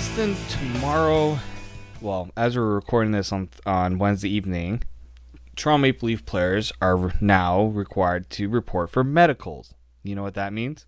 Austin 0.00 0.34
tomorrow. 0.48 1.38
Well, 2.00 2.30
as 2.34 2.56
we're 2.56 2.74
recording 2.74 3.12
this 3.12 3.32
on 3.32 3.50
on 3.66 3.98
Wednesday 3.98 4.30
evening, 4.30 4.82
Toronto 5.56 5.82
Maple 5.82 6.06
Leaf 6.06 6.24
players 6.24 6.72
are 6.80 7.12
now 7.20 7.64
required 7.64 8.30
to 8.30 8.48
report 8.48 8.88
for 8.88 9.04
medicals. 9.04 9.74
You 10.02 10.14
know 10.14 10.22
what 10.22 10.32
that 10.36 10.54
means? 10.54 10.86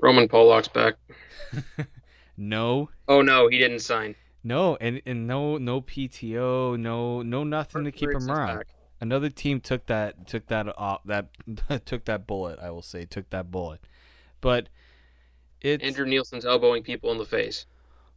Roman 0.00 0.28
Polak's 0.28 0.68
back. 0.68 0.94
No, 2.38 2.88
Oh 3.06 3.20
no, 3.20 3.48
he 3.48 3.58
didn't 3.58 3.80
sign. 3.80 4.14
no, 4.42 4.76
and, 4.76 5.02
and 5.04 5.26
no 5.26 5.58
no 5.58 5.82
PTO, 5.82 6.78
no 6.78 7.20
no 7.20 7.44
nothing 7.44 7.84
to 7.84 7.92
keep 7.92 8.08
him 8.08 8.30
around. 8.30 8.56
back. 8.58 8.66
Another 8.98 9.28
team 9.28 9.60
took 9.60 9.84
that 9.86 10.26
took 10.26 10.46
that 10.46 10.68
uh, 10.78 10.96
that 11.04 11.28
took 11.84 12.06
that 12.06 12.26
bullet. 12.26 12.58
I 12.60 12.70
will 12.70 12.80
say 12.80 13.04
took 13.04 13.28
that 13.28 13.50
bullet, 13.50 13.80
but 14.40 14.70
it's 15.60 15.84
Andrew 15.84 16.06
Nielsen's 16.06 16.44
elbowing 16.44 16.82
people 16.82 17.10
in 17.12 17.18
the 17.18 17.24
face. 17.24 17.66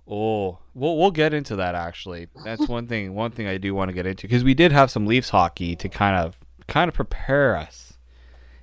Oh, 0.08 0.60
we'll 0.74 0.98
we'll 0.98 1.12
get 1.12 1.34
into 1.34 1.56
that 1.58 1.76
actually. 1.76 2.28
That's 2.44 2.68
one 2.68 2.88
thing. 2.88 3.14
One 3.22 3.32
thing 3.32 3.48
I 3.48 3.58
do 3.58 3.74
want 3.76 3.90
to 3.90 3.94
get 3.94 4.06
into 4.06 4.24
because 4.28 4.44
we 4.44 4.54
did 4.54 4.72
have 4.72 4.92
some 4.92 5.06
Leafs 5.06 5.30
hockey 5.30 5.76
to 5.76 5.90
kind 5.90 6.18
of 6.18 6.38
kind 6.68 6.90
of 6.90 6.96
prepare 6.96 7.56
us. 7.56 7.98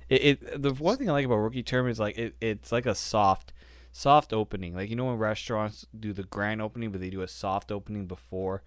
It, 0.09 0.23
it 0.23 0.61
the 0.61 0.73
one 0.73 0.97
thing 0.97 1.09
I 1.09 1.13
like 1.13 1.25
about 1.25 1.37
rookie 1.37 1.63
term 1.63 1.87
is 1.87 1.99
like 1.99 2.17
it, 2.17 2.35
it's 2.41 2.71
like 2.71 2.85
a 2.85 2.95
soft 2.95 3.53
soft 3.91 4.33
opening. 4.33 4.75
Like 4.75 4.89
you 4.89 4.95
know 4.95 5.05
when 5.05 5.17
restaurants 5.17 5.85
do 5.97 6.13
the 6.13 6.23
grand 6.23 6.61
opening, 6.61 6.91
but 6.91 6.99
they 6.99 7.09
do 7.09 7.21
a 7.21 7.27
soft 7.27 7.71
opening 7.71 8.05
before, 8.05 8.63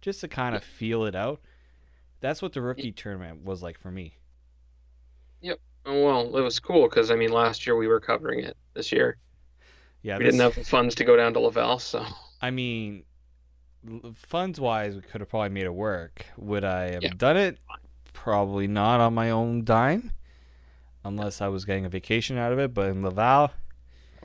just 0.00 0.20
to 0.20 0.28
kind 0.28 0.54
of 0.54 0.62
feel 0.62 1.04
it 1.04 1.14
out. 1.14 1.40
That's 2.20 2.40
what 2.40 2.52
the 2.52 2.62
rookie 2.62 2.92
tournament 2.92 3.44
was 3.44 3.62
like 3.62 3.78
for 3.78 3.90
me. 3.90 4.16
Yep. 5.42 5.58
Oh 5.86 6.04
well, 6.04 6.36
it 6.36 6.40
was 6.40 6.60
cool 6.60 6.88
because 6.88 7.10
I 7.10 7.16
mean 7.16 7.32
last 7.32 7.66
year 7.66 7.76
we 7.76 7.88
were 7.88 8.00
covering 8.00 8.40
it. 8.40 8.56
This 8.74 8.92
year 8.92 9.18
Yeah, 10.02 10.18
we 10.18 10.24
this- 10.24 10.34
didn't 10.34 10.44
have 10.44 10.54
the 10.54 10.64
funds 10.68 10.94
to 10.96 11.04
go 11.04 11.16
down 11.16 11.32
to 11.34 11.40
Laval, 11.40 11.78
so 11.78 12.04
I 12.40 12.50
mean, 12.50 13.04
funds 14.14 14.60
wise, 14.60 14.94
we 14.94 15.00
could 15.02 15.20
have 15.20 15.28
probably 15.30 15.48
made 15.50 15.64
it 15.64 15.74
work. 15.74 16.26
Would 16.36 16.64
I 16.64 16.90
have 16.92 17.02
Yeah. 17.02 17.12
done 17.16 17.36
it? 17.36 17.58
Probably 18.12 18.66
not 18.66 19.00
on 19.00 19.14
my 19.14 19.30
own 19.30 19.64
dime, 19.64 20.12
unless 21.04 21.40
I 21.40 21.48
was 21.48 21.64
getting 21.64 21.84
a 21.84 21.88
vacation 21.88 22.36
out 22.38 22.52
of 22.52 22.58
it. 22.58 22.74
But 22.74 22.90
in 22.90 23.02
Laval, 23.02 23.52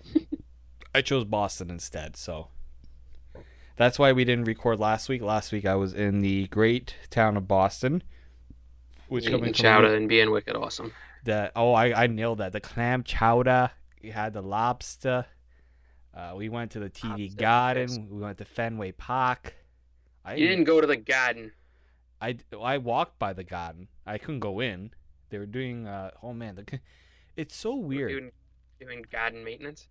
I 0.95 1.01
chose 1.01 1.23
Boston 1.25 1.69
instead. 1.69 2.15
So 2.17 2.49
that's 3.77 3.97
why 3.99 4.11
we 4.11 4.23
didn't 4.25 4.45
record 4.45 4.79
last 4.79 5.07
week. 5.09 5.21
Last 5.21 5.51
week 5.51 5.65
I 5.65 5.75
was 5.75 5.93
in 5.93 6.19
the 6.21 6.47
great 6.47 6.95
town 7.09 7.37
of 7.37 7.47
Boston, 7.47 8.03
which 9.07 9.25
coming 9.25 9.45
from 9.45 9.53
chowder 9.53 9.93
and 9.95 10.07
being 10.09 10.31
wicked 10.31 10.55
awesome. 10.55 10.93
the 11.23 11.51
oh 11.55 11.73
I, 11.73 12.03
I 12.03 12.07
nailed 12.07 12.39
that 12.39 12.51
the 12.51 12.59
clam 12.61 13.03
chowder 13.03 13.71
You 14.01 14.11
had 14.13 14.33
the 14.33 14.41
lobster 14.41 15.25
uh, 16.13 16.33
we 16.35 16.49
went 16.49 16.71
to 16.71 16.79
the 16.79 16.89
td 16.89 17.19
Lobster, 17.29 17.41
garden. 17.41 18.07
We 18.09 18.21
went 18.21 18.37
to 18.39 18.45
fenway 18.45 18.91
park. 18.91 19.55
I 20.25 20.35
You 20.35 20.47
didn't 20.47 20.65
go 20.65 20.81
to 20.81 20.87
the 20.87 20.97
garden. 20.97 21.51
I, 22.21 22.37
I 22.61 22.77
walked 22.77 23.17
by 23.17 23.33
the 23.33 23.43
garden. 23.43 23.87
I 24.05 24.17
couldn't 24.19 24.41
go 24.41 24.59
in. 24.59 24.91
They 25.29 25.39
were 25.39 25.45
doing 25.45 25.87
uh, 25.87 26.11
oh 26.21 26.33
man 26.33 26.55
the, 26.55 26.79
it's 27.35 27.55
so 27.55 27.75
weird. 27.75 28.09
Doing, 28.11 28.31
doing 28.79 29.05
garden 29.11 29.43
maintenance. 29.43 29.87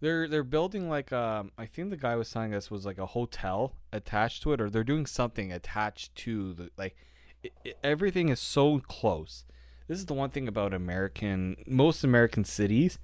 they're 0.00 0.28
they're 0.28 0.42
building 0.44 0.88
like 0.90 1.10
um 1.12 1.50
i 1.56 1.64
think 1.64 1.88
the 1.90 1.96
guy 1.96 2.14
was 2.16 2.30
telling 2.30 2.52
us 2.52 2.70
was 2.70 2.84
like 2.84 2.98
a 2.98 3.06
hotel 3.06 3.76
attached 3.92 4.42
to 4.42 4.52
it 4.52 4.60
or 4.60 4.68
they're 4.68 4.84
doing 4.84 5.06
something 5.06 5.50
attached 5.52 6.14
to 6.14 6.52
the 6.54 6.70
like 6.76 6.94
it, 7.42 7.52
it, 7.64 7.78
everything 7.84 8.28
is 8.28 8.40
so 8.40 8.80
close. 8.80 9.44
This 9.88 9.98
is 9.98 10.06
the 10.06 10.14
one 10.14 10.30
thing 10.30 10.48
about 10.48 10.74
american 10.74 11.56
most 11.66 12.02
american 12.04 12.44
cities 12.44 12.98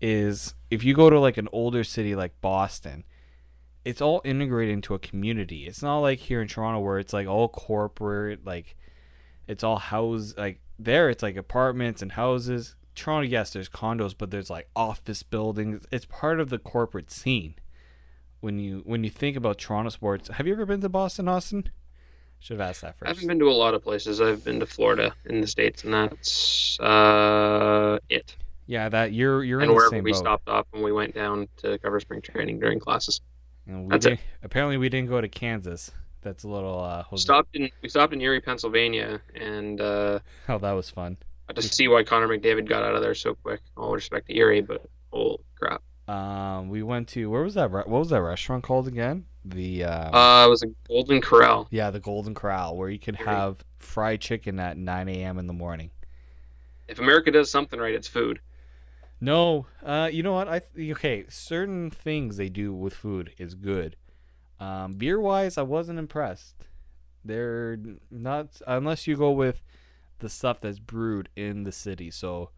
is 0.00 0.54
if 0.70 0.84
you 0.84 0.94
go 0.94 1.10
to 1.10 1.18
like 1.18 1.36
an 1.36 1.48
older 1.52 1.82
city 1.82 2.14
like 2.14 2.40
boston 2.40 3.04
it's 3.84 4.00
all 4.00 4.20
integrated 4.24 4.72
into 4.72 4.94
a 4.94 4.98
community 4.98 5.66
it's 5.66 5.82
not 5.82 5.98
like 5.98 6.18
here 6.18 6.42
in 6.42 6.48
toronto 6.48 6.80
where 6.80 6.98
it's 6.98 7.12
like 7.12 7.26
all 7.26 7.48
corporate 7.48 8.44
like 8.44 8.76
it's 9.46 9.64
all 9.64 9.78
house 9.78 10.34
like 10.36 10.60
there 10.78 11.08
it's 11.08 11.22
like 11.22 11.36
apartments 11.36 12.02
and 12.02 12.12
houses 12.12 12.74
toronto 12.94 13.26
yes 13.26 13.52
there's 13.52 13.68
condos 13.68 14.14
but 14.16 14.30
there's 14.30 14.50
like 14.50 14.68
office 14.76 15.22
buildings 15.22 15.84
it's 15.90 16.04
part 16.06 16.40
of 16.40 16.50
the 16.50 16.58
corporate 16.58 17.10
scene 17.10 17.54
when 18.40 18.58
you 18.58 18.82
when 18.84 19.04
you 19.04 19.10
think 19.10 19.36
about 19.36 19.58
toronto 19.58 19.90
sports 19.90 20.28
have 20.28 20.46
you 20.46 20.52
ever 20.52 20.66
been 20.66 20.80
to 20.80 20.88
boston 20.88 21.28
austin 21.28 21.70
should 22.38 22.60
have 22.60 22.68
asked 22.68 22.82
that 22.82 22.96
first. 22.96 23.06
I 23.06 23.08
haven't 23.08 23.28
been 23.28 23.38
to 23.38 23.48
a 23.48 23.52
lot 23.52 23.74
of 23.74 23.82
places. 23.82 24.20
I've 24.20 24.44
been 24.44 24.60
to 24.60 24.66
Florida 24.66 25.14
in 25.24 25.40
the 25.40 25.46
states, 25.46 25.84
and 25.84 25.94
that's 25.94 26.78
uh, 26.80 27.98
it. 28.08 28.36
Yeah 28.66 28.88
that 28.88 29.12
you're 29.12 29.42
you're 29.44 29.60
in 29.60 29.64
and 29.64 29.70
the 29.70 29.74
wherever 29.74 29.90
same 29.90 30.04
we 30.04 30.12
boat 30.12 30.18
stopped 30.18 30.48
off 30.48 30.66
when 30.70 30.82
we 30.82 30.92
went 30.92 31.14
down 31.14 31.48
to 31.58 31.78
cover 31.78 32.00
spring 32.00 32.20
training 32.22 32.58
during 32.58 32.78
classes. 32.80 33.20
And 33.68 33.84
we 33.86 33.90
That's 33.90 34.04
did, 34.06 34.12
it. 34.14 34.20
apparently 34.44 34.76
we 34.76 34.88
didn't 34.88 35.08
go 35.08 35.20
to 35.20 35.28
kansas 35.28 35.90
that's 36.22 36.44
a 36.44 36.48
little 36.48 36.80
uh 36.80 37.04
We 37.10 37.18
stopped 37.18 37.54
in 37.56 37.70
we 37.82 37.88
stopped 37.88 38.12
in 38.12 38.20
Erie, 38.20 38.40
Pennsylvania, 38.40 39.20
and 39.34 39.80
uh, 39.80 40.18
oh 40.48 40.58
that 40.58 40.72
was 40.72 40.90
fun 40.90 41.16
got 41.48 41.56
to 41.56 41.62
see 41.62 41.86
why 41.88 42.02
Connor 42.02 42.26
McDavid 42.28 42.68
got 42.68 42.82
out 42.82 42.96
of 42.96 43.02
there 43.02 43.14
so 43.14 43.34
quick. 43.36 43.60
All 43.76 43.92
respect 43.92 44.26
to 44.26 44.36
Erie, 44.36 44.60
but 44.62 44.84
holy 45.12 45.38
crap! 45.58 45.82
um 46.08 46.68
we 46.68 46.82
went 46.82 47.08
to 47.08 47.28
where 47.30 47.42
was 47.42 47.54
that 47.54 47.70
re- 47.72 47.82
what 47.86 47.98
was 48.00 48.10
that 48.10 48.22
restaurant 48.22 48.62
called 48.64 48.86
again 48.88 49.24
the 49.44 49.84
uh, 49.84 50.10
Uh, 50.16 50.46
it 50.46 50.50
was 50.50 50.62
a 50.64 50.66
Golden 50.88 51.20
Corral. 51.20 51.68
yeah 51.70 51.90
the 51.90 52.00
golden 52.00 52.34
corral 52.34 52.76
where 52.76 52.88
you 52.90 52.98
can 52.98 53.14
Erie. 53.16 53.26
have 53.26 53.56
fried 53.78 54.20
chicken 54.20 54.58
at 54.60 54.76
9 54.76 55.08
a.m 55.08 55.38
in 55.38 55.46
the 55.48 55.52
morning 55.52 55.90
If 56.88 56.98
America 57.00 57.30
does 57.32 57.50
something 57.50 57.78
right, 57.80 57.94
it's 57.94 58.08
food. 58.08 58.40
No, 59.20 59.66
uh, 59.82 60.10
you 60.12 60.22
know 60.22 60.32
what? 60.34 60.48
I 60.48 60.58
th- 60.60 60.92
okay. 60.96 61.24
Certain 61.28 61.90
things 61.90 62.36
they 62.36 62.48
do 62.48 62.74
with 62.74 62.94
food 62.94 63.32
is 63.38 63.54
good. 63.54 63.96
Um, 64.60 64.92
beer 64.92 65.18
wise, 65.20 65.56
I 65.58 65.62
wasn't 65.62 65.98
impressed. 65.98 66.54
They're 67.24 67.78
not 68.10 68.60
unless 68.66 69.06
you 69.06 69.16
go 69.16 69.30
with 69.30 69.62
the 70.18 70.28
stuff 70.28 70.60
that's 70.60 70.78
brewed 70.78 71.28
in 71.36 71.64
the 71.64 71.72
city. 71.72 72.10
So 72.10 72.50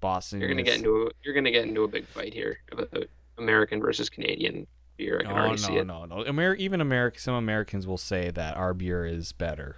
Boston. 0.00 0.40
You're 0.40 0.48
gonna 0.50 0.62
is- 0.62 0.68
get 0.68 0.76
into 0.78 1.06
a, 1.06 1.10
you're 1.22 1.34
gonna 1.34 1.50
get 1.50 1.66
into 1.66 1.82
a 1.84 1.88
big 1.88 2.06
fight 2.06 2.34
here 2.34 2.58
about 2.70 2.90
American 3.38 3.80
versus 3.80 4.08
Canadian 4.10 4.66
beer. 4.96 5.20
I 5.20 5.24
can 5.24 5.34
No, 5.34 5.40
already 5.40 5.56
see 5.58 5.74
no, 5.74 5.80
it. 5.80 5.84
no, 5.86 6.04
no. 6.04 6.26
Amer- 6.26 6.54
even 6.54 6.80
America, 6.80 7.18
some 7.18 7.34
Americans 7.34 7.86
will 7.86 7.98
say 7.98 8.30
that 8.30 8.56
our 8.56 8.74
beer 8.74 9.04
is 9.06 9.32
better. 9.32 9.76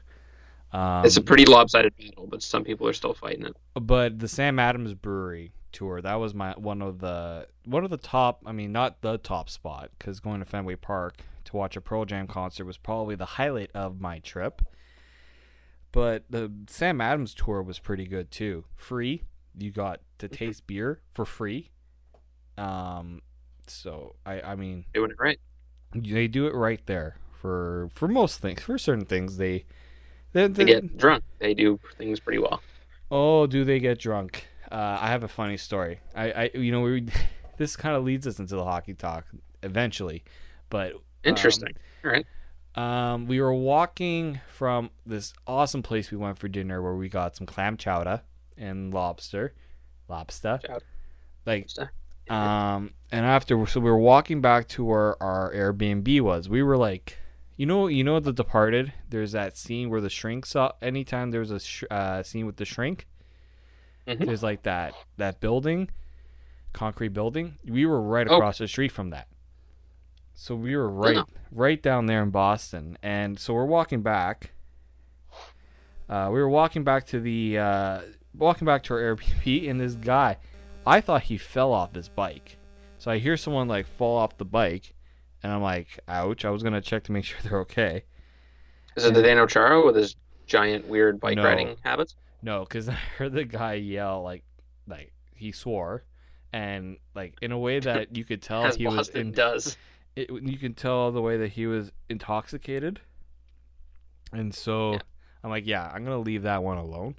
Um, 0.72 1.05
It's 1.06 1.17
a 1.17 1.22
pretty 1.22 1.46
lopsided 1.46 1.96
battle, 1.96 2.26
but 2.26 2.43
some 2.43 2.64
people 2.64 2.87
are 2.88 2.93
still 2.93 3.14
fighting 3.14 3.46
it. 3.46 3.56
but 3.81 4.19
the 4.19 4.29
Sam 4.29 4.58
Adams 4.58 4.93
Brewery 4.94 5.52
tour 5.72 6.00
that 6.00 6.14
was 6.14 6.34
my 6.34 6.52
one 6.52 6.82
of 6.82 7.00
the 7.00 7.48
one 7.64 7.84
of 7.84 7.90
the 7.90 7.96
top. 7.96 8.42
I 8.46 8.52
mean, 8.52 8.72
not 8.72 9.02
the 9.02 9.18
top 9.18 9.48
spot 9.50 9.90
because 9.98 10.20
going 10.20 10.40
to 10.40 10.46
Fenway 10.46 10.76
Park 10.76 11.16
to 11.44 11.56
watch 11.56 11.76
a 11.76 11.80
Pearl 11.80 12.04
Jam 12.04 12.26
concert 12.26 12.64
was 12.64 12.76
probably 12.76 13.14
the 13.14 13.24
highlight 13.24 13.70
of 13.74 14.00
my 14.00 14.18
trip. 14.18 14.62
But 15.92 16.24
the 16.28 16.52
Sam 16.68 17.00
Adams 17.00 17.34
tour 17.34 17.62
was 17.62 17.78
pretty 17.78 18.06
good 18.06 18.30
too. 18.30 18.64
Free, 18.74 19.22
you 19.56 19.70
got 19.70 20.00
to 20.18 20.28
taste 20.28 20.66
beer 20.66 21.00
for 21.12 21.24
free. 21.24 21.70
Um, 22.58 23.22
so 23.66 24.16
I 24.24 24.40
I 24.40 24.54
mean 24.56 24.84
Doing 24.94 25.10
it 25.10 25.16
right. 25.19 25.38
they 25.94 26.28
do 26.28 26.46
it 26.46 26.54
right 26.54 26.80
there 26.86 27.16
for 27.32 27.88
for 27.94 28.08
most 28.08 28.40
things. 28.40 28.62
For 28.62 28.78
certain 28.78 29.04
things, 29.06 29.36
they 29.36 29.64
they, 30.32 30.48
They 30.48 30.64
they 30.64 30.64
get 30.64 30.96
drunk. 30.98 31.24
They 31.38 31.54
do 31.54 31.78
things 31.96 32.20
pretty 32.20 32.38
well. 32.38 32.60
Oh, 33.10 33.46
do 33.46 33.64
they 33.64 33.78
get 33.78 33.98
drunk? 33.98 34.48
Uh, 34.70 34.98
I 35.00 35.08
have 35.08 35.22
a 35.22 35.28
funny 35.28 35.56
story. 35.56 36.00
I, 36.14 36.30
I 36.32 36.50
you 36.54 36.72
know, 36.72 36.80
we 36.82 37.06
this 37.56 37.76
kind 37.76 37.96
of 37.96 38.04
leads 38.04 38.26
us 38.26 38.38
into 38.38 38.56
the 38.56 38.64
hockey 38.64 38.94
talk 38.94 39.26
eventually, 39.62 40.24
but 40.70 40.92
um, 40.92 40.98
Interesting. 41.24 41.72
All 42.04 42.10
right. 42.10 42.26
Um, 42.74 43.26
we 43.26 43.40
were 43.40 43.54
walking 43.54 44.40
from 44.48 44.90
this 45.06 45.32
awesome 45.46 45.82
place 45.82 46.10
we 46.10 46.18
went 46.18 46.36
for 46.38 46.46
dinner 46.48 46.82
where 46.82 46.94
we 46.94 47.08
got 47.08 47.34
some 47.34 47.46
clam 47.46 47.76
chowder 47.78 48.20
and 48.58 48.92
lobster, 48.92 49.54
lobster, 50.08 50.60
Chowder. 50.62 50.84
like 51.46 51.62
Lobster. 51.62 51.90
um, 52.28 52.90
and 53.10 53.24
after 53.24 53.64
so 53.66 53.80
we 53.80 53.88
were 53.90 53.96
walking 53.98 54.40
back 54.42 54.69
to 54.69 54.84
where 54.84 55.20
our 55.22 55.52
Airbnb 55.54 56.20
was. 56.20 56.48
We 56.50 56.62
were 56.62 56.76
like, 56.76 57.16
you 57.56 57.64
know, 57.64 57.86
you 57.86 58.04
know, 58.04 58.20
The 58.20 58.32
Departed. 58.32 58.92
There's 59.08 59.32
that 59.32 59.56
scene 59.56 59.88
where 59.88 60.02
the 60.02 60.10
shrink 60.10 60.44
saw. 60.44 60.72
Anytime 60.82 61.30
there's 61.30 61.50
a 61.50 61.60
sh- 61.60 61.84
uh, 61.90 62.22
scene 62.22 62.44
with 62.44 62.56
the 62.56 62.66
shrink, 62.66 63.06
Mhm. 64.06 64.26
there's 64.26 64.43
like 64.43 64.62
that 64.62 64.94
that 65.17 65.41
building, 65.41 65.91
concrete 66.73 67.08
building. 67.14 67.58
We 67.64 67.87
were 67.87 68.00
right 68.00 68.26
Oh. 68.29 68.37
across 68.37 68.58
the 68.58 68.69
street 68.69 68.93
from 68.93 69.11
that. 69.11 69.29
So 70.35 70.55
we 70.55 70.76
were 70.76 70.88
right 70.91 71.25
right 71.50 71.82
down 71.82 72.06
there 72.06 72.23
in 72.23 72.31
Boston, 72.31 72.99
and 73.03 73.38
so 73.38 73.55
we're 73.55 73.64
walking 73.64 74.03
back. 74.03 74.53
Uh, 76.08 76.29
we 76.32 76.38
were 76.41 76.49
walking 76.49 76.85
back 76.85 77.06
to 77.06 77.19
the 77.20 77.58
uh, 77.58 78.00
walking 78.35 78.64
back 78.67 78.82
to 78.85 78.94
our 78.94 79.00
Airbnb, 79.00 79.69
and 79.70 79.81
this 79.81 79.94
guy, 79.94 80.37
I 80.87 81.00
thought 81.00 81.23
he 81.25 81.37
fell 81.38 81.73
off 81.73 81.94
his 81.94 82.08
bike. 82.08 82.58
So 82.99 83.11
I 83.11 83.19
hear 83.19 83.37
someone 83.37 83.67
like 83.69 83.87
fall 83.87 84.17
off 84.19 84.37
the 84.38 84.44
bike, 84.44 84.94
and 85.43 85.53
I'm 85.53 85.62
like, 85.62 85.99
"Ouch!" 86.06 86.44
I 86.44 86.50
was 86.50 86.62
gonna 86.62 86.81
check 86.81 87.03
to 87.05 87.12
make 87.12 87.25
sure 87.26 87.38
they're 87.43 87.61
okay. 87.61 88.05
Is 88.97 89.05
it 89.05 89.14
the 89.14 89.23
Zdeno 89.23 89.49
Chara 89.49 89.85
with 89.85 89.97
his 89.97 90.17
giant 90.47 90.87
weird 90.87 91.19
bike 91.20 91.37
No. 91.37 91.44
riding 91.44 91.76
habits? 91.82 92.14
No, 92.46 92.60
because 92.60 92.88
I 92.88 92.93
heard 93.19 93.32
the 93.32 93.44
guy 93.44 93.75
yell 93.75 94.22
like, 94.22 94.44
like 94.87 95.12
he 95.34 95.52
swore, 95.52 96.04
and 96.52 96.96
like 97.14 97.34
in 97.43 97.52
a 97.52 97.58
way 97.58 97.81
that 97.81 98.16
you 98.16 98.25
could 98.25 98.40
tell 98.40 98.70
he 98.76 98.87
was 98.87 99.08
in. 99.10 99.32
does. 99.32 99.76
It, 100.14 100.31
you 100.31 100.56
can 100.56 100.72
tell 100.72 101.10
the 101.12 101.20
way 101.20 101.37
that 101.37 101.48
he 101.48 101.66
was 101.66 101.93
intoxicated, 102.08 103.00
and 104.32 104.54
so 104.54 104.93
Yeah. 104.93 104.98
I'm 105.44 105.50
like, 105.50 105.66
yeah, 105.66 105.90
I'm 105.93 106.04
gonna 106.04 106.20
leave 106.20 106.43
that 106.43 106.62
one 106.62 106.78
alone, 106.78 107.16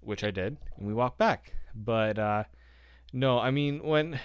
which 0.00 0.24
I 0.24 0.30
did, 0.30 0.56
and 0.76 0.88
we 0.88 0.94
walked 0.94 1.18
back. 1.18 1.52
But 1.74 2.18
uh, 2.18 2.44
no, 3.12 3.38
I 3.38 3.50
mean 3.50 3.84
when 3.84 4.18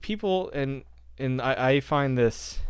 people 0.00 0.50
and 0.50 0.82
and 1.18 1.40
I, 1.42 1.70
I 1.72 1.80
find 1.80 2.16
this. 2.16 2.60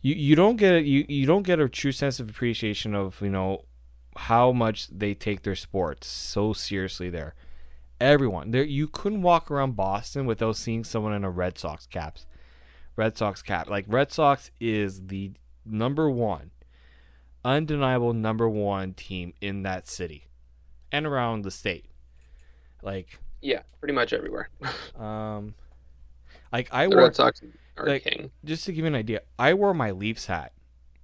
You, 0.00 0.14
you 0.14 0.36
don't 0.36 0.56
get 0.56 0.74
a, 0.74 0.82
you, 0.82 1.06
you 1.08 1.26
don't 1.26 1.44
get 1.44 1.58
a 1.58 1.68
true 1.68 1.92
sense 1.92 2.20
of 2.20 2.28
appreciation 2.28 2.94
of 2.94 3.20
you 3.22 3.30
know 3.30 3.64
how 4.16 4.52
much 4.52 4.88
they 4.88 5.14
take 5.14 5.42
their 5.42 5.56
sports 5.56 6.06
so 6.06 6.52
seriously 6.52 7.10
there. 7.10 7.34
Everyone 8.00 8.50
there, 8.50 8.64
you 8.64 8.88
couldn't 8.88 9.22
walk 9.22 9.50
around 9.50 9.76
Boston 9.76 10.26
without 10.26 10.56
seeing 10.56 10.84
someone 10.84 11.12
in 11.14 11.24
a 11.24 11.30
Red 11.30 11.58
Sox 11.58 11.86
caps, 11.86 12.26
Red 12.96 13.16
Sox 13.16 13.40
cap. 13.42 13.68
Like 13.70 13.84
Red 13.88 14.12
Sox 14.12 14.50
is 14.60 15.06
the 15.06 15.32
number 15.64 16.10
one, 16.10 16.50
undeniable 17.44 18.12
number 18.12 18.48
one 18.48 18.94
team 18.94 19.32
in 19.40 19.62
that 19.62 19.88
city, 19.88 20.26
and 20.92 21.06
around 21.06 21.42
the 21.42 21.50
state. 21.50 21.86
Like, 22.82 23.18
Yeah, 23.40 23.62
pretty 23.80 23.94
much 23.94 24.12
everywhere. 24.12 24.50
um, 24.98 25.54
like 26.52 26.68
I 26.72 26.86
the 26.86 26.96
wore 26.96 27.04
Red 27.04 27.16
Sox 27.16 27.40
are 27.76 27.86
like- 27.86 28.04
king. 28.04 28.30
just 28.44 28.64
to 28.66 28.72
give 28.72 28.82
you 28.84 28.88
an 28.88 28.94
idea, 28.94 29.20
I 29.38 29.54
wore 29.54 29.72
my 29.74 29.90
Leafs 29.92 30.26
hat 30.26 30.52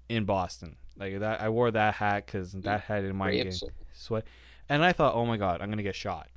in 0.08 0.24
Boston. 0.24 0.76
Like 1.00 1.18
that, 1.20 1.40
I 1.40 1.48
wore 1.48 1.70
that 1.70 1.94
hat 1.94 2.26
because 2.26 2.52
that 2.52 2.82
hat 2.82 3.04
in 3.04 3.16
my 3.16 3.30
game 3.32 3.50
sweat, 3.92 4.24
and 4.68 4.84
I 4.84 4.92
thought, 4.92 5.14
oh 5.14 5.24
my 5.24 5.38
god, 5.38 5.62
I'm 5.62 5.70
gonna 5.70 5.82
get 5.82 5.96
shot, 5.96 6.28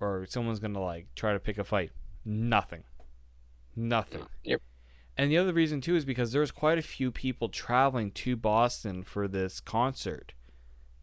or 0.00 0.26
someone's 0.28 0.58
gonna 0.60 0.82
like 0.82 1.06
try 1.16 1.32
to 1.32 1.40
pick 1.40 1.56
a 1.58 1.64
fight. 1.64 1.90
Nothing, 2.24 2.84
nothing. 3.74 4.26
Yep. 4.44 4.60
And 5.16 5.30
the 5.30 5.38
other 5.38 5.52
reason 5.54 5.80
too 5.80 5.96
is 5.96 6.04
because 6.04 6.32
there's 6.32 6.50
quite 6.50 6.76
a 6.78 6.82
few 6.82 7.10
people 7.10 7.48
traveling 7.48 8.10
to 8.12 8.36
Boston 8.36 9.02
for 9.02 9.26
this 9.26 9.60
concert, 9.60 10.34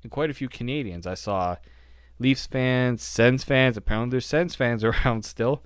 and 0.04 0.12
quite 0.12 0.30
a 0.30 0.34
few 0.36 0.48
Canadians. 0.48 1.08
I 1.08 1.16
saw 1.16 1.58
Leafs 2.20 2.46
fans, 2.46 3.02
Sens 3.02 3.44
fans. 3.44 3.76
Apparently, 3.76 4.12
there's 4.12 4.28
Sens 4.28 4.54
fans 4.54 4.84
around 4.84 5.26
still. 5.26 5.64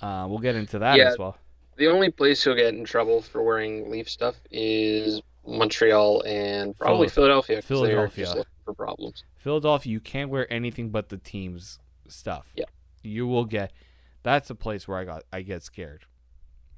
Uh, 0.00 0.26
we'll 0.28 0.38
get 0.38 0.54
into 0.54 0.78
that 0.78 0.96
Yeah. 0.96 1.08
as 1.08 1.18
well. 1.18 1.38
The 1.76 1.88
only 1.88 2.10
place 2.10 2.46
you'll 2.46 2.54
get 2.54 2.72
in 2.74 2.84
trouble 2.84 3.20
for 3.20 3.42
wearing 3.42 3.90
Leaf 3.90 4.08
stuff 4.08 4.36
is 4.50 5.20
Montreal 5.46 6.22
and 6.22 6.76
probably 6.78 7.08
Phil- 7.08 7.24
Philadelphia. 7.24 7.62
Philadelphia. 7.62 8.44
for 8.64 8.74
problems. 8.74 9.24
Philadelphia, 9.38 9.92
you 9.92 10.00
can't 10.00 10.30
wear 10.30 10.52
anything 10.52 10.90
but 10.90 11.08
the 11.08 11.18
team's 11.18 11.78
stuff. 12.08 12.52
Yeah. 12.54 12.64
You 13.02 13.26
will 13.26 13.44
get. 13.44 13.72
That's 14.22 14.50
a 14.50 14.54
place 14.54 14.88
where 14.88 14.98
I 14.98 15.04
got. 15.04 15.24
I 15.32 15.42
get 15.42 15.62
scared. 15.62 16.04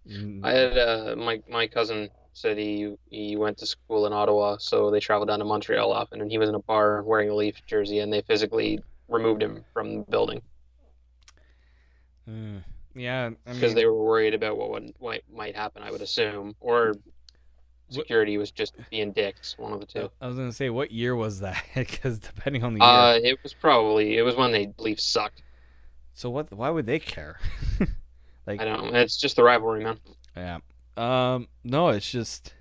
Mm, 0.07 0.45
I 0.45 0.53
had 0.53 0.79
uh, 0.79 1.17
my 1.17 1.43
my 1.49 1.67
cousin 1.67 2.11
said 2.35 2.59
he 2.59 2.95
he 3.11 3.37
went 3.37 3.59
to 3.59 3.67
school 3.67 4.07
in 4.07 4.13
Ottawa, 4.13 4.59
so 4.59 4.91
they 4.91 5.01
traveled 5.01 5.29
down 5.29 5.39
to 5.39 5.45
Montreal 5.45 5.93
often, 5.93 6.21
and 6.21 6.31
he 6.31 6.39
was 6.39 6.49
in 6.49 6.55
a 6.55 6.61
bar 6.61 7.03
wearing 7.03 7.31
a 7.31 7.35
Leaf 7.35 7.57
jersey, 7.67 8.01
and 8.01 8.13
they 8.13 8.23
physically 8.23 8.81
removed 9.09 9.43
him 9.43 9.65
from 9.73 9.99
the 9.99 10.05
building 10.11 10.43
uh, 12.29 12.61
yeah, 12.95 13.31
I 13.47 13.53
because 13.53 13.71
mean, 13.71 13.75
they 13.75 13.87
were 13.87 14.03
worried 14.03 14.35
about 14.35 14.57
what 14.57 14.71
would, 14.71 14.95
what 14.99 15.23
might 15.33 15.57
happen. 15.57 15.83
I 15.83 15.91
would 15.91 16.03
assume, 16.03 16.57
or 16.61 16.95
security 17.91 18.39
was 18.39 18.51
just 18.51 18.77
being 18.91 19.13
dicks, 19.13 19.57
one 19.59 19.73
of 19.73 19.81
the 19.81 19.87
two. 19.87 20.11
I 20.21 20.27
was 20.27 20.37
gonna 20.37 20.53
say, 20.53 20.71
what 20.71 20.91
year 20.91 21.15
was 21.17 21.41
that? 21.41 21.63
Because 21.75 22.19
depending 22.19 22.65
on 22.65 22.75
the 22.75 22.81
year. 22.81 22.89
Uh, 22.89 23.15
it 23.23 23.43
was 23.43 23.55
probably 23.55 24.17
it 24.19 24.23
was 24.23 24.37
when 24.37 24.53
they 24.53 24.73
Leafs 24.79 25.05
sucked. 25.05 25.43
so 26.13 26.31
what? 26.31 26.53
Why 26.53 26.71
would 26.71 26.87
they 26.87 26.99
care? 26.99 27.39
like, 28.47 28.61
I 28.61 28.65
don't. 28.65 28.95
It's 28.95 29.17
just 29.17 29.37
the 29.37 29.43
rivalry, 29.43 29.85
man. 29.85 29.99
Yeah. 30.37 30.59
Um. 30.97 31.49
No, 31.65 31.89
it's 31.89 32.11
just. 32.11 32.55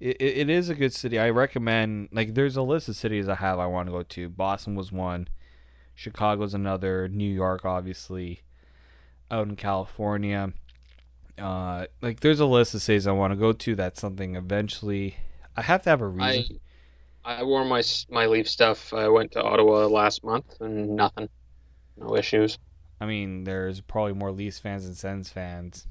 It 0.00 0.16
it 0.20 0.50
is 0.50 0.68
a 0.68 0.74
good 0.74 0.92
city. 0.92 1.18
I 1.18 1.30
recommend. 1.30 2.08
Like, 2.12 2.34
there's 2.34 2.56
a 2.56 2.62
list 2.62 2.88
of 2.88 2.96
cities 2.96 3.28
I 3.28 3.36
have 3.36 3.58
I 3.58 3.66
want 3.66 3.86
to 3.88 3.92
go 3.92 4.02
to. 4.02 4.28
Boston 4.28 4.74
was 4.74 4.90
one. 4.92 5.28
Chicago's 5.94 6.54
another. 6.54 7.08
New 7.08 7.30
York, 7.32 7.64
obviously. 7.64 8.40
Out 9.30 9.46
in 9.48 9.56
California. 9.56 10.52
Uh, 11.38 11.86
like 12.00 12.20
there's 12.20 12.40
a 12.40 12.46
list 12.46 12.74
of 12.74 12.82
cities 12.82 13.06
I 13.06 13.12
want 13.12 13.32
to 13.32 13.36
go 13.36 13.52
to. 13.52 13.74
That's 13.74 14.00
something 14.00 14.36
eventually. 14.36 15.16
I 15.56 15.62
have 15.62 15.82
to 15.84 15.90
have 15.90 16.00
a 16.00 16.08
reason. 16.08 16.60
I 17.24 17.38
I 17.38 17.42
wore 17.44 17.64
my 17.64 17.82
my 18.10 18.26
Leaf 18.26 18.48
stuff. 18.48 18.92
I 18.92 19.08
went 19.08 19.32
to 19.32 19.42
Ottawa 19.42 19.86
last 19.86 20.24
month 20.24 20.60
and 20.60 20.96
nothing, 20.96 21.28
no 21.96 22.16
issues. 22.16 22.58
I 23.00 23.06
mean, 23.06 23.44
there's 23.44 23.80
probably 23.80 24.12
more 24.12 24.32
Leafs 24.32 24.58
fans 24.58 24.84
than 24.84 24.94
Sens 24.94 25.28
fans. 25.28 25.86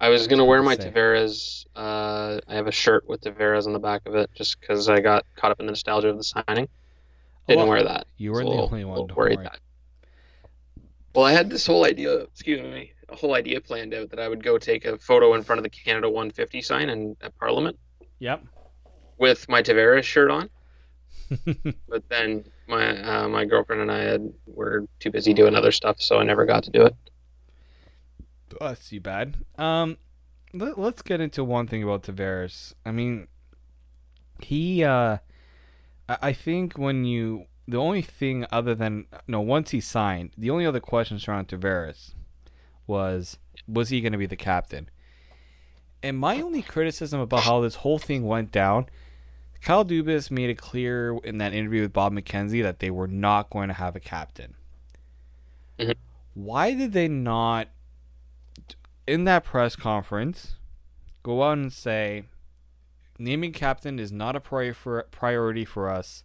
I 0.00 0.08
was 0.08 0.26
gonna 0.26 0.44
wear 0.44 0.62
my. 0.62 0.76
Tavares. 0.76 1.64
Uh, 1.76 2.40
I 2.48 2.54
have 2.54 2.66
a 2.66 2.72
shirt 2.72 3.08
with 3.08 3.20
Tavares 3.20 3.66
on 3.66 3.72
the 3.72 3.78
back 3.78 4.02
of 4.06 4.14
it, 4.16 4.30
just 4.34 4.60
because 4.60 4.88
I 4.88 5.00
got 5.00 5.24
caught 5.36 5.52
up 5.52 5.60
in 5.60 5.66
the 5.66 5.72
nostalgia 5.72 6.08
of 6.08 6.16
the 6.16 6.24
signing. 6.24 6.68
Didn't 7.46 7.60
well, 7.60 7.68
wear 7.68 7.84
that. 7.84 8.06
You 8.16 8.32
were 8.32 8.42
So 8.42 8.50
the 8.50 8.62
only 8.62 8.84
one. 8.84 9.06
worried 9.14 9.36
worry. 9.38 9.44
that. 9.44 9.60
Well, 11.14 11.24
I 11.24 11.32
had 11.32 11.50
this 11.50 11.66
whole 11.66 11.84
idea. 11.84 12.14
Excuse 12.22 12.62
me, 12.62 12.92
a 13.12 13.16
whole 13.16 13.34
idea 13.34 13.60
planned 13.60 13.94
out 13.94 14.10
that 14.10 14.18
I 14.18 14.28
would 14.28 14.42
go 14.42 14.58
take 14.58 14.84
a 14.84 14.98
photo 14.98 15.34
in 15.34 15.42
front 15.42 15.58
of 15.58 15.64
the 15.64 15.70
Canada 15.70 16.08
150 16.08 16.62
sign 16.62 16.88
in 16.88 17.16
at 17.20 17.36
Parliament 17.38 17.78
Yep. 18.18 18.44
with 19.18 19.48
my 19.48 19.62
Tavares 19.62 20.04
shirt 20.04 20.30
on. 20.30 20.48
But 21.88 22.08
then 22.08 22.44
my 22.68 22.98
uh, 23.02 23.28
my 23.28 23.44
girlfriend 23.44 23.82
and 23.82 23.90
I 23.90 24.02
had 24.02 24.32
were 24.46 24.86
too 24.98 25.10
busy 25.10 25.32
doing 25.32 25.54
other 25.54 25.72
stuff, 25.72 26.00
so 26.00 26.18
I 26.18 26.24
never 26.24 26.44
got 26.44 26.64
to 26.64 26.70
do 26.70 26.82
it. 26.82 26.94
Oh, 28.60 28.68
that's 28.68 28.88
too 28.88 29.00
bad. 29.00 29.36
Um, 29.56 29.96
let, 30.52 30.78
us 30.78 31.00
get 31.02 31.20
into 31.20 31.42
one 31.42 31.66
thing 31.66 31.82
about 31.82 32.02
Tavares. 32.02 32.74
I 32.84 32.92
mean, 32.92 33.28
he, 34.42 34.84
uh, 34.84 35.18
I, 36.08 36.18
I 36.20 36.32
think 36.34 36.78
when 36.78 37.04
you 37.04 37.46
the 37.66 37.78
only 37.78 38.02
thing 38.02 38.44
other 38.52 38.74
than 38.74 39.06
no, 39.26 39.40
once 39.40 39.70
he 39.70 39.80
signed, 39.80 40.32
the 40.36 40.50
only 40.50 40.66
other 40.66 40.80
question 40.80 41.18
surrounding 41.18 41.58
Tavares 41.58 42.14
was 42.86 43.38
was 43.68 43.90
he 43.90 44.00
going 44.00 44.12
to 44.12 44.18
be 44.18 44.26
the 44.26 44.36
captain? 44.36 44.88
And 46.02 46.18
my 46.18 46.40
only 46.40 46.62
criticism 46.62 47.20
about 47.20 47.44
how 47.44 47.60
this 47.60 47.76
whole 47.76 47.98
thing 47.98 48.26
went 48.26 48.50
down, 48.50 48.86
Kyle 49.60 49.84
Dubas 49.84 50.30
made 50.30 50.50
it 50.50 50.58
clear 50.58 51.16
in 51.22 51.38
that 51.38 51.54
interview 51.54 51.82
with 51.82 51.92
Bob 51.92 52.12
McKenzie 52.12 52.62
that 52.62 52.80
they 52.80 52.90
were 52.90 53.06
not 53.06 53.50
going 53.50 53.68
to 53.68 53.74
have 53.74 53.94
a 53.94 54.00
captain. 54.00 54.54
Mhm. 55.78 55.94
Why 56.34 56.74
did 56.74 56.92
they 56.92 57.06
not, 57.06 57.68
in 59.06 59.24
that 59.24 59.44
press 59.44 59.76
conference, 59.76 60.56
go 61.22 61.44
out 61.44 61.58
and 61.58 61.72
say, 61.72 62.24
naming 63.18 63.52
captain 63.52 64.00
is 64.00 64.10
not 64.10 64.34
a 64.34 64.40
prior 64.40 64.74
for, 64.74 65.04
priority 65.12 65.64
for 65.64 65.88
us. 65.88 66.24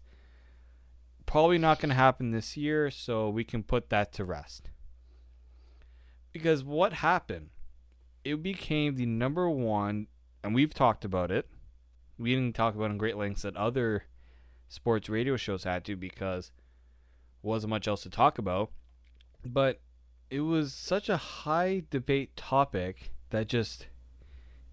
Probably 1.28 1.58
not 1.58 1.80
going 1.80 1.90
to 1.90 1.96
happen 1.96 2.32
this 2.32 2.58
year, 2.58 2.90
so 2.90 3.30
we 3.30 3.44
can 3.44 3.62
put 3.62 3.90
that 3.90 4.12
to 4.14 4.26
rest. 4.26 4.70
Because 6.38 6.64
what 6.64 6.94
happened? 6.94 7.50
It 8.24 8.44
became 8.44 8.96
the 8.96 9.08
number 9.08 9.50
one, 9.50 10.08
and 10.44 10.54
we've 10.54 10.74
talked 10.74 11.04
about 11.04 11.32
it. 11.32 11.48
We 12.20 12.36
didn't 12.36 12.56
talk 12.56 12.76
about 12.76 12.86
it 12.86 12.92
in 12.92 12.98
great 12.98 13.18
lengths 13.18 13.42
that 13.42 13.56
other 13.56 14.04
sports 14.70 15.10
radio 15.10 15.36
shows 15.36 15.64
had 15.64 15.84
to 15.86 15.96
because 15.96 16.52
wasn't 17.42 17.72
much 17.72 17.88
else 17.88 18.04
to 18.04 18.10
talk 18.10 18.38
about. 18.38 18.72
But 19.44 19.82
it 20.30 20.42
was 20.42 20.74
such 20.74 21.10
a 21.10 21.18
high 21.18 21.84
debate 21.90 22.36
topic 22.36 23.14
that 23.32 23.48
just 23.48 23.88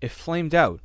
it 0.00 0.10
flamed 0.10 0.54
out. 0.54 0.80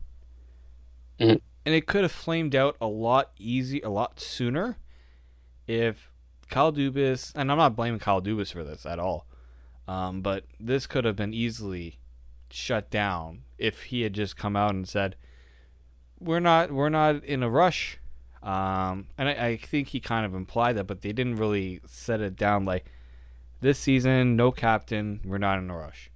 Mhm. 1.19 1.41
And 1.65 1.75
it 1.75 1.87
could 1.87 2.03
have 2.03 2.11
flamed 2.11 2.55
out 2.55 2.77
a 2.79 2.87
lot 2.87 3.31
easy 3.37 3.81
a 3.81 3.89
lot 3.89 4.19
sooner 4.19 4.77
if 5.67 6.09
Kyle 6.49 6.71
Dubas 6.71 7.33
and 7.35 7.51
I'm 7.51 7.57
not 7.57 7.75
blaming 7.75 7.99
Kyle 7.99 8.21
Dubas 8.21 8.53
for 8.53 8.63
this 8.63 8.85
at 8.85 8.99
all. 8.99 9.25
Um, 9.89 10.21
but 10.21 10.45
this 10.59 10.85
could 10.85 11.03
have 11.03 11.15
been 11.15 11.33
easily 11.33 11.97
shut 12.51 12.91
down 12.91 13.41
if 13.57 13.83
he 13.85 14.01
had 14.01 14.13
just 14.13 14.37
come 14.37 14.55
out 14.55 14.75
and 14.75 14.87
said, 14.87 15.15
"We're 16.19 16.39
not, 16.39 16.71
we're 16.71 16.89
not 16.89 17.23
in 17.23 17.41
a 17.41 17.49
rush." 17.49 17.97
Um, 18.43 19.07
and 19.17 19.27
I, 19.29 19.31
I 19.47 19.57
think 19.57 19.87
he 19.87 19.99
kind 19.99 20.27
of 20.27 20.35
implied 20.35 20.73
that, 20.73 20.85
but 20.85 21.01
they 21.01 21.11
didn't 21.11 21.37
really 21.37 21.81
set 21.87 22.21
it 22.21 22.35
down 22.35 22.65
like 22.65 22.85
this 23.61 23.79
season, 23.79 24.35
no 24.35 24.51
captain, 24.51 25.21
we're 25.25 25.39
not 25.39 25.57
in 25.57 25.71
a 25.71 25.75
rush. 25.75 26.11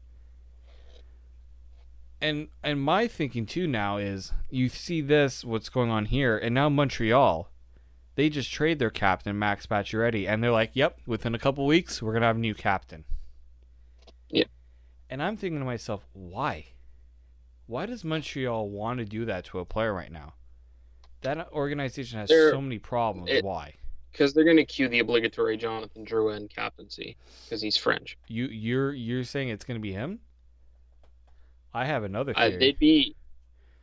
And 2.22 2.50
and 2.62 2.80
my 2.80 3.08
thinking 3.08 3.48
too 3.48 3.66
now 3.66 3.98
is 3.98 4.34
you 4.52 4.70
see 4.70 5.02
this 5.02 5.44
what's 5.44 5.70
going 5.70 5.90
on 5.90 6.06
here, 6.06 6.38
and 6.38 6.54
now 6.54 6.70
Montreal, 6.70 7.50
they 8.14 8.30
just 8.30 8.52
trade 8.52 8.78
their 8.78 8.92
captain 8.92 9.40
Max 9.40 9.66
Pacioretty, 9.66 10.28
and 10.28 10.44
they're 10.44 10.52
like, 10.52 10.76
"Yep, 10.76 11.00
within 11.08 11.34
a 11.34 11.40
couple 11.40 11.66
weeks, 11.66 12.04
we're 12.04 12.14
gonna 12.14 12.28
have 12.28 12.36
a 12.36 12.40
new 12.40 12.54
captain." 12.54 13.06
And 15.14 15.22
I'm 15.22 15.38
thinking 15.38 15.60
to 15.60 15.66
myself, 15.66 16.08
why? 16.14 16.70
Why 17.68 17.86
does 17.86 18.04
Montreal 18.04 18.68
want 18.72 18.98
to 18.98 19.06
do 19.06 19.26
that 19.26 19.46
to 19.46 19.60
a 19.60 19.66
player 19.66 19.94
right 19.94 20.12
now? 20.12 20.34
That 21.22 21.52
organization 21.54 22.18
has 22.18 22.30
They're- 22.30 22.50
so 22.50 22.60
many 22.60 22.80
problems. 22.80 23.30
it- 23.30 23.46
why? 23.46 23.76
Because 24.12 24.34
they're 24.34 24.44
going 24.44 24.58
to 24.58 24.66
cue 24.66 24.88
the 24.88 24.98
obligatory 24.98 25.56
Jonathan 25.56 26.04
Drouin 26.04 26.50
captaincy 26.50 27.16
because 27.46 27.62
he's 27.62 27.78
French. 27.78 28.18
You 28.28 28.46
you're 28.48 28.92
you're 28.92 29.24
saying 29.24 29.50
it's 29.50 29.64
gonna 29.64 29.80
be 29.80 29.92
him? 29.92 30.20
I 31.76 31.86
have 31.86 32.04
another 32.04 32.34
Uh, 32.36 32.50
they'd 32.50 32.80
be, 32.80 33.16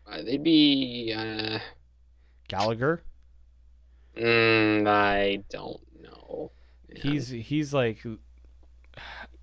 uh, 0.08 0.22
they'd 0.22 0.42
be. 0.42 1.14
Uh, 1.16 1.60
Gallagher. 2.48 3.04
mm, 4.16 4.84
I 4.88 5.44
don't 5.48 5.80
know. 6.02 6.50
He's 6.92 7.28
he's 7.28 7.72
like. 7.72 8.04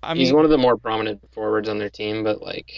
I 0.02 0.14
mean, 0.14 0.20
he's 0.24 0.32
one 0.32 0.44
of 0.44 0.50
the 0.50 0.58
more 0.58 0.76
prominent 0.76 1.20
forwards 1.32 1.68
on 1.68 1.78
their 1.78 1.90
team, 1.90 2.22
but 2.24 2.40
like 2.42 2.72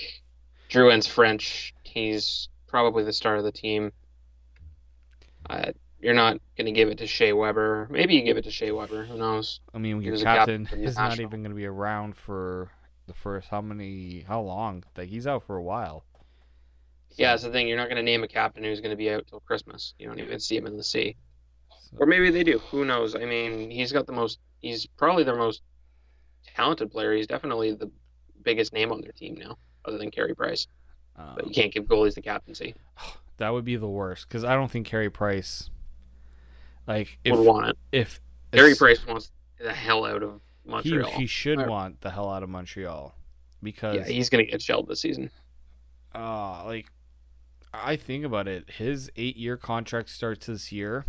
Drouin's 0.70 1.06
French. 1.06 1.74
He's 1.82 2.48
probably 2.66 3.04
the 3.04 3.12
star 3.12 3.36
of 3.36 3.44
the 3.44 3.52
team. 3.52 3.92
Uh, 5.48 5.72
you're 6.00 6.14
not 6.14 6.38
going 6.56 6.66
to 6.66 6.72
give 6.72 6.88
it 6.88 6.98
to 6.98 7.06
Shea 7.06 7.32
Weber. 7.32 7.88
Maybe 7.90 8.14
you 8.14 8.22
give 8.22 8.36
it 8.36 8.44
to 8.44 8.50
Shea 8.50 8.70
Weber. 8.70 9.04
Who 9.04 9.18
knows? 9.18 9.60
I 9.74 9.78
mean, 9.78 10.00
he 10.00 10.06
your 10.06 10.16
captain 10.18 10.64
captain 10.66 10.84
is 10.84 10.96
not 10.96 11.18
even 11.20 11.42
going 11.42 11.50
to 11.50 11.56
be 11.56 11.66
around 11.66 12.16
for 12.16 12.70
the 13.06 13.14
first 13.14 13.48
how 13.48 13.60
many 13.60 14.24
how 14.26 14.40
long? 14.40 14.84
Like 14.96 15.08
he's 15.08 15.26
out 15.26 15.44
for 15.44 15.56
a 15.56 15.62
while. 15.62 16.04
Yeah, 17.16 17.28
So- 17.28 17.30
that's 17.32 17.42
the 17.44 17.50
thing. 17.50 17.68
You're 17.68 17.76
not 17.76 17.88
going 17.88 17.96
to 17.96 18.02
name 18.02 18.22
a 18.22 18.28
captain 18.28 18.62
who's 18.64 18.80
going 18.80 18.92
to 18.92 18.96
be 18.96 19.10
out 19.10 19.26
till 19.28 19.40
Christmas. 19.40 19.94
You 19.98 20.06
don't 20.06 20.20
even 20.20 20.38
see 20.40 20.56
him 20.56 20.66
in 20.66 20.76
the 20.76 20.84
sea. 20.84 21.16
so- 21.90 21.96
Or 21.98 22.06
maybe 22.06 22.30
they 22.30 22.44
do. 22.44 22.58
Who 22.70 22.84
knows? 22.84 23.14
I 23.14 23.24
mean, 23.24 23.70
he's 23.70 23.92
got 23.92 24.06
the 24.06 24.12
most. 24.12 24.38
He's 24.60 24.86
probably 24.86 25.24
their 25.24 25.36
most 25.36 25.62
talented 26.44 26.90
player. 26.90 27.14
He's 27.14 27.26
definitely 27.26 27.72
the 27.72 27.90
biggest 28.42 28.72
name 28.72 28.92
on 28.92 29.00
their 29.00 29.12
team 29.12 29.34
now, 29.34 29.56
other 29.84 29.98
than 29.98 30.10
Carey 30.10 30.34
Price. 30.34 30.66
But 31.16 31.44
you 31.44 31.48
um, 31.48 31.52
can't 31.52 31.72
give 31.72 31.84
goalies 31.84 32.14
the 32.14 32.22
captaincy. 32.22 32.74
that 33.36 33.50
would 33.50 33.64
be 33.64 33.76
the 33.76 33.88
worst 33.88 34.28
because 34.28 34.44
I 34.44 34.54
don't 34.54 34.70
think 34.70 34.86
Carey 34.86 35.10
Price. 35.10 35.70
Like 36.86 37.18
if 37.24 37.36
Would 37.36 37.46
want 37.46 37.68
it. 37.70 37.78
if 37.92 38.20
Carey 38.52 38.74
Price 38.74 39.06
wants 39.06 39.30
the 39.60 39.72
hell 39.72 40.04
out 40.04 40.22
of 40.22 40.40
he 40.64 40.70
Montreal. 40.70 41.10
he 41.12 41.26
should 41.26 41.60
Or- 41.60 41.68
want 41.68 42.00
the 42.00 42.10
hell 42.10 42.30
out 42.30 42.42
of 42.42 42.48
Montreal 42.48 43.14
because 43.62 43.96
yeah, 43.96 44.04
he's 44.04 44.28
going 44.30 44.44
to 44.44 44.50
get 44.50 44.62
shelled 44.62 44.88
this 44.88 45.00
season. 45.00 45.30
uh 46.14 46.64
like 46.64 46.86
I 47.72 47.94
think 47.96 48.24
about 48.24 48.48
it, 48.48 48.68
his 48.70 49.10
eight 49.16 49.36
year 49.36 49.56
contract 49.56 50.08
starts 50.08 50.46
this 50.46 50.72
year. 50.72 51.04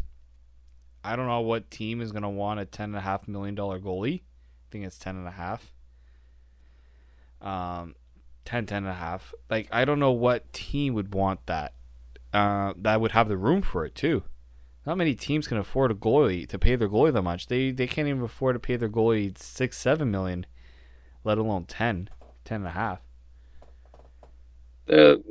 I 1.04 1.16
don't 1.16 1.26
know 1.26 1.42
what 1.42 1.72
team 1.72 2.02
is 2.02 2.12
gonna 2.12 2.30
want 2.30 2.60
a 2.60 2.66
ten 2.66 2.90
and 2.90 2.98
a 2.98 3.02
half 3.02 3.28
million 3.28 3.56
dollar 3.56 3.80
goalie. 3.80 4.22
Think 4.72 4.86
it's 4.86 4.98
ten 4.98 5.16
and 5.16 5.28
a 5.28 5.32
half. 5.32 5.74
Um 7.42 7.96
10, 8.46 8.66
10 8.66 8.84
and 8.84 8.88
a 8.88 8.94
half. 8.94 9.34
Like 9.50 9.68
I 9.72 9.86
don't 9.86 10.00
know 10.00 10.12
what 10.12 10.51
team 10.54 10.94
would 10.94 11.13
want 11.13 11.46
that. 11.46 11.74
Uh 12.34 12.74
that 12.78 13.01
would 13.01 13.12
have 13.12 13.28
the 13.28 13.38
room 13.38 13.62
for 13.62 13.86
it 13.86 13.96
too. 13.96 14.24
Not 14.86 14.98
many 14.98 15.13
teams 15.13 15.48
can 15.48 15.58
afford 15.58 15.92
a 15.92 15.96
goalie 15.96 16.48
to 16.48 16.58
pay 16.58 16.75
their 16.75 16.90
goalie 16.90 17.13
that 17.13 17.22
much. 17.22 17.48
They 17.48 17.72
they 17.72 17.88
can't 17.88 18.08
even 18.08 18.24
afford 18.24 18.56
to 18.56 18.60
pay 18.60 18.78
their 18.78 18.90
goalie 18.90 19.38
six, 19.38 19.78
seven 19.78 20.10
million, 20.10 20.46
let 21.24 21.38
alone 21.38 21.66
10, 21.66 22.10
10 22.46 22.62
and 22.62 22.68
a 22.68 22.72
half. 22.72 23.00
The 24.88 25.22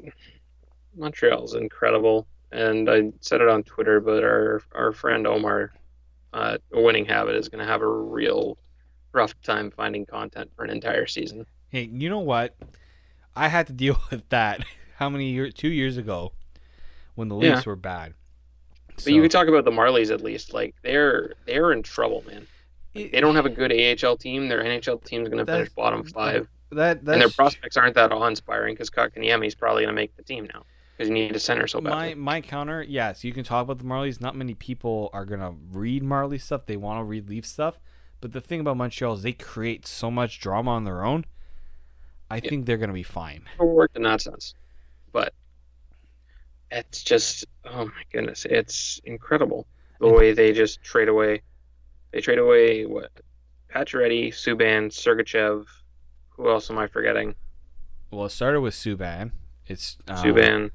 Montreal's 0.96 1.54
incredible, 1.54 2.26
and 2.52 2.88
I 2.88 3.12
said 3.20 3.40
it 3.40 3.48
on 3.48 3.62
Twitter. 3.64 4.00
But 4.00 4.22
our 4.22 4.62
our 4.74 4.92
friend 4.92 5.26
Omar, 5.26 5.72
uh, 6.32 6.58
a 6.72 6.80
winning 6.80 7.06
habit, 7.06 7.34
is 7.34 7.48
going 7.48 7.64
to 7.64 7.70
have 7.70 7.82
a 7.82 7.88
real 7.88 8.56
rough 9.12 9.40
time 9.42 9.70
finding 9.70 10.06
content 10.06 10.50
for 10.56 10.64
an 10.64 10.70
entire 10.70 11.06
season. 11.06 11.46
Hey, 11.68 11.82
you 11.92 12.08
know 12.10 12.18
what? 12.18 12.56
I 13.36 13.48
had 13.48 13.66
to 13.68 13.72
deal 13.72 13.98
with 14.10 14.28
that. 14.30 14.64
How 14.96 15.08
many 15.08 15.30
years? 15.30 15.54
Two 15.54 15.68
years 15.68 15.96
ago, 15.96 16.32
when 17.14 17.28
the 17.28 17.36
Yeah. 17.38 17.54
Leafs 17.54 17.66
were 17.66 17.76
bad. 17.76 18.14
But 18.96 19.12
you 19.14 19.22
could 19.22 19.30
talk 19.30 19.48
about 19.48 19.64
the 19.64 19.70
Marlies 19.70 20.10
at 20.12 20.20
least. 20.20 20.52
Like 20.52 20.74
they're 20.82 21.34
they're 21.46 21.72
in 21.72 21.82
trouble, 21.82 22.22
man. 22.26 22.46
They 22.92 23.20
don't 23.20 23.36
have 23.36 23.46
a 23.46 23.50
good 23.50 23.72
AHL 23.72 24.16
team. 24.16 24.48
Their 24.48 24.62
NHL 24.62 25.02
team's 25.04 25.28
going 25.28 25.44
to 25.44 25.50
finish 25.50 25.68
bottom 25.70 26.04
five, 26.04 26.48
that. 26.72 26.98
And 26.98 27.06
their 27.06 27.28
prospects 27.30 27.76
aren't 27.76 27.94
that 27.94 28.10
awe-inspiring 28.10 28.74
because 28.74 28.90
Kotkaniemi's 28.90 29.54
probably 29.54 29.84
going 29.84 29.94
to 29.94 30.00
make 30.00 30.16
the 30.16 30.24
team 30.24 30.48
now 30.52 30.64
because 30.98 31.08
you 31.08 31.14
need 31.14 31.34
a 31.34 31.38
center 31.38 31.66
so 31.68 31.80
my 31.80 31.90
badly. 31.90 32.14
my 32.16 32.40
counter. 32.42 32.82
Yes, 32.82 33.22
you 33.24 33.32
can 33.32 33.44
talk 33.44 33.62
about 33.62 33.78
the 33.78 33.84
Marlies. 33.84 34.20
Not 34.20 34.36
many 34.36 34.54
people 34.54 35.08
are 35.14 35.24
gonna 35.24 35.54
read 35.70 36.02
Marley 36.02 36.36
stuff. 36.36 36.66
They 36.66 36.76
want 36.76 36.98
to 37.00 37.04
read 37.04 37.30
Leaf 37.30 37.46
stuff. 37.46 37.78
But 38.20 38.32
the 38.32 38.40
thing 38.40 38.60
about 38.60 38.76
Montreal 38.76 39.14
is 39.14 39.22
they 39.22 39.32
create 39.32 39.86
so 39.86 40.10
much 40.10 40.40
drama 40.40 40.72
on 40.72 40.84
their 40.84 41.04
own. 41.04 41.24
I 42.30 42.36
Yeah. 42.36 42.48
think 42.50 42.66
they're 42.66 42.76
gonna 42.78 42.92
be 42.92 43.02
fine. 43.02 43.48
In 43.94 44.02
that 44.02 44.20
sense, 44.20 44.54
but 45.12 45.34
it's 46.70 47.02
just 47.02 47.44
oh 47.64 47.86
my 47.86 48.02
goodness, 48.12 48.44
it's 48.48 49.00
incredible 49.04 49.66
the 50.00 50.08
way 50.08 50.32
they 50.32 50.52
just 50.52 50.82
trade 50.82 51.08
away. 51.08 51.42
They 52.12 52.20
trade 52.20 52.38
away 52.38 52.86
what? 52.86 53.10
Pacioretty, 53.74 54.28
Subban, 54.28 54.90
Sergachev. 54.90 55.66
Who 56.30 56.48
else 56.48 56.70
am 56.70 56.78
I 56.78 56.86
forgetting? 56.86 57.34
Well, 58.10 58.26
it 58.26 58.30
started 58.30 58.60
with 58.60 58.74
Subban. 58.74 59.32
It's 59.66 59.96
um, 60.08 60.16
Subban, 60.16 60.70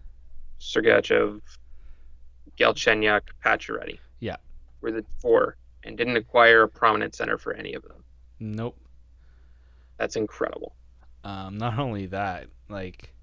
Sergachev, 0.60 1.42
Galchenyuk, 2.58 3.22
Pacioretty. 3.44 4.00
Yeah. 4.20 4.38
Were 4.82 4.92
the 4.92 5.04
four 5.20 5.58
and 5.86 5.98
didn't 5.98 6.18
acquire 6.18 6.64
a 6.64 6.68
prominent 6.68 7.16
center 7.16 7.38
for 7.38 7.54
any 7.54 7.74
of 7.74 7.84
them. 7.84 8.04
Nope. 8.40 8.78
That's 9.98 10.16
incredible. 10.16 10.76
Um, 11.24 11.58
not 11.58 11.80
only 11.80 12.08
that, 12.08 12.48
like, 12.70 13.14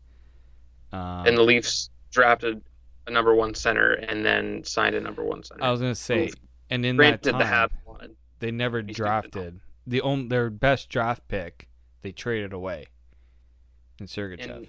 um, 0.92 1.26
and 1.26 1.37
the 1.37 1.42
Leafs 1.42 1.90
drafted 2.11 2.62
a 3.07 3.11
number 3.11 3.35
one 3.35 3.54
center 3.54 3.92
and 3.92 4.25
then 4.25 4.64
signed 4.64 4.95
a 4.95 5.00
number 5.00 5.25
one 5.25 5.42
center. 5.42 5.62
I 5.62 5.71
was 5.71 5.81
gonna 5.81 5.95
say, 5.95 6.26
Oof. 6.26 6.35
and 6.71 6.85
in 6.85 6.97
that 6.97 7.23
time, 7.23 7.38
the 7.38 8.11
they 8.38 8.50
never 8.50 8.83
drafted 8.83 9.61
the 9.87 10.00
only 10.00 10.28
their 10.28 10.50
best 10.50 10.88
draft 10.88 11.28
pick. 11.28 11.69
They 12.02 12.12
traded 12.12 12.52
away 12.52 12.87
in 14.00 14.07
Sergachev. 14.07 14.69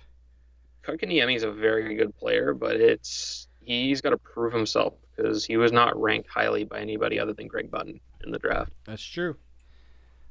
And 0.88 1.32
is 1.32 1.44
a 1.44 1.52
very 1.52 1.96
good 1.96 2.16
player, 2.18 2.54
but 2.54 2.76
it's 2.76 3.48
he's 3.66 4.02
got 4.02 4.12
to 4.12 4.18
prove 4.18 4.54
himself 4.54 4.94
because 5.16 5.46
he 5.46 5.58
was 5.58 5.72
not 5.72 6.00
ranked 6.00 6.30
highly 6.30 6.64
by 6.64 6.80
anybody 6.80 7.20
other 7.20 7.34
than 7.34 7.48
Greg 7.48 7.70
Button 7.70 8.00
in 8.24 8.32
the 8.32 8.40
draft. 8.40 8.72
That's 8.86 9.04
true. 9.04 9.36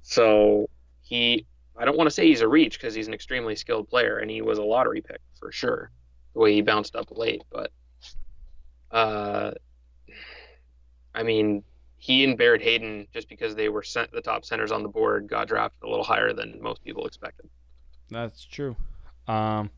So 0.03 0.69
he, 1.03 1.47
I 1.77 1.85
don't 1.85 1.97
want 1.97 2.09
to 2.09 2.11
say 2.11 2.27
he's 2.27 2.41
a 2.41 2.49
reach 2.49 2.79
because 2.79 2.95
he's 2.95 3.09
an 3.09 3.15
extremely 3.15 3.57
skilled 3.57 3.89
player 3.89 4.19
and 4.19 4.31
he 4.31 4.43
was 4.43 4.59
a 4.59 4.62
lottery 4.62 5.01
pick 5.01 5.21
for 5.39 5.53
sure. 5.53 5.91
The 6.35 6.41
way 6.41 6.55
he 6.55 6.62
bounced 6.62 6.97
up 6.97 7.09
late, 7.11 7.43
but 7.51 7.71
uh, 8.91 9.53
I 11.15 11.23
mean, 11.23 11.62
he 11.99 12.25
and 12.25 12.37
Barrett 12.37 12.62
Hayton, 12.62 13.07
just 13.12 13.29
because 13.29 13.55
they 13.55 13.69
were 13.69 13.83
sent 13.83 14.11
the 14.12 14.21
top 14.21 14.45
centers 14.45 14.73
on 14.73 14.83
the 14.83 14.89
board, 14.89 15.29
got 15.29 15.47
drafted 15.47 15.83
a 15.85 15.89
little 15.89 16.05
higher 16.05 16.33
than 16.33 16.61
most 16.61 16.83
people 16.83 17.07
expected. 17.07 17.49
That's 18.11 18.45
true. 18.45 18.77
Um, 19.29 19.71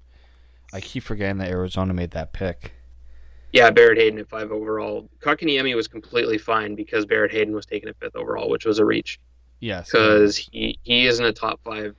I 0.72 0.80
keep 0.80 1.02
forgetting 1.02 1.38
that 1.38 1.50
Arizona 1.50 1.92
made 1.92 2.12
that 2.12 2.32
pick. 2.32 2.72
Yeah, 3.54 3.70
Barrett 3.70 3.98
Hayton 3.98 4.18
at 4.18 4.28
five 4.28 4.50
overall. 4.50 5.08
Kotkaniemi 5.20 5.76
was 5.76 5.86
completely 5.86 6.38
fine 6.38 6.74
because 6.74 7.06
Barrett 7.06 7.30
Hayton 7.30 7.54
was 7.54 7.64
taken 7.64 7.88
at 7.88 7.96
fifth 8.00 8.16
overall, 8.16 8.50
which 8.50 8.66
was 8.66 8.80
a 8.80 8.84
reach. 8.84 9.20
Yes. 9.60 9.86
Because 9.86 10.36
he, 10.36 10.80
he 10.82 11.06
isn't 11.06 11.24
a 11.24 11.32
top 11.32 11.60
five 11.62 11.94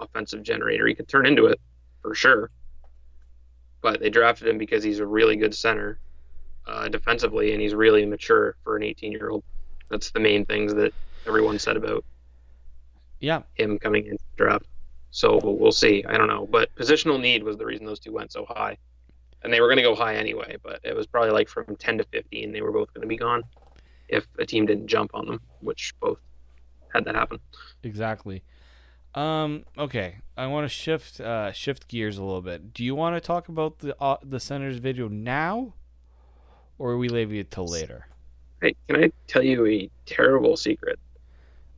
offensive 0.00 0.42
generator. 0.42 0.86
He 0.86 0.94
could 0.94 1.06
turn 1.06 1.26
into 1.26 1.44
it 1.44 1.60
for 2.00 2.14
sure. 2.14 2.50
But 3.82 4.00
they 4.00 4.08
drafted 4.08 4.48
him 4.48 4.56
because 4.56 4.82
he's 4.82 4.98
a 4.98 5.06
really 5.06 5.36
good 5.36 5.54
center 5.54 5.98
uh, 6.66 6.88
defensively 6.88 7.52
and 7.52 7.60
he's 7.60 7.74
really 7.74 8.06
mature 8.06 8.56
for 8.64 8.74
an 8.74 8.82
18 8.82 9.12
year 9.12 9.28
old. 9.28 9.44
That's 9.90 10.10
the 10.10 10.20
main 10.20 10.46
things 10.46 10.72
that 10.72 10.94
everyone 11.26 11.58
said 11.58 11.76
about 11.76 12.02
yeah. 13.20 13.42
him 13.56 13.78
coming 13.78 14.06
into 14.06 14.24
the 14.30 14.42
draft. 14.42 14.64
So 15.10 15.38
we'll 15.44 15.70
see. 15.70 16.02
I 16.08 16.16
don't 16.16 16.28
know. 16.28 16.48
But 16.50 16.74
positional 16.76 17.20
need 17.20 17.42
was 17.42 17.58
the 17.58 17.66
reason 17.66 17.84
those 17.84 18.00
two 18.00 18.14
went 18.14 18.32
so 18.32 18.46
high 18.48 18.78
and 19.44 19.52
they 19.52 19.60
were 19.60 19.68
going 19.68 19.76
to 19.76 19.82
go 19.82 19.94
high 19.94 20.16
anyway. 20.16 20.56
But 20.62 20.80
it 20.82 20.96
was 20.96 21.06
probably 21.06 21.30
like 21.30 21.48
from 21.48 21.76
10 21.76 21.98
to 21.98 22.04
15, 22.04 22.52
they 22.52 22.62
were 22.62 22.72
both 22.72 22.92
going 22.92 23.02
to 23.02 23.08
be 23.08 23.16
gone 23.16 23.44
if 24.08 24.26
a 24.38 24.46
team 24.46 24.66
didn't 24.66 24.88
jump 24.88 25.10
on 25.14 25.26
them, 25.26 25.40
which 25.60 25.94
both 26.00 26.18
had 26.92 27.04
that 27.04 27.14
happen. 27.14 27.38
Exactly. 27.82 28.42
Um. 29.14 29.64
Okay. 29.78 30.16
I 30.36 30.46
want 30.48 30.64
to 30.64 30.68
shift 30.68 31.20
uh, 31.20 31.52
shift 31.52 31.86
gears 31.86 32.18
a 32.18 32.24
little 32.24 32.42
bit. 32.42 32.74
Do 32.74 32.84
you 32.84 32.96
want 32.96 33.14
to 33.14 33.20
talk 33.20 33.48
about 33.48 33.78
the 33.78 33.96
uh, 34.00 34.16
the 34.24 34.40
Senators 34.40 34.78
video 34.78 35.06
now, 35.06 35.74
or 36.78 36.92
are 36.92 36.98
we 36.98 37.08
leave 37.08 37.32
it 37.32 37.52
till 37.52 37.68
later? 37.68 38.08
Hey, 38.60 38.74
can 38.88 39.04
I 39.04 39.12
tell 39.28 39.44
you 39.44 39.66
a 39.66 39.88
terrible 40.06 40.56
secret? 40.56 40.98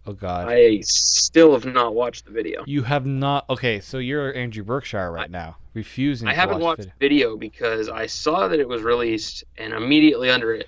Oh 0.07 0.13
God. 0.13 0.49
I 0.49 0.81
still 0.81 1.53
have 1.53 1.67
not 1.67 1.95
watched 1.95 2.27
the 2.27 2.31
video. 2.31 2.65
You 2.67 2.85
have 2.85 3.05
not. 3.05 3.45
Okay, 3.51 3.81
so 3.81 3.99
you're 3.99 4.35
Andrew 4.35 4.63
Berkshire 4.63 5.11
right 5.11 5.31
now, 5.31 5.57
refusing. 5.77 6.27
I 6.27 6.33
to 6.33 6.41
haven't 6.41 6.59
watch 6.59 6.79
watched 6.79 6.91
video. 6.99 7.29
video 7.29 7.37
because 7.37 7.89
I 7.89 8.07
saw 8.07 8.49
that 8.49 8.59
it 8.59 8.67
was 8.67 8.83
released, 8.83 9.45
and 9.57 9.73
immediately 9.73 10.31
under 10.31 10.55
it, 10.55 10.67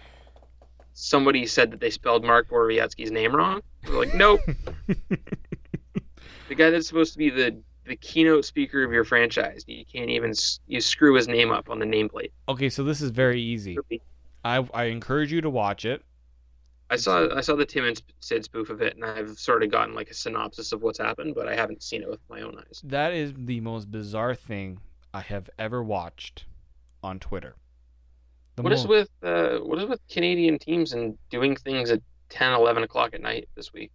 somebody 0.93 1.47
said 1.47 1.73
that 1.73 1.81
they 1.81 1.91
spelled 1.91 2.25
Mark 2.25 2.49
Borowiecki's 2.49 3.11
name 3.11 3.35
wrong. 3.35 3.62
Was 3.85 3.95
like, 3.95 4.15
nope. 4.15 4.41
the 4.87 6.55
guy 6.55 6.71
that's 6.71 6.87
supposed 6.87 7.15
to 7.15 7.19
be 7.19 7.31
the 7.31 7.61
the 7.87 7.97
keynote 7.97 8.45
speaker 8.45 8.85
of 8.85 8.93
your 8.93 9.05
franchise, 9.05 9.65
you 9.67 9.85
can't 9.91 10.11
even 10.11 10.35
you 10.67 10.81
screw 10.81 11.15
his 11.15 11.27
name 11.27 11.50
up 11.50 11.71
on 11.71 11.79
the 11.79 11.87
nameplate. 11.87 12.33
Okay, 12.49 12.69
so 12.69 12.85
this 12.85 13.00
is 13.00 13.11
very 13.11 13.41
easy. 13.41 13.79
I 14.45 14.69
I 14.75 14.85
encourage 14.85 15.33
you 15.33 15.41
to 15.41 15.50
watch 15.50 15.85
it. 15.85 16.05
I 16.91 16.97
saw 16.97 17.35
I 17.35 17.41
saw 17.41 17.55
the 17.57 17.67
Tim 17.67 17.85
and 17.85 18.00
Sid 18.21 18.45
spoof 18.45 18.69
of 18.69 18.83
it, 18.83 18.95
and 18.97 19.05
I've 19.05 19.38
sort 19.38 19.62
of 19.62 19.71
gotten 19.71 19.95
like 19.95 20.11
a 20.11 20.15
synopsis 20.15 20.73
of 20.73 20.83
what's 20.83 20.99
happened, 20.99 21.35
but 21.35 21.49
I 21.49 21.55
haven't 21.55 21.83
seen 21.83 22.03
it 22.03 22.11
with 22.11 22.21
my 22.29 22.43
own 22.43 22.59
eyes. 22.59 22.83
That 22.85 23.15
is 23.15 23.33
the 23.37 23.61
most 23.61 23.91
bizarre 23.91 24.35
thing 24.35 24.81
I 25.12 25.21
have 25.21 25.49
ever 25.59 25.83
watched 25.83 26.47
on 27.03 27.19
Twitter. 27.19 27.57
The 28.57 28.62
what 28.62 28.73
is 28.73 28.87
with 28.87 29.09
uh, 29.23 29.59
what 29.59 29.79
is 29.79 29.88
with 29.88 30.00
Canadian 30.11 30.59
teams 30.59 30.93
and 30.93 31.17
doing 31.31 31.55
things 31.55 31.91
at 31.91 32.03
10, 32.31 32.53
11 32.53 32.83
o'clock 32.83 33.15
at 33.15 33.23
night 33.23 33.49
this 33.55 33.73
week? 33.73 33.93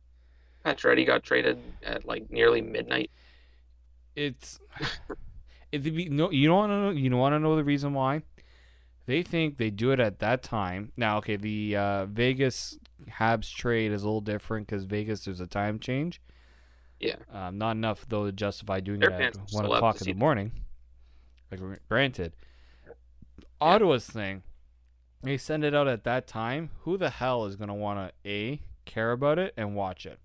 Pacioretty 0.65 1.05
got 1.05 1.23
traded 1.23 1.59
at 1.83 2.05
like 2.05 2.29
nearly 2.31 2.61
midnight. 2.61 3.11
It's 4.15 4.59
it 5.71 5.83
be 5.83 6.07
no 6.07 6.31
you 6.31 6.47
don't 6.47 6.57
want 6.57 6.71
to 6.71 6.77
know 6.77 6.89
you 6.91 7.09
don't 7.09 7.19
want 7.19 7.33
to 7.33 7.39
know 7.39 7.55
the 7.55 7.63
reason 7.63 7.93
why 7.93 8.21
they 9.05 9.21
think 9.21 9.57
they 9.57 9.69
do 9.69 9.91
it 9.91 9.99
at 9.99 10.19
that 10.19 10.43
time. 10.43 10.93
Now, 10.95 11.17
okay, 11.17 11.35
the 11.35 11.75
uh, 11.75 12.05
Vegas 12.05 12.77
Habs 13.09 13.53
trade 13.53 13.91
is 13.91 14.03
a 14.03 14.05
little 14.05 14.21
different 14.21 14.67
because 14.67 14.85
Vegas 14.85 15.25
there's 15.25 15.41
a 15.41 15.47
time 15.47 15.79
change. 15.79 16.21
Yeah, 16.99 17.15
um, 17.33 17.57
not 17.57 17.71
enough 17.71 18.05
though 18.07 18.25
to 18.25 18.31
justify 18.31 18.79
doing 18.79 19.01
Their 19.01 19.11
it 19.11 19.21
at 19.21 19.37
one 19.51 19.65
o'clock 19.65 19.99
in 19.99 20.07
the 20.07 20.13
morning. 20.13 20.53
Like 21.61 21.87
granted. 21.89 22.33
Ottawa's 23.59 24.05
thing, 24.05 24.43
they 25.21 25.37
send 25.37 25.63
it 25.63 25.73
out 25.73 25.87
at 25.87 26.03
that 26.03 26.27
time. 26.27 26.71
Who 26.81 26.97
the 26.97 27.09
hell 27.09 27.45
is 27.45 27.55
gonna 27.55 27.75
want 27.75 28.11
to 28.23 28.29
a 28.29 28.61
care 28.85 29.11
about 29.11 29.39
it 29.39 29.53
and 29.55 29.75
watch 29.75 30.05
it? 30.05 30.19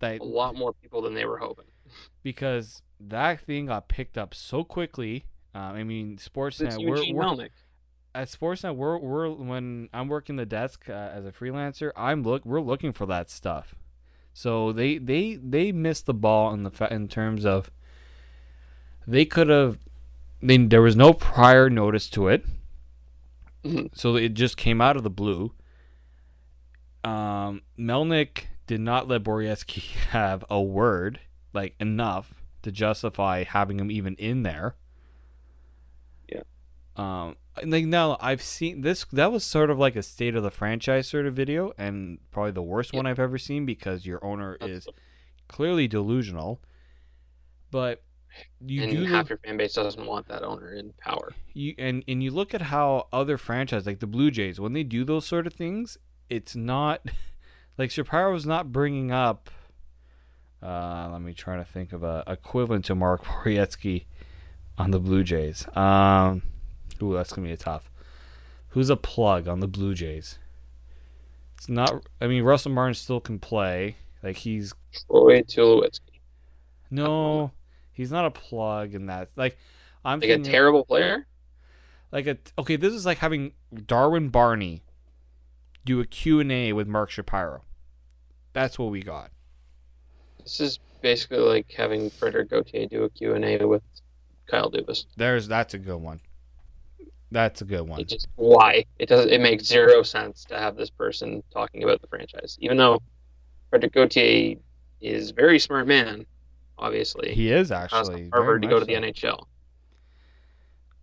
That, 0.00 0.20
a 0.20 0.24
lot 0.24 0.56
more 0.56 0.72
people 0.72 1.02
than 1.02 1.14
they 1.14 1.24
were 1.24 1.38
hoping. 1.38 1.66
Because 2.22 2.82
that 3.00 3.40
thing 3.40 3.66
got 3.66 3.88
picked 3.88 4.16
up 4.16 4.32
so 4.32 4.64
quickly. 4.64 5.26
Um, 5.54 5.74
I 5.74 5.84
mean, 5.84 6.16
Sportsnet. 6.16 6.78
We're, 6.78 7.12
we're, 7.12 7.48
at 8.14 8.28
Sportsnet, 8.28 8.76
we're, 8.76 8.98
we're 8.98 9.30
when 9.30 9.88
I'm 9.92 10.08
working 10.08 10.36
the 10.36 10.46
desk 10.46 10.88
uh, 10.88 10.92
as 10.92 11.24
a 11.26 11.32
freelancer, 11.32 11.90
I'm 11.96 12.22
look 12.22 12.44
we're 12.44 12.60
looking 12.60 12.92
for 12.92 13.06
that 13.06 13.30
stuff. 13.30 13.74
So 14.34 14.72
they 14.72 14.98
they 14.98 15.36
they 15.36 15.72
missed 15.72 16.06
the 16.06 16.14
ball 16.14 16.52
in 16.54 16.62
the 16.62 16.88
in 16.90 17.08
terms 17.08 17.44
of 17.44 17.70
they 19.06 19.24
could 19.24 19.48
have. 19.48 19.78
There 20.40 20.82
was 20.82 20.96
no 20.96 21.12
prior 21.12 21.70
notice 21.70 22.08
to 22.10 22.28
it, 22.28 22.44
mm-hmm. 23.64 23.86
so 23.94 24.16
it 24.16 24.30
just 24.34 24.56
came 24.56 24.80
out 24.80 24.96
of 24.96 25.04
the 25.04 25.10
blue. 25.10 25.52
Um, 27.04 27.62
Melnyk 27.78 28.46
did 28.66 28.80
not 28.80 29.08
let 29.08 29.22
Borowiecki 29.22 29.94
have 30.10 30.44
a 30.50 30.60
word, 30.60 31.20
like 31.52 31.74
enough 31.78 32.34
to 32.62 32.72
justify 32.72 33.44
having 33.44 33.78
him 33.78 33.90
even 33.90 34.14
in 34.16 34.42
there. 34.42 34.76
Yeah. 36.28 36.42
Um, 36.96 37.36
like 37.64 37.84
now 37.84 38.16
I've 38.20 38.42
seen 38.42 38.80
this. 38.80 39.04
That 39.12 39.30
was 39.30 39.44
sort 39.44 39.70
of 39.70 39.78
like 39.78 39.96
a 39.96 40.02
state 40.02 40.34
of 40.34 40.42
the 40.42 40.50
franchise 40.50 41.08
sort 41.08 41.26
of 41.26 41.34
video, 41.34 41.72
and 41.76 42.18
probably 42.30 42.52
the 42.52 42.62
worst 42.62 42.92
yeah. 42.92 42.98
one 42.98 43.06
I've 43.06 43.18
ever 43.18 43.38
seen 43.38 43.66
because 43.66 44.06
your 44.06 44.24
owner 44.24 44.56
is 44.60 44.88
clearly 45.48 45.86
delusional. 45.86 46.60
But 47.70 48.02
you 48.64 48.82
and 48.82 49.06
half 49.06 49.28
your 49.28 49.38
fan 49.38 49.56
base 49.56 49.74
doesn't 49.74 50.06
want 50.06 50.28
that 50.28 50.42
owner 50.42 50.72
in 50.74 50.92
power. 50.98 51.32
You 51.54 51.74
and 51.78 52.04
and 52.06 52.22
you 52.22 52.30
look 52.30 52.54
at 52.54 52.62
how 52.62 53.08
other 53.12 53.36
franchises 53.36 53.86
like 53.86 54.00
the 54.00 54.06
Blue 54.06 54.30
Jays 54.30 54.60
when 54.60 54.72
they 54.72 54.82
do 54.82 55.04
those 55.04 55.26
sort 55.26 55.46
of 55.46 55.52
things, 55.52 55.98
it's 56.28 56.54
not 56.54 57.06
like 57.78 57.90
Shapiro 57.90 58.32
was 58.32 58.46
not 58.46 58.72
bringing 58.72 59.10
up. 59.10 59.50
Uh, 60.62 61.08
let 61.12 61.20
me 61.20 61.34
try 61.34 61.56
to 61.56 61.64
think 61.64 61.92
of 61.92 62.04
a 62.04 62.22
equivalent 62.26 62.84
to 62.84 62.94
Mark 62.94 63.24
Borowiecki 63.24 64.04
on 64.78 64.92
the 64.92 65.00
Blue 65.00 65.24
Jays. 65.24 65.66
Um, 65.76 66.42
ooh, 67.02 67.14
that's 67.14 67.32
gonna 67.32 67.46
be 67.46 67.52
a 67.52 67.56
tough. 67.56 67.90
Who's 68.68 68.88
a 68.88 68.96
plug 68.96 69.48
on 69.48 69.60
the 69.60 69.68
Blue 69.68 69.94
Jays? 69.94 70.38
It's 71.58 71.68
not. 71.68 72.06
I 72.20 72.26
mean, 72.26 72.42
Russell 72.42 72.72
Martin 72.72 72.94
still 72.94 73.20
can 73.20 73.38
play. 73.38 73.96
Like 74.22 74.36
he's. 74.36 74.72
Troy 75.06 75.42
Tulowitzki. 75.42 76.00
No, 76.90 77.52
he's 77.92 78.10
not 78.10 78.26
a 78.26 78.30
plug 78.30 78.94
in 78.94 79.06
that. 79.06 79.28
Like 79.36 79.58
I'm 80.04 80.20
like 80.20 80.30
a 80.30 80.38
terrible 80.38 80.84
player. 80.84 81.26
Like 82.10 82.26
a 82.26 82.36
okay, 82.58 82.76
this 82.76 82.92
is 82.92 83.06
like 83.06 83.18
having 83.18 83.52
Darwin 83.86 84.28
Barney 84.28 84.82
do 85.84 86.00
a 86.00 86.06
Q&A 86.06 86.72
with 86.72 86.86
Mark 86.86 87.10
Shapiro. 87.10 87.62
That's 88.52 88.78
what 88.78 88.90
we 88.90 89.02
got. 89.02 89.30
This 90.42 90.60
is 90.60 90.78
basically 91.00 91.38
like 91.38 91.70
having 91.72 92.10
Frederik 92.10 92.50
Gauthier 92.50 92.86
do 92.86 93.04
a 93.04 93.10
Q&A 93.10 93.64
with 93.64 93.82
Kyle 94.46 94.70
Dubas. 94.70 95.06
There's 95.16 95.48
that's 95.48 95.74
a 95.74 95.78
good 95.78 95.96
one. 95.96 96.20
That's 97.30 97.62
a 97.62 97.64
good 97.64 97.88
one. 97.88 98.00
It 98.00 98.08
just 98.08 98.28
why 98.36 98.84
it 98.98 99.08
does 99.08 99.26
it 99.26 99.40
makes 99.40 99.64
zero 99.64 100.02
sense 100.02 100.44
to 100.46 100.58
have 100.58 100.76
this 100.76 100.90
person 100.90 101.42
talking 101.52 101.82
about 101.82 102.02
the 102.02 102.06
franchise, 102.06 102.58
even 102.60 102.76
though 102.76 103.00
Frederik 103.70 103.94
Gauthier 103.94 104.56
is 105.00 105.30
a 105.30 105.34
very 105.34 105.58
smart 105.58 105.86
man. 105.86 106.26
Obviously, 106.82 107.32
he 107.32 107.52
is 107.52 107.70
actually 107.70 108.28
Harvard 108.32 108.62
to 108.62 108.68
go 108.68 108.80
to 108.80 108.84
the 108.84 108.94
NHL. 108.94 109.46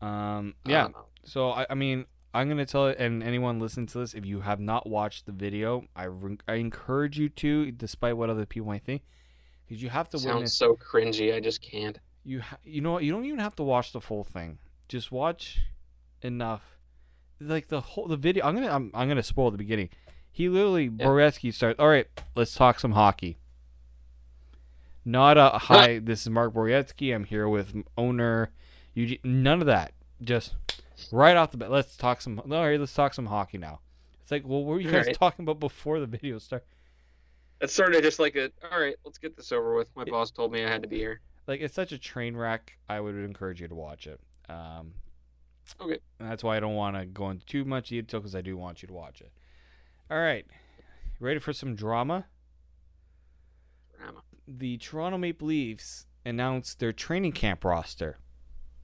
Um, 0.01 0.55
yeah. 0.65 0.89
So 1.23 1.51
I, 1.51 1.65
I 1.69 1.75
mean, 1.75 2.05
I'm 2.33 2.49
gonna 2.49 2.65
tell 2.65 2.87
it, 2.87 2.97
and 2.99 3.23
anyone 3.23 3.59
listening 3.59 3.87
to 3.87 3.99
this, 3.99 4.13
if 4.13 4.25
you 4.25 4.41
have 4.41 4.59
not 4.59 4.87
watched 4.87 5.25
the 5.25 5.31
video, 5.31 5.85
I, 5.95 6.03
re- 6.05 6.37
I 6.49 6.55
encourage 6.55 7.17
you 7.17 7.29
to, 7.29 7.71
despite 7.71 8.17
what 8.17 8.29
other 8.29 8.45
people 8.45 8.67
might 8.67 8.83
think, 8.83 9.03
because 9.65 9.81
you 9.81 9.89
have 9.89 10.09
to. 10.09 10.19
Sounds 10.19 10.33
witness, 10.33 10.53
so 10.53 10.75
cringy. 10.75 11.33
I 11.33 11.39
just 11.39 11.61
can't. 11.61 11.97
You 12.25 12.41
ha- 12.41 12.57
you 12.65 12.81
know 12.81 12.91
what? 12.91 13.03
You 13.03 13.13
don't 13.13 13.23
even 13.25 13.39
have 13.39 13.55
to 13.55 13.63
watch 13.63 13.93
the 13.93 14.01
full 14.01 14.25
thing. 14.25 14.59
Just 14.89 15.13
watch 15.13 15.59
enough. 16.21 16.77
Like 17.39 17.69
the 17.69 17.79
whole 17.79 18.07
the 18.07 18.17
video. 18.17 18.45
I'm 18.45 18.53
gonna 18.53 18.69
I'm, 18.69 18.91
I'm 18.93 19.07
gonna 19.07 19.23
spoil 19.23 19.49
the 19.49 19.57
beginning. 19.57 19.89
He 20.29 20.49
literally 20.49 20.83
yeah. 20.83 21.05
Borowiecki 21.05 21.53
starts. 21.53 21.79
All 21.79 21.87
right, 21.87 22.07
let's 22.35 22.53
talk 22.53 22.79
some 22.81 22.91
hockey. 22.91 23.37
Not 25.09 25.39
a 25.39 25.49
hi. 25.57 25.97
this 25.97 26.21
is 26.21 26.29
Mark 26.29 26.53
Borowiecki. 26.53 27.15
I'm 27.15 27.23
here 27.23 27.49
with 27.49 27.73
owner. 27.97 28.51
You 28.93 29.17
none 29.23 29.59
of 29.59 29.65
that. 29.65 29.93
Just 30.21 30.53
right 31.11 31.35
off 31.35 31.49
the 31.49 31.57
bat. 31.57 31.71
Let's 31.71 31.97
talk 31.97 32.21
some. 32.21 32.39
No, 32.45 32.75
let's 32.75 32.93
talk 32.93 33.15
some 33.15 33.25
hockey 33.25 33.57
now. 33.57 33.79
It's 34.21 34.29
like, 34.31 34.43
well, 34.47 34.63
what 34.63 34.73
were 34.75 34.79
you 34.79 34.91
guys 34.91 35.05
Alright. 35.07 35.15
talking 35.17 35.43
about 35.45 35.59
before 35.59 35.99
the 35.99 36.05
video 36.05 36.37
started? 36.37 36.67
It's 37.59 37.73
sort 37.73 37.95
of 37.95 38.03
just 38.03 38.19
like 38.19 38.35
a. 38.35 38.51
All 38.71 38.79
right, 38.79 38.95
let's 39.03 39.17
get 39.17 39.35
this 39.35 39.51
over 39.51 39.75
with. 39.75 39.89
My 39.95 40.03
Yeah. 40.05 40.11
boss 40.11 40.29
told 40.29 40.51
me 40.51 40.63
I 40.63 40.69
had 40.69 40.83
to 40.83 40.87
be 40.87 40.97
here. 40.97 41.21
Like, 41.47 41.61
it's 41.61 41.73
such 41.73 41.91
a 41.91 41.97
train 41.97 42.37
wreck. 42.37 42.77
I 42.87 42.99
would 42.99 43.15
encourage 43.15 43.61
you 43.61 43.67
to 43.67 43.73
watch 43.75 44.05
it. 44.05 44.19
Um, 44.47 44.93
Okay. 45.81 45.97
and 46.19 46.29
that's 46.29 46.43
why 46.43 46.57
I 46.57 46.59
don't 46.59 46.75
want 46.75 46.95
to 46.97 47.07
go 47.07 47.31
into 47.31 47.45
too 47.47 47.65
much 47.65 47.89
detail 47.89 48.19
because 48.19 48.35
I 48.35 48.41
do 48.41 48.55
want 48.55 48.83
you 48.83 48.87
to 48.87 48.93
watch 48.93 49.21
it. 49.21 49.31
All 50.11 50.19
right, 50.19 50.45
ready 51.19 51.39
for 51.39 51.51
some 51.51 51.73
drama? 51.75 52.27
The 54.57 54.77
Toronto 54.77 55.17
Maple 55.19 55.47
Leafs 55.47 56.07
announced 56.25 56.79
their 56.79 56.91
training 56.91 57.33
camp 57.33 57.63
roster. 57.63 58.17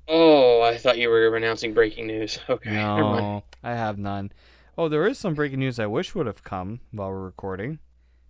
Oh, 0.07 0.61
I 0.61 0.77
thought 0.77 0.99
you 0.99 1.09
were 1.09 1.35
announcing 1.35 1.73
breaking 1.73 2.05
news. 2.07 2.37
Okay. 2.49 2.71
No, 2.71 3.43
I 3.63 3.71
have 3.71 3.97
none. 3.97 4.31
Oh, 4.77 4.87
there 4.89 5.07
is 5.07 5.17
some 5.17 5.33
breaking 5.33 5.59
news 5.59 5.79
I 5.79 5.87
wish 5.87 6.13
would 6.13 6.27
have 6.27 6.43
come 6.43 6.81
while 6.91 7.09
we're 7.09 7.23
recording. 7.25 7.79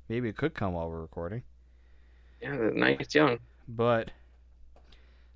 Maybe 0.08 0.30
it 0.30 0.38
could 0.38 0.54
come 0.54 0.74
while 0.74 0.90
we're 0.90 1.02
recording. 1.02 1.44
Yeah, 2.42 2.56
the 2.56 2.72
night's 2.72 3.14
young. 3.14 3.40
But 3.68 4.12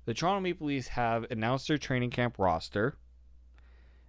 the 0.06 0.14
Toronto 0.14 0.40
Maple 0.40 0.68
Leafs 0.68 0.88
have 0.88 1.26
announced 1.30 1.68
their 1.68 1.78
training 1.78 2.10
camp 2.10 2.38
roster. 2.38 2.96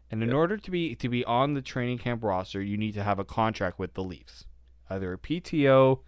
And 0.09 0.21
in 0.23 0.29
Yep. 0.29 0.37
order 0.37 0.57
to 0.57 0.71
be 0.71 0.95
to 0.95 1.09
be 1.09 1.25
on 1.25 1.55
the 1.55 1.61
training 1.61 1.97
camp 1.97 2.23
roster, 2.23 2.61
you 2.61 2.77
need 2.77 2.93
to 2.93 3.03
have 3.03 3.19
a 3.19 3.25
contract 3.25 3.79
with 3.79 3.95
the 3.95 4.03
Leafs. 4.03 4.45
Either 4.89 5.11
a 5.13 5.17
PTO, 5.17 6.01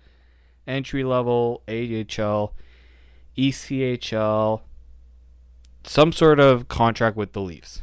entry 0.67 1.03
level, 1.03 1.61
AHL, 1.67 2.53
ECHL, 3.37 4.61
some 5.83 6.11
sort 6.11 6.39
of 6.39 6.67
contract 6.67 7.17
with 7.17 7.33
the 7.33 7.41
Leafs. 7.41 7.81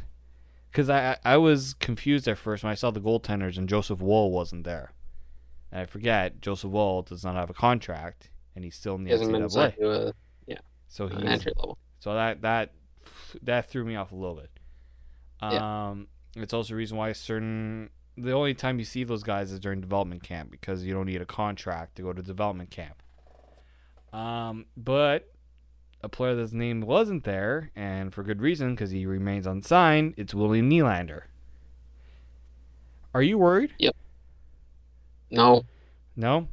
Because 0.71 0.89
I, 0.89 1.17
I 1.25 1.37
was 1.37 1.73
confused 1.75 2.27
at 2.27 2.37
first 2.37 2.63
when 2.63 2.71
I 2.71 2.75
saw 2.75 2.91
the 2.91 3.01
goaltenders 3.01 3.57
and 3.57 3.67
Joseph 3.67 3.99
Woll 3.99 4.31
wasn't 4.31 4.63
there. 4.63 4.93
And 5.71 5.81
I 5.81 5.85
forget 5.85 6.39
Joseph 6.41 6.71
Woll 6.71 7.01
does 7.01 7.23
not 7.25 7.35
have 7.35 7.49
a 7.49 7.53
contract, 7.53 8.29
and 8.55 8.63
he's 8.63 8.75
still 8.75 8.95
in 8.95 9.05
He 9.05 9.11
the 9.13 9.19
hasn't 9.19 9.35
NCAA. 9.35 9.75
to 9.77 10.07
a, 10.07 10.13
So 10.87 11.07
he's 11.07 11.23
entry 11.23 11.51
level. 11.57 11.77
so 11.99 12.13
that 12.13 12.41
that 12.41 12.73
that 13.43 13.69
threw 13.69 13.85
me 13.85 13.95
off 13.95 14.11
a 14.11 14.15
little 14.15 14.35
bit. 14.35 14.49
Yeah. 15.41 15.89
Um, 15.89 16.07
it's 16.35 16.53
also 16.53 16.73
a 16.73 16.77
reason 16.77 16.97
why 16.97 17.11
certain 17.13 17.89
the 18.17 18.31
only 18.31 18.53
time 18.53 18.79
you 18.79 18.85
see 18.85 19.03
those 19.03 19.23
guys 19.23 19.51
is 19.51 19.59
during 19.59 19.81
development 19.81 20.23
camp 20.23 20.51
because 20.51 20.85
you 20.85 20.93
don't 20.93 21.05
need 21.05 21.21
a 21.21 21.25
contract 21.25 21.95
to 21.95 22.01
go 22.01 22.13
to 22.13 22.21
development 22.21 22.69
camp. 22.69 23.01
Um, 24.13 24.65
but 24.75 25.31
a 26.03 26.09
player 26.09 26.35
that's 26.35 26.51
name 26.51 26.81
wasn't 26.81 27.23
there, 27.23 27.71
and 27.75 28.13
for 28.13 28.23
good 28.23 28.41
reason 28.41 28.75
because 28.75 28.91
he 28.91 29.05
remains 29.05 29.47
unsigned. 29.47 30.15
It's 30.17 30.33
William 30.33 30.69
Nylander. 30.69 31.23
Are 33.13 33.21
you 33.21 33.37
worried? 33.37 33.73
Yep. 33.77 33.95
No, 35.31 35.63
No. 36.15 36.47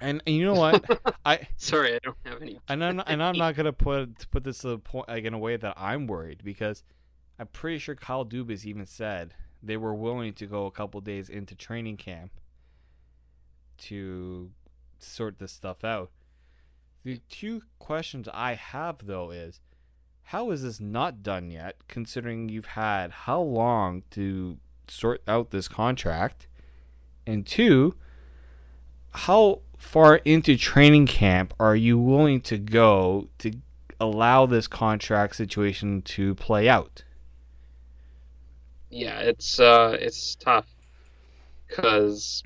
And, 0.00 0.22
and 0.26 0.36
you 0.36 0.44
know 0.44 0.54
what? 0.54 0.84
I 1.24 1.48
sorry, 1.56 1.94
I 1.94 1.98
don't 2.02 2.16
have 2.24 2.42
any. 2.42 2.60
and 2.68 2.84
I'm 2.84 2.96
not, 2.96 3.08
and 3.08 3.22
I'm 3.22 3.38
not 3.38 3.54
gonna 3.56 3.72
put 3.72 4.30
put 4.30 4.44
this 4.44 4.58
to 4.58 4.68
the 4.68 4.78
point 4.78 5.08
like 5.08 5.24
in 5.24 5.32
a 5.32 5.38
way 5.38 5.56
that 5.56 5.74
I'm 5.76 6.06
worried 6.06 6.42
because 6.44 6.82
I'm 7.38 7.46
pretty 7.46 7.78
sure 7.78 7.94
Kyle 7.94 8.24
Dubas 8.24 8.66
even 8.66 8.84
said 8.84 9.34
they 9.62 9.76
were 9.76 9.94
willing 9.94 10.32
to 10.34 10.46
go 10.46 10.66
a 10.66 10.70
couple 10.70 11.00
days 11.00 11.28
into 11.28 11.54
training 11.54 11.96
camp 11.96 12.32
to 13.78 14.50
sort 14.98 15.38
this 15.38 15.52
stuff 15.52 15.84
out. 15.84 16.10
The 17.04 17.20
two 17.28 17.62
questions 17.78 18.28
I 18.32 18.54
have 18.54 19.06
though 19.06 19.30
is 19.30 19.60
how 20.24 20.50
is 20.50 20.62
this 20.62 20.80
not 20.80 21.22
done 21.22 21.50
yet 21.50 21.76
considering 21.86 22.48
you've 22.48 22.66
had 22.66 23.10
how 23.12 23.40
long 23.40 24.02
to 24.10 24.58
sort 24.88 25.22
out 25.28 25.50
this 25.50 25.68
contract? 25.68 26.48
And 27.26 27.46
two, 27.46 27.94
how 29.10 29.60
far 29.78 30.16
into 30.24 30.56
training 30.56 31.06
camp 31.06 31.54
are 31.60 31.76
you 31.76 31.98
willing 31.98 32.40
to 32.42 32.58
go 32.58 33.28
to 33.38 33.52
allow 34.00 34.46
this 34.46 34.66
contract 34.66 35.36
situation 35.36 36.02
to 36.02 36.34
play 36.34 36.68
out? 36.68 37.04
Yeah, 38.96 39.18
it's 39.20 39.60
uh, 39.60 39.94
it's 40.00 40.36
tough, 40.36 40.66
cause, 41.68 42.42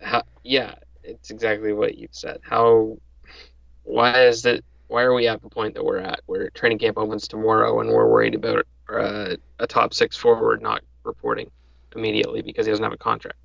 ha- 0.00 0.22
yeah, 0.44 0.76
it's 1.02 1.30
exactly 1.30 1.72
what 1.72 1.98
you 1.98 2.06
said. 2.12 2.38
How, 2.42 2.98
why 3.82 4.26
is 4.26 4.46
it? 4.46 4.64
Why 4.86 5.02
are 5.02 5.12
we 5.12 5.26
at 5.26 5.42
the 5.42 5.48
point 5.48 5.74
that 5.74 5.84
we're 5.84 5.98
at, 5.98 6.20
where 6.26 6.50
training 6.50 6.78
camp 6.78 6.98
opens 6.98 7.26
tomorrow, 7.26 7.80
and 7.80 7.90
we're 7.90 8.08
worried 8.08 8.36
about 8.36 8.64
uh, 8.92 9.34
a 9.58 9.66
top 9.66 9.92
six 9.92 10.16
forward 10.16 10.62
not 10.62 10.82
reporting 11.02 11.50
immediately 11.96 12.40
because 12.40 12.66
he 12.66 12.70
doesn't 12.70 12.84
have 12.84 12.92
a 12.92 12.96
contract, 12.96 13.38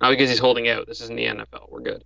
not 0.00 0.10
because 0.10 0.30
he's 0.30 0.38
holding 0.38 0.68
out. 0.68 0.86
This 0.86 1.02
isn't 1.02 1.16
the 1.16 1.26
NFL. 1.26 1.70
We're 1.70 1.80
good. 1.80 2.04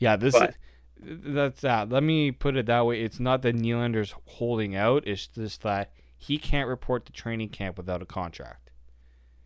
Yeah, 0.00 0.16
this 0.16 0.36
But- 0.36 0.54
that's 1.02 1.60
that. 1.60 1.90
Let 1.90 2.02
me 2.02 2.32
put 2.32 2.56
it 2.56 2.66
that 2.66 2.84
way. 2.84 3.02
It's 3.02 3.20
not 3.20 3.42
that 3.42 3.54
Nylander's 3.56 4.14
holding 4.26 4.74
out. 4.74 5.06
It's 5.06 5.28
just 5.28 5.62
that 5.62 5.92
he 6.22 6.36
can't 6.38 6.68
report 6.68 7.06
to 7.06 7.12
training 7.12 7.48
camp 7.48 7.76
without 7.78 8.02
a 8.02 8.06
contract. 8.06 8.70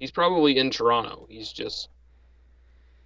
He's 0.00 0.10
probably 0.10 0.58
in 0.58 0.70
Toronto. 0.70 1.26
He's 1.30 1.52
just 1.52 1.88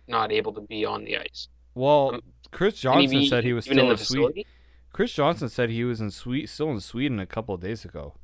not 0.09 0.33
able 0.33 0.55
to 0.55 0.63
be 0.63 0.85
on 0.87 1.05
the 1.05 1.19
ice. 1.19 1.49
Well, 1.75 2.15
Um, 2.15 2.23
Chris 2.51 2.81
Can 2.81 3.01
he 3.01 3.07
Johnston 3.07 3.27
said 3.29 3.45
he 3.45 3.53
was 3.53 3.67
still 3.67 3.91
in 3.91 3.97
Sweden. 3.99 4.45
Chris 4.93 5.13
Johnston 5.13 5.51
said 5.51 5.69
he 5.69 5.85
was 5.85 6.01
in 6.01 6.11
Sweden, 6.11 6.47
still 6.49 6.71
in 6.71 6.81
Sweden 6.81 7.21
a 7.21 7.27
couple 7.27 7.55
of 7.55 7.61
days 7.61 7.85
ago. 7.85 8.15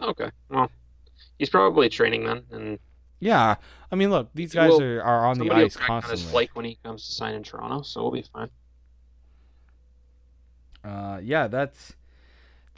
Okay, 0.00 0.30
well, 0.50 0.70
he's 1.38 1.48
probably 1.48 1.88
training 1.88 2.24
then, 2.24 2.44
and 2.52 2.78
Yeah, 3.20 3.56
I 3.90 3.96
mean, 3.96 4.10
look, 4.10 4.28
these 4.34 4.52
guys 4.52 4.70
Well, 4.72 4.82
are, 4.82 5.02
are 5.02 5.26
on 5.26 5.38
the 5.38 5.44
will 5.44 5.54
ice 5.54 5.76
crack 5.76 5.90
on 5.90 6.02
his 6.02 6.10
constantly. 6.10 6.50
when 6.52 6.64
he 6.66 6.78
comes 6.84 7.04
to 7.06 7.12
sign 7.12 7.34
in 7.34 7.42
Toronto, 7.42 7.80
so 7.82 8.02
we'll 8.02 8.12
be 8.12 8.22
fine. 8.22 8.50
Uh, 10.84 11.20
yeah, 11.22 11.48
that's 11.48 11.94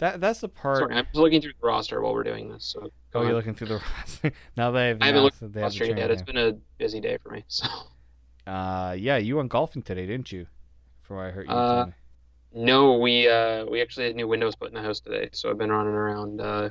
that. 0.00 0.20
That's 0.20 0.40
the 0.40 0.48
part. 0.48 0.78
Sorry, 0.78 0.94
I'm 0.94 1.06
looking 1.14 1.40
through 1.40 1.52
the 1.60 1.66
roster 1.66 2.00
while 2.00 2.12
we're 2.12 2.24
doing 2.24 2.50
this. 2.50 2.64
So 2.64 2.90
go 3.12 3.20
oh, 3.20 3.22
you're 3.22 3.34
looking 3.34 3.54
through 3.54 3.68
the 3.68 3.82
roster 3.98 4.32
now. 4.56 4.70
They 4.70 4.88
have 4.88 4.98
I 5.00 5.06
haven't 5.06 5.22
looked 5.22 5.42
at 5.42 5.52
the 5.52 5.60
roster 5.60 5.84
yet. 5.86 6.10
It's 6.10 6.22
been 6.22 6.36
a 6.36 6.52
busy 6.78 7.00
day 7.00 7.18
for 7.22 7.30
me. 7.30 7.44
So 7.48 7.68
Uh, 8.46 8.96
yeah, 8.98 9.16
you 9.18 9.36
went 9.36 9.50
golfing 9.50 9.82
today, 9.82 10.06
didn't 10.06 10.32
you? 10.32 10.46
From 11.02 11.16
what 11.18 11.26
I 11.26 11.30
heard 11.30 11.46
you. 11.46 11.52
Uh, 11.52 11.74
telling 11.76 11.94
no, 12.52 12.98
we 12.98 13.28
uh 13.28 13.64
we 13.66 13.80
actually 13.80 14.06
had 14.06 14.16
new 14.16 14.26
windows 14.26 14.56
put 14.56 14.68
in 14.68 14.74
the 14.74 14.82
house 14.82 15.00
today, 15.00 15.28
so 15.32 15.50
I've 15.50 15.58
been 15.58 15.70
running 15.70 15.94
around 15.94 16.40
uh 16.40 16.70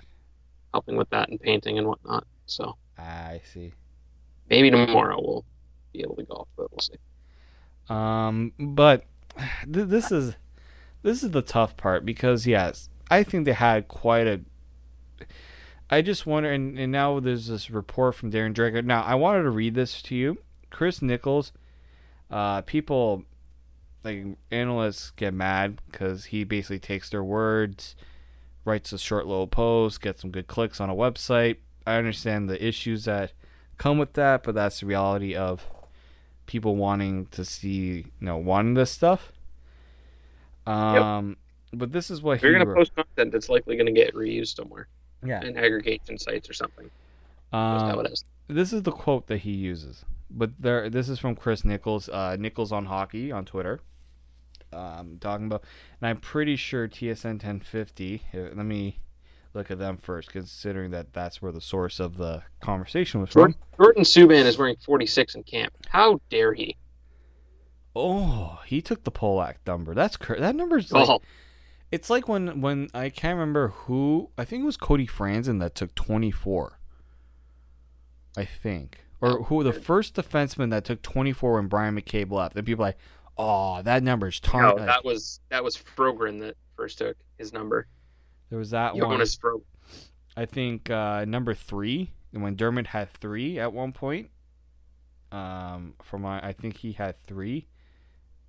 helping 0.74 0.98
with 0.98 1.10
that 1.12 1.30
and 1.30 1.40
painting 1.40 1.78
and 1.78 1.88
whatnot. 1.88 2.26
So 2.46 2.76
I 2.98 3.42
see. 3.46 3.72
maybe 4.50 4.70
tomorrow 4.72 5.18
we'll 5.22 5.46
be 5.94 6.02
able 6.02 6.16
to 6.18 6.24
golf, 6.24 6.48
but 6.58 6.70
we'll 6.72 6.80
see. 6.80 6.96
Um, 7.88 8.54
but 8.60 9.06
th- 9.72 9.88
this 9.88 10.12
is 10.12 10.36
this 11.02 11.24
is 11.24 11.32
the 11.32 11.42
tough 11.42 11.78
part 11.78 12.06
because 12.06 12.46
yes, 12.46 12.90
I 13.10 13.24
think 13.24 13.46
they 13.46 13.54
had 13.54 13.88
quite 13.88 14.28
a. 14.28 14.42
I 15.90 16.02
just 16.02 16.26
wonder, 16.26 16.52
and, 16.52 16.78
and 16.78 16.92
now 16.92 17.20
there's 17.20 17.48
this 17.48 17.72
report 17.72 18.16
from 18.16 18.32
Darren 18.32 18.54
Dreger. 18.54 18.84
Now 18.84 19.02
I 19.04 19.16
wanted 19.16 19.44
to 19.44 19.50
read 19.50 19.76
this 19.76 20.02
to 20.04 20.16
you. 20.16 20.38
Chris 20.70 21.02
Nichols, 21.02 21.52
uh, 22.30 22.62
people 22.62 23.24
like 24.04 24.24
analysts 24.52 25.12
get 25.12 25.34
mad 25.34 25.82
because 25.92 26.26
he 26.26 26.44
basically 26.44 26.80
takes 26.80 27.10
their 27.10 27.24
words, 27.24 27.96
writes 28.66 28.94
a 28.94 29.00
short 29.00 29.26
little 29.26 29.48
post, 29.48 30.02
gets 30.02 30.22
some 30.22 30.32
good 30.32 30.48
clicks 30.48 30.80
on 30.80 30.90
a 30.90 30.96
website. 30.96 31.58
I 31.88 31.96
understand 31.96 32.50
the 32.50 32.64
issues 32.64 33.06
that 33.06 33.34
come 33.78 33.98
with 33.98 34.14
that, 34.14 34.44
but 34.44 34.54
that's 34.54 34.82
the 34.82 34.86
reality 34.86 35.36
of 35.36 35.66
people 36.46 36.76
wanting 36.76 37.26
to 37.28 37.44
see, 37.44 37.70
you 37.70 38.06
know, 38.20 38.38
wanting 38.38 38.76
this 38.76 38.92
stuff. 38.92 39.32
Um, 40.68 41.38
but 41.74 41.92
this 41.92 42.10
is 42.12 42.22
what 42.22 42.42
you're 42.42 42.54
gonna 42.54 42.66
wrote. 42.66 42.78
post 42.78 42.96
content 42.96 43.32
that's 43.32 43.50
likely 43.50 43.76
gonna 43.78 43.92
get 43.92 44.14
reused 44.16 44.56
somewhere 44.56 44.88
yeah. 45.26 45.42
in 45.44 45.58
aggregation 45.58 46.18
sites 46.18 46.50
or 46.50 46.54
something. 46.54 46.90
That's 47.52 47.84
how 47.84 48.00
Um, 48.00 48.06
it 48.06 48.12
is. 48.12 48.26
this 48.48 48.74
is 48.74 48.84
the 48.84 48.92
quote 48.92 49.28
that 49.28 49.40
he 49.40 49.52
uses. 49.52 50.06
But 50.32 50.52
there, 50.60 50.90
this 50.90 51.10
is 51.10 51.18
from 51.20 51.36
Chris 51.36 51.66
Nichols, 51.66 52.08
uh, 52.10 52.36
Nichols 52.40 52.72
on 52.72 52.86
hockey 52.86 53.32
on 53.32 53.46
Twitter. 53.46 53.80
Um, 54.72 55.18
talking 55.20 55.48
about, 55.48 55.64
and 56.00 56.08
I'm 56.10 56.18
pretty 56.18 56.56
sure 56.56 56.88
TSN 56.88 57.40
1050. 57.40 58.22
uh, 58.36 58.38
Let 58.54 58.58
me 58.58 59.00
look 59.56 59.72
at 59.72 59.80
them 59.80 59.98
first, 59.98 60.32
considering 60.32 60.92
that 60.92 61.12
that's 61.14 61.42
where 61.42 61.52
the 61.52 61.60
source 61.62 62.00
of 62.00 62.18
the 62.18 62.44
conversation 62.62 63.22
was 63.22 63.32
from. 63.32 63.40
Jordan, 63.42 63.56
Jordan 63.78 64.04
Subban 64.04 64.46
is 64.46 64.60
wearing 64.60 64.76
46 64.86 65.34
in 65.34 65.42
camp. 65.44 65.74
How 65.88 66.22
dare 66.30 66.54
he? 66.54 66.78
Oh, 67.96 68.60
he 68.68 68.82
took 68.82 69.04
the 69.04 69.12
Polak 69.12 69.56
number. 69.66 69.96
That's 69.96 70.16
cr- 70.18 70.36
that 70.40 70.56
number's 70.56 70.92
like 70.92 71.10
Oh, 71.10 71.22
It's 71.92 72.10
like 72.10 72.28
when 72.28 72.62
when 72.62 72.90
I 72.94 73.10
can't 73.10 73.38
remember 73.38 73.70
who 73.70 74.30
I 74.38 74.46
think 74.46 74.64
it 74.64 74.66
was 74.66 74.78
Cody 74.78 75.08
Franson 75.08 75.60
that 75.60 75.76
took 75.76 75.96
24. 75.96 76.80
I 78.38 78.46
think. 78.46 79.06
Or 79.22 79.44
who 79.44 79.64
the 79.64 79.74
first 79.74 80.16
defenseman 80.16 80.70
that 80.70 80.86
took 80.86 81.02
24 81.02 81.56
when 81.56 81.68
Bryan 81.68 82.00
McCabe 82.00 82.32
left. 82.32 82.56
And 82.56 82.66
people 82.66 82.86
are 82.86 82.90
like, 82.90 82.98
"Oh, 83.38 83.82
that 83.82 84.04
number's 84.04 84.40
no, 84.46 84.52
tarnished." 84.52 84.86
that 84.86 85.04
was 85.04 85.40
that 85.50 85.64
was 85.64 85.76
Frogren 85.76 86.40
that 86.42 86.56
first 86.78 87.00
took 87.00 87.18
his 87.38 87.52
number. 87.52 87.88
there 88.50 88.60
was 88.60 88.70
that 88.70 88.94
one. 88.96 89.02
Jonas 89.02 89.36
Frog. 89.36 89.64
I 90.38 90.46
think 90.46 90.90
uh, 90.90 91.26
number 91.26 91.54
three 91.54 92.12
and 92.34 92.44
when 92.44 92.56
Dermott 92.56 92.88
had 92.88 93.12
three 93.12 93.60
at 93.60 93.74
one 93.74 93.92
point. 93.92 94.30
Um, 95.32 95.94
for 96.02 96.18
my, 96.18 96.40
I 96.40 96.54
think 96.54 96.78
he 96.78 96.94
had 96.94 97.20
three. 97.26 97.68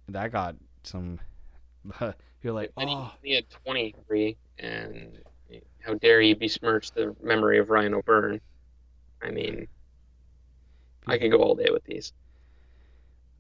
That 0.09 0.33
got 0.33 0.57
some. 0.83 1.21
you're 2.43 2.53
like, 2.53 2.71
And 2.77 2.89
he- 2.89 2.95
oh, 2.97 3.13
he, 3.23 3.35
had 3.35 3.45
23, 3.67 4.37
and 4.59 5.19
how 5.83 5.95
dare 5.95 6.21
you 6.21 6.37
besmirch 6.37 6.91
the 6.93 7.15
memory 7.23 7.59
of 7.59 7.71
Ryan 7.71 7.95
O'Byrne? 7.95 8.41
I 9.23 9.31
mean, 9.31 9.67
I 11.07 11.19
could 11.19 11.31
go 11.31 11.39
all 11.39 11.55
day 11.55 11.69
with 11.71 11.85
these. 11.85 12.13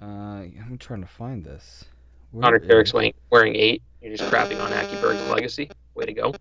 uh, 0.03 0.05
I'm 0.05 0.77
trying 0.79 1.03
to 1.03 1.07
find 1.07 1.45
this. 1.45 1.85
Where 2.33 2.43
Connor 2.43 2.59
Carrick's 2.61 2.93
wearing, 2.95 3.13
wearing 3.31 3.57
eight. 3.57 3.83
You're 4.01 4.17
just 4.17 4.31
crapping 4.31 4.61
on 4.61 4.73
Aki 4.73 4.97
Berg's 4.97 5.21
legacy. 5.27 5.71
Way 5.95 6.07
to 6.07 6.13
go. 6.15 6.35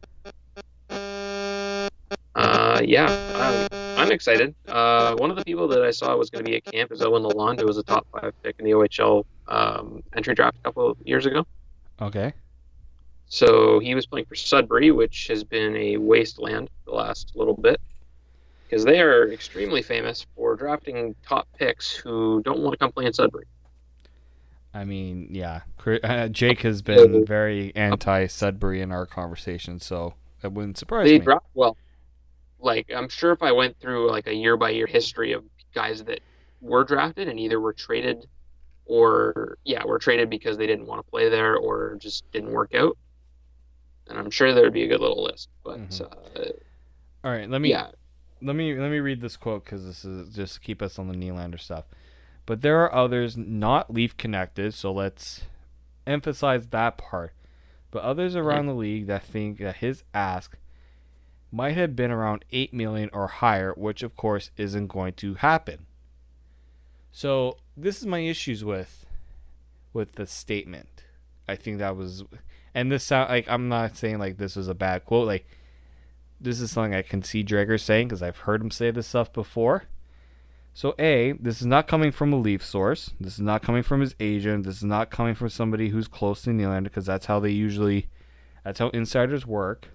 Uh, 2.35 2.81
yeah, 2.85 3.17
I'm, 3.35 3.67
I'm 3.97 4.11
excited. 4.11 4.55
Uh, 4.67 5.15
one 5.15 5.29
of 5.29 5.35
the 5.35 5.43
people 5.43 5.67
that 5.69 5.83
I 5.83 5.91
saw 5.91 6.15
was 6.15 6.29
going 6.29 6.45
to 6.45 6.49
be 6.49 6.55
at 6.57 6.63
camp 6.65 6.91
is 6.91 7.01
Owen 7.01 7.23
Lalonde, 7.23 7.59
who 7.59 7.65
was 7.67 7.77
a 7.77 7.83
top 7.83 8.07
five 8.13 8.31
pick 8.43 8.55
in 8.59 8.65
the 8.65 8.71
OHL 8.71 9.23
um, 9.47 10.01
entry 10.15 10.35
draft 10.35 10.57
a 10.63 10.67
couple 10.67 10.87
of 10.89 10.97
years 11.03 11.25
ago. 11.25 11.43
Okay. 12.01 12.33
So 13.29 13.77
he 13.79 13.93
was 13.93 14.07
playing 14.07 14.25
for 14.25 14.35
Sudbury, 14.35 14.91
which 14.91 15.27
has 15.27 15.43
been 15.43 15.75
a 15.75 15.97
wasteland 15.97 16.69
the 16.85 16.91
last 16.91 17.31
little 17.35 17.53
bit, 17.53 17.79
because 18.63 18.83
they 18.83 18.99
are 18.99 19.31
extremely 19.31 19.83
famous 19.83 20.25
for 20.35 20.55
drafting 20.55 21.15
top 21.25 21.47
picks 21.57 21.91
who 21.91 22.41
don't 22.43 22.59
want 22.59 22.73
to 22.73 22.77
come 22.77 22.91
play 22.91 23.05
in 23.05 23.13
Sudbury. 23.13 23.45
I 24.73 24.83
mean, 24.83 25.27
yeah. 25.29 25.61
Uh, 26.03 26.27
Jake 26.27 26.61
has 26.61 26.81
been 26.81 27.25
very 27.25 27.71
anti 27.75 28.25
Sudbury 28.27 28.81
in 28.81 28.91
our 28.91 29.05
conversation, 29.05 29.79
so 29.79 30.15
that 30.41 30.51
wouldn't 30.51 30.77
surprise 30.77 31.07
they 31.07 31.19
me. 31.19 31.25
draft 31.25 31.45
well. 31.53 31.77
Like 32.59 32.91
I'm 32.95 33.09
sure 33.09 33.31
if 33.31 33.41
I 33.41 33.51
went 33.51 33.79
through 33.79 34.09
like 34.09 34.27
a 34.27 34.33
year 34.33 34.57
by 34.57 34.71
year 34.71 34.87
history 34.87 35.33
of 35.33 35.43
guys 35.73 36.03
that 36.05 36.19
were 36.61 36.83
drafted 36.83 37.27
and 37.27 37.39
either 37.39 37.59
were 37.59 37.73
traded 37.73 38.27
or 38.85 39.57
yeah 39.63 39.83
were 39.85 39.99
traded 39.99 40.29
because 40.29 40.57
they 40.57 40.67
didn't 40.67 40.85
want 40.85 41.03
to 41.03 41.09
play 41.09 41.29
there 41.29 41.55
or 41.55 41.95
just 41.99 42.29
didn't 42.31 42.51
work 42.51 42.73
out, 42.75 42.97
and 44.09 44.17
I'm 44.17 44.29
sure 44.31 44.53
there 44.53 44.63
would 44.63 44.73
be 44.73 44.83
a 44.83 44.87
good 44.87 44.99
little 45.01 45.23
list. 45.23 45.49
But 45.63 45.79
Mhm. 45.79 46.01
uh, 46.01 46.51
All 47.23 47.31
right, 47.31 47.49
let 47.49 47.61
me 47.61 47.69
yeah, 47.69 47.91
let 48.41 48.55
me 48.55 48.73
let 48.75 48.89
me 48.91 48.99
read 48.99 49.21
this 49.21 49.37
quote 49.37 49.63
because 49.65 49.85
this 49.85 50.03
is 50.05 50.33
just 50.35 50.61
keep 50.61 50.81
us 50.81 50.97
on 50.99 51.07
the 51.07 51.13
Nylander 51.15 51.59
stuff. 51.59 51.85
But 52.45 52.61
there 52.61 52.81
are 52.83 52.93
others 52.93 53.37
not 53.37 53.93
Leaf 53.93 54.17
connected, 54.17 54.73
so 54.73 54.91
let's 54.91 55.43
emphasize 56.07 56.67
that 56.67 56.97
part. 56.97 57.33
But 57.91 58.03
others 58.03 58.35
around 58.35 58.67
the 58.67 58.73
league 58.75 59.07
that 59.07 59.23
think 59.23 59.57
that 59.59 59.77
his 59.77 60.03
ask 60.13 60.57
might 61.51 61.71
have 61.75 61.95
been 61.95 62.11
around 62.11 62.45
eight 62.51 62.73
million 62.73 63.09
or 63.13 63.27
higher, 63.27 63.73
which 63.75 64.03
of 64.03 64.15
course 64.15 64.51
isn't 64.57 64.87
going 64.87 65.13
to 65.13 65.33
happen. 65.35 65.85
So 67.11 67.57
this 67.75 67.99
is 67.99 68.05
my 68.05 68.19
issues 68.19 68.63
with 68.63 69.05
with 69.93 70.13
the 70.13 70.27
statement. 70.27 71.03
I 71.47 71.55
think 71.55 71.79
that 71.79 71.97
was, 71.97 72.23
and 72.79 72.89
this 72.89 73.03
sound 73.03 73.29
like 73.29 73.45
I'm 73.49 73.67
not 73.67 73.97
saying 73.97 74.19
like 74.19 74.37
this 74.37 74.55
was 74.55 74.69
a 74.69 74.73
bad 74.73 75.03
quote. 75.03 75.27
Like 75.27 75.45
this 76.39 76.61
is 76.61 76.71
something 76.71 76.95
I 76.95 77.01
can 77.01 77.21
see 77.21 77.43
Dreger 77.43 77.77
saying 77.77 78.07
because 78.07 78.23
I've 78.23 78.37
heard 78.37 78.61
him 78.61 78.71
say 78.71 78.89
this 78.89 79.07
stuff 79.07 79.33
before. 79.33 79.83
So 80.73 80.95
A, 80.97 81.33
this 81.33 81.59
is 81.59 81.65
not 81.65 81.89
coming 81.89 82.13
from 82.13 82.31
a 82.31 82.37
Leaf 82.37 82.63
source. 82.63 83.11
This 83.19 83.33
is 83.33 83.41
not 83.41 83.61
coming 83.61 83.83
from 83.83 83.99
his 83.99 84.15
agent. 84.21 84.63
This 84.63 84.77
is 84.77 84.85
not 84.85 85.09
coming 85.09 85.35
from 85.35 85.49
somebody 85.49 85.89
who's 85.89 86.07
close 86.07 86.43
to 86.43 86.51
Nylander 86.51 86.85
because 86.85 87.05
that's 87.05 87.25
how 87.25 87.41
they 87.41 87.49
usually, 87.49 88.07
that's 88.63 88.79
how 88.79 88.87
insiders 88.89 89.45
work, 89.45 89.89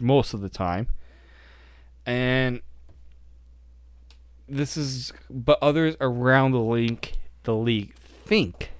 most 0.00 0.34
of 0.34 0.40
the 0.40 0.48
time. 0.48 0.86
And 2.06 2.60
this 4.48 4.76
is, 4.76 5.12
but 5.28 5.58
others 5.60 5.96
around 6.00 6.52
the 6.52 6.60
league, 6.60 7.14
the 7.42 7.56
league 7.56 7.96
think. 7.96 8.70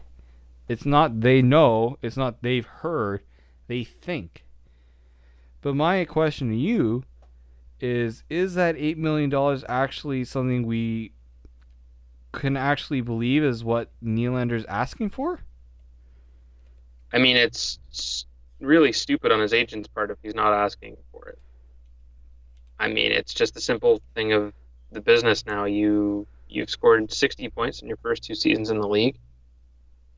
It's 0.68 0.87
not 0.87 1.20
they 1.20 1.42
know. 1.42 1.98
It's 2.03 2.16
not 2.16 2.42
they've 2.42 2.66
heard. 2.66 3.20
They 3.66 3.85
think. 3.85 4.44
But 5.61 5.74
my 5.74 6.05
question 6.05 6.50
to 6.50 6.57
you 6.57 7.05
is 7.81 8.24
is 8.31 8.55
that 8.55 8.77
8 8.77 8.98
million 8.98 9.31
dollars 9.31 9.64
actually 9.68 10.24
something 10.24 10.66
we 10.66 11.12
can 12.33 12.57
actually 12.57 13.00
believe 13.00 13.44
is 13.44 13.62
what 13.62 13.90
Nylander's 14.03 14.64
asking 14.66 15.11
for? 15.11 15.40
I 17.12 17.18
mean 17.18 17.37
it's 17.37 17.79
really 18.61 18.92
stupid 18.92 19.33
on 19.33 19.40
his 19.40 19.53
agent's 19.53 19.88
part 19.88 20.11
if 20.11 20.18
he's 20.22 20.35
not 20.35 20.53
asking 20.53 20.96
for 21.12 21.29
it. 21.29 21.38
I 22.79 22.88
mean 22.88 23.12
it's 23.12 23.35
just 23.35 23.57
a 23.57 23.61
simple 23.61 24.00
thing 24.14 24.33
of 24.33 24.53
the 24.92 25.00
business 25.00 25.44
now. 25.46 25.64
You 25.64 26.27
you've 26.48 26.70
scored 26.70 27.12
60 27.12 27.48
points 27.50 27.83
in 27.83 27.88
your 27.88 27.98
first 27.98 28.22
two 28.24 28.35
seasons 28.35 28.70
in 28.70 28.81
the 28.81 28.88
league. 28.88 29.16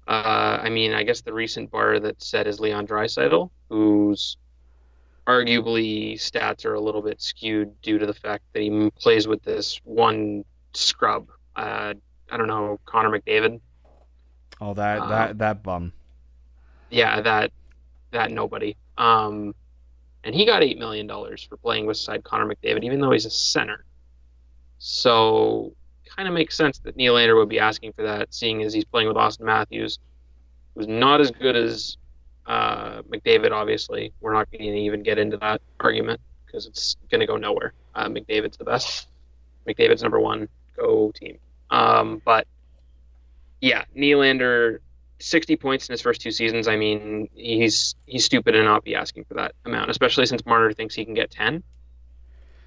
Uh, 0.06 0.60
I 0.62 0.68
mean, 0.68 0.92
I 0.94 1.02
guess 1.02 1.22
the 1.22 1.32
recent 1.32 1.70
bar 1.70 1.98
that's 1.98 2.26
set 2.26 2.46
is 2.46 2.60
Leon 2.60 2.86
Draisaitl, 2.86 3.50
whose 3.68 4.36
arguably 5.26 6.14
stats 6.14 6.64
are 6.64 6.74
a 6.74 6.80
little 6.80 7.02
bit 7.02 7.20
skewed 7.20 7.80
due 7.82 7.98
to 7.98 8.06
the 8.06 8.14
fact 8.14 8.44
that 8.52 8.62
he 8.62 8.90
plays 9.00 9.26
with 9.26 9.42
this 9.42 9.80
one 9.84 10.44
scrub. 10.74 11.28
Uh, 11.56 11.94
I 12.30 12.36
don't 12.36 12.46
know, 12.46 12.78
Connor 12.84 13.18
McDavid. 13.18 13.60
Oh, 14.60 14.74
that 14.74 15.08
that 15.08 15.38
that 15.38 15.62
bum. 15.62 15.92
Yeah, 16.90 17.20
that 17.20 17.52
that 18.12 18.30
nobody. 18.30 18.76
Um, 18.96 19.54
and 20.24 20.34
he 20.34 20.46
got 20.46 20.62
eight 20.62 20.78
million 20.78 21.06
dollars 21.06 21.42
for 21.42 21.56
playing 21.56 21.86
beside 21.86 22.24
Connor 22.24 22.46
McDavid, 22.46 22.84
even 22.84 23.00
though 23.00 23.10
he's 23.10 23.26
a 23.26 23.30
center. 23.30 23.84
So, 24.78 25.74
kind 26.16 26.28
of 26.28 26.34
makes 26.34 26.56
sense 26.56 26.78
that 26.80 26.96
Nylander 26.96 27.36
would 27.36 27.48
be 27.48 27.58
asking 27.58 27.92
for 27.92 28.02
that, 28.02 28.32
seeing 28.32 28.62
as 28.62 28.72
he's 28.72 28.84
playing 28.84 29.08
with 29.08 29.16
Auston 29.16 29.42
Matthews, 29.42 29.98
who's 30.74 30.88
not 30.88 31.20
as 31.20 31.30
good 31.30 31.56
as 31.56 31.96
uh, 32.46 33.02
McDavid. 33.02 33.52
Obviously, 33.52 34.12
we're 34.20 34.32
not 34.32 34.50
going 34.50 34.72
to 34.72 34.78
even 34.78 35.02
get 35.02 35.18
into 35.18 35.36
that 35.38 35.60
argument 35.80 36.20
because 36.46 36.66
it's 36.66 36.96
going 37.10 37.20
to 37.20 37.26
go 37.26 37.36
nowhere. 37.36 37.72
Uh, 37.94 38.08
McDavid's 38.08 38.56
the 38.56 38.64
best. 38.64 39.08
McDavid's 39.68 40.02
number 40.02 40.20
one. 40.20 40.48
Go 40.76 41.12
team. 41.14 41.38
Um, 41.70 42.22
but 42.24 42.46
yeah, 43.60 43.84
Nylander 43.96 44.78
60 45.18 45.56
points 45.56 45.88
in 45.88 45.92
his 45.92 46.00
first 46.00 46.20
two 46.20 46.30
seasons. 46.30 46.68
I 46.68 46.76
mean, 46.76 47.28
he's 47.34 47.94
he's 48.06 48.24
stupid 48.24 48.52
to 48.52 48.62
not 48.62 48.84
be 48.84 48.94
asking 48.94 49.24
for 49.24 49.34
that 49.34 49.54
amount, 49.64 49.90
especially 49.90 50.26
since 50.26 50.44
Marner 50.46 50.72
thinks 50.72 50.94
he 50.94 51.04
can 51.04 51.14
get 51.14 51.30
10. 51.30 51.62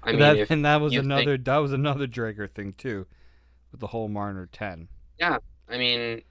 I 0.02 0.10
mean, 0.10 0.20
that, 0.20 0.50
and 0.50 0.64
that 0.64 0.80
was 0.80 0.94
another 0.94 1.36
that 1.36 1.58
was 1.58 1.72
another 1.72 2.06
Dreger 2.06 2.50
thing 2.50 2.72
too, 2.72 3.06
with 3.70 3.80
the 3.80 3.86
whole 3.86 4.08
Marner 4.08 4.48
ten. 4.52 4.88
Yeah, 5.18 5.38
I 5.68 5.78
mean, 5.78 6.22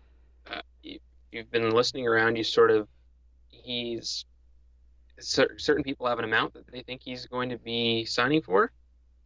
uh, 0.52 0.62
you, 0.84 0.99
you've 1.32 1.52
been 1.52 1.71
listening 1.71 2.08
around, 2.08 2.36
you 2.36 2.43
sort 2.43 2.71
of 2.71 2.88
he's 3.49 4.25
cer- 5.19 5.58
certain 5.58 5.84
people 5.84 6.08
have 6.08 6.19
an 6.19 6.25
amount 6.25 6.54
that 6.54 6.71
they 6.71 6.82
think 6.82 7.02
he's 7.04 7.25
going 7.25 7.49
to 7.49 7.58
be 7.58 8.06
signing 8.06 8.41
for, 8.41 8.71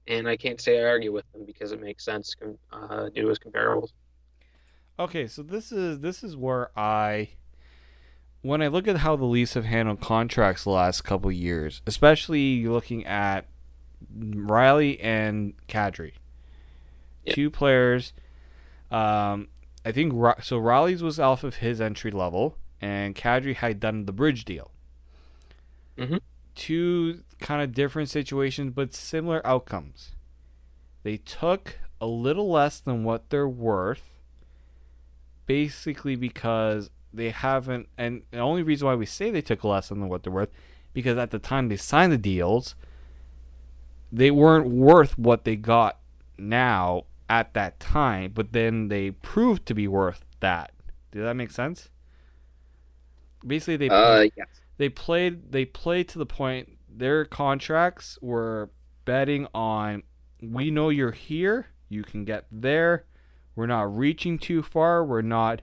and 0.08 0.28
I 0.28 0.38
can't 0.38 0.60
say 0.60 0.80
I 0.80 0.90
argue 0.90 1.12
with 1.12 1.32
them 1.32 1.46
because 1.46 1.72
it 1.72 1.82
makes 1.82 2.04
sense 2.04 2.36
com- 2.36 2.58
uh, 2.72 3.10
due 3.10 3.24
to 3.24 3.30
his 3.30 3.40
comparables. 3.40 3.90
Okay, 5.00 5.28
so 5.28 5.42
this 5.42 5.72
is 5.72 6.00
this 6.00 6.24
is 6.24 6.36
where 6.36 6.78
I 6.78 7.30
when 8.42 8.62
I 8.62 8.68
look 8.68 8.88
at 8.88 8.98
how 8.98 9.16
the 9.16 9.26
Leafs 9.26 9.56
have 9.56 9.66
handled 9.66 10.02
contracts 10.02 10.66
the 10.66 10.70
last 10.70 11.02
couple 11.02 11.32
years, 11.32 11.82
especially 11.88 12.68
looking 12.68 13.06
at 13.06 13.46
Rielly 14.16 15.00
and 15.04 15.54
Kadri. 15.68 16.14
Yeah. 17.26 17.34
Two 17.36 17.50
players 17.50 18.14
um 18.92 19.48
I 19.86 19.92
think 19.92 20.14
so 20.42 20.60
Rielly's 20.60 21.04
was 21.04 21.20
off 21.20 21.44
of 21.44 21.58
his 21.58 21.82
entry 21.82 22.12
level 22.12 22.58
and 22.82 23.16
Kadri 23.16 23.56
had 23.56 23.80
done 23.80 24.06
the 24.06 24.12
bridge 24.14 24.46
deal. 24.46 24.72
Mhm. 25.98 26.20
Two 26.56 27.24
kind 27.40 27.62
of 27.62 27.74
different 27.74 28.10
situations 28.10 28.72
but 28.74 28.94
similar 28.94 29.46
outcomes. 29.46 30.12
They 31.04 31.18
took 31.18 31.80
a 32.00 32.08
little 32.08 32.50
less 32.50 32.80
than 32.80 33.04
what 33.04 33.30
they're 33.30 33.48
worth 33.48 34.10
basically 35.46 36.16
because 36.16 36.90
they 37.14 37.30
haven't 37.30 37.88
and 37.98 38.24
the 38.32 38.40
only 38.40 38.64
reason 38.64 38.88
why 38.88 38.96
we 38.96 39.06
say 39.06 39.30
they 39.30 39.42
took 39.42 39.64
less 39.64 39.90
than 39.90 40.08
what 40.10 40.24
they're 40.24 40.32
worth 40.34 40.50
because 40.94 41.18
at 41.18 41.32
the 41.32 41.40
time 41.40 41.68
they 41.70 41.76
signed 41.78 42.12
the 42.12 42.18
deals 42.18 42.76
they 44.12 44.32
weren't 44.32 44.68
worth 44.68 45.18
what 45.18 45.44
they 45.44 45.56
got 45.56 46.00
now 46.38 47.04
at 47.30 47.54
that 47.54 47.80
time 47.80 48.32
but 48.34 48.52
then 48.54 48.88
they 48.90 49.12
proved 49.12 49.66
to 49.66 49.74
be 49.74 49.88
worth 49.88 50.26
that. 50.40 50.72
Did 51.12 51.24
that 51.24 51.36
make 51.36 51.52
sense? 51.52 51.90
Basically 53.46 53.78
they 53.78 53.90
Uh, 53.90 54.28
yes. 54.36 54.48
they 54.78 54.90
played 54.90 55.52
they 55.52 55.66
played 55.66 56.08
to 56.10 56.20
the 56.20 56.26
point 56.26 56.78
their 56.90 57.26
contracts 57.26 58.18
were 58.22 58.70
betting 59.06 59.48
on 59.54 60.04
we 60.42 60.70
know 60.72 60.90
you're 60.90 61.12
here 61.12 61.68
you 61.90 62.04
can 62.04 62.26
get 62.26 62.46
there. 62.52 63.06
We're 63.56 63.68
not 63.68 63.96
reaching 63.96 64.38
too 64.40 64.64
far 64.64 65.04
we're 65.06 65.22
not 65.22 65.62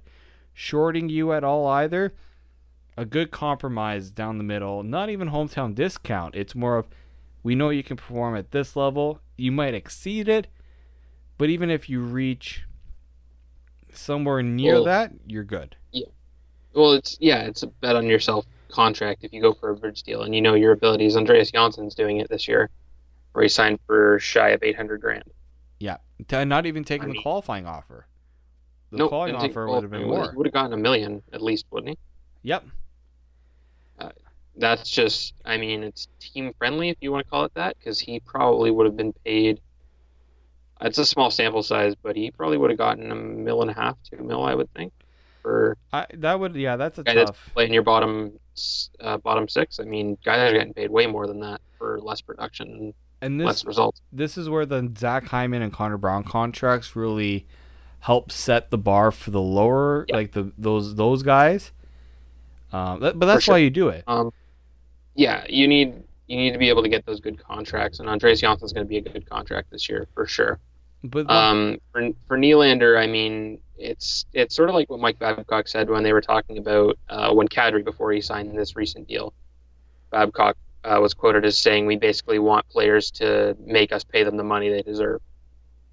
shorting 0.52 1.08
you 1.08 1.32
at 1.32 1.44
all 1.44 1.66
either. 1.66 2.12
A 2.96 3.04
good 3.04 3.30
compromise 3.30 4.10
down 4.10 4.36
the 4.38 4.44
middle 4.44 4.82
not 4.82 5.08
even 5.10 5.30
hometown 5.30 5.74
discount. 5.74 6.34
It's 6.34 6.54
more 6.54 6.76
of 6.76 6.88
We 7.42 7.54
know 7.54 7.70
you 7.70 7.82
can 7.82 7.96
perform 7.96 8.36
at 8.36 8.50
this 8.50 8.76
level. 8.76 9.20
You 9.38 9.50
might 9.52 9.72
exceed 9.72 10.28
it, 10.28 10.48
but 11.40 11.48
even 11.48 11.70
if 11.70 11.88
you 11.88 12.02
reach 12.02 12.66
somewhere 13.94 14.42
near 14.42 14.74
Well- 14.74 14.84
that, 14.84 15.12
you're 15.26 15.42
good. 15.42 15.74
Yeah. 15.90 16.04
Well, 16.74 16.92
it's 16.92 17.16
yeah, 17.18 17.44
it's 17.44 17.62
a 17.62 17.66
bet 17.66 17.96
on 17.96 18.06
yourself 18.06 18.44
contract 18.68 19.24
if 19.24 19.32
you 19.32 19.40
go 19.40 19.54
for 19.54 19.70
a 19.70 19.74
bridge 19.74 20.02
deal 20.02 20.22
and 20.22 20.34
you 20.34 20.42
know 20.42 20.52
your 20.52 20.72
abilities. 20.72 21.16
Andreas 21.16 21.50
Johnsson's 21.50 21.94
doing 21.94 22.18
it 22.18 22.28
this 22.28 22.46
year, 22.46 22.68
where 23.32 23.42
he 23.42 23.48
signed 23.48 23.78
for 23.86 24.18
shy 24.20 24.50
of 24.50 24.62
eight 24.62 24.76
hundred 24.76 25.00
grand. 25.00 25.24
Yeah, 25.78 25.96
not 26.30 26.66
even 26.66 26.84
taking 26.84 27.08
I 27.08 27.12
the 27.14 27.22
qualifying 27.22 27.66
offer. 27.66 28.06
The 28.90 28.98
Nope, 28.98 29.08
qualifying 29.08 29.50
offer 29.50 29.66
would 29.66 29.82
have 29.82 29.90
been 29.90 30.08
more. 30.08 30.30
Would 30.34 30.46
have 30.46 30.52
gotten 30.52 30.74
a 30.74 30.76
million 30.76 31.22
at 31.32 31.40
least, 31.40 31.64
wouldn't 31.70 31.88
he? 31.90 31.98
Yep. 32.42 32.66
Uh, 33.98 34.10
that's 34.56 34.90
just, 34.90 35.32
I 35.46 35.56
mean, 35.56 35.84
it's 35.84 36.06
team 36.18 36.52
friendly 36.58 36.90
if 36.90 36.98
you 37.00 37.10
want 37.10 37.24
to 37.26 37.30
call 37.30 37.44
it 37.44 37.54
that, 37.54 37.78
because 37.78 37.98
he 37.98 38.20
probably 38.20 38.70
would 38.70 38.84
have 38.84 38.96
been 38.96 39.14
paid. 39.24 39.60
It's 40.82 40.98
a 40.98 41.04
small 41.06 41.30
sample 41.30 41.62
size, 41.62 41.94
but 41.94 42.16
he 42.16 42.30
probably 42.30 42.56
would 42.58 42.70
have 42.70 42.78
gotten 42.78 43.10
a 43.10 43.14
mil 43.14 43.62
and 43.62 43.70
a 43.70 43.74
half, 43.74 43.96
two 44.10 44.22
mil, 44.22 44.42
I 44.44 44.54
would 44.54 44.72
think, 44.74 44.92
for 45.42 45.76
I 45.92 46.06
that 46.14 46.38
would 46.40 46.54
yeah, 46.56 46.76
that's 46.76 46.98
a 46.98 47.04
guy 47.04 47.14
that's 47.14 47.32
playing 47.54 47.72
your 47.72 47.82
bottom 47.82 48.38
uh, 49.00 49.18
bottom 49.18 49.48
six. 49.48 49.80
I 49.80 49.84
mean, 49.84 50.16
guys 50.24 50.50
are 50.50 50.56
getting 50.56 50.74
paid 50.74 50.90
way 50.90 51.06
more 51.06 51.26
than 51.26 51.40
that 51.40 51.60
for 51.78 52.00
less 52.00 52.20
production 52.20 52.68
And 52.70 52.94
and 53.22 53.40
this 53.40 53.46
less 53.46 53.64
results. 53.64 54.00
this 54.12 54.38
is 54.38 54.48
where 54.48 54.64
the 54.66 54.90
Zach 54.98 55.26
Hyman 55.26 55.62
and 55.62 55.72
Connor 55.72 55.98
Brown 55.98 56.24
contracts 56.24 56.96
really 56.96 57.46
help 58.00 58.32
set 58.32 58.70
the 58.70 58.78
bar 58.78 59.10
for 59.12 59.30
the 59.30 59.40
lower 59.42 60.06
Yeah. 60.08 60.16
like 60.16 60.32
the 60.32 60.52
those 60.56 60.94
those 60.94 61.22
guys. 61.22 61.72
Um, 62.72 63.00
that, 63.00 63.18
but 63.18 63.26
that's 63.26 63.44
sure. 63.44 63.54
why 63.54 63.58
you 63.58 63.70
do 63.70 63.88
it. 63.88 64.04
Um, 64.06 64.30
yeah, 65.14 65.44
you 65.48 65.66
need 65.68 66.02
you 66.28 66.36
need 66.36 66.52
to 66.52 66.58
be 66.58 66.68
able 66.68 66.82
to 66.82 66.88
get 66.88 67.04
those 67.04 67.20
good 67.20 67.38
contracts, 67.42 67.98
and 68.00 68.08
Andreas 68.08 68.40
Johnsson's 68.40 68.72
going 68.72 68.86
to 68.86 68.88
be 68.88 68.98
a 68.98 69.00
good 69.02 69.28
contract 69.28 69.70
this 69.70 69.88
year 69.88 70.06
for 70.14 70.26
sure. 70.26 70.58
But 71.02 71.30
Um, 71.30 71.78
for 71.92 72.10
for 72.26 72.38
Nylander, 72.38 72.98
I 72.98 73.06
mean, 73.06 73.60
it's 73.78 74.26
it's 74.34 74.54
sort 74.54 74.68
of 74.68 74.74
like 74.74 74.90
what 74.90 75.00
Mike 75.00 75.18
Babcock 75.18 75.66
said 75.68 75.88
when 75.88 76.02
they 76.02 76.12
were 76.12 76.20
talking 76.20 76.58
about 76.58 76.98
uh, 77.08 77.32
when 77.32 77.48
Kadri 77.48 77.84
before 77.84 78.12
he 78.12 78.20
signed 78.20 78.56
this 78.56 78.76
recent 78.76 79.08
deal. 79.08 79.32
Babcock 80.10 80.56
uh, 80.84 80.98
was 81.00 81.14
quoted 81.14 81.44
as 81.44 81.56
saying, 81.56 81.86
"We 81.86 81.96
basically 81.96 82.38
want 82.38 82.68
players 82.68 83.10
to 83.12 83.56
make 83.60 83.92
us 83.92 84.04
pay 84.04 84.24
them 84.24 84.36
the 84.36 84.44
money 84.44 84.68
they 84.68 84.82
deserve," 84.82 85.22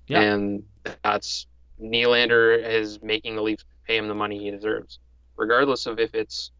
Yeah. 0.07 0.21
and 0.21 0.63
that's 1.03 1.47
Nylander 1.81 2.61
is 2.61 3.01
making 3.01 3.35
the 3.35 3.41
Leafs 3.43 3.63
pay 3.85 3.97
him 3.97 4.07
the 4.09 4.15
money 4.15 4.39
he 4.39 4.51
deserves, 4.51 4.99
regardless 5.37 5.85
of 5.85 5.99
if 5.99 6.13
it's 6.15 6.51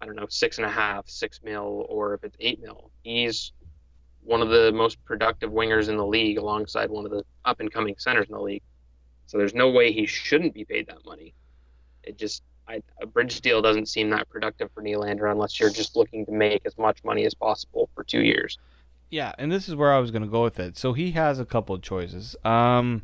I 0.00 0.06
don't 0.06 0.16
know 0.16 0.26
six 0.28 0.58
and 0.58 0.66
a 0.66 0.70
half, 0.70 1.08
six 1.08 1.40
mil, 1.44 1.86
or 1.88 2.14
if 2.14 2.24
it's 2.24 2.36
eight 2.40 2.60
mil. 2.60 2.90
He's 3.02 3.52
one 4.24 4.42
of 4.42 4.48
the 4.48 4.72
most 4.72 5.02
productive 5.04 5.50
wingers 5.50 5.88
in 5.88 5.96
the 5.96 6.06
league, 6.06 6.38
alongside 6.38 6.90
one 6.90 7.04
of 7.04 7.10
the 7.10 7.24
up 7.44 7.60
and 7.60 7.72
coming 7.72 7.94
centers 7.98 8.28
in 8.28 8.34
the 8.34 8.40
league. 8.40 8.62
So 9.26 9.38
there's 9.38 9.54
no 9.54 9.70
way 9.70 9.92
he 9.92 10.06
shouldn't 10.06 10.54
be 10.54 10.64
paid 10.64 10.86
that 10.88 11.04
money. 11.04 11.34
It 12.02 12.18
just 12.18 12.42
I, 12.68 12.82
a 13.00 13.06
bridge 13.06 13.40
deal 13.40 13.62
doesn't 13.62 13.86
seem 13.86 14.10
that 14.10 14.28
productive 14.28 14.70
for 14.72 14.82
Nylander 14.82 15.30
unless 15.30 15.58
you're 15.58 15.70
just 15.70 15.96
looking 15.96 16.26
to 16.26 16.32
make 16.32 16.62
as 16.66 16.76
much 16.76 17.02
money 17.02 17.24
as 17.24 17.34
possible 17.34 17.88
for 17.94 18.04
two 18.04 18.20
years. 18.20 18.58
Yeah, 19.10 19.32
and 19.38 19.50
this 19.50 19.68
is 19.68 19.74
where 19.74 19.92
I 19.92 19.98
was 19.98 20.10
going 20.10 20.22
to 20.22 20.28
go 20.28 20.42
with 20.42 20.60
it. 20.60 20.76
So 20.76 20.92
he 20.92 21.12
has 21.12 21.40
a 21.40 21.46
couple 21.46 21.74
of 21.74 21.80
choices. 21.80 22.36
Um, 22.44 23.02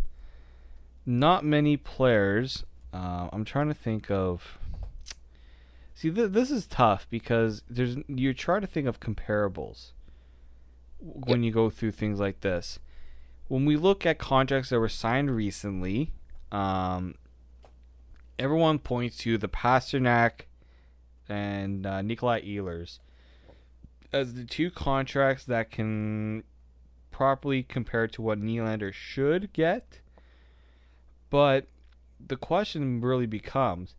not 1.07 1.44
many 1.44 1.79
players. 1.79 2.64
Uh, 2.92 3.29
I'm 3.33 3.44
trying 3.44 3.68
to 3.68 3.74
think 3.74 4.11
of. 4.11 4.59
See, 5.94 6.11
th- 6.11 6.33
this 6.33 6.50
is 6.50 6.66
tough 6.66 7.07
because 7.09 7.62
there's 7.70 7.96
you 8.07 8.35
try 8.35 8.61
to 8.61 8.66
think 8.66 8.87
of 8.87 9.00
comparables 9.00 9.92
when 11.04 11.42
you 11.42 11.52
go 11.52 11.70
through 11.70 11.92
things 11.92 12.18
like 12.18 12.40
this. 12.40 12.78
When 13.48 13.66
we 13.66 13.76
look 13.76 14.06
at 14.06 14.18
contracts 14.18 14.70
that 14.70 14.80
were 14.80 14.88
signed 14.88 15.30
recently, 15.30 16.12
um, 16.50 17.14
everyone 18.38 18.78
points 18.78 19.18
to 19.18 19.36
the 19.36 19.48
Pastrnak 19.48 20.46
and 21.28 21.86
uh, 21.86 22.02
Nikolai 22.02 22.40
Ehlers 22.42 22.98
as 24.12 24.34
the 24.34 24.44
two 24.44 24.70
contracts 24.70 25.44
that 25.44 25.70
can 25.70 26.44
properly 27.10 27.62
compare 27.62 28.06
to 28.06 28.22
what 28.22 28.40
Nylander 28.40 28.92
should 28.92 29.52
get. 29.52 30.00
But 31.30 31.66
the 32.24 32.36
question 32.36 33.00
really 33.00 33.26
becomes 33.26 33.94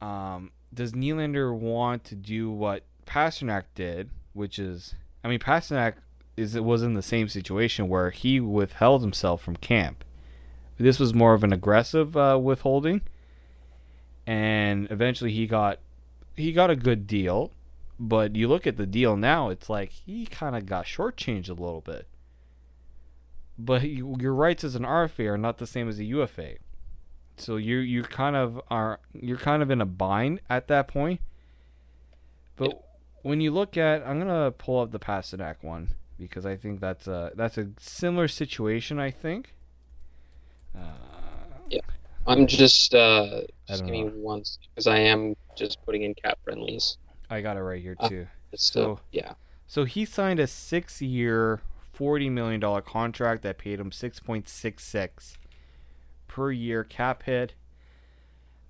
um, 0.00 0.50
does 0.72 0.92
Nylander 0.92 1.56
want 1.56 2.04
to 2.04 2.14
do 2.14 2.50
what 2.50 2.84
Pastrnak 3.06 3.64
did, 3.74 4.10
which 4.32 4.58
is, 4.58 4.94
I 5.24 5.28
mean, 5.28 5.38
Pastrnak 5.38 5.94
is 6.36 6.58
was 6.60 6.82
in 6.82 6.92
the 6.92 7.02
same 7.02 7.28
situation 7.28 7.88
where 7.88 8.10
he 8.10 8.38
withheld 8.38 9.00
himself 9.00 9.42
from 9.42 9.56
camp. 9.56 10.04
This 10.76 10.98
was 10.98 11.14
more 11.14 11.34
of 11.34 11.42
an 11.42 11.52
aggressive 11.52 12.16
uh, 12.16 12.38
withholding, 12.40 13.02
and 14.26 14.86
eventually 14.90 15.32
he 15.32 15.46
got 15.46 15.78
he 16.36 16.52
got 16.52 16.70
a 16.70 16.76
good 16.76 17.06
deal. 17.06 17.52
But 17.98 18.34
you 18.34 18.48
look 18.48 18.66
at 18.66 18.76
the 18.76 18.86
deal 18.86 19.16
now, 19.16 19.50
it's 19.50 19.70
like 19.70 19.90
he 19.90 20.26
kind 20.26 20.56
of 20.56 20.66
got 20.66 20.84
shortchanged 20.84 21.48
a 21.48 21.52
little 21.52 21.80
bit. 21.80 22.08
But 23.56 23.82
you, 23.82 24.16
your 24.18 24.34
rights 24.34 24.64
as 24.64 24.74
an 24.74 24.82
RFA 24.82 25.30
are 25.30 25.38
not 25.38 25.58
the 25.58 25.66
same 25.66 25.88
as 25.88 26.00
a 26.00 26.04
UFA, 26.04 26.56
so 27.36 27.56
you 27.56 27.78
you 27.78 28.02
kind 28.02 28.36
of 28.36 28.60
are 28.68 29.00
you're 29.12 29.38
kind 29.38 29.62
of 29.62 29.70
in 29.70 29.80
a 29.80 29.86
bind 29.86 30.40
at 30.50 30.66
that 30.68 30.88
point. 30.88 31.20
But 32.56 32.84
when 33.24 33.40
you 33.40 33.50
look 33.50 33.76
at, 33.76 34.06
I'm 34.06 34.18
gonna 34.18 34.52
pull 34.52 34.80
up 34.80 34.92
the 34.92 34.98
Pastrnak 35.00 35.56
one 35.62 35.88
because 36.18 36.46
I 36.46 36.56
think 36.56 36.80
that's 36.80 37.06
a 37.08 37.32
that's 37.34 37.58
a 37.58 37.70
similar 37.80 38.28
situation. 38.28 39.00
I 39.00 39.10
think. 39.10 39.54
Uh, 40.78 40.82
I'm 42.26 42.46
just 42.46 42.94
uh, 42.94 43.40
just 43.68 43.84
give 43.84 43.90
me 43.92 44.04
one 44.04 44.42
because 44.70 44.86
I 44.86 44.98
am 44.98 45.34
just 45.56 45.78
putting 45.84 46.02
in 46.02 46.14
cap 46.14 46.38
friendlies. 46.44 46.96
I 47.28 47.40
got 47.40 47.56
it 47.56 47.60
right 47.62 47.82
here 47.82 47.96
Uh, 47.98 48.08
too. 48.08 48.26
It's 48.52 48.64
So- 48.64 48.70
still 48.70 49.00
yeah. 49.12 49.32
So 49.66 49.84
he 49.84 50.04
signed 50.04 50.38
a 50.40 50.46
six-year, 50.46 51.60
forty 51.92 52.28
million 52.30 52.60
dollar 52.60 52.80
contract 52.82 53.42
that 53.42 53.58
paid 53.58 53.80
him 53.80 53.90
six 53.92 54.20
point 54.20 54.48
six 54.48 54.84
six 54.84 55.36
per 56.28 56.50
year 56.52 56.84
cap 56.84 57.22
hit. 57.24 57.54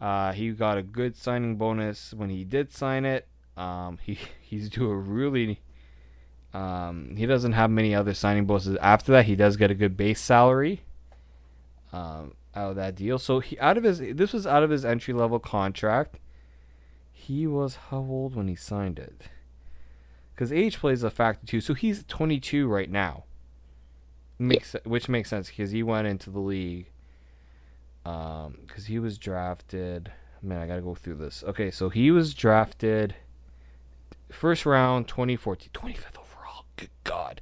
Uh, 0.01 0.33
he 0.33 0.51
got 0.51 0.77
a 0.79 0.83
good 0.83 1.17
signing 1.17 1.57
bonus 1.57 2.13
when 2.13 2.31
he 2.31 2.45
did 2.45 2.73
sign 2.73 3.05
it. 3.05 3.27
Um, 3.57 3.99
he 4.03 4.19
he's 4.41 4.69
doing 4.69 5.09
really. 5.09 5.61
Um, 6.53 7.17
he 7.17 7.27
doesn't 7.27 7.53
have 7.53 7.71
many 7.71 7.95
other 7.95 8.15
signing 8.15 8.47
bonuses 8.47 8.77
after 8.81 9.11
that. 9.13 9.25
He 9.25 9.35
does 9.35 9.57
get 9.57 9.71
a 9.71 9.75
good 9.75 9.97
base 9.97 10.21
salary. 10.21 10.83
Um, 11.93 12.35
out 12.57 12.71
of 12.71 12.77
that 12.77 12.95
deal, 12.95 13.19
so 13.19 13.41
he 13.41 13.59
out 13.59 13.77
of 13.77 13.85
his 13.85 13.99
this 13.99 14.33
was 14.33 14.47
out 14.47 14.63
of 14.63 14.71
his 14.71 14.85
entry 14.85 15.15
level 15.15 15.39
contract. 15.39 16.19
He 17.13 17.47
was 17.47 17.77
how 17.91 17.99
old 17.99 18.37
when 18.37 18.49
he 18.49 18.55
signed 18.55 18.99
it? 18.99 19.29
because 20.35 20.53
age 20.53 20.79
plays 20.79 21.03
a 21.03 21.11
factor 21.11 21.47
too. 21.47 21.61
So 21.61 21.75
he's 21.75 22.05
22 22.05 22.67
right 22.67 22.91
now. 22.91 23.25
Makes 24.39 24.75
which 24.85 25.09
makes 25.09 25.31
sense 25.31 25.49
because 25.49 25.71
he 25.71 25.83
went 25.83 26.09
into 26.09 26.31
the 26.31 26.41
league. 26.41 26.91
Um, 28.05 28.59
because 28.67 28.87
he 28.87 28.99
was 28.99 29.17
drafted. 29.17 30.13
Man, 30.43 30.61
I 30.61 30.67
gotta 30.67 30.83
go 30.83 30.95
through 30.95 31.17
this. 31.17 31.45
Okay, 31.47 31.71
so 31.71 31.89
he 31.89 32.11
was 32.11 32.35
drafted 32.35 33.15
first 34.35 34.67
round 34.67 35.09
2014, 35.09 35.71
25th 35.73 36.19
overall. 36.19 36.65
Good 36.77 36.91
God. 37.05 37.41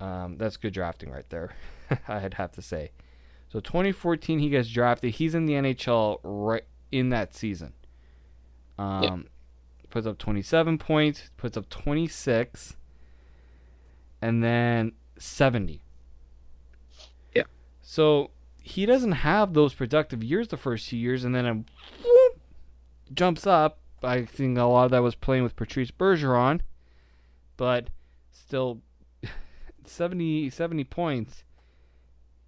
Um, 0.00 0.36
that's 0.36 0.56
good 0.56 0.72
drafting 0.72 1.10
right 1.10 1.28
there. 1.30 1.54
I'd 2.08 2.34
have 2.34 2.52
to 2.52 2.62
say. 2.62 2.90
So 3.48 3.60
2014, 3.60 4.38
he 4.38 4.48
gets 4.48 4.68
drafted. 4.68 5.14
He's 5.14 5.34
in 5.34 5.46
the 5.46 5.54
NHL 5.54 6.20
right 6.22 6.64
in 6.90 7.10
that 7.10 7.34
season. 7.34 7.74
Um, 8.78 9.26
puts 9.90 10.06
up 10.06 10.18
27 10.18 10.78
points, 10.78 11.30
puts 11.36 11.56
up 11.56 11.68
26, 11.68 12.76
and 14.20 14.42
then 14.42 14.92
70. 15.18 15.82
Yeah. 17.34 17.42
So 17.82 18.30
he 18.62 18.86
doesn't 18.86 19.12
have 19.12 19.54
those 19.54 19.74
productive 19.74 20.24
years 20.24 20.48
the 20.48 20.56
first 20.56 20.88
two 20.88 20.96
years, 20.96 21.24
and 21.24 21.34
then 21.34 21.46
it 21.46 21.54
whoop, 22.04 22.40
jumps 23.12 23.46
up. 23.46 23.78
I 24.04 24.24
think 24.24 24.58
a 24.58 24.64
lot 24.64 24.86
of 24.86 24.90
that 24.92 25.02
was 25.02 25.14
playing 25.14 25.42
with 25.42 25.56
Patrice 25.56 25.90
Bergeron, 25.90 26.60
but 27.56 27.88
still 28.30 28.80
70, 29.84 30.50
70 30.50 30.84
points. 30.84 31.44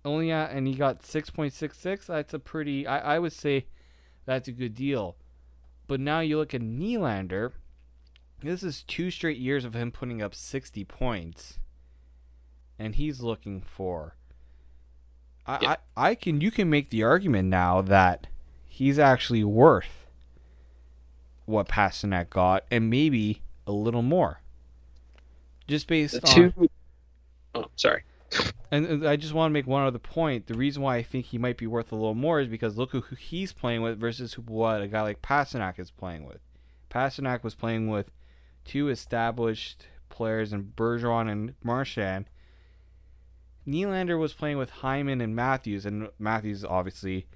Only 0.05 0.31
at, 0.31 0.51
and 0.51 0.67
he 0.67 0.75
got 0.75 1.03
6.66. 1.03 2.07
That's 2.07 2.35
a 2.35 2.39
pretty, 2.39 2.87
I, 2.87 3.17
I 3.17 3.19
would 3.19 3.33
say 3.33 3.67
that's 4.27 4.49
a 4.49 4.53
good 4.53 4.75
deal. 4.75 5.17
But 5.87 6.01
now 6.01 6.21
you 6.21 6.39
look 6.39 6.55
at 6.55 6.61
Nylander. 6.61 7.53
This 8.43 8.63
is 8.63 8.83
two 8.83 9.11
straight 9.11 9.39
years 9.39 9.65
of 9.65 9.75
him 9.75 9.91
putting 9.91 10.21
up 10.21 10.35
60 10.35 10.85
points. 10.85 11.59
And 12.79 12.97
he's 12.97 13.21
looking 13.21 13.63
for. 13.63 14.17
I, 15.47 15.59
Yeah. 15.61 15.77
I, 15.97 16.11
I 16.11 16.15
can 16.15 16.41
you 16.41 16.51
can 16.51 16.69
make 16.69 16.91
the 16.91 17.03
argument 17.03 17.49
now 17.49 17.81
that 17.83 18.27
he's 18.67 18.99
actually 18.99 19.45
worth 19.45 20.04
what 21.47 21.69
Pastrnak 21.69 22.31
got 22.31 22.65
and 22.71 22.91
maybe 22.91 23.43
a 23.67 23.73
little 23.73 24.03
more. 24.03 24.41
Just 25.67 25.87
based 25.87 26.21
The 26.21 26.29
on 26.29 26.53
two 26.53 26.69
Oh, 27.55 27.67
sorry. 27.77 28.03
And 28.71 29.07
I 29.07 29.15
just 29.15 29.33
want 29.33 29.51
to 29.51 29.53
make 29.53 29.67
one 29.67 29.85
other 29.85 29.99
point. 29.99 30.49
The 30.49 30.55
reason 30.55 30.83
why 30.83 30.97
I 30.97 31.03
think 31.03 31.27
he 31.27 31.39
might 31.39 31.57
be 31.57 31.69
worth 31.69 31.93
a 31.93 31.95
little 31.95 32.15
more 32.15 32.41
is 32.41 32.49
because 32.49 32.77
look 32.77 32.91
who 32.91 33.03
he's 33.17 33.53
playing 33.53 33.83
with 33.83 34.01
versus 34.01 34.35
who, 34.35 34.43
what 34.43 34.83
a 34.83 34.89
guy 34.89 35.03
like 35.03 35.23
Pastrnak 35.23 35.79
is 35.79 35.93
playing 35.93 36.27
with. 36.27 36.41
Pastrnak 36.91 37.45
was 37.45 37.55
playing 37.55 37.89
with 37.89 38.11
two 38.65 38.89
established 38.89 39.87
players 40.09 40.53
in 40.53 40.73
Bergeron 40.77 41.31
and 41.31 41.55
Marchand. 41.63 42.27
Nylander 43.67 44.19
was 44.19 44.33
playing 44.33 44.59
with 44.59 44.71
Hyman 44.71 45.21
and 45.21 45.37
Matthews, 45.37 45.87
and 45.87 46.09
Matthews 46.19 46.65
obviously 46.65 47.27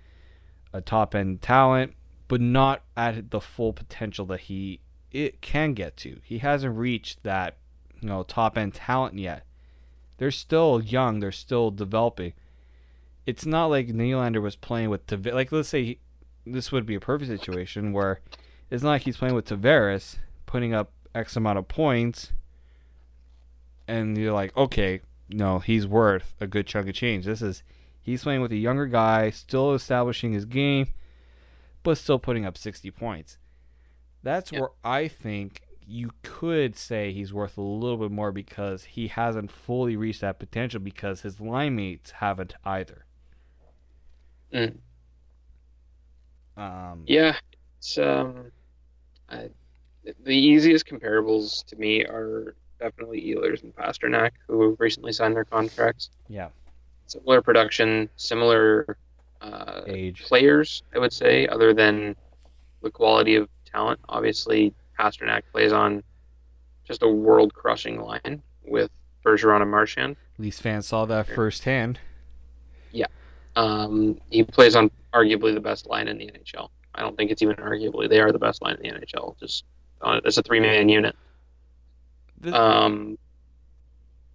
a 0.72 0.80
top 0.80 1.14
end 1.14 1.40
talent, 1.40 1.94
but 2.28 2.40
not 2.40 2.82
at 2.96 3.30
the 3.30 3.40
full 3.40 3.72
potential 3.72 4.26
that 4.26 4.40
he 4.40 4.80
it 5.10 5.40
can 5.40 5.72
get 5.72 5.96
to. 5.96 6.20
He 6.22 6.38
hasn't 6.38 6.76
reached 6.76 7.22
that 7.22 7.56
you 8.00 8.08
know 8.08 8.22
top 8.22 8.56
end 8.56 8.74
talent 8.74 9.18
yet. 9.18 9.44
They're 10.18 10.30
still 10.30 10.82
young. 10.82 11.20
They're 11.20 11.32
still 11.32 11.70
developing. 11.70 12.34
It's 13.26 13.46
not 13.46 13.66
like 13.66 13.88
Nylander 13.88 14.42
was 14.42 14.56
playing 14.56 14.90
with 14.90 15.06
Tavares. 15.06 15.34
like 15.34 15.52
let's 15.52 15.68
say 15.68 15.84
he, 15.84 15.98
this 16.46 16.72
would 16.72 16.86
be 16.86 16.94
a 16.94 17.00
perfect 17.00 17.30
situation 17.30 17.92
where 17.92 18.20
it's 18.70 18.82
not 18.82 18.90
like 18.90 19.02
he's 19.02 19.16
playing 19.16 19.34
with 19.34 19.46
Tavares, 19.46 20.16
putting 20.46 20.74
up 20.74 20.92
X 21.14 21.36
amount 21.36 21.58
of 21.58 21.68
points, 21.68 22.32
and 23.86 24.16
you're 24.16 24.32
like, 24.32 24.56
okay, 24.56 25.00
no, 25.28 25.58
he's 25.58 25.86
worth 25.86 26.34
a 26.40 26.46
good 26.46 26.66
chunk 26.66 26.88
of 26.88 26.94
change. 26.94 27.24
This 27.24 27.42
is 27.42 27.62
he's 28.00 28.22
playing 28.22 28.40
with 28.40 28.52
a 28.52 28.56
younger 28.56 28.86
guy, 28.86 29.30
still 29.30 29.74
establishing 29.74 30.32
his 30.32 30.44
game, 30.44 30.88
but 31.88 31.96
still 31.96 32.18
putting 32.18 32.44
up 32.44 32.58
60 32.58 32.90
points. 32.90 33.38
That's 34.22 34.52
Yeah. 34.52 34.60
where 34.60 34.68
I 34.84 35.08
think 35.08 35.62
you 35.86 36.10
could 36.22 36.76
say 36.76 37.12
he's 37.14 37.32
worth 37.32 37.56
a 37.56 37.62
little 37.62 37.96
bit 37.96 38.10
more 38.10 38.30
because 38.30 38.84
he 38.84 39.08
hasn't 39.08 39.50
fully 39.50 39.96
reached 39.96 40.20
that 40.20 40.38
potential 40.38 40.80
because 40.80 41.22
his 41.22 41.40
line 41.40 41.76
mates 41.76 42.10
haven't 42.10 42.52
either. 42.62 43.06
Mm. 44.52 44.76
Um, 46.58 47.04
Yeah, 47.06 47.36
it's 47.78 47.96
um, 47.96 48.50
I, 49.30 49.48
the 50.24 50.34
easiest 50.36 50.84
comparables 50.86 51.64
to 51.68 51.76
me 51.76 52.02
are 52.04 52.54
definitely 52.78 53.22
Ehlers 53.22 53.62
and 53.62 53.74
Pastrnak, 53.74 54.32
who 54.46 54.76
recently 54.78 55.12
signed 55.12 55.34
their 55.36 55.44
contracts. 55.46 56.10
yeah, 56.28 56.48
Similar 57.06 57.40
production, 57.40 58.10
similar 58.16 58.98
uh, 59.40 59.82
age. 59.86 60.24
players, 60.24 60.82
I 60.94 60.98
would 60.98 61.12
say, 61.12 61.46
other 61.48 61.72
than 61.74 62.16
the 62.82 62.90
quality 62.90 63.36
of 63.36 63.48
talent. 63.64 64.00
Obviously, 64.08 64.72
Pastrnak 64.98 65.42
plays 65.52 65.72
on 65.72 66.02
just 66.86 67.02
a 67.02 67.08
world-crushing 67.08 68.00
line 68.00 68.42
with 68.64 68.90
Bergeron 69.24 69.62
and 69.62 69.70
Marchand. 69.70 70.16
At 70.38 70.40
least 70.42 70.62
fans 70.62 70.86
saw 70.86 71.04
that 71.06 71.26
firsthand. 71.26 71.98
Yeah, 72.92 73.06
um, 73.56 74.18
he 74.30 74.42
plays 74.44 74.74
on 74.76 74.90
arguably 75.12 75.52
the 75.54 75.60
best 75.60 75.86
line 75.86 76.08
in 76.08 76.18
the 76.18 76.26
NHL. 76.26 76.68
I 76.94 77.00
don't 77.02 77.16
think 77.16 77.30
it's 77.30 77.42
even 77.42 77.56
arguably; 77.56 78.08
they 78.08 78.20
are 78.20 78.32
the 78.32 78.38
best 78.38 78.62
line 78.62 78.76
in 78.82 78.82
the 78.94 79.00
NHL. 79.06 79.38
Just 79.38 79.64
uh, 80.00 80.20
it's 80.24 80.38
a 80.38 80.42
three-man 80.42 80.88
unit. 80.88 81.14
This- 82.40 82.54
Um, 82.54 83.18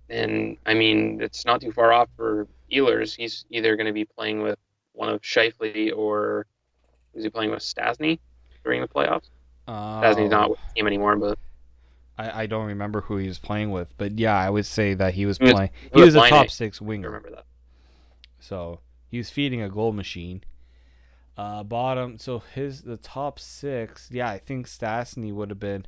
and 0.10 0.58
I 0.66 0.74
mean, 0.74 1.22
it's 1.22 1.45
not 1.45 1.62
too 1.62 1.72
far 1.72 1.91
off 1.93 2.10
for 2.16 2.47
Ehlers. 2.72 3.16
He's 3.16 3.45
either 3.49 3.76
going 3.76 3.88
to 3.88 3.93
be 3.93 4.06
playing 4.06 4.41
with 4.41 4.60
one 4.94 5.10
of 5.10 5.22
Scheifele 5.22 5.96
or 5.96 6.46
is 7.14 7.24
he 7.24 7.30
playing 7.30 7.52
with 7.52 7.60
Stastny 7.62 8.20
during 8.64 8.82
the 8.82 8.88
playoffs? 8.88 9.30
Stastny's 9.68 10.32
not 10.32 10.48
Oh, 10.48 10.52
with 10.52 10.60
the 10.70 10.74
team 10.76 10.88
anymore, 10.88 11.16
but 11.16 11.38
I, 12.18 12.44
I 12.44 12.46
don't 12.48 12.66
remember 12.68 13.02
who 13.02 13.18
he 13.18 13.28
was 13.28 13.39
playing 13.39 13.72
with, 13.72 13.94
but 13.98 14.18
yeah, 14.20 14.38
I 14.38 14.50
would 14.50 14.66
say 14.66 14.94
that 14.94 15.14
he 15.16 15.26
was 15.26 15.38
He 15.38 15.46
was- 15.46 15.54
playing. 15.54 15.70
he 15.94 16.02
was 16.02 16.16
was 16.16 16.24
a 16.26 16.30
top 16.30 16.46
eight. 16.46 16.52
six 16.52 16.82
I 16.82 16.86
winger. 16.86 17.08
remember 17.10 17.32
that. 17.32 17.46
So 18.39 18.80
he 19.08 19.18
was 19.18 19.30
feeding 19.30 19.62
a 19.62 19.70
goal 19.70 19.94
machine. 19.94 20.44
Uh, 21.36 21.64
bottom. 21.64 22.20
So 22.20 22.44
his 22.54 22.84
the 22.84 22.98
top 22.98 23.39
six. 23.39 24.10
Yeah, 24.12 24.30
I 24.30 24.38
think 24.38 24.68
Stastny 24.68 25.34
would 25.34 25.50
have 25.50 25.60
been. 25.60 25.86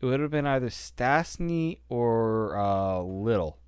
It 0.00 0.06
would 0.06 0.18
have 0.18 0.30
been 0.32 0.46
either 0.46 0.68
Stastny 0.70 1.78
or 1.88 2.56
uh, 2.56 2.98
Little. 3.00 3.58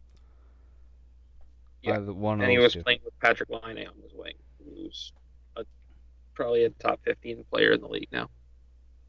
Yeah, 1.83 1.99
Either 1.99 2.12
one 2.12 2.41
And 2.41 2.51
he 2.51 2.59
was 2.59 2.72
two. 2.72 2.83
playing 2.83 3.01
with 3.05 3.16
Patrik 3.20 3.51
Laine 3.51 3.87
on 3.87 3.95
his 4.03 4.12
wing, 4.14 4.33
who's 4.77 5.12
a, 5.57 5.64
probably 6.35 6.64
a 6.64 6.70
top 6.70 7.01
15 7.05 7.45
player 7.51 7.72
in 7.72 7.81
the 7.81 7.89
league 7.89 8.09
now. 8.12 8.29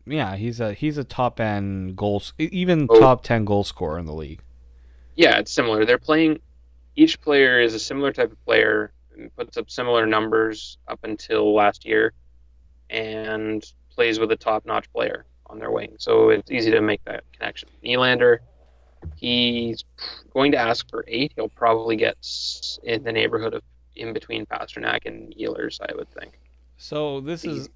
Yeah, 0.08 0.36
he's 0.36 0.60
a 0.60 0.74
he's 0.74 0.98
a 1.00 1.04
top 1.04 1.40
end 1.40 1.96
goals, 1.96 2.34
even 2.38 2.86
Oh. 2.90 3.00
top 3.00 3.24
ten 3.24 3.44
goal 3.44 3.64
scorer 3.64 3.98
in 3.98 4.06
the 4.06 4.14
league. 4.14 4.42
Yeah, 5.16 5.40
it's 5.40 5.52
similar. 5.52 5.84
They're 5.86 5.98
playing. 5.98 6.40
Each 6.96 7.20
player 7.20 7.60
is 7.60 7.74
a 7.74 7.80
similar 7.80 8.14
type 8.14 8.32
of 8.32 8.46
player 8.46 8.94
and 9.18 9.36
puts 9.36 9.58
up 9.58 9.72
similar 9.72 10.06
numbers 10.06 10.78
up 10.88 11.00
until 11.04 11.54
last 11.56 11.86
year, 11.86 12.14
and 12.90 13.64
plays 13.90 14.20
with 14.20 14.32
a 14.32 14.36
top-notch 14.36 14.92
player 14.94 15.26
on 15.48 15.58
their 15.58 15.72
wing. 15.72 15.96
So 15.98 16.30
it's 16.30 16.52
easy 16.52 16.70
to 16.72 16.82
make 16.82 17.04
that 17.06 17.24
connection. 17.34 17.70
Nylander, 17.84 18.40
he's 19.16 19.84
going 20.34 20.52
to 20.52 20.58
ask 20.58 20.90
for 20.90 21.04
eight. 21.08 21.34
He'll 21.36 21.50
probably 21.50 21.96
get 21.96 22.16
in 22.84 23.04
the 23.04 23.12
neighborhood 23.12 23.54
of 23.54 23.64
in 23.96 24.14
between 24.14 24.46
Pastrnak 24.46 25.06
and 25.06 25.34
Ehlers, 25.36 25.80
I 25.82 25.94
would 25.96 26.10
think. 26.12 26.40
So 26.78 27.22
this 27.22 27.46
is 27.46 27.70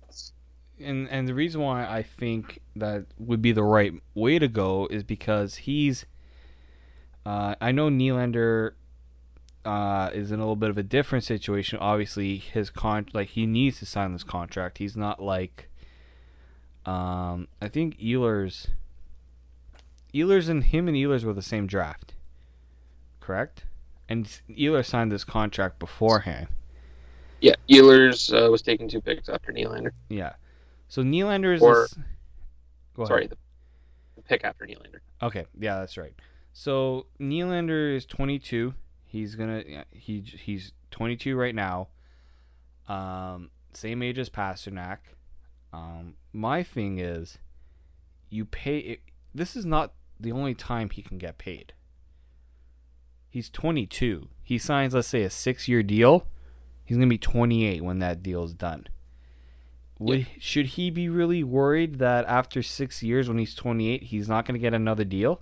and 0.79 1.09
and 1.09 1.27
the 1.27 1.33
reason 1.33 1.61
why 1.61 1.85
I 1.85 2.03
think 2.03 2.59
that 2.75 3.05
would 3.17 3.41
be 3.41 3.51
the 3.51 3.63
right 3.63 3.93
way 4.13 4.39
to 4.39 4.47
go 4.47 4.87
is 4.89 5.03
because 5.03 5.55
he's. 5.55 6.05
Uh, 7.25 7.53
I 7.59 7.71
know 7.71 7.89
Nylander 7.89 8.71
uh, 9.65 10.09
is 10.13 10.31
in 10.31 10.39
a 10.39 10.43
little 10.43 10.55
bit 10.55 10.69
of 10.69 10.77
a 10.77 10.83
different 10.83 11.25
situation. 11.25 11.77
Obviously, 11.79 12.37
his 12.37 12.69
con 12.69 13.07
like 13.13 13.29
he 13.29 13.45
needs 13.45 13.79
to 13.79 13.85
sign 13.85 14.13
this 14.13 14.23
contract. 14.23 14.77
He's 14.77 14.95
not 14.95 15.21
like. 15.21 15.69
Um, 16.85 17.47
I 17.61 17.67
think 17.67 17.99
Ehlers. 17.99 18.69
Ehlers 20.13 20.49
and 20.49 20.63
him 20.63 20.87
and 20.87 20.97
Ehlers 20.97 21.23
were 21.23 21.33
the 21.33 21.41
same 21.43 21.67
draft, 21.67 22.13
correct? 23.19 23.65
And 24.09 24.25
Ehlers 24.49 24.87
signed 24.87 25.11
this 25.11 25.23
contract 25.23 25.79
beforehand. 25.79 26.47
Yeah, 27.41 27.53
Ehlers 27.69 28.33
uh, 28.33 28.49
was 28.51 28.61
taking 28.61 28.89
two 28.89 28.99
picks 28.99 29.29
after 29.29 29.53
Nylander. 29.53 29.91
Yeah. 30.09 30.33
So 30.89 31.03
Nylander 31.03 31.55
is. 31.55 31.61
Or- 31.61 31.83
this- 31.83 31.97
Sorry, 33.07 33.27
the, 33.27 33.37
the 34.17 34.21
pick 34.23 34.43
after 34.43 34.65
Nylander. 34.65 34.99
Okay, 35.21 35.45
yeah, 35.57 35.79
that's 35.79 35.95
right. 35.97 36.13
So 36.51 37.05
Nylander 37.17 37.95
is 37.95 38.05
22. 38.05 38.73
He's 39.05 39.35
gonna 39.35 39.63
yeah, 39.65 39.83
he 39.91 40.19
he's 40.19 40.73
22 40.91 41.37
right 41.37 41.55
now. 41.55 41.87
Um, 42.89 43.51
same 43.73 44.03
age 44.03 44.19
as 44.19 44.29
Pastrnak. 44.29 44.97
Um, 45.71 46.15
my 46.33 46.61
thing 46.61 46.99
is, 46.99 47.37
you 48.29 48.43
pay. 48.43 48.79
It, 48.79 49.01
this 49.33 49.55
is 49.55 49.65
not 49.65 49.93
the 50.19 50.31
only 50.33 50.55
time 50.55 50.89
he 50.89 51.01
can 51.01 51.17
get 51.17 51.37
paid. 51.37 51.71
He's 53.29 53.49
22. 53.49 54.29
He 54.43 54.57
signs, 54.57 54.93
let's 54.93 55.07
say, 55.07 55.21
a 55.21 55.29
six-year 55.29 55.83
deal. 55.83 56.25
He's 56.83 56.97
gonna 56.97 57.07
be 57.07 57.17
28 57.19 57.83
when 57.83 57.99
that 57.99 58.23
deal 58.23 58.43
is 58.43 58.53
done. 58.53 58.87
Would, 59.99 60.27
Should 60.39 60.65
he 60.67 60.89
be 60.89 61.09
really 61.09 61.43
worried 61.43 61.99
that 61.99 62.25
after 62.25 62.63
six 62.63 63.03
years, 63.03 63.27
when 63.27 63.37
he's 63.37 63.53
28, 63.53 64.03
he's 64.03 64.29
not 64.29 64.45
going 64.45 64.53
to 64.53 64.59
get 64.59 64.73
another 64.73 65.03
deal? 65.03 65.41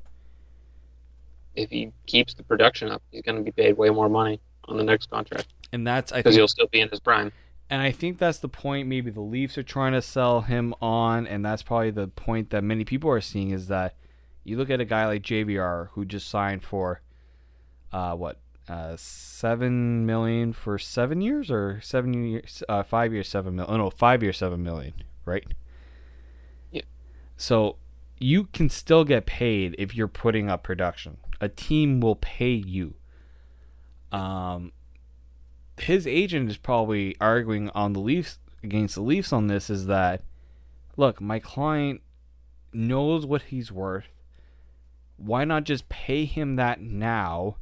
If 1.56 1.70
he 1.70 1.92
keeps 2.08 2.34
the 2.34 2.42
production 2.42 2.90
up, 2.90 3.04
he's 3.12 3.22
going 3.22 3.38
to 3.38 3.44
be 3.44 3.52
paid 3.52 3.78
way 3.78 3.90
more 3.92 4.10
money 4.10 4.40
on 4.66 4.78
the 4.78 4.84
next 4.84 5.10
contract 5.12 5.48
And 5.72 5.86
that's 5.86 6.12
because 6.12 6.36
he'll 6.36 6.48
still 6.48 6.68
be 6.68 6.82
in 6.82 6.90
his 6.90 7.00
prime. 7.00 7.32
and 7.70 7.82
I 7.84 7.92
think 7.92 8.18
that's 8.18 8.40
the 8.40 8.50
point. 8.50 8.88
Maybe 8.88 9.12
the 9.12 9.22
Leafs 9.22 9.58
are 9.60 9.64
trying 9.64 9.94
to 9.94 10.02
sell 10.02 10.42
him 10.42 10.74
on, 10.82 11.28
and 11.28 11.46
that's 11.46 11.62
probably 11.64 11.92
the 11.92 12.08
point 12.08 12.50
that 12.50 12.64
many 12.64 12.84
people 12.84 13.10
are 13.12 13.22
seeing 13.22 13.52
is 13.52 13.68
that 13.68 13.96
you 14.44 14.58
look 14.58 14.70
at 14.72 14.82
a 14.82 14.86
guy 14.86 15.06
like 15.06 15.22
JVR 15.22 15.90
who 15.92 16.04
just 16.04 16.28
signed 16.30 16.64
for, 16.64 17.02
uh, 17.92 18.16
what, 18.16 18.40
uh, 18.68 18.96
seven 18.98 20.06
million 20.06 20.52
for 20.54 20.78
seven 20.78 21.22
years 21.22 21.50
or 21.50 21.80
seven 21.82 22.14
years, 22.14 22.64
uh, 22.68 22.84
five 22.84 23.14
years, 23.14 23.30
seven 23.30 23.56
million. 23.56 23.74
Oh 23.74 23.78
no, 23.78 23.90
five 23.90 24.22
years, 24.22 24.38
seven 24.38 24.62
million, 24.64 24.94
right? 25.26 25.46
Yeah. 26.72 26.82
So 27.38 27.78
you 28.20 28.46
can 28.46 28.70
still 28.70 29.04
get 29.04 29.26
paid 29.26 29.76
if 29.78 29.96
you're 29.96 30.08
putting 30.08 30.50
up 30.50 30.64
production. 30.64 31.18
A 31.40 31.48
team 31.48 32.02
will 32.02 32.16
pay 32.16 32.54
you. 32.54 32.96
Um, 34.12 34.72
his 35.80 36.08
agent 36.08 36.50
is 36.50 36.58
probably 36.58 37.16
arguing 37.22 37.70
on 37.70 37.94
the 37.94 38.00
Leafs 38.00 38.40
against 38.64 38.96
the 38.96 39.02
Leafs 39.02 39.32
on 39.32 39.48
this 39.48 39.70
is 39.70 39.86
that 39.86 40.24
look, 40.96 41.22
my 41.22 41.40
client 41.40 42.02
knows 42.74 43.26
what 43.26 43.44
he's 43.44 43.72
worth. 43.72 44.08
Why 45.18 45.46
not 45.46 45.64
just 45.64 45.90
pay 45.90 46.26
him 46.26 46.56
that 46.56 46.82
now 46.82 47.58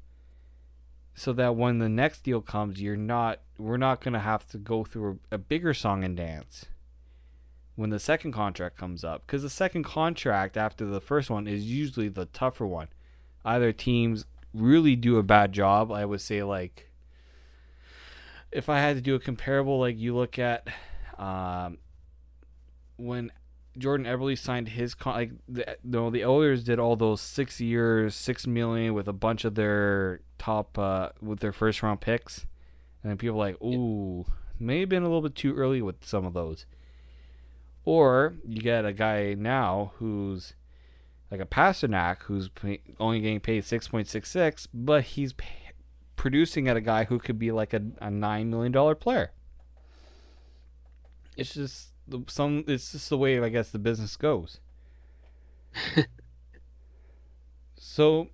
so 1.16 1.34
that 1.34 1.56
when 1.56 1.80
the 1.80 1.90
next 1.90 2.24
deal 2.24 2.42
comes, 2.42 2.82
you're 2.82 2.96
not 2.96 3.40
we're 3.58 3.78
not 3.78 4.02
going 4.02 4.14
to 4.14 4.20
have 4.20 4.46
to 4.48 4.58
go 4.58 4.84
through 4.84 5.20
a, 5.32 5.36
a 5.36 5.38
bigger 5.38 5.74
song 5.74 6.04
and 6.04 6.18
dance 6.18 6.66
when 7.76 7.90
the 7.90 8.00
second 8.00 8.34
contract 8.34 8.78
comes 8.78 9.04
up 9.04 9.26
because 9.26 9.42
the 9.42 9.50
second 9.50 9.84
contract 9.84 10.58
after 10.58 10.86
the 10.86 11.02
first 11.02 11.30
one 11.30 11.48
is 11.48 11.66
usually 11.66 12.10
the 12.10 12.26
tougher 12.26 12.68
one. 12.68 12.90
either 13.46 13.72
teams 13.72 14.26
really 14.54 14.96
do 14.96 15.18
a 15.18 15.24
bad 15.24 15.52
job. 15.52 15.92
I 15.92 16.06
would 16.06 16.22
say 16.22 16.44
like 16.44 16.92
if 18.52 18.70
I 18.70 18.80
had 18.80 18.96
to 18.96 19.02
do 19.02 19.16
a 19.16 19.20
comparable, 19.20 19.80
like 19.80 19.98
you 19.98 20.16
look 20.16 20.40
at 20.40 20.68
um, 21.18 21.78
when 22.98 23.32
Jordan 23.78 24.06
Eberle 24.06 24.38
signed 24.38 24.70
his 24.70 24.94
con- 24.94 25.14
like 25.16 25.32
the 25.48 25.78
no 25.84 26.10
the 26.10 26.24
Oilers 26.26 26.64
did 26.64 26.80
all 26.80 26.96
those 26.96 27.22
six 27.22 27.60
years, 27.60 28.16
six 28.16 28.48
million 28.48 28.94
with 28.94 29.08
a 29.08 29.14
bunch 29.14 29.44
of 29.44 29.56
their 29.56 30.22
top 30.38 30.78
uh, 30.78 31.10
with 31.22 31.40
their 31.40 31.52
first 31.52 31.84
round 31.84 32.02
picks, 32.02 32.46
and 33.04 33.10
then 33.10 33.18
people 33.18 33.36
are 33.36 33.48
like, 33.48 33.62
ooh, 33.62 34.26
may 34.60 34.80
have 34.82 34.90
been 34.90 35.04
a 35.04 35.08
little 35.08 35.22
bit 35.22 35.36
too 35.36 35.54
early 35.56 35.82
with 35.82 36.06
some 36.06 36.26
of 36.26 36.34
those. 36.34 36.66
Or 37.84 38.36
you 38.48 38.62
get 38.62 38.86
a 38.86 38.94
guy 38.94 39.36
now 39.38 39.92
who's 39.98 40.54
like 41.30 41.42
a 41.42 41.46
Pastrnak 41.46 42.24
who's 42.24 42.50
pay- 42.50 42.82
only 43.00 43.20
getting 43.20 43.40
paid 43.40 43.66
six 43.66 43.88
point 43.88 44.08
six 44.08 44.32
six, 44.32 44.68
but 44.74 45.04
he's 45.04 45.34
pay- 45.34 45.74
producing 46.16 46.68
at 46.68 46.78
a 46.78 46.82
guy 46.82 47.04
who 47.04 47.20
could 47.20 47.38
be 47.38 47.52
like 47.52 47.74
a, 47.74 47.82
a 48.02 48.10
nine 48.10 48.50
million 48.50 48.72
dollar 48.72 48.96
player. 48.96 49.32
It's 51.36 51.54
just 51.54 51.90
some. 52.28 52.64
It's 52.68 52.92
just 52.92 53.10
the 53.10 53.18
way 53.18 53.40
I 53.40 53.50
guess 53.50 53.70
the 53.72 53.80
business 53.80 54.16
goes. 54.18 54.60
so, 57.78 58.30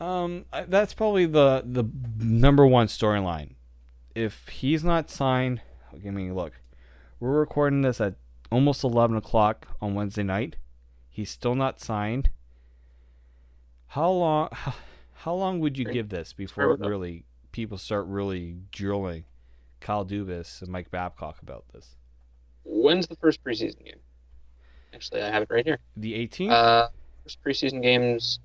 um, 0.00 0.44
I- 0.52 0.64
that's 0.64 0.94
probably 0.94 1.26
the 1.26 1.62
the 1.64 1.84
number 2.18 2.66
one 2.66 2.86
storyline. 2.86 3.54
If 4.14 4.48
he's 4.48 4.82
not 4.82 5.10
signed, 5.10 5.60
give 6.02 6.14
me 6.14 6.28
a 6.28 6.34
look. 6.34 6.52
We're 7.20 7.38
recording 7.38 7.82
this 7.82 8.00
at 8.00 8.14
almost 8.50 8.84
eleven 8.84 9.16
o'clock 9.16 9.68
on 9.80 9.94
Wednesday 9.94 10.22
night. 10.22 10.56
He's 11.08 11.30
still 11.30 11.54
not 11.54 11.80
signed. 11.80 12.30
How 13.88 14.10
long? 14.10 14.48
How, 14.52 14.74
how 15.20 15.34
long 15.34 15.60
would 15.60 15.76
you 15.78 15.84
give 15.84 16.08
this 16.10 16.32
before 16.32 16.76
really 16.88 17.24
people 17.52 17.78
start 17.78 18.06
really 18.06 18.56
drilling 18.70 19.24
Kyle 19.80 20.04
Dubas 20.04 20.60
and 20.62 20.70
Mike 20.70 20.90
Babcock 20.90 21.40
about 21.42 21.64
this? 21.72 21.95
When's 22.68 23.06
the 23.06 23.16
first 23.16 23.42
preseason 23.44 23.84
game? 23.84 23.98
Actually, 24.92 25.22
I 25.22 25.30
have 25.30 25.42
it 25.42 25.48
right 25.50 25.64
here. 25.64 25.78
The 25.96 26.14
18th. 26.14 26.50
Uh, 26.50 26.88
first 27.22 27.38
preseason 27.44 27.82
games. 27.82 28.40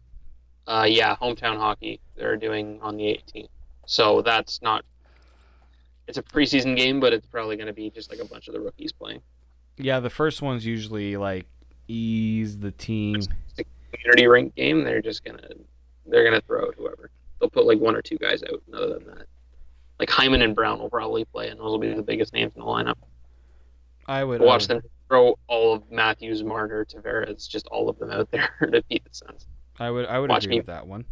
Uh, 0.67 0.85
yeah, 0.87 1.15
hometown 1.15 1.57
hockey. 1.57 1.99
They're 2.15 2.37
doing 2.37 2.79
on 2.81 2.97
the 2.97 3.03
18th. 3.03 3.49
So 3.87 4.21
that's 4.21 4.61
not. 4.61 4.85
It's 6.07 6.17
a 6.17 6.23
preseason 6.23 6.75
game, 6.75 6.99
but 6.99 7.13
it's 7.13 7.25
probably 7.25 7.55
going 7.55 7.67
to 7.67 7.73
be 7.73 7.89
just 7.89 8.11
like 8.11 8.19
a 8.19 8.25
bunch 8.25 8.47
of 8.47 8.53
the 8.53 8.59
rookies 8.59 8.91
playing. 8.91 9.21
yeah, 9.77 9.99
the 9.99 10.09
first 10.09 10.41
one's 10.41 10.65
usually 10.65 11.17
like 11.17 11.45
ease 11.87 12.59
the 12.59 12.71
team. 12.71 13.15
It's 13.15 13.27
a 13.59 13.63
community 13.91 14.27
rink 14.27 14.55
game. 14.55 14.83
They're 14.83 15.01
just 15.01 15.23
gonna 15.23 15.47
they're 16.05 16.23
gonna 16.23 16.41
throw 16.41 16.67
out 16.67 16.75
whoever. 16.77 17.09
They'll 17.39 17.49
put 17.49 17.65
like 17.65 17.79
one 17.79 17.95
or 17.95 18.01
two 18.01 18.17
guys 18.17 18.43
out. 18.43 18.61
and 18.67 18.75
Other 18.75 18.93
than 18.99 19.05
that, 19.07 19.25
like 19.99 20.09
Hyman 20.09 20.41
and 20.41 20.53
Brown 20.55 20.79
will 20.79 20.89
probably 20.89 21.25
play, 21.25 21.49
and 21.49 21.59
those 21.59 21.65
will 21.71 21.79
be 21.79 21.93
the 21.93 22.01
biggest 22.03 22.33
names 22.33 22.51
in 22.55 22.61
the 22.61 22.65
lineup. 22.67 22.95
I 24.07 24.23
would 24.23 24.41
Watch 24.41 24.63
I 24.63 24.75
them 24.75 24.81
throw 25.07 25.37
all 25.47 25.73
of 25.75 25.91
Matthews, 25.91 26.43
Marner, 26.43 26.85
Tavares, 26.85 27.47
just 27.49 27.67
all 27.67 27.89
of 27.89 27.99
them 27.99 28.11
out 28.11 28.29
there 28.31 28.49
to 28.61 28.83
beat 28.89 29.03
the 29.03 29.09
Suns. 29.13 29.47
I 29.79 29.89
would. 29.89 30.05
I 30.05 30.19
would 30.19 30.29
Watch 30.29 30.45
agree 30.45 30.55
me. 30.55 30.59
with 30.59 30.67
that 30.67 30.87
one. 30.87 31.05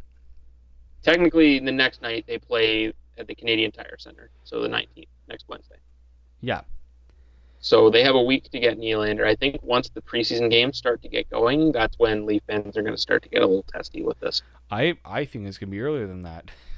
Technically, 1.04 1.60
the 1.60 1.72
next 1.72 2.02
night 2.02 2.26
they 2.28 2.38
play 2.38 2.94
at 3.18 3.28
the 3.28 3.36
Canadian 3.36 3.72
Tire 3.72 3.98
Center, 3.98 4.30
so 4.44 4.62
the 4.62 4.68
19th, 4.68 5.08
next 5.28 5.48
Wednesday. 5.48 5.76
Yeah, 6.42 6.62
So 7.60 7.90
they 7.90 8.04
have 8.04 8.16
a 8.16 8.22
week 8.22 8.50
to 8.52 8.60
get 8.60 8.80
Nylander. 8.80 9.26
I 9.26 9.36
think 9.36 9.62
once 9.62 9.90
the 9.90 10.02
preseason 10.02 10.50
games 10.50 10.78
start 10.78 11.02
to 11.02 11.10
get 11.10 11.30
going, 11.30 11.72
that's 11.74 12.00
when 12.00 12.26
Leaf 12.26 12.42
fans 12.48 12.78
are 12.78 12.82
going 12.82 12.96
to 12.96 13.02
start 13.02 13.24
to 13.24 13.30
get 13.30 13.42
a 13.42 13.46
little 13.48 13.64
testy 13.64 14.02
with 14.04 14.18
this. 14.22 14.42
I 14.72 14.98
I 15.04 15.26
think 15.26 15.48
it's 15.48 15.58
gonna 15.58 15.72
be 15.72 15.82
earlier 15.82 16.06
than 16.08 16.22
that 16.22 16.50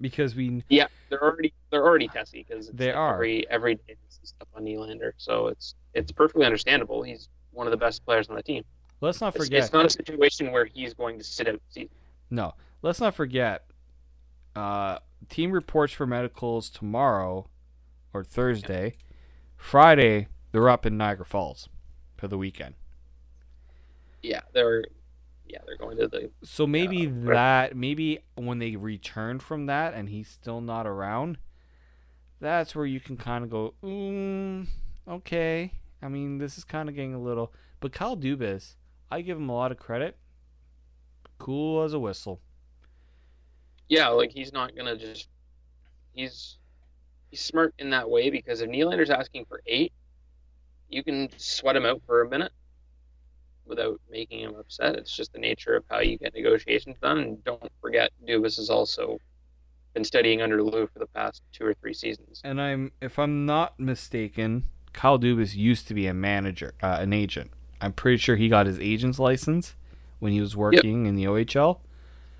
because 0.00 0.34
we 0.34 0.62
Yeah, 0.68 0.86
they're 1.08 1.22
already 1.22 1.52
they're 1.70 1.84
already 1.84 2.08
testy 2.08 2.44
because 2.48 2.68
They 2.70 2.92
are. 2.92 3.14
every 3.14 3.48
every 3.50 3.74
day 3.76 3.96
see 4.08 4.20
stuff 4.24 4.48
on 4.54 4.64
Nylander. 4.64 5.12
So 5.16 5.48
it's 5.48 5.74
it's 5.94 6.12
perfectly 6.12 6.44
understandable. 6.44 7.02
He's 7.02 7.28
one 7.52 7.66
of 7.66 7.70
the 7.70 7.76
best 7.76 8.04
players 8.04 8.28
on 8.28 8.36
the 8.36 8.42
team. 8.42 8.64
let's 9.00 9.20
not 9.20 9.34
forget. 9.34 9.64
it's 9.64 9.72
not 9.72 9.86
a 9.86 9.90
situation 9.90 10.52
where 10.52 10.66
he's 10.66 10.94
going 10.94 11.18
to 11.18 11.24
sit 11.24 11.48
out 11.48 11.60
season. 11.70 11.90
No, 12.30 12.54
let's 12.82 13.00
not 13.00 13.14
forget. 13.14 13.64
Uh, 14.54 14.98
team 15.28 15.52
reports 15.52 15.92
for 15.92 16.06
medicals 16.06 16.70
tomorrow 16.70 17.48
or 18.12 18.24
Thursday. 18.24 18.94
Friday, 19.56 20.28
they're 20.52 20.68
up 20.68 20.84
in 20.86 20.96
Niagara 20.96 21.24
Falls 21.26 21.68
for 22.16 22.28
the 22.28 22.38
weekend. 22.38 22.74
Yeah, 24.22 24.40
they're 24.52 24.84
yeah 25.48 25.58
they're 25.66 25.76
going 25.76 25.96
to 25.98 26.08
the 26.08 26.30
So 26.44 26.66
maybe 26.66 27.06
right. 27.06 27.34
that, 27.34 27.76
maybe 27.76 28.20
when 28.34 28.58
they 28.58 28.76
return 28.76 29.38
from 29.38 29.66
that 29.66 29.94
and 29.94 30.08
he's 30.08 30.28
still 30.28 30.60
not 30.60 30.86
around, 30.86 31.38
that's 32.40 32.74
where 32.74 32.86
you 32.86 33.00
can 33.00 33.16
kind 33.16 33.44
of 33.44 33.50
go, 33.50 33.74
mm, 33.82 34.66
okay. 35.08 35.72
I 36.02 36.08
mean, 36.08 36.38
this 36.38 36.58
is 36.58 36.64
kind 36.64 36.88
of 36.88 36.94
getting 36.94 37.14
a 37.14 37.20
little. 37.20 37.52
But 37.80 37.92
Kyle 37.92 38.16
Dubas, 38.16 38.74
I 39.10 39.20
give 39.22 39.38
him 39.38 39.48
a 39.48 39.54
lot 39.54 39.72
of 39.72 39.78
credit. 39.78 40.16
Cool 41.38 41.82
as 41.82 41.92
a 41.92 41.98
whistle. 41.98 42.40
yeah 43.88 44.08
like 44.08 44.30
he's 44.32 44.52
not 44.52 44.74
gonna 44.76 44.96
just 44.96 45.28
he's 46.12 46.58
he's 47.30 47.40
smart 47.40 47.74
in 47.78 47.90
that 47.90 48.08
way 48.10 48.30
because 48.30 48.60
if 48.60 48.68
Nylander's 48.70 49.10
asking 49.10 49.44
for 49.46 49.62
eight, 49.66 49.92
you 50.88 51.04
can 51.04 51.28
sweat 51.36 51.76
him 51.76 51.84
out 51.86 52.02
for 52.06 52.22
a 52.22 52.28
minute 52.28 52.52
without 53.66 54.00
making 54.10 54.40
him 54.40 54.54
upset. 54.56 54.96
It's 54.96 55.14
just 55.14 55.32
the 55.32 55.38
nature 55.38 55.74
of 55.74 55.84
how 55.90 56.00
you 56.00 56.18
get 56.18 56.34
negotiations 56.34 56.96
done. 57.00 57.18
And 57.18 57.44
don't 57.44 57.70
forget, 57.80 58.10
Dubas 58.26 58.56
has 58.56 58.70
also 58.70 59.18
been 59.94 60.04
studying 60.04 60.42
under 60.42 60.62
Lou 60.62 60.86
for 60.86 60.98
the 60.98 61.06
past 61.06 61.42
two 61.52 61.64
or 61.64 61.74
three 61.74 61.94
seasons. 61.94 62.40
And 62.44 62.60
I'm, 62.60 62.92
if 63.00 63.18
I'm 63.18 63.46
not 63.46 63.78
mistaken, 63.78 64.64
Kyle 64.92 65.18
Dubas 65.18 65.56
used 65.56 65.88
to 65.88 65.94
be 65.94 66.06
a 66.06 66.14
manager, 66.14 66.74
uh, 66.82 66.98
an 67.00 67.12
agent. 67.12 67.50
I'm 67.80 67.92
pretty 67.92 68.18
sure 68.18 68.36
he 68.36 68.48
got 68.48 68.66
his 68.66 68.78
agent's 68.78 69.18
license 69.18 69.74
when 70.18 70.32
he 70.32 70.40
was 70.40 70.56
working 70.56 71.06
in 71.06 71.14
the 71.14 71.24
OHL. 71.24 71.80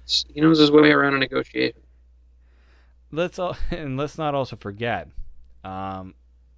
He 0.07 0.41
knows 0.41 0.59
his 0.59 0.70
way 0.70 0.91
around 0.91 1.14
a 1.14 1.18
negotiation. 1.18 1.81
Let's 3.11 3.39
all, 3.39 3.57
and 3.70 3.97
let's 3.97 4.18
not 4.18 4.35
also 4.35 4.57
forget. 4.57 5.09
Um, 5.64 6.14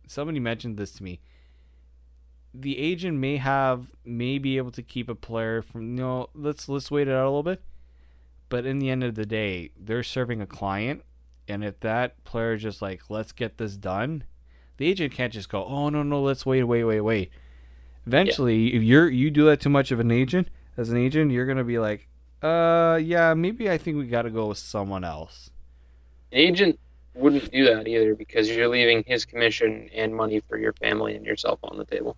somebody 0.07 0.41
mentioned 0.41 0.77
this 0.77 0.93
to 0.93 1.03
me. 1.03 1.21
The 2.55 2.79
agent 2.79 3.19
may 3.19 3.37
have 3.37 3.89
may 4.05 4.39
be 4.39 4.57
able 4.57 4.71
to 4.73 4.83
keep 4.83 5.09
a 5.09 5.15
player 5.15 5.63
from. 5.63 5.83
you 5.83 6.03
No, 6.03 6.31
let's 6.35 6.69
let's 6.69 6.91
wait 6.91 7.09
it 7.09 7.13
out 7.13 7.25
a 7.25 7.31
little 7.31 7.43
bit. 7.43 7.63
But 8.49 8.65
in 8.65 8.79
the 8.79 8.91
end 8.91 9.05
of 9.05 9.15
the 9.15 9.27
day, 9.27 9.71
they're 9.79 10.03
serving 10.03 10.41
a 10.41 10.47
client, 10.47 11.03
and 11.47 11.63
if 11.63 11.81
that 11.81 12.25
player 12.25 12.55
is 12.55 12.63
just 12.63 12.81
like, 12.81 13.03
let's 13.11 13.33
get 13.33 13.59
this 13.59 13.77
done, 13.77 14.25
the 14.79 14.87
agent 14.87 15.13
can't 15.13 15.33
just 15.33 15.51
go, 15.51 15.65
oh 15.65 15.91
no 15.91 16.03
no, 16.03 16.23
let's 16.23 16.47
wait 16.47 16.65
wait 16.65 16.85
wait 16.85 17.01
wait. 17.03 17.31
Eventually, 18.07 18.75
if 18.75 18.83
you're 18.83 19.09
you 19.09 19.31
do 19.31 19.45
that 19.47 19.61
too 19.61 19.69
much 19.69 19.91
of 19.91 20.01
an 20.01 20.11
agent 20.11 20.49
as 20.79 20.89
an 20.91 20.97
agent, 20.97 21.31
you're 21.31 21.47
gonna 21.47 21.65
be 21.65 21.79
like, 21.79 22.09
uh 22.43 22.99
yeah, 23.03 23.35
maybe 23.35 23.71
I 23.71 23.77
think 23.77 23.99
we 23.99 24.07
got 24.07 24.23
to 24.23 24.31
go 24.31 24.47
with 24.47 24.59
someone 24.59 25.05
else. 25.05 25.51
Agent 26.33 26.79
wouldn't 27.15 27.51
do 27.51 27.65
that 27.67 27.87
either 27.89 28.15
because 28.15 28.49
you're 28.49 28.69
leaving 28.69 29.05
his 29.07 29.25
commission 29.25 29.91
and 29.95 30.15
money 30.15 30.41
for 30.49 30.57
your 30.57 30.73
family 30.75 31.17
and 31.17 31.27
yourself 31.27 31.59
on 31.63 31.77
the 31.77 31.85
table. 31.85 32.17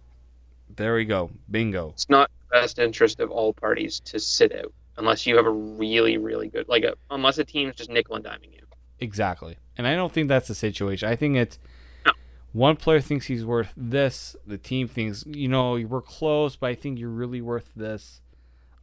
There 0.80 0.94
we 0.94 1.04
go. 1.04 1.30
Bingo. 1.50 1.90
It's 1.90 2.08
not 2.08 2.30
the 2.50 2.58
best 2.60 2.78
interest 2.78 3.20
of 3.20 3.30
all 3.30 3.52
parties 3.52 4.00
to 4.06 4.18
sit 4.18 4.54
out 4.56 4.72
unless 4.96 5.26
you 5.26 5.36
have 5.36 5.44
a 5.46 5.50
really, 5.50 6.16
really 6.16 6.48
good 6.48 6.68
like 6.68 6.84
a 6.84 6.94
unless 7.10 7.36
a 7.38 7.44
team's 7.44 7.76
just 7.76 7.90
nickel 7.90 8.16
and 8.16 8.24
diming 8.24 8.52
you. 8.54 8.62
Exactly. 8.98 9.58
And 9.76 9.86
I 9.86 9.94
don't 9.94 10.10
think 10.10 10.28
that's 10.28 10.48
the 10.48 10.54
situation. 10.54 11.08
I 11.08 11.16
think 11.16 11.36
it's 11.36 11.58
No. 12.06 12.12
one 12.52 12.76
player 12.76 13.00
thinks 13.00 13.26
he's 13.26 13.44
worth 13.44 13.72
this, 13.76 14.36
the 14.46 14.56
team 14.58 14.88
thinks, 14.88 15.22
you 15.26 15.48
know, 15.48 15.72
we're 15.72 16.00
close, 16.00 16.56
but 16.56 16.68
I 16.70 16.74
think 16.74 16.98
you're 16.98 17.08
really 17.10 17.42
worth 17.42 17.70
this. 17.76 18.22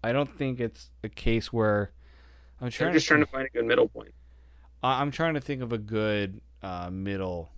I 0.04 0.12
don't 0.12 0.38
think 0.38 0.60
it's 0.60 0.92
a 1.04 1.10
case 1.10 1.52
where 1.52 1.92
I'm 2.62 2.66
They're 2.66 2.72
trying 2.72 2.94
just 2.94 3.06
to 3.08 3.10
trying 3.16 3.26
to 3.26 3.32
find 3.32 3.48
a 3.48 3.50
good 3.50 3.66
middle 3.66 3.88
point. 3.88 4.14
I- 4.84 5.02
I'm 5.02 5.10
trying 5.10 5.34
to 5.34 5.42
think 5.42 5.64
of 5.64 5.74
a 5.74 5.78
good 5.80 6.42
uh, 6.62 6.92
middle 6.92 7.50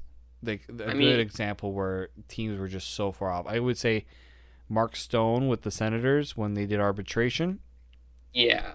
like 0.41 0.61
a 0.69 0.71
I 0.71 0.75
good 0.87 0.95
mean- 0.95 1.19
example 1.19 1.73
where 1.73 2.07
teams 2.29 2.57
were 2.57 2.69
just 2.69 2.91
so 2.91 3.11
far 3.11 3.29
off. 3.29 3.45
I 3.47 3.59
would 3.59 3.77
say 3.77 4.05
Mark 4.69 4.95
Stone 4.95 5.47
with 5.47 5.63
the 5.63 5.71
Senators 5.71 6.37
when 6.37 6.53
they 6.53 6.65
did 6.65 6.79
arbitration. 6.79 7.59
Yeah. 8.33 8.73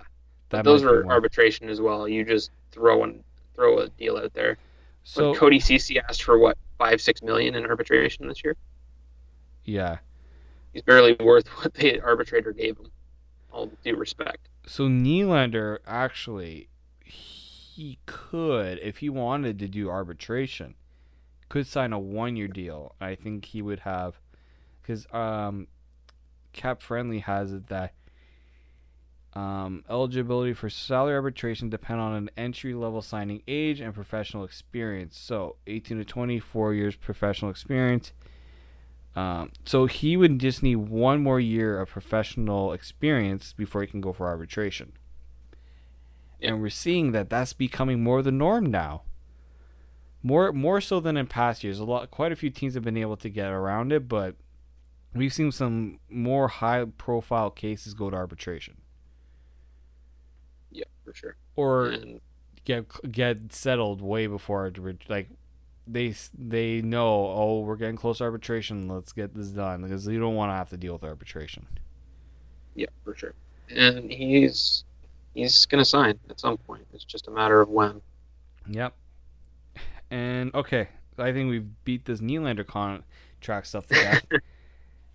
But 0.48 0.58
That 0.58 0.64
those 0.64 0.82
were 0.82 1.06
arbitration 1.06 1.68
as 1.68 1.80
well. 1.80 2.08
You 2.08 2.24
just 2.24 2.50
throw 2.72 3.04
and 3.04 3.22
throw 3.54 3.78
a 3.78 3.88
deal 3.88 4.16
out 4.16 4.34
there. 4.34 4.58
So 5.04 5.30
when 5.30 5.38
Cody 5.38 5.58
Cece 5.60 6.02
asked 6.08 6.22
for 6.22 6.38
what 6.38 6.58
five 6.78 7.00
six 7.00 7.22
million 7.22 7.54
in 7.54 7.66
arbitration 7.66 8.28
this 8.28 8.42
year. 8.44 8.56
yeah. 9.64 9.98
He's 10.72 10.82
barely 10.82 11.14
worth 11.20 11.46
what 11.62 11.74
the 11.74 12.00
arbitrator 12.00 12.52
gave 12.52 12.76
him. 12.78 12.90
All 13.52 13.70
due 13.84 13.96
respect. 13.96 14.48
So 14.66 14.88
Nylander 14.88 15.78
actually 15.86 16.68
he 17.04 17.98
could, 18.06 18.78
if 18.82 18.98
he 18.98 19.08
wanted 19.08 19.58
to 19.58 19.68
do 19.68 19.88
arbitration, 19.88 20.74
could 21.48 21.66
sign 21.66 21.92
a 21.92 21.98
one 21.98 22.36
year 22.36 22.48
deal. 22.48 22.94
I 23.00 23.14
think 23.14 23.46
he 23.46 23.62
would 23.62 23.80
have 23.80 24.20
because 24.82 25.06
um 25.12 25.68
Cap 26.54 26.80
Friendly 26.80 27.18
has 27.20 27.52
it 27.52 27.66
that 27.68 27.92
Um, 29.34 29.82
eligibility 29.90 30.52
for 30.52 30.70
salary 30.70 31.14
arbitration 31.16 31.68
depend 31.68 32.00
on 32.00 32.14
an 32.14 32.30
entry 32.36 32.72
level 32.72 33.02
signing 33.02 33.42
age 33.48 33.80
and 33.80 33.92
professional 33.92 34.44
experience. 34.44 35.18
So 35.18 35.56
18 35.66 35.98
to 35.98 36.04
24 36.04 36.72
years 36.72 36.94
professional 36.94 37.50
experience. 37.50 38.12
Um, 39.16 39.50
so 39.64 39.86
he 39.86 40.16
would 40.16 40.38
just 40.38 40.62
need 40.62 40.76
one 40.76 41.20
more 41.20 41.40
year 41.40 41.80
of 41.80 41.88
professional 41.88 42.72
experience 42.72 43.52
before 43.52 43.80
he 43.80 43.88
can 43.88 44.00
go 44.00 44.12
for 44.12 44.28
arbitration. 44.28 44.92
And 46.40 46.60
we're 46.60 46.70
seeing 46.70 47.10
that 47.12 47.28
that's 47.28 47.52
becoming 47.52 48.02
more 48.04 48.22
the 48.22 48.30
norm 48.30 48.66
now. 48.66 49.02
More 50.22 50.52
more 50.52 50.80
so 50.80 51.00
than 51.00 51.16
in 51.16 51.26
past 51.26 51.64
years. 51.64 51.80
A 51.80 51.84
lot, 51.84 52.10
quite 52.10 52.32
a 52.32 52.36
few 52.36 52.50
teams 52.50 52.74
have 52.74 52.84
been 52.84 52.96
able 52.96 53.16
to 53.16 53.28
get 53.28 53.50
around 53.50 53.92
it, 53.92 54.08
but 54.08 54.36
we've 55.14 55.32
seen 55.32 55.52
some 55.52 55.98
more 56.10 56.48
high 56.48 56.84
profile 56.84 57.50
cases 57.50 57.94
go 57.94 58.10
to 58.10 58.16
arbitration 58.16 58.76
Yeah, 60.70 60.84
for 61.04 61.14
sure. 61.14 61.36
or 61.56 61.86
And 61.86 62.20
get 62.64 62.86
get 63.12 63.52
settled 63.52 64.00
way 64.02 64.26
before 64.26 64.72
like 65.08 65.28
they 65.86 66.14
they 66.38 66.80
know 66.82 67.26
oh 67.26 67.60
we're 67.60 67.76
getting 67.76 67.96
close 67.96 68.18
to 68.18 68.24
arbitration 68.24 68.88
let's 68.88 69.12
get 69.12 69.34
this 69.34 69.48
done 69.48 69.82
because 69.82 70.06
you 70.06 70.18
don't 70.18 70.34
want 70.34 70.50
to 70.50 70.54
have 70.54 70.70
to 70.70 70.76
deal 70.76 70.94
with 70.94 71.04
arbitration 71.04 71.66
yeah, 72.74 72.86
for 73.04 73.14
sure. 73.16 73.34
And 73.68 74.10
he's 74.10 74.84
he's 75.34 75.66
gonna 75.66 75.84
sign 75.84 76.18
at 76.30 76.40
some 76.40 76.58
point. 76.58 76.86
It's 76.92 77.04
just 77.04 77.28
a 77.28 77.30
matter 77.30 77.60
of 77.60 77.68
when. 77.68 78.00
yep 78.66 78.94
and 80.10 80.54
okay 80.54 80.88
i 81.18 81.32
think 81.32 81.50
we've 81.50 81.66
beat 81.84 82.04
this 82.04 82.20
Nylander 82.20 82.66
contract 82.66 83.66
stuff 83.66 83.86
to 83.88 83.96
death 83.96 84.24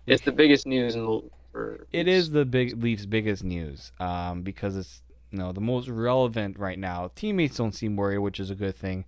It's 0.06 0.22
the 0.22 0.32
biggest 0.32 0.66
news 0.66 0.94
in 0.94 1.04
the 1.04 1.22
for 1.52 1.86
it 1.92 2.06
is 2.08 2.30
the 2.30 2.44
big 2.44 2.82
Leafs 2.82 3.06
biggest 3.06 3.42
news 3.44 3.92
um 3.98 4.42
because 4.42 4.76
it's 4.76 5.02
you 5.30 5.38
know 5.38 5.52
the 5.52 5.60
most 5.60 5.88
relevant 5.88 6.58
right 6.58 6.78
now. 6.78 7.10
Teammates 7.14 7.56
don't 7.56 7.74
seem 7.74 7.96
worried 7.96 8.18
which 8.18 8.40
is 8.40 8.50
a 8.50 8.54
good 8.54 8.76
thing. 8.76 9.04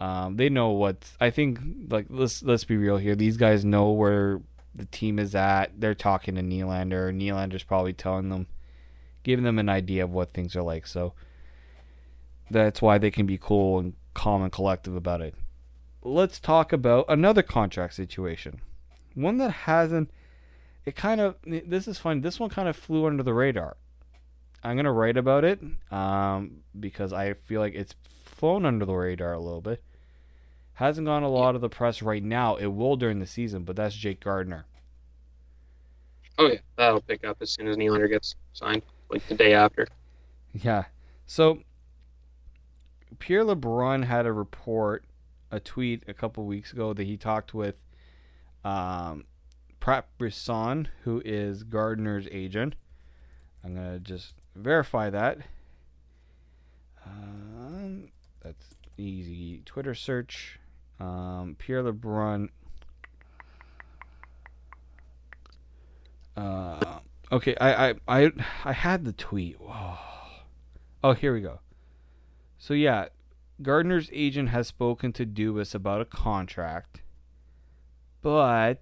Um 0.00 0.36
they 0.36 0.48
know 0.48 0.70
what 0.70 1.10
i 1.20 1.30
think 1.30 1.58
like 1.88 2.06
let's 2.10 2.42
let's 2.42 2.64
be 2.64 2.76
real 2.76 2.96
here. 2.98 3.14
These 3.14 3.36
guys 3.36 3.64
know 3.64 3.90
where 3.90 4.40
the 4.74 4.86
team 4.86 5.18
is 5.18 5.34
at. 5.34 5.80
They're 5.80 5.94
talking 5.94 6.34
to 6.36 6.42
Nylander. 6.42 7.12
Nylander's 7.14 7.62
probably 7.62 7.92
telling 7.92 8.28
them 8.28 8.46
giving 9.22 9.44
them 9.44 9.58
an 9.58 9.68
idea 9.68 10.04
of 10.04 10.10
what 10.10 10.30
things 10.30 10.54
are 10.54 10.62
like. 10.62 10.86
So 10.86 11.14
that's 12.50 12.80
why 12.80 12.98
they 12.98 13.10
can 13.10 13.26
be 13.26 13.38
cool 13.38 13.78
and 13.78 13.94
calm 14.14 14.42
and 14.42 14.52
collective 14.52 14.94
about 14.94 15.20
it. 15.20 15.34
Let's 16.02 16.38
talk 16.38 16.72
about 16.72 17.06
another 17.08 17.42
contract 17.42 17.94
situation 17.94 18.60
one 19.16 19.38
that 19.38 19.50
hasn't 19.50 20.10
it 20.84 20.94
kind 20.94 21.20
of 21.20 21.34
this 21.44 21.88
is 21.88 21.98
fun 21.98 22.20
this 22.20 22.38
one 22.38 22.50
kind 22.50 22.68
of 22.68 22.76
flew 22.76 23.06
under 23.06 23.22
the 23.24 23.34
radar. 23.34 23.76
I'm 24.62 24.76
gonna 24.76 24.92
write 24.92 25.16
about 25.16 25.44
it 25.44 25.60
um, 25.90 26.58
because 26.78 27.12
i 27.12 27.34
feel 27.34 27.60
like 27.60 27.74
it's 27.74 27.94
flown 28.24 28.64
under 28.64 28.84
the 28.84 28.94
radar 28.94 29.32
a 29.32 29.40
little 29.40 29.60
bit. 29.60 29.82
Hasn't 30.74 31.06
gone 31.06 31.22
a 31.22 31.28
lot 31.28 31.54
of 31.54 31.60
the 31.62 31.68
press 31.70 32.02
right 32.02 32.22
now. 32.22 32.56
It 32.56 32.66
will 32.66 32.96
during 32.96 33.18
the 33.18 33.26
season 33.26 33.64
but 33.64 33.74
that's 33.76 33.96
jake 33.96 34.20
Gardiner. 34.20 34.66
Oh 36.38 36.48
yeah, 36.48 36.58
that'll 36.76 37.00
pick 37.00 37.24
up 37.24 37.38
as 37.40 37.50
soon 37.50 37.66
as 37.66 37.76
Nylander 37.76 38.10
gets 38.10 38.36
signed, 38.52 38.82
like 39.10 39.26
the 39.26 39.34
day 39.34 39.54
after. 39.54 39.86
yeah. 40.52 40.84
So 41.26 41.60
pierre 43.18 43.44
lebrun 43.44 44.02
had 44.02 44.26
a 44.26 44.32
report 44.32 45.04
a 45.50 45.58
tweet 45.58 46.02
a 46.06 46.12
couple 46.12 46.44
weeks 46.44 46.72
ago 46.72 46.92
that 46.92 47.04
he 47.04 47.16
talked 47.16 47.54
with 47.54 47.76
um, 48.66 49.24
Pat 49.78 50.06
Brisson, 50.18 50.88
who 51.04 51.22
is 51.24 51.62
Gardiner's 51.62 52.26
agent. 52.32 52.74
I'm 53.62 53.76
gonna 53.76 54.00
just 54.00 54.34
verify 54.56 55.08
that. 55.10 55.38
Um, 57.04 58.08
that's 58.42 58.74
easy. 58.98 59.62
Twitter 59.64 59.94
search. 59.94 60.58
Um, 60.98 61.54
Pierre 61.58 61.84
LeBrun. 61.84 62.48
Uh, 66.36 66.98
okay, 67.30 67.54
I, 67.60 67.90
I, 67.90 67.94
I, 68.08 68.32
I 68.64 68.72
had 68.72 69.04
the 69.04 69.12
tweet. 69.12 69.60
Whoa. 69.60 69.96
Oh, 71.04 71.12
here 71.12 71.32
we 71.32 71.40
go. 71.40 71.60
So 72.58 72.74
yeah, 72.74 73.06
Gardiner's 73.62 74.10
agent 74.12 74.48
has 74.48 74.66
spoken 74.66 75.12
to 75.12 75.24
Dubas 75.24 75.74
about 75.74 76.00
a 76.00 76.04
contract, 76.04 77.02
but 78.26 78.80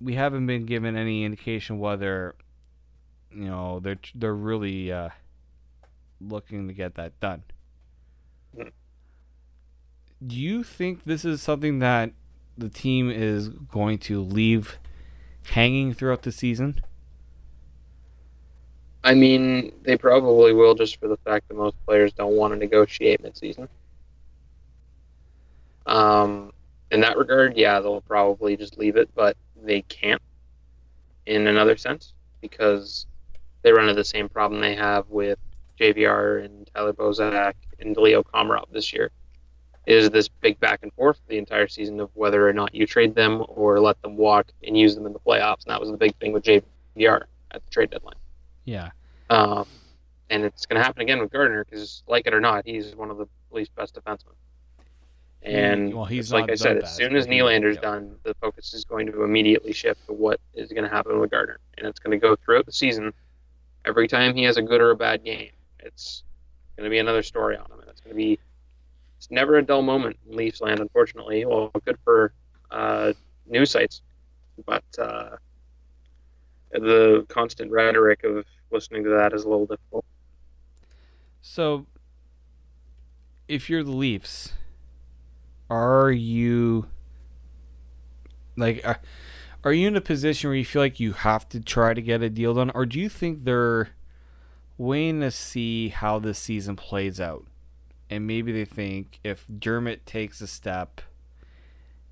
we 0.00 0.14
haven't 0.14 0.46
been 0.46 0.66
given 0.66 0.96
any 0.96 1.24
indication 1.24 1.80
whether 1.80 2.36
you 3.34 3.46
know 3.46 3.80
they're 3.80 3.98
they're 4.14 4.32
really 4.32 4.92
uh, 4.92 5.08
looking 6.20 6.68
to 6.68 6.72
get 6.72 6.94
that 6.94 7.18
done. 7.18 7.42
Do 10.24 10.36
you 10.36 10.62
think 10.62 11.02
this 11.02 11.24
is 11.24 11.42
something 11.42 11.80
that 11.80 12.12
the 12.56 12.68
team 12.68 13.10
is 13.10 13.48
going 13.48 13.98
to 14.06 14.22
leave 14.22 14.78
hanging 15.46 15.92
throughout 15.94 16.22
the 16.22 16.30
season? 16.30 16.82
I 19.02 19.14
mean, 19.14 19.72
they 19.82 19.96
probably 19.96 20.52
will 20.52 20.76
just 20.76 21.00
for 21.00 21.08
the 21.08 21.16
fact 21.24 21.48
that 21.48 21.54
most 21.54 21.74
players 21.84 22.12
don't 22.12 22.36
want 22.36 22.52
to 22.52 22.56
negotiate 22.56 23.24
midseason. 23.24 23.66
Um, 25.84 26.52
in 26.92 27.00
that 27.00 27.16
regard, 27.16 27.56
yeah, 27.56 27.80
they'll 27.80 28.02
probably 28.02 28.56
just 28.56 28.78
leave 28.78 28.96
it, 28.96 29.08
but 29.14 29.36
they 29.60 29.80
can't 29.82 30.20
in 31.24 31.46
another 31.46 31.76
sense 31.76 32.12
because 32.40 33.06
they 33.62 33.72
run 33.72 33.88
into 33.88 33.94
the 33.94 34.04
same 34.04 34.28
problem 34.28 34.60
they 34.60 34.74
have 34.74 35.08
with 35.08 35.38
JVR 35.80 36.44
and 36.44 36.70
Tyler 36.74 36.92
Bozak 36.92 37.54
and 37.80 37.96
Leo 37.96 38.22
Komarov 38.22 38.70
this 38.72 38.92
year. 38.92 39.10
Is 39.86 40.10
this 40.10 40.28
big 40.28 40.60
back 40.60 40.80
and 40.82 40.92
forth 40.92 41.18
the 41.28 41.38
entire 41.38 41.66
season 41.66 41.98
of 41.98 42.10
whether 42.14 42.46
or 42.46 42.52
not 42.52 42.74
you 42.74 42.86
trade 42.86 43.14
them 43.14 43.42
or 43.48 43.80
let 43.80 44.00
them 44.02 44.16
walk 44.16 44.52
and 44.62 44.76
use 44.76 44.94
them 44.94 45.06
in 45.06 45.12
the 45.12 45.18
playoffs? 45.18 45.64
And 45.64 45.72
that 45.72 45.80
was 45.80 45.90
the 45.90 45.96
big 45.96 46.14
thing 46.16 46.32
with 46.32 46.44
JVR 46.44 47.22
at 47.50 47.64
the 47.64 47.70
trade 47.70 47.90
deadline. 47.90 48.14
Yeah. 48.64 48.90
Um, 49.30 49.66
and 50.30 50.44
it's 50.44 50.66
going 50.66 50.78
to 50.78 50.84
happen 50.84 51.02
again 51.02 51.20
with 51.20 51.32
Gardiner 51.32 51.64
because, 51.64 52.02
like 52.06 52.26
it 52.26 52.34
or 52.34 52.40
not, 52.40 52.66
he's 52.66 52.94
one 52.94 53.10
of 53.10 53.16
the 53.16 53.26
least 53.50 53.74
best 53.74 53.94
defensemen. 53.94 54.34
And 55.44 55.92
well, 55.92 56.04
he's 56.04 56.32
like 56.32 56.50
I 56.50 56.54
said, 56.54 56.78
as 56.78 56.94
soon 56.94 57.16
as 57.16 57.26
he- 57.26 57.32
Nylander's 57.32 57.76
yeah. 57.76 57.82
done, 57.82 58.16
the 58.22 58.34
focus 58.34 58.74
is 58.74 58.84
going 58.84 59.06
to 59.10 59.24
immediately 59.24 59.72
shift 59.72 60.06
to 60.06 60.12
what 60.12 60.40
is 60.54 60.70
going 60.70 60.84
to 60.84 60.88
happen 60.88 61.18
with 61.18 61.30
Gardiner, 61.30 61.58
and 61.78 61.86
it's 61.86 61.98
going 61.98 62.12
to 62.12 62.18
go 62.18 62.36
throughout 62.36 62.66
the 62.66 62.72
season. 62.72 63.12
Every 63.84 64.06
time 64.06 64.36
he 64.36 64.44
has 64.44 64.56
a 64.56 64.62
good 64.62 64.80
or 64.80 64.90
a 64.92 64.96
bad 64.96 65.24
game, 65.24 65.50
it's 65.80 66.22
going 66.76 66.84
to 66.84 66.90
be 66.90 66.98
another 66.98 67.24
story 67.24 67.56
on 67.56 67.64
him, 67.66 67.80
and 67.80 67.88
it's 67.88 68.00
going 68.00 68.12
to 68.12 68.16
be. 68.16 68.38
It's 69.18 69.30
never 69.30 69.58
a 69.58 69.62
dull 69.62 69.82
moment 69.82 70.16
in 70.28 70.36
Leafs 70.36 70.60
land, 70.60 70.80
unfortunately. 70.80 71.44
Well, 71.44 71.70
good 71.84 71.98
for 72.04 72.32
uh, 72.70 73.12
news 73.46 73.70
sites, 73.70 74.02
but 74.64 74.84
uh, 74.98 75.36
the 76.72 77.24
constant 77.28 77.70
rhetoric 77.70 78.24
of 78.24 78.44
listening 78.70 79.04
to 79.04 79.10
that 79.10 79.32
is 79.32 79.44
a 79.44 79.48
little 79.48 79.66
difficult. 79.66 80.04
So, 81.40 81.86
if 83.48 83.68
you're 83.68 83.84
the 83.84 83.90
Leafs, 83.90 84.54
are 85.72 86.12
you 86.12 86.86
like 88.58 88.82
are, 88.84 89.00
are 89.64 89.72
you 89.72 89.88
in 89.88 89.96
a 89.96 90.02
position 90.02 90.50
where 90.50 90.56
you 90.56 90.66
feel 90.66 90.82
like 90.82 91.00
you 91.00 91.14
have 91.14 91.48
to 91.48 91.60
try 91.60 91.94
to 91.94 92.02
get 92.02 92.22
a 92.22 92.28
deal 92.28 92.52
done, 92.52 92.70
or 92.74 92.84
do 92.84 93.00
you 93.00 93.08
think 93.08 93.44
they're 93.44 93.88
waiting 94.76 95.20
to 95.20 95.30
see 95.30 95.88
how 95.88 96.18
this 96.18 96.38
season 96.38 96.76
plays 96.76 97.18
out, 97.18 97.46
and 98.10 98.26
maybe 98.26 98.52
they 98.52 98.66
think 98.66 99.18
if 99.24 99.46
Dermott 99.46 100.04
takes 100.04 100.42
a 100.42 100.46
step, 100.46 101.00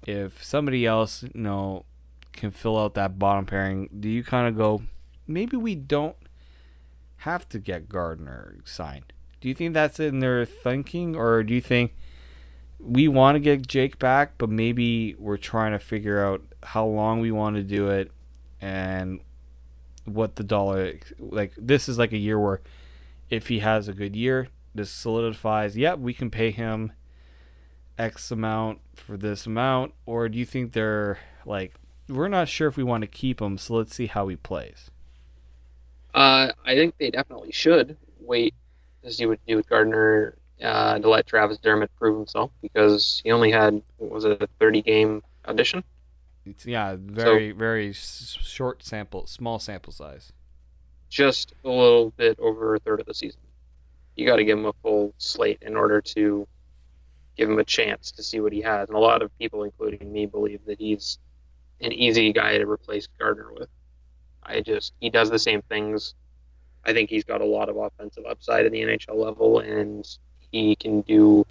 if 0.07 0.43
somebody 0.43 0.87
else 0.87 1.23
you 1.23 1.43
know 1.43 1.85
can 2.33 2.51
fill 2.51 2.79
out 2.79 2.95
that 2.95 3.19
bottom 3.19 3.45
pairing, 3.45 3.91
do 3.99 4.09
you 4.09 4.25
kind 4.25 4.49
of 4.49 4.57
go, 4.57 4.83
maybe 5.27 5.59
we 5.59 5.75
don't 5.75 6.17
have 7.19 7.47
to 7.51 7.59
get 7.59 7.91
Gardiner 7.91 8.57
signed? 8.65 9.13
Do 9.43 9.49
you 9.49 9.55
think 9.55 9.75
that's 9.75 10.01
in 10.01 10.21
their 10.21 10.47
thinking, 10.47 11.15
or 11.15 11.43
do 11.43 11.53
you 11.53 11.61
think 11.61 11.95
we 12.83 13.09
want 13.09 13.37
to 13.37 13.41
get 13.41 13.67
Jake 13.67 13.99
back, 13.99 14.33
but 14.39 14.49
maybe 14.49 15.15
we're 15.19 15.37
trying 15.37 15.73
to 15.73 15.79
figure 15.79 16.25
out 16.25 16.43
how 16.63 16.85
long 16.87 17.21
we 17.21 17.31
want 17.31 17.57
to 17.57 17.63
do 17.63 17.89
it 17.89 18.11
and 18.61 19.21
what 20.05 20.37
the 20.37 20.45
dollar 20.45 20.95
like? 21.19 21.53
This 21.57 21.89
is 21.89 21.99
like 21.99 22.13
a 22.13 22.19
year 22.19 22.39
where 22.39 22.61
if 23.29 23.49
he 23.49 23.61
has 23.61 23.89
a 23.89 23.93
good 23.93 24.17
year, 24.17 24.49
this 24.75 24.91
solidifies. 24.91 25.77
Yep, 25.77 25.99
we 25.99 26.15
can 26.15 26.31
pay 26.31 26.51
him 26.51 26.93
X 27.99 28.31
amount 28.31 28.81
for 28.95 29.17
this 29.17 29.47
amount, 29.47 29.93
or 30.07 30.29
do 30.29 30.39
you 30.39 30.47
think 30.47 30.73
they're 30.73 31.19
like 31.45 31.75
we're 32.09 32.29
not 32.29 32.49
sure 32.49 32.69
if 32.69 32.77
we 32.77 32.83
want 32.83 33.03
to 33.03 33.07
keep 33.07 33.41
him, 33.41 33.57
so 33.57 33.75
let's 33.75 33.95
see 33.95 34.07
how 34.07 34.29
he 34.29 34.37
plays. 34.37 34.91
Uh, 36.13 36.51
I 36.65 36.75
think 36.75 36.97
they 36.99 37.11
definitely 37.11 37.53
should 37.53 37.97
wait 38.19 38.55
to 39.05 39.13
see 39.13 39.27
what 39.27 39.39
with 39.47 39.69
Gardiner 39.69 40.35
uh, 40.63 40.99
to 40.99 41.09
let 41.09 41.27
Travis 41.27 41.59
Dermott 41.59 41.91
prove 41.99 42.17
himself 42.17 42.51
because 42.63 43.21
he 43.25 43.31
only 43.33 43.51
had 43.51 43.83
what 43.99 44.11
was 44.11 44.25
it 44.25 44.43
a 44.43 44.49
30 44.59 44.83
game 44.83 45.23
audition. 45.47 45.85
It's 46.47 46.67
yeah, 46.67 46.97
very 46.99 47.53
very 47.53 47.93
short 47.93 48.83
sample, 48.85 49.27
small 49.27 49.59
sample 49.59 49.93
size. 49.93 50.33
just 51.09 51.53
a 51.65 51.69
little 51.69 52.11
bit 52.11 52.39
over 52.39 52.75
a 52.75 52.79
third 52.79 53.01
of 53.01 53.07
the 53.07 53.15
season. 53.15 53.41
You 54.17 54.27
got 54.27 54.37
to 54.37 54.45
give 54.45 54.59
him 54.59 54.67
a 54.67 54.73
full 54.83 55.15
slate 55.19 55.59
in 55.63 55.77
order 55.77 56.01
to 56.01 56.47
give 57.37 57.49
him 57.49 57.59
a 57.59 57.65
chance 57.65 58.13
to 58.13 58.23
see 58.23 58.41
what 58.41 58.53
he 58.53 58.61
has. 58.63 58.89
And 58.89 58.97
a 58.97 59.01
lot 59.01 59.23
of 59.23 59.37
people, 59.39 59.63
including 59.65 60.13
me, 60.13 60.27
believe 60.27 60.61
that 60.67 60.79
he's 60.79 61.19
an 61.81 61.93
easy 61.93 62.33
guy 62.33 62.59
to 62.59 62.67
replace 62.67 63.09
Gardiner 63.19 63.53
with. 63.53 63.69
I 64.43 64.61
just 64.61 64.93
he 65.01 65.11
does 65.11 65.31
the 65.31 65.39
same 65.39 65.63
things. 65.63 66.15
I 66.85 66.93
think 66.93 67.11
he's 67.11 67.25
got 67.25 67.41
a 67.41 67.47
lot 67.47 67.69
of 67.69 67.77
offensive 67.77 68.25
upside 68.29 68.67
at 68.67 68.73
the 68.73 68.81
NHL 68.81 69.15
level, 69.15 69.61
and 69.61 70.07
he 70.53 70.77
can 70.77 71.03
do. 71.03 71.47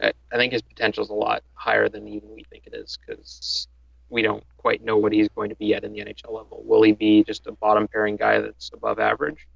I 0.00 0.12
think 0.36 0.52
his 0.52 0.62
potential 0.62 1.02
is 1.04 1.10
a 1.10 1.14
lot 1.14 1.42
higher 1.54 1.88
than 1.88 2.06
even 2.08 2.34
we 2.34 2.44
think 2.50 2.66
it 2.66 2.74
is 2.74 2.98
because 2.98 3.66
we 4.10 4.22
don't 4.22 4.44
quite 4.58 4.84
know 4.84 4.96
what 4.96 5.12
he's 5.12 5.28
going 5.28 5.48
to 5.48 5.56
be 5.56 5.74
at 5.74 5.84
in 5.84 5.92
the 5.92 6.00
NHL 6.00 6.32
level. 6.32 6.62
Will 6.64 6.82
he 6.82 6.92
be 6.92 7.24
just 7.24 7.46
a 7.46 7.52
bottom 7.52 7.88
pairing 7.88 8.16
guy 8.16 8.40
that's 8.40 8.70
above 8.74 8.98
average 8.98 9.46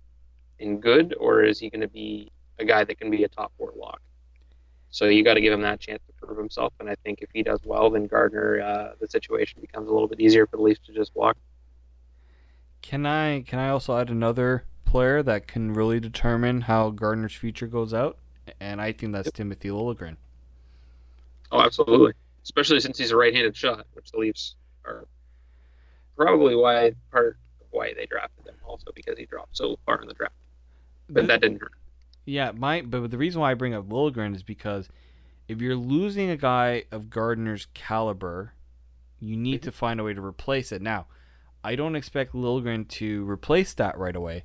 and 0.59 0.83
good, 0.83 1.15
or 1.19 1.43
is 1.43 1.59
he 1.59 1.69
going 1.69 1.83
to 1.83 1.89
be 1.89 2.31
a 2.59 2.65
guy 2.65 2.85
that 2.85 2.99
can 2.99 3.11
be 3.11 3.25
a 3.25 3.29
top 3.29 3.53
four 3.59 3.73
lock? 3.77 4.01
So 4.91 5.07
you 5.07 5.23
got 5.23 5.35
to 5.35 5.41
give 5.41 5.53
him 5.53 5.63
that 5.63 5.79
chance 5.79 6.03
to 6.07 6.27
prove 6.27 6.37
himself. 6.37 6.73
And 6.81 6.91
I 6.91 6.97
think 7.05 7.21
if 7.23 7.31
he 7.33 7.43
does 7.43 7.61
well, 7.65 7.91
then 7.91 8.07
Gardiner, 8.07 8.61
uh, 8.61 8.95
the 9.01 9.07
situation 9.09 9.61
becomes 9.61 9.89
a 9.89 9.93
little 9.93 10.09
bit 10.09 10.21
easier 10.21 10.47
for 10.47 10.57
the 10.57 10.63
Leafs 10.63 10.81
to 10.87 10.93
just 10.93 11.15
walk. 11.15 11.37
Can 12.83 13.07
I 13.07 13.43
can 13.43 13.59
I 13.59 13.69
also 13.69 13.97
add 13.97 14.09
another 14.09 14.65
player 14.85 15.23
that 15.23 15.47
can 15.47 15.73
really 15.73 16.01
determine 16.01 16.63
how 16.63 16.91
Gardiner's 16.91 17.35
future 17.35 17.67
goes 17.67 17.95
out? 17.95 18.19
And 18.61 18.81
I 18.81 18.93
think 18.93 19.13
that's 19.13 19.27
yep. 19.27 19.35
Timothy 19.35 19.69
Liljegren. 19.71 20.17
Oh, 21.51 21.61
absolutely. 21.61 22.13
Especially 22.45 22.81
since 22.81 22.99
he's 22.99 23.11
a 23.11 23.17
right-handed 23.17 23.57
shot, 23.57 23.87
which 23.95 24.11
the 24.13 24.19
Leafs 24.19 24.55
are 24.85 25.07
probably 26.17 26.55
why 26.55 26.93
part 27.11 27.39
of 27.61 27.67
why 27.71 27.95
they 27.95 28.07
drafted 28.07 28.47
him, 28.47 28.55
also 28.65 28.91
because 28.95 29.17
he 29.19 29.27
dropped 29.27 29.57
so 29.57 29.79
far 29.87 30.01
in 30.03 30.09
the 30.09 30.15
draft. 30.15 30.35
But, 31.09 31.23
but 31.23 31.27
that 31.29 31.41
didn't 31.41 31.61
hurt. 31.61 31.73
Yeah, 32.27 32.53
my 32.53 32.83
but 32.83 33.11
the 33.11 33.19
reason 33.19 33.41
why 33.41 33.51
I 33.51 33.55
bring 33.55 33.75
up 33.75 33.89
Liljegren 33.89 34.35
is 34.35 34.43
because 34.43 34.89
if 35.49 35.61
you're 35.61 35.77
losing 35.77 36.31
a 36.31 36.37
guy 36.37 36.85
of 36.93 37.11
Gardiner's 37.11 37.67
caliber, 37.75 38.53
you 39.19 39.37
need 39.37 39.63
mm-hmm. 39.63 39.71
to 39.71 39.73
find 39.73 39.99
a 39.99 40.05
way 40.05 40.15
to 40.15 40.25
replace 40.25 40.71
it. 40.71 40.83
Now, 40.83 41.07
I 41.65 41.75
don't 41.75 41.97
expect 41.97 42.35
Liljegren 42.35 42.89
to 42.89 43.29
replace 43.29 43.75
that 43.75 43.99
right 43.99 44.15
away, 44.15 44.45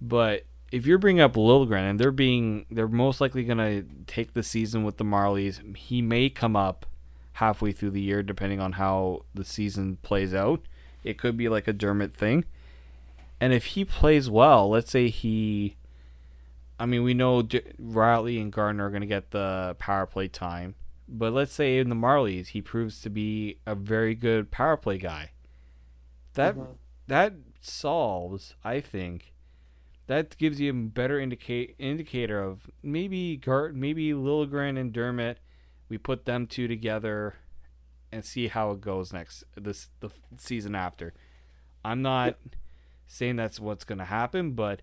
but 0.00 0.44
if 0.70 0.86
you're 0.86 0.98
bringing 0.98 1.20
up 1.20 1.34
Liljegren 1.34 1.90
and 1.90 1.98
they're 1.98 2.12
being 2.12 2.66
they're 2.70 2.88
most 2.88 3.20
likely 3.20 3.44
going 3.44 3.58
to 3.58 3.84
take 4.06 4.34
the 4.34 4.42
season 4.42 4.84
with 4.84 4.96
the 4.96 5.04
Marlies, 5.04 5.76
he 5.76 6.00
may 6.00 6.28
come 6.28 6.56
up 6.56 6.86
halfway 7.34 7.72
through 7.72 7.90
the 7.90 8.00
year 8.00 8.22
depending 8.22 8.60
on 8.60 8.72
how 8.72 9.24
the 9.34 9.44
season 9.44 9.98
plays 10.02 10.34
out. 10.34 10.62
It 11.02 11.18
could 11.18 11.36
be 11.36 11.48
like 11.48 11.66
a 11.66 11.72
Dermott 11.72 12.14
thing. 12.14 12.44
And 13.40 13.52
if 13.52 13.66
he 13.66 13.84
plays 13.84 14.28
well, 14.28 14.68
let's 14.68 14.90
say 14.90 15.08
he 15.08 15.76
I 16.78 16.86
mean, 16.86 17.02
we 17.02 17.12
know 17.12 17.42
Rielly 17.42 18.40
and 18.40 18.50
Gardiner 18.50 18.86
are 18.86 18.90
going 18.90 19.02
to 19.02 19.06
get 19.06 19.32
the 19.32 19.76
power 19.78 20.06
play 20.06 20.28
time, 20.28 20.76
but 21.06 21.34
let's 21.34 21.52
say 21.52 21.78
in 21.78 21.90
the 21.90 21.94
Marlies, 21.94 22.48
he 22.48 22.62
proves 22.62 23.02
to 23.02 23.10
be 23.10 23.58
a 23.66 23.74
very 23.74 24.14
good 24.14 24.50
power 24.50 24.78
play 24.78 24.96
guy. 24.96 25.32
That 26.34 26.54
mm-hmm. 26.54 26.72
that 27.08 27.34
solves, 27.60 28.54
I 28.64 28.80
think, 28.80 29.34
that 30.10 30.36
gives 30.38 30.60
you 30.60 30.70
a 30.70 30.74
better 30.74 31.20
indicate 31.20 31.76
indicator 31.78 32.42
of 32.42 32.68
maybe 32.82 33.36
Gart, 33.36 33.76
maybe 33.76 34.10
Liljegren 34.10 34.76
and 34.76 34.92
Dermott. 34.92 35.38
We 35.88 35.98
put 35.98 36.24
them 36.24 36.48
two 36.48 36.66
together 36.66 37.36
and 38.10 38.24
see 38.24 38.48
how 38.48 38.72
it 38.72 38.80
goes 38.80 39.12
next 39.12 39.44
this 39.56 39.88
the 40.00 40.10
season 40.36 40.74
after. 40.74 41.14
I'm 41.84 42.02
not 42.02 42.38
saying 43.06 43.36
that's 43.36 43.60
what's 43.60 43.84
going 43.84 44.00
to 44.00 44.04
happen, 44.04 44.54
but 44.54 44.82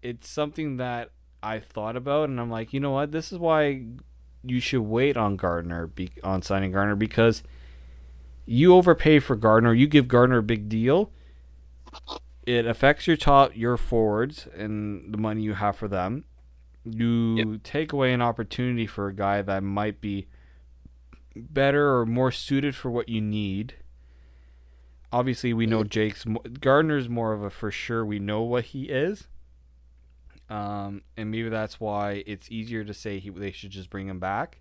it's 0.00 0.30
something 0.30 0.78
that 0.78 1.10
I 1.42 1.60
thought 1.60 1.94
about, 1.94 2.30
and 2.30 2.40
I'm 2.40 2.50
like, 2.50 2.72
you 2.72 2.80
know 2.80 2.92
what? 2.92 3.12
This 3.12 3.32
is 3.32 3.38
why 3.38 3.84
you 4.42 4.60
should 4.60 4.80
wait 4.80 5.18
on 5.18 5.36
Gardiner 5.36 5.88
be, 5.88 6.10
on 6.22 6.40
signing 6.40 6.72
Gardiner 6.72 6.96
because 6.96 7.42
you 8.46 8.74
overpay 8.74 9.18
for 9.18 9.36
Gardiner. 9.36 9.74
You 9.74 9.86
give 9.88 10.08
Gardiner 10.08 10.38
a 10.38 10.42
big 10.42 10.70
deal. 10.70 11.10
It 12.46 12.66
affects 12.66 13.06
your 13.06 13.16
top 13.16 13.56
your 13.56 13.76
forwards 13.76 14.46
and 14.56 15.12
the 15.12 15.18
money 15.18 15.42
you 15.42 15.54
have 15.54 15.76
for 15.76 15.88
them. 15.88 16.24
You 16.84 17.36
yep. 17.36 17.62
take 17.62 17.92
away 17.92 18.12
an 18.12 18.20
opportunity 18.20 18.86
for 18.86 19.08
a 19.08 19.14
guy 19.14 19.40
that 19.40 19.62
might 19.62 20.00
be 20.00 20.28
better 21.34 21.96
or 21.98 22.04
more 22.04 22.30
suited 22.30 22.76
for 22.76 22.90
what 22.90 23.08
you 23.08 23.20
need. 23.20 23.76
Obviously, 25.10 25.54
we 25.54 25.66
know 25.66 25.84
Jake's 25.84 26.26
Gardiner's 26.60 27.08
more 27.08 27.32
of 27.32 27.42
a 27.42 27.48
for 27.48 27.70
sure. 27.70 28.04
We 28.04 28.18
know 28.18 28.42
what 28.42 28.64
he 28.66 28.84
is 28.84 29.28
um, 30.48 31.02
and 31.16 31.30
maybe 31.30 31.48
that's 31.48 31.80
why 31.80 32.22
it's 32.26 32.50
easier 32.50 32.84
to 32.84 32.94
say 32.94 33.18
he, 33.18 33.30
they 33.30 33.50
should 33.50 33.70
just 33.70 33.90
bring 33.90 34.08
him 34.08 34.18
back. 34.18 34.60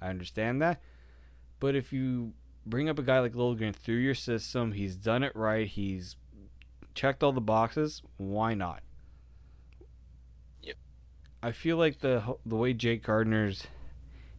I 0.00 0.08
understand 0.08 0.62
that. 0.62 0.80
But 1.58 1.74
if 1.74 1.92
you 1.92 2.32
bring 2.64 2.88
up 2.88 2.98
a 2.98 3.02
guy 3.02 3.20
like 3.20 3.32
Liljegren 3.32 3.74
through 3.74 3.96
your 3.96 4.14
system, 4.14 4.72
he's 4.72 4.96
done 4.96 5.22
it 5.22 5.34
right, 5.34 5.66
he's 5.66 6.16
checked 6.96 7.22
all 7.22 7.32
the 7.32 7.40
boxes, 7.40 8.02
why 8.16 8.54
not? 8.54 8.82
Yep. 10.62 10.76
I 11.42 11.52
feel 11.52 11.76
like 11.76 12.00
the 12.00 12.36
the 12.44 12.56
way 12.56 12.72
Jake 12.72 13.04
Gardiner's 13.04 13.68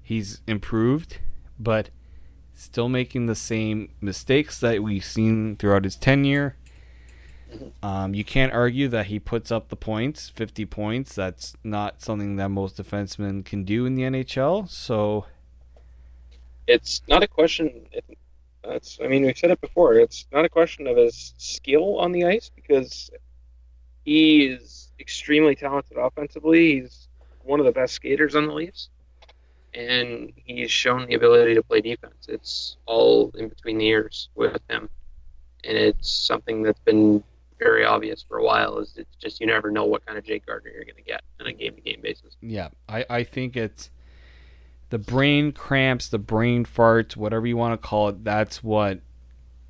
he's 0.04 0.42
improved, 0.48 1.20
but 1.60 1.90
still 2.54 2.90
making 2.90 3.28
the 3.28 3.36
same 3.36 3.90
mistakes 4.02 4.60
that 4.60 4.82
we've 4.82 5.06
seen 5.06 5.56
throughout 5.56 5.84
his 5.84 5.96
tenure. 5.96 6.58
Um, 7.82 8.14
you 8.14 8.26
can't 8.26 8.52
argue 8.52 8.88
that 8.90 9.06
he 9.06 9.20
puts 9.20 9.52
up 9.52 9.70
the 9.70 9.76
points, 9.76 10.30
50 10.30 10.66
points. 10.66 11.16
That's 11.16 11.56
not 11.64 12.02
something 12.02 12.36
that 12.36 12.50
most 12.50 12.78
defensemen 12.78 13.46
can 13.46 13.64
do 13.64 13.86
in 13.86 13.96
the 13.96 14.04
NHL. 14.04 14.68
So 14.68 15.26
it's 16.68 17.02
not 17.08 17.24
a 17.24 17.28
question. 17.28 17.86
That's 18.68 19.00
I 19.04 19.08
mean 19.08 19.24
we've 19.24 19.38
said 19.38 19.52
it 19.52 19.62
before. 19.62 19.94
It's 19.96 20.28
not 20.32 20.46
a 20.46 20.50
question 20.50 20.88
of 20.88 20.98
his 20.98 21.34
skill 21.38 21.98
on 22.00 22.12
the 22.12 22.26
ice 22.26 22.52
because 22.54 23.10
he 24.04 24.48
is 24.48 24.92
extremely 25.00 25.56
talented 25.56 25.98
offensively. 25.98 26.82
He's 26.82 27.08
one 27.44 27.60
of 27.60 27.66
the 27.66 27.72
best 27.72 27.94
skaters 27.94 28.36
on 28.36 28.48
the 28.48 28.54
Leafs, 28.54 28.90
and 29.74 30.34
he's 30.36 30.72
shown 30.72 31.08
the 31.08 31.16
ability 31.16 31.56
to 31.56 31.64
play 31.64 31.82
defense. 31.82 32.28
It's 32.28 32.78
all 32.86 33.32
in 33.38 33.48
between 33.48 33.78
the 33.78 33.88
ears 33.88 34.30
with 34.36 34.60
him, 34.70 34.90
and 35.64 35.78
it's 35.78 36.10
something 36.10 36.64
that's 36.64 36.80
been 36.82 37.24
very 37.60 37.86
obvious 37.86 38.24
for 38.28 38.38
a 38.38 38.44
while 38.44 38.78
is 38.80 38.94
it's 38.98 39.16
just 39.16 39.40
you 39.40 39.48
never 39.48 39.72
know 39.72 39.86
what 39.86 40.06
kind 40.06 40.18
of 40.18 40.24
Jake 40.24 40.46
Gardiner 40.46 40.74
you're 40.76 40.86
going 40.86 40.96
to 40.96 41.02
get 41.02 41.22
on 41.40 41.48
a 41.48 41.54
game 41.54 41.76
to 41.76 41.82
game 41.82 42.02
basis. 42.02 42.36
Yeah, 42.42 42.70
I, 42.88 43.06
I 43.10 43.24
think 43.24 43.58
it's 43.58 43.90
the 44.90 44.98
brain 44.98 45.52
cramps, 45.52 46.08
the 46.08 46.20
brain 46.20 46.66
farts, 46.66 47.16
whatever 47.16 47.46
you 47.46 47.58
want 47.58 47.80
to 47.80 47.88
call 47.88 48.10
it. 48.10 48.24
That's 48.24 48.64
what 48.64 49.02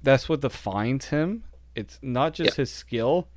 that's 0.01 0.29
what 0.29 0.41
defines 0.41 1.05
him. 1.05 1.43
It's 1.75 1.99
not 2.01 2.33
just 2.33 2.57
his 2.57 2.71
skill, 2.71 3.27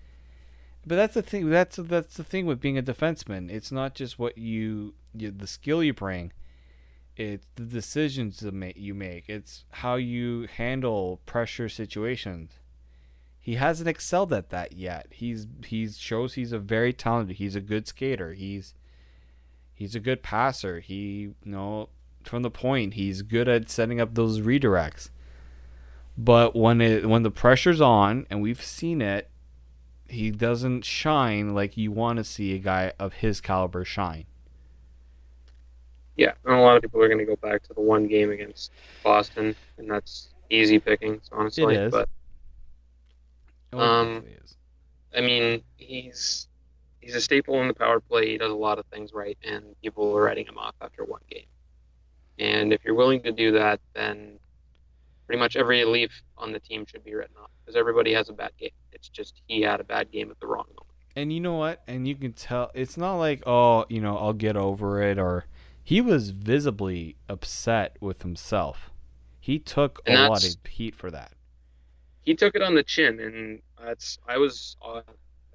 but 0.86 0.96
that's 0.96 1.14
the 1.14 1.22
thing. 1.22 1.50
That's 1.50 1.76
that's 1.76 2.16
the 2.16 2.24
thing 2.24 2.46
with 2.46 2.60
being 2.60 2.78
a 2.78 2.82
defenseman. 2.82 3.50
It's 3.50 3.72
not 3.72 3.94
just 3.94 4.18
what 4.18 4.38
you, 4.38 4.94
you 5.14 5.30
the 5.30 5.46
skill 5.46 5.82
you 5.82 5.94
bring. 5.94 6.32
It's 7.16 7.46
the 7.56 7.64
decisions 7.64 8.42
you 8.76 8.94
make. 8.94 9.28
It's 9.28 9.64
how 9.70 9.96
you 9.96 10.48
handle 10.56 11.20
pressure 11.26 11.68
situations 11.68 12.60
he 13.40 13.54
hasn't 13.54 13.88
excelled 13.88 14.32
at 14.32 14.50
that 14.50 14.74
yet. 14.74 15.06
He's 15.10 15.46
he's 15.64 15.98
shows 15.98 16.34
he's 16.34 16.52
a 16.52 16.58
very 16.58 16.92
talented. 16.92 17.36
He's 17.36 17.56
a 17.56 17.60
good 17.60 17.88
skater. 17.88 18.34
He's 18.34 18.74
he's 19.80 19.94
a 19.94 20.00
good 20.00 20.22
passer. 20.22 20.80
He 20.80 21.32
you 21.42 21.52
know 21.52 21.88
from 22.22 22.42
the 22.42 22.50
point 22.50 22.94
he's 22.94 23.22
good 23.22 23.48
at 23.48 23.70
setting 23.70 24.00
up 24.00 24.14
those 24.14 24.40
redirects. 24.40 25.08
But 26.16 26.54
when 26.54 26.82
it 26.82 27.08
when 27.08 27.22
the 27.22 27.30
pressure's 27.30 27.80
on 27.80 28.26
and 28.28 28.42
we've 28.42 28.62
seen 28.62 29.00
it, 29.00 29.30
he 30.06 30.30
doesn't 30.30 30.84
shine 30.84 31.54
like 31.54 31.78
you 31.78 31.90
want 31.90 32.18
to 32.18 32.24
see 32.24 32.54
a 32.54 32.58
guy 32.58 32.92
of 32.98 33.14
his 33.14 33.40
caliber 33.40 33.84
shine. 33.84 34.26
Yeah, 36.16 36.32
and 36.44 36.54
a 36.54 36.60
lot 36.60 36.76
of 36.76 36.82
people 36.82 37.02
are 37.02 37.08
going 37.08 37.18
to 37.18 37.24
go 37.24 37.36
back 37.36 37.62
to 37.62 37.72
the 37.72 37.80
one 37.80 38.06
game 38.06 38.30
against 38.30 38.72
Boston, 39.02 39.56
and 39.78 39.90
that's 39.90 40.28
easy 40.50 40.78
pickings, 40.78 41.30
honestly. 41.32 41.74
It 41.74 41.84
is. 41.84 41.92
But 41.92 42.08
um, 43.72 44.24
I 45.16 45.22
mean, 45.22 45.62
he's 45.78 46.48
he's 47.00 47.14
a 47.14 47.20
staple 47.20 47.60
in 47.60 47.68
the 47.68 47.74
power 47.74 48.00
play. 48.00 48.30
He 48.30 48.38
does 48.38 48.50
a 48.50 48.56
lot 48.56 48.78
of 48.78 48.86
things 48.86 49.12
right, 49.12 49.38
and 49.42 49.64
people 49.82 50.16
are 50.16 50.22
writing 50.22 50.46
him 50.46 50.58
off 50.58 50.74
after 50.80 51.04
one 51.04 51.20
game. 51.30 51.46
And 52.38 52.72
if 52.72 52.84
you're 52.84 52.94
willing 52.94 53.22
to 53.22 53.32
do 53.32 53.52
that, 53.52 53.80
then 53.94 54.38
pretty 55.26 55.38
much 55.38 55.56
every 55.56 55.84
Leaf 55.84 56.10
on 56.38 56.52
the 56.52 56.60
team 56.60 56.86
should 56.86 57.04
be 57.04 57.14
written 57.14 57.36
off 57.42 57.50
because 57.60 57.76
everybody 57.76 58.14
has 58.14 58.28
a 58.28 58.32
bad 58.32 58.52
game. 58.58 58.70
It's 58.92 59.08
just 59.08 59.42
he 59.46 59.62
had 59.62 59.80
a 59.80 59.84
bad 59.84 60.10
game 60.10 60.30
at 60.30 60.40
the 60.40 60.46
wrong 60.46 60.66
moment. 60.68 60.86
And 61.16 61.32
you 61.32 61.40
know 61.40 61.54
what? 61.54 61.82
And 61.86 62.06
you 62.08 62.14
can 62.14 62.32
tell 62.32 62.70
it's 62.74 62.96
not 62.96 63.16
like 63.16 63.42
oh, 63.46 63.84
you 63.88 64.00
know, 64.00 64.16
I'll 64.16 64.32
get 64.32 64.56
over 64.56 65.02
it 65.02 65.18
or 65.18 65.46
he 65.82 66.00
was 66.00 66.30
visibly 66.30 67.16
upset 67.28 67.96
with 68.00 68.22
himself. 68.22 68.90
He 69.38 69.58
took 69.58 70.00
and 70.06 70.18
a 70.18 70.28
lot 70.28 70.44
of 70.44 70.54
heat 70.66 70.94
for 70.94 71.10
that 71.10 71.32
he 72.22 72.34
took 72.34 72.54
it 72.54 72.62
on 72.62 72.74
the 72.74 72.82
chin, 72.82 73.20
and 73.20 73.60
that's 73.82 74.18
I 74.26 74.38
was 74.38 74.76
uh, 74.82 75.02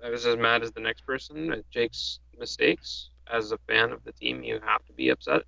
I 0.06 0.10
was 0.10 0.28
as 0.28 0.38
mad 0.38 0.62
as 0.62 0.72
the 0.72 0.82
next 0.82 1.02
person 1.08 1.52
at 1.52 1.70
Jake's 1.72 2.20
mistakes. 2.38 3.10
As 3.32 3.52
a 3.52 3.58
fan 3.68 3.92
of 3.92 4.04
the 4.04 4.12
team, 4.12 4.44
you 4.44 4.60
have 4.64 4.86
to 4.86 4.94
be 4.94 5.10
upset 5.10 5.42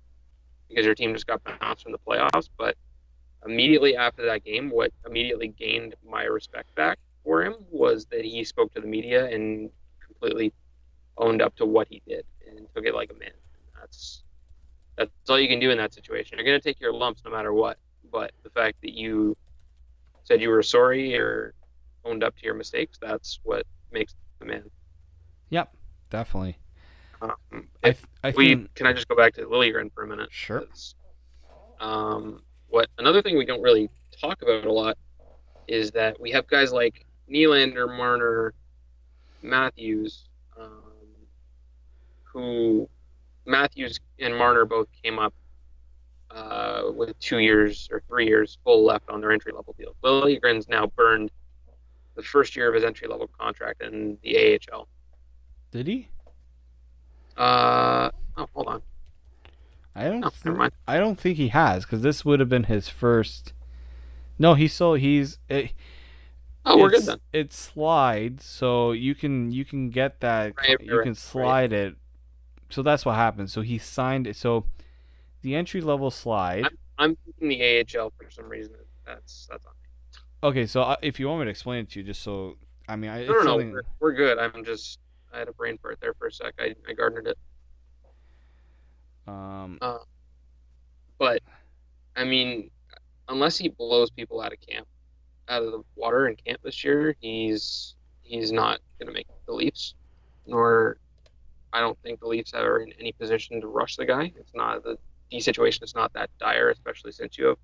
because 0.68 0.84
your 0.84 0.96
team 0.96 1.14
just 1.14 1.28
got 1.28 1.40
bounced 1.60 1.84
from 1.84 1.92
the 1.92 1.98
playoffs. 1.98 2.48
But 2.58 2.76
immediately 3.46 3.94
after 3.96 4.26
that 4.26 4.44
game, 4.44 4.68
what 4.68 4.90
immediately 5.06 5.46
gained 5.46 5.94
my 6.04 6.24
respect 6.24 6.74
back 6.74 6.98
for 7.22 7.44
him 7.44 7.54
was 7.70 8.06
that 8.06 8.24
he 8.24 8.42
spoke 8.42 8.74
to 8.74 8.80
the 8.80 8.86
media 8.88 9.26
and 9.26 9.70
completely 10.04 10.52
owned 11.16 11.40
up 11.40 11.54
to 11.56 11.64
what 11.64 11.86
he 11.88 12.02
did 12.08 12.24
and 12.48 12.66
took 12.74 12.84
it 12.84 12.96
like 12.96 13.12
a 13.12 13.18
man. 13.18 13.30
That's 13.78 14.24
that's 14.96 15.10
all 15.28 15.38
you 15.38 15.46
can 15.46 15.60
do 15.60 15.70
in 15.70 15.78
that 15.78 15.94
situation. 15.94 16.36
You're 16.36 16.44
gonna 16.44 16.58
take 16.58 16.80
your 16.80 16.92
lumps 16.92 17.22
no 17.24 17.30
matter 17.30 17.52
what. 17.52 17.78
But 18.10 18.32
the 18.42 18.50
fact 18.50 18.78
that 18.82 18.92
you 18.92 19.36
said 20.24 20.42
you 20.42 20.48
were 20.48 20.64
sorry 20.64 21.16
or 21.16 21.54
owned 22.04 22.24
up 22.24 22.34
to 22.38 22.44
your 22.44 22.54
mistakes, 22.54 22.98
that's 23.00 23.38
what 23.44 23.64
makes 23.92 24.16
man. 24.44 24.70
Yep, 25.50 25.74
definitely. 26.10 26.58
Um, 27.20 27.32
I, 27.52 27.88
if 27.88 27.98
th- 27.98 28.06
I 28.22 28.30
we 28.36 28.48
think 28.48 28.74
can 28.74 28.86
I 28.86 28.92
just 28.92 29.08
go 29.08 29.16
back 29.16 29.34
to 29.34 29.42
Liljegren 29.42 29.92
for 29.92 30.04
a 30.04 30.06
minute? 30.06 30.28
Sure. 30.30 30.64
Um, 31.80 32.42
what 32.68 32.88
another 32.98 33.22
thing 33.22 33.36
we 33.36 33.44
don't 33.44 33.62
really 33.62 33.90
talk 34.20 34.42
about 34.42 34.64
a 34.64 34.72
lot 34.72 34.96
is 35.66 35.90
that 35.92 36.20
we 36.20 36.30
have 36.30 36.46
guys 36.46 36.72
like 36.72 37.06
Nylander, 37.30 37.88
Marner, 37.88 38.54
Matthews, 39.42 40.24
um, 40.58 40.82
who 42.22 42.88
Matthews 43.46 43.98
and 44.18 44.36
Marner 44.36 44.64
both 44.64 44.88
came 45.02 45.18
up 45.18 45.34
uh, 46.30 46.82
with 46.94 47.18
two 47.18 47.38
years 47.38 47.88
or 47.90 48.02
three 48.08 48.26
years 48.26 48.58
full 48.64 48.84
left 48.84 49.08
on 49.08 49.20
their 49.20 49.32
entry 49.32 49.52
level 49.52 49.74
deal. 49.78 49.94
Liljegren's 50.04 50.68
now 50.68 50.86
burned 50.86 51.30
the 52.18 52.24
first 52.24 52.56
year 52.56 52.68
of 52.68 52.74
his 52.74 52.82
entry 52.82 53.06
level 53.06 53.30
contract 53.38 53.80
in 53.80 54.18
the 54.24 54.58
AHL. 54.72 54.88
did 55.70 55.86
he? 55.86 56.08
Uh, 57.36 58.10
oh, 58.36 58.48
hold 58.52 58.66
on. 58.66 58.82
I 59.94 60.04
don't. 60.08 60.24
Oh, 60.24 60.50
mind. 60.50 60.72
I 60.88 60.98
don't 60.98 61.18
think 61.18 61.36
he 61.36 61.48
has 61.48 61.84
because 61.84 62.02
this 62.02 62.24
would 62.24 62.40
have 62.40 62.48
been 62.48 62.64
his 62.64 62.88
first. 62.88 63.52
No, 64.36 64.54
he's 64.54 64.74
so 64.74 64.94
he's. 64.94 65.38
It, 65.48 65.72
Oh, 66.64 66.76
we're 66.76 66.90
good 66.90 67.04
then. 67.04 67.20
It 67.32 67.52
slides, 67.54 68.44
so 68.44 68.92
you 68.92 69.14
can 69.14 69.50
you 69.50 69.64
can 69.64 69.88
get 69.88 70.20
that. 70.20 70.52
Right, 70.58 70.76
you 70.80 70.98
right, 70.98 71.02
can 71.04 71.12
right. 71.12 71.16
slide 71.16 71.72
it. 71.72 71.94
So 72.68 72.82
that's 72.82 73.06
what 73.06 73.14
happened. 73.14 73.50
So 73.50 73.62
he 73.62 73.78
signed 73.78 74.26
it. 74.26 74.36
So 74.36 74.66
the 75.40 75.54
entry 75.54 75.80
level 75.80 76.10
slide. 76.10 76.66
I'm 76.98 77.16
thinking 77.24 77.48
the 77.48 77.98
AHL 77.98 78.12
for 78.18 78.28
some 78.28 78.48
reason. 78.50 78.74
That's 79.06 79.46
that's 79.50 79.64
on. 79.64 79.72
Okay, 80.42 80.66
so 80.66 80.82
uh, 80.82 80.96
if 81.02 81.18
you 81.18 81.26
want 81.28 81.40
me 81.40 81.44
to 81.46 81.50
explain 81.50 81.80
it 81.80 81.90
to 81.90 82.00
you, 82.00 82.06
just 82.06 82.22
so 82.22 82.56
I 82.88 82.96
mean, 82.96 83.10
I, 83.10 83.24
No, 83.24 83.32
no, 83.32 83.38
no. 83.38 83.44
something- 83.44 83.72
We're, 83.72 83.82
we're 84.00 84.12
good. 84.14 84.38
I'm 84.38 84.64
just 84.64 84.98
I 85.32 85.38
had 85.40 85.48
a 85.48 85.52
brain 85.52 85.78
fart 85.78 85.98
there 86.00 86.14
for 86.14 86.28
a 86.28 86.32
sec. 86.32 86.54
I, 86.58 86.74
I 86.88 86.92
garnered 86.94 87.26
it. 87.26 87.36
um, 89.26 89.78
But 91.18 91.42
I 92.16 92.24
mean, 92.24 92.70
unless 93.28 93.58
he 93.58 93.68
blows 93.68 94.10
people 94.10 94.40
out 94.40 94.52
of 94.52 94.58
camp, 94.60 94.86
out 95.48 95.62
of 95.62 95.72
the 95.72 95.82
water 95.96 96.28
in 96.28 96.36
camp 96.36 96.60
this 96.62 96.82
year, 96.84 97.14
he's 97.20 97.94
he's 98.22 98.52
not 98.52 98.78
gonna 99.00 99.12
make 99.12 99.26
the 99.46 99.52
Leafs. 99.52 99.94
Nor, 100.46 100.96
I 101.74 101.80
don't 101.80 101.98
think 102.02 102.20
the 102.20 102.26
Leafs 102.26 102.54
are 102.54 102.78
in 102.80 102.92
any 102.98 103.12
position 103.12 103.60
to 103.60 103.66
rush 103.66 103.96
the 103.96 104.06
guy. 104.06 104.32
It's 104.36 104.54
not 104.54 104.82
the 104.84 104.96
D 105.30 105.40
situation 105.40 105.84
is 105.84 105.94
not 105.94 106.12
that 106.14 106.30
dire, 106.38 106.70
especially 106.70 107.12
since 107.12 107.36
you 107.36 107.46
have 107.46 107.58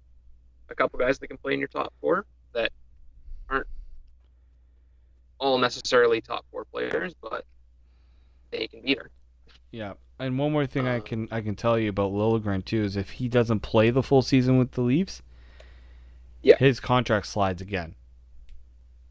a 0.68 0.74
couple 0.74 0.98
guys 0.98 1.18
that 1.20 1.28
can 1.28 1.38
play 1.38 1.54
in 1.54 1.58
your 1.60 1.68
top 1.68 1.92
four 2.00 2.26
that 2.54 2.72
aren't 3.48 3.66
all 5.38 5.58
necessarily 5.58 6.20
top 6.20 6.44
four 6.50 6.64
players, 6.64 7.14
but 7.20 7.44
they 8.50 8.66
can 8.66 8.80
be 8.82 8.94
there. 8.94 9.10
Yeah, 9.70 9.94
and 10.18 10.38
one 10.38 10.52
more 10.52 10.66
thing 10.66 10.86
I 10.86 10.98
Uh, 10.98 11.00
can 11.00 11.28
I 11.30 11.40
can 11.40 11.56
tell 11.56 11.78
you 11.78 11.88
about 11.90 12.12
Liljegren 12.12 12.64
too 12.64 12.82
is 12.82 12.96
if 12.96 13.10
he 13.12 13.28
doesn't 13.28 13.60
play 13.60 13.90
the 13.90 14.02
full 14.02 14.22
season 14.22 14.58
with 14.58 14.72
the 14.72 14.82
Leafs, 14.82 15.22
Yeah. 16.42 16.56
his 16.58 16.78
contract 16.80 17.26
slides 17.26 17.60
again. 17.60 17.94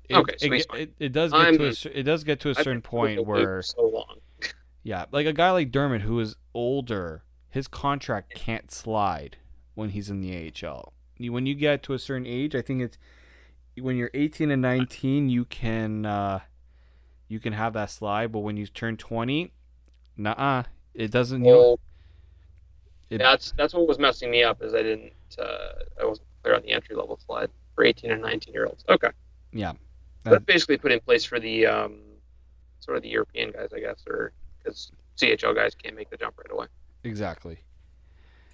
It, 0.09 0.15
Okay, 0.15 0.35
so 0.37 0.45
it, 0.47 0.53
he's 0.53 0.65
ge- 0.65 0.67
fine. 0.69 0.79
it, 0.81 0.93
it 0.99 1.09
does 1.11 1.31
get 1.31 1.37
to 1.37 1.43
I'm- 1.65 1.75
a 1.95 1.99
it 1.99 2.03
does 2.03 2.23
get 2.23 2.39
to 2.41 2.49
a 2.49 2.55
certain 2.55 2.81
point 2.81 3.25
where 3.25 3.61
so 3.61 3.81
long. 3.87 4.19
yeah, 4.83 5.05
like 5.11 5.25
a 5.25 5.33
guy 5.33 5.51
like 5.51 5.71
Dermott 5.71 6.01
who 6.03 6.19
is 6.19 6.35
older, 6.53 7.23
his 7.49 7.67
contract 7.67 8.33
can't 8.33 8.71
slide 8.71 9.37
when 9.75 9.89
he's 9.89 10.09
in 10.09 10.21
the 10.21 10.33
AHL. 10.65 10.93
When 11.19 11.45
you 11.45 11.55
get 11.55 11.83
to 11.83 11.93
a 11.93 11.99
certain 11.99 12.25
age, 12.27 12.55
I 12.55 12.61
think 12.61 12.81
it's 12.81 12.97
when 13.79 13.95
you're 13.97 14.11
18 14.13 14.51
and 14.51 14.61
19, 14.61 15.29
you 15.29 15.45
can 15.45 16.05
uh, 16.05 16.39
you 17.27 17.39
can 17.39 17.53
have 17.53 17.73
that 17.73 17.89
slide, 17.89 18.31
but 18.31 18.39
when 18.39 18.57
you 18.57 18.65
turn 18.67 18.97
20, 18.97 19.51
nah, 20.17 20.63
it 20.93 21.11
doesn't. 21.11 21.43
You 21.43 21.51
know, 21.51 21.57
Well, 21.59 21.79
It- 23.09 23.17
that's 23.19 23.51
that's 23.57 23.73
what 23.73 23.87
was 23.87 23.99
messing 23.99 24.29
me 24.31 24.43
up 24.43 24.61
is 24.61 24.73
I 24.73 24.81
didn't 24.83 25.13
uh, 25.39 25.73
I 26.01 26.05
wasn't 26.05 26.27
clear 26.41 26.55
on 26.55 26.61
the 26.61 26.71
entry 26.71 26.95
level 26.95 27.19
slide 27.25 27.49
for 27.75 27.83
18 27.83 28.11
and 28.11 28.21
19 28.21 28.53
year 28.53 28.65
olds. 28.65 28.83
Okay, 28.89 29.09
yeah. 29.51 29.73
that's 30.23 30.43
basically 30.45 30.77
put 30.77 30.91
in 30.91 30.99
place 30.99 31.25
for 31.25 31.39
the 31.39 31.65
um, 31.65 31.99
sort 32.79 32.97
of 32.97 33.03
the 33.03 33.09
European 33.09 33.51
guys, 33.51 33.69
I 33.73 33.79
guess, 33.79 34.03
or 34.07 34.31
because 34.59 34.91
CHL 35.17 35.53
guys 35.55 35.73
can't 35.75 35.95
make 35.95 36.09
the 36.09 36.17
jump 36.17 36.37
right 36.37 36.51
away, 36.51 36.67
Exactly. 37.03 37.57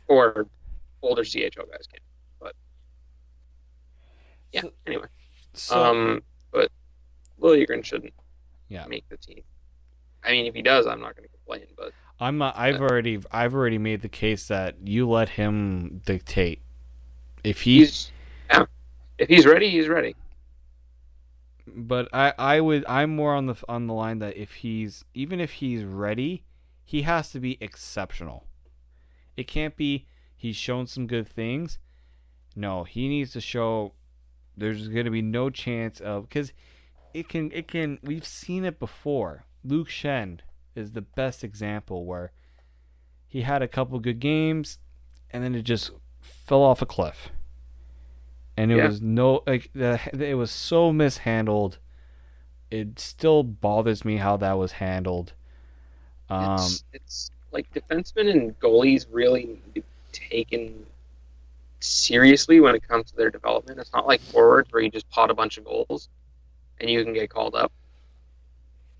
or 0.07 0.47
older 1.01 1.23
CHL 1.23 1.69
guys 1.71 1.87
can. 1.87 1.99
Yeah, 4.51 4.63
anyway, 4.87 5.07
So 5.53 5.83
um, 5.83 6.21
but 6.51 6.71
Liljegren 7.41 7.83
shouldn't 7.83 8.13
yeah, 8.69 8.85
make 8.87 9.07
the 9.09 9.17
team. 9.17 9.43
I 10.23 10.31
mean, 10.31 10.45
if 10.47 10.53
he 10.55 10.61
does, 10.61 10.87
I'm 10.87 10.99
not 11.01 11.15
going 11.15 11.27
to 11.29 11.33
complain. 11.37 11.67
But 11.77 11.93
I'm. 12.19 12.41
I've 12.41 12.81
already. 12.81 13.19
I've 13.31 13.53
already 13.53 13.77
made 13.77 14.01
the 14.01 14.09
case 14.09 14.47
that 14.47 14.75
you 14.87 15.09
let 15.09 15.29
him 15.29 16.01
dictate. 16.05 16.61
If 17.43 17.61
he, 17.61 17.79
he's 17.79 18.11
yeah, 18.49 18.65
if 19.17 19.29
he's 19.29 19.45
ready, 19.45 19.69
he's 19.69 19.87
ready. 19.87 20.15
but 21.67 22.07
I, 22.13 22.33
I 22.37 22.59
would. 22.61 22.85
I'm 22.87 23.15
more 23.15 23.35
on 23.35 23.45
the 23.45 23.55
on 23.67 23.87
the 23.87 23.93
line 23.93 24.19
that 24.19 24.37
if 24.37 24.55
he's 24.55 25.05
even 25.13 25.39
if 25.39 25.53
he's 25.53 25.83
ready, 25.83 26.43
he 26.83 27.03
has 27.03 27.31
to 27.31 27.39
be 27.39 27.57
exceptional. 27.61 28.47
It 29.37 29.47
can't 29.47 29.75
be 29.75 30.07
he's 30.35 30.55
shown 30.55 30.87
some 30.87 31.07
good 31.07 31.27
things. 31.27 31.79
No, 32.55 32.83
he 32.83 33.07
needs 33.07 33.31
to 33.33 33.41
show. 33.41 33.93
There's 34.59 34.87
going 34.89 35.05
to 35.05 35.11
be 35.11 35.21
no 35.21 35.49
chance 35.49 35.99
of 35.99 36.27
because 36.29 36.53
it 37.13 37.29
can. 37.29 37.51
It 37.51 37.67
can. 37.67 37.99
We've 38.03 38.25
seen 38.25 38.65
it 38.65 38.79
before. 38.79 39.45
Luke 39.63 39.89
Schenn 39.89 40.39
is 40.75 40.91
the 40.91 41.01
best 41.01 41.43
example 41.43 42.05
where 42.05 42.31
he 43.27 43.41
had 43.41 43.61
a 43.61 43.67
couple 43.67 43.99
good 43.99 44.19
games, 44.19 44.79
and 45.31 45.43
then 45.43 45.55
it 45.55 45.63
just 45.63 45.91
fell 46.21 46.61
off 46.61 46.81
a 46.81 46.85
cliff. 46.85 47.29
And 48.57 48.71
it 48.71 48.77
Yeah. 48.77 48.87
was 48.87 49.01
no 49.01 49.41
like 49.47 49.69
the, 49.73 49.99
it 50.13 50.35
was 50.35 50.51
so 50.51 50.91
mishandled. 50.91 51.79
It 52.69 52.99
still 52.99 53.43
bothers 53.43 54.05
me 54.05 54.17
how 54.17 54.37
that 54.37 54.53
was 54.57 54.73
handled. 54.73 55.33
Um, 56.29 56.53
it's, 56.59 56.83
it's 56.93 57.31
like 57.51 57.71
defensemen 57.73 58.29
and 58.29 58.59
goalies 58.59 59.07
really 59.11 59.59
taken 60.11 60.85
seriously 61.79 62.59
when 62.59 62.75
it 62.75 62.87
comes 62.87 63.11
to 63.11 63.17
their 63.17 63.29
development. 63.29 63.79
It's 63.79 63.93
not 63.93 64.07
like 64.07 64.21
forwards 64.21 64.71
where 64.71 64.81
you 64.81 64.89
just 64.89 65.09
pot 65.09 65.31
a 65.31 65.33
bunch 65.33 65.57
of 65.57 65.65
goals 65.65 66.09
and 66.79 66.89
you 66.89 67.03
can 67.03 67.13
get 67.13 67.29
called 67.29 67.55
up. 67.55 67.71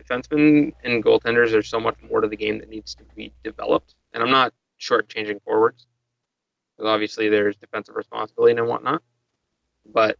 Defensemen 0.02 0.74
and 0.84 1.04
goaltenders 1.04 1.54
are 1.54 1.64
so 1.64 1.80
much 1.80 1.96
more 2.10 2.22
to 2.22 2.28
the 2.28 2.36
game 2.36 2.60
that 2.60 2.70
needs 2.70 2.96
to 2.96 3.04
be 3.16 3.32
developed. 3.44 3.96
And 4.14 4.24
I'm 4.24 4.32
not 4.32 4.54
shortchanging 4.80 5.42
forwards 5.44 5.86
because 6.76 6.90
obviously 6.90 7.30
there's 7.30 7.56
defensive 7.58 7.96
responsibility 7.96 8.58
and 8.58 8.68
whatnot. 8.68 9.02
But 9.86 10.18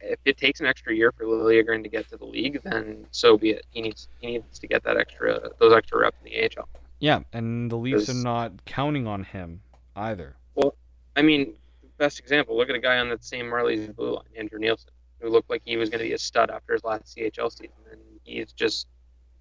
if 0.00 0.18
it 0.24 0.36
takes 0.36 0.60
an 0.60 0.66
extra 0.66 0.94
year 0.94 1.12
for 1.12 1.24
Liljegren 1.24 1.82
to 1.82 1.88
get 1.88 2.08
to 2.10 2.16
the 2.16 2.24
league, 2.24 2.60
then 2.64 3.06
so 3.10 3.36
be 3.36 3.50
it. 3.50 3.66
He 3.70 3.82
needs 3.82 4.08
he 4.20 4.28
needs 4.28 4.58
to 4.58 4.66
get 4.66 4.82
that 4.84 4.96
extra 4.96 5.50
those 5.58 5.72
extra 5.72 6.00
reps 6.00 6.16
in 6.24 6.32
the 6.32 6.50
AHL. 6.58 6.68
yeah, 6.98 7.20
and 7.32 7.70
the 7.70 7.76
Leafs 7.76 8.08
are 8.08 8.14
not 8.14 8.64
counting 8.64 9.06
on 9.06 9.24
him 9.24 9.60
either. 9.94 10.36
Well, 10.54 10.74
I 11.16 11.22
mean, 11.22 11.54
best 12.00 12.18
example, 12.18 12.56
look 12.56 12.70
at 12.70 12.74
a 12.74 12.80
guy 12.80 12.98
on 12.98 13.10
that 13.10 13.22
same 13.22 13.46
Marlies 13.46 13.94
blue 13.94 14.14
line, 14.14 14.24
Andrew 14.36 14.58
Nielsen, 14.58 14.90
who 15.20 15.28
looked 15.28 15.50
like 15.50 15.62
he 15.64 15.76
was 15.76 15.90
going 15.90 16.00
to 16.00 16.06
be 16.06 16.14
a 16.14 16.18
stud 16.18 16.50
after 16.50 16.72
his 16.72 16.82
last 16.82 17.16
CHL 17.16 17.52
season, 17.52 17.76
and 17.92 18.00
he's 18.24 18.52
just 18.52 18.88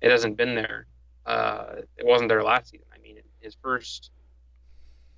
it 0.02 0.12
hasn't 0.12 0.38
been 0.38 0.54
there. 0.54 0.86
Uh, 1.26 1.78
it 1.98 2.06
wasn't 2.06 2.30
there 2.30 2.44
last 2.44 2.70
season. 2.70 2.86
I 2.94 3.00
mean, 3.00 3.18
his 3.40 3.56
first. 3.64 4.12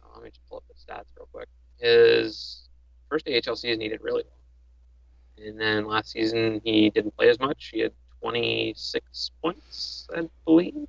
oh, 0.03 0.11
let 0.15 0.23
me 0.23 0.29
just 0.29 0.47
pull 0.47 0.57
up 0.57 0.63
the 0.67 0.75
stats 0.75 1.07
real 1.17 1.27
quick. 1.33 1.47
His 1.79 2.69
first 3.09 3.27
AHL 3.27 3.55
season, 3.55 3.81
he 3.81 3.89
did 3.89 4.01
really 4.01 4.23
well, 4.23 5.47
and 5.47 5.59
then 5.59 5.85
last 5.85 6.11
season 6.11 6.61
he 6.63 6.89
didn't 6.91 7.15
play 7.17 7.29
as 7.29 7.39
much. 7.39 7.71
He 7.73 7.79
had 7.79 7.91
26 8.21 9.31
points, 9.41 10.07
I 10.15 10.29
believe 10.45 10.87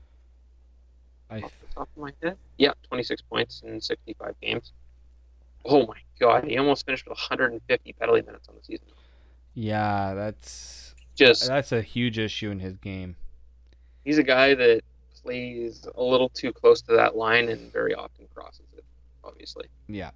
I 1.30 1.40
off 1.40 1.52
the 1.60 1.74
top 1.74 1.88
of 1.96 2.02
my 2.02 2.12
head. 2.22 2.36
Yeah, 2.58 2.72
26 2.88 3.22
points 3.22 3.62
in 3.64 3.80
65 3.80 4.34
games. 4.42 4.72
Oh 5.64 5.86
my 5.86 5.96
god, 6.20 6.44
he 6.44 6.56
almost 6.58 6.86
finished 6.86 7.06
with 7.06 7.18
150 7.18 7.92
penalty 7.94 8.22
minutes 8.22 8.48
on 8.48 8.56
the 8.56 8.62
season. 8.64 8.86
yeah, 9.54 10.14
that's 10.14 10.94
Just 11.14 11.46
that's 11.46 11.72
a 11.72 11.82
huge 11.82 12.18
issue 12.18 12.50
in 12.50 12.60
his 12.60 12.76
game. 12.78 13.16
he's 14.04 14.18
a 14.18 14.22
guy 14.22 14.54
that 14.54 14.82
plays 15.22 15.86
a 15.94 16.02
little 16.02 16.28
too 16.28 16.52
close 16.52 16.82
to 16.82 16.92
that 16.96 17.16
line 17.16 17.48
and 17.48 17.72
very 17.72 17.94
often 17.94 18.26
crosses 18.34 18.66
it. 18.76 18.84
Obviously, 19.24 19.66
Yeah, 19.86 20.10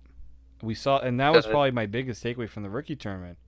we 0.62 0.74
saw, 0.74 0.98
and 1.00 1.20
that 1.20 1.32
was 1.32 1.46
Uh, 1.46 1.50
probably 1.50 1.70
my 1.70 1.86
biggest 1.86 2.24
takeaway 2.24 2.48
from 2.48 2.62
the 2.64 2.70
rookie 2.70 2.96
tournament. 2.96 3.38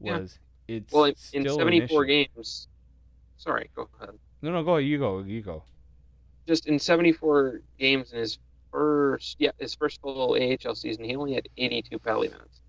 Yeah. 0.00 0.18
Was 0.20 0.38
it's 0.68 0.92
well, 0.92 1.04
in, 1.04 1.14
in 1.32 1.42
still 1.42 1.56
74 1.56 2.04
games. 2.04 2.68
Sorry, 3.36 3.70
go 3.74 3.88
ahead. 4.00 4.18
No, 4.42 4.52
no, 4.52 4.62
go. 4.62 4.76
You 4.76 4.98
go. 4.98 5.20
You 5.20 5.42
go. 5.42 5.64
Just 6.46 6.66
in 6.66 6.78
74 6.78 7.60
games 7.78 8.12
in 8.12 8.18
his 8.18 8.38
first, 8.74 9.36
yeah, 9.38 9.52
his 9.58 9.72
first 9.72 10.00
full 10.00 10.32
AHL 10.32 10.74
season, 10.74 11.04
he 11.04 11.14
only 11.14 11.34
had 11.34 11.48
82 11.56 11.96
penalty 12.00 12.28
minutes 12.28 12.60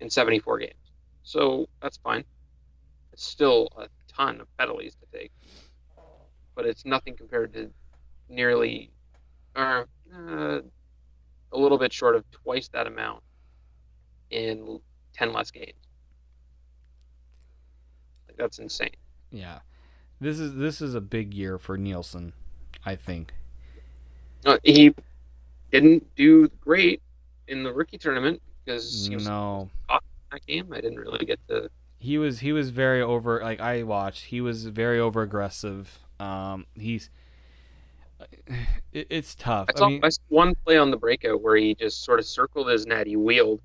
in 0.00 0.08
74 0.08 0.58
games. 0.58 0.72
So 1.22 1.68
that's 1.82 1.98
fine. 1.98 2.24
It's 3.12 3.24
still 3.24 3.68
a 3.76 3.88
ton 4.08 4.40
of 4.40 4.56
penalties 4.56 4.94
to 4.94 5.18
take, 5.18 5.30
but 6.54 6.64
it's 6.64 6.86
nothing 6.86 7.14
compared 7.14 7.52
to 7.52 7.70
nearly, 8.30 8.90
or 9.54 9.86
uh, 10.16 10.60
a 11.52 11.58
little 11.58 11.78
bit 11.78 11.92
short 11.92 12.16
of 12.16 12.24
twice 12.30 12.68
that 12.68 12.86
amount 12.86 13.22
in 14.30 14.80
10 15.12 15.32
less 15.34 15.50
games. 15.50 15.74
Like 18.26 18.38
that's 18.38 18.58
insane. 18.58 18.96
Yeah, 19.30 19.58
this 20.20 20.40
is 20.40 20.54
this 20.54 20.80
is 20.80 20.94
a 20.94 21.00
big 21.00 21.34
year 21.34 21.58
for 21.58 21.76
Nielsen, 21.76 22.32
I 22.84 22.96
think. 22.96 23.34
Uh, 24.44 24.58
he 24.62 24.94
didn't 25.80 26.14
do 26.16 26.48
great 26.60 27.02
in 27.48 27.62
the 27.62 27.72
rookie 27.72 27.98
tournament 27.98 28.40
because 28.64 29.06
he 29.06 29.14
was 29.14 29.26
No, 29.26 29.70
in 29.90 29.98
that 30.32 30.46
game. 30.46 30.72
I 30.72 30.80
didn't 30.80 30.98
really 30.98 31.24
get 31.26 31.38
to. 31.48 31.68
he 31.98 32.18
was 32.18 32.40
he 32.40 32.52
was 32.52 32.70
very 32.70 33.02
over. 33.02 33.40
Like 33.42 33.60
I 33.60 33.82
watched, 33.82 34.26
he 34.26 34.40
was 34.40 34.66
very 34.66 34.98
over 35.00 35.22
aggressive. 35.22 35.98
Um, 36.20 36.66
he's 36.74 37.10
it, 38.92 39.06
it's 39.10 39.34
tough. 39.34 39.68
I 39.68 39.78
saw, 39.78 39.86
I 39.86 39.88
mean, 39.88 40.00
I 40.04 40.08
saw 40.10 40.20
one 40.28 40.54
play 40.64 40.76
on 40.78 40.90
the 40.90 40.96
breakout 40.96 41.42
where 41.42 41.56
he 41.56 41.74
just 41.74 42.04
sort 42.04 42.18
of 42.18 42.26
circled 42.26 42.68
his 42.68 42.86
net, 42.86 43.06
he 43.06 43.16
wheeled, 43.16 43.60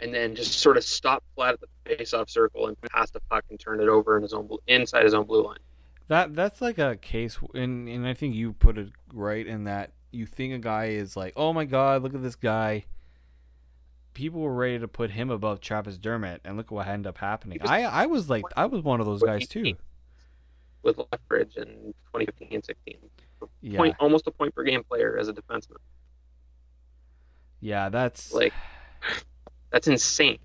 and 0.00 0.12
then 0.14 0.34
just 0.34 0.58
sort 0.58 0.76
of 0.76 0.84
stopped 0.84 1.26
flat 1.34 1.54
at 1.54 1.60
the 1.60 1.96
face-off 1.96 2.30
circle 2.30 2.66
and 2.68 2.76
passed 2.82 3.12
the 3.12 3.20
puck 3.30 3.44
and 3.50 3.58
turned 3.60 3.80
it 3.82 3.88
over 3.88 4.16
in 4.16 4.22
his 4.22 4.32
own 4.32 4.48
inside 4.66 5.04
his 5.04 5.14
own 5.14 5.26
blue 5.26 5.44
line. 5.44 5.58
That 6.08 6.34
that's 6.34 6.62
like 6.62 6.78
a 6.78 6.96
case, 6.96 7.38
and 7.54 7.88
and 7.88 8.06
I 8.06 8.14
think 8.14 8.34
you 8.34 8.54
put 8.54 8.78
it 8.78 8.88
right 9.12 9.46
in 9.46 9.64
that 9.64 9.92
you 10.10 10.26
think 10.26 10.54
a 10.54 10.58
guy 10.58 10.86
is 10.86 11.16
like, 11.16 11.32
oh 11.36 11.52
my 11.52 11.64
god, 11.64 12.02
look 12.02 12.14
at 12.14 12.22
this 12.22 12.36
guy. 12.36 12.84
People 14.14 14.40
were 14.40 14.54
ready 14.54 14.78
to 14.78 14.88
put 14.88 15.12
him 15.12 15.30
above 15.30 15.60
Travis 15.60 15.96
Dermott, 15.96 16.40
and 16.44 16.56
look 16.56 16.70
what 16.70 16.86
ended 16.86 17.06
up 17.06 17.18
happening. 17.18 17.58
I 17.62 17.84
I 17.84 18.06
was 18.06 18.28
like, 18.28 18.44
I 18.56 18.66
was 18.66 18.82
one 18.82 19.00
of 19.00 19.06
those 19.06 19.22
guys 19.22 19.46
too. 19.46 19.74
with 20.82 20.98
Lethbridge 20.98 21.56
in 21.56 21.94
2015 22.12 22.48
and 22.52 22.64
16. 22.64 22.96
Yeah, 23.60 23.78
Point, 23.78 23.96
almost 24.00 24.26
a 24.26 24.32
point 24.32 24.54
per 24.54 24.64
game 24.64 24.82
player 24.82 25.16
as 25.16 25.28
a 25.28 25.32
defenseman. 25.32 25.76
yeah, 27.60 27.88
that's 27.88 28.32
Like, 28.32 28.52
that's 29.70 29.86
insane. 29.86 30.38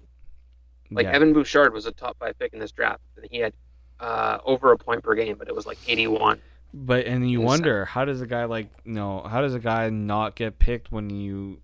Like 0.91 1.05
yeah. 1.05 1.13
Evan 1.13 1.33
Bouchard 1.33 1.73
was 1.73 1.87
a 1.87 1.91
top 1.91 2.17
five 2.19 2.37
pick 2.37 2.53
in 2.53 2.59
this 2.59 2.71
draft, 2.71 3.01
and 3.17 3.25
he 3.31 3.39
had 3.39 3.53
uh, 3.99 4.37
over 4.45 4.71
a 4.71 4.77
point 4.77 5.03
per 5.03 5.15
game, 5.15 5.37
but 5.37 5.47
it 5.47 5.55
was 5.55 5.65
like 5.65 5.79
81. 5.87 6.39
But 6.73 7.05
and 7.05 7.29
you 7.29 7.39
wonder 7.39 7.85
how 7.85 8.03
does 8.03 8.21
a 8.21 8.27
guy 8.27 8.45
like 8.45 8.69
you 8.83 8.93
no 8.93 9.21
how 9.21 9.41
does 9.41 9.53
a 9.53 9.59
guy 9.59 9.89
not 9.89 10.35
get 10.35 10.57
picked 10.57 10.91
when 10.91 11.11
you 11.11 11.61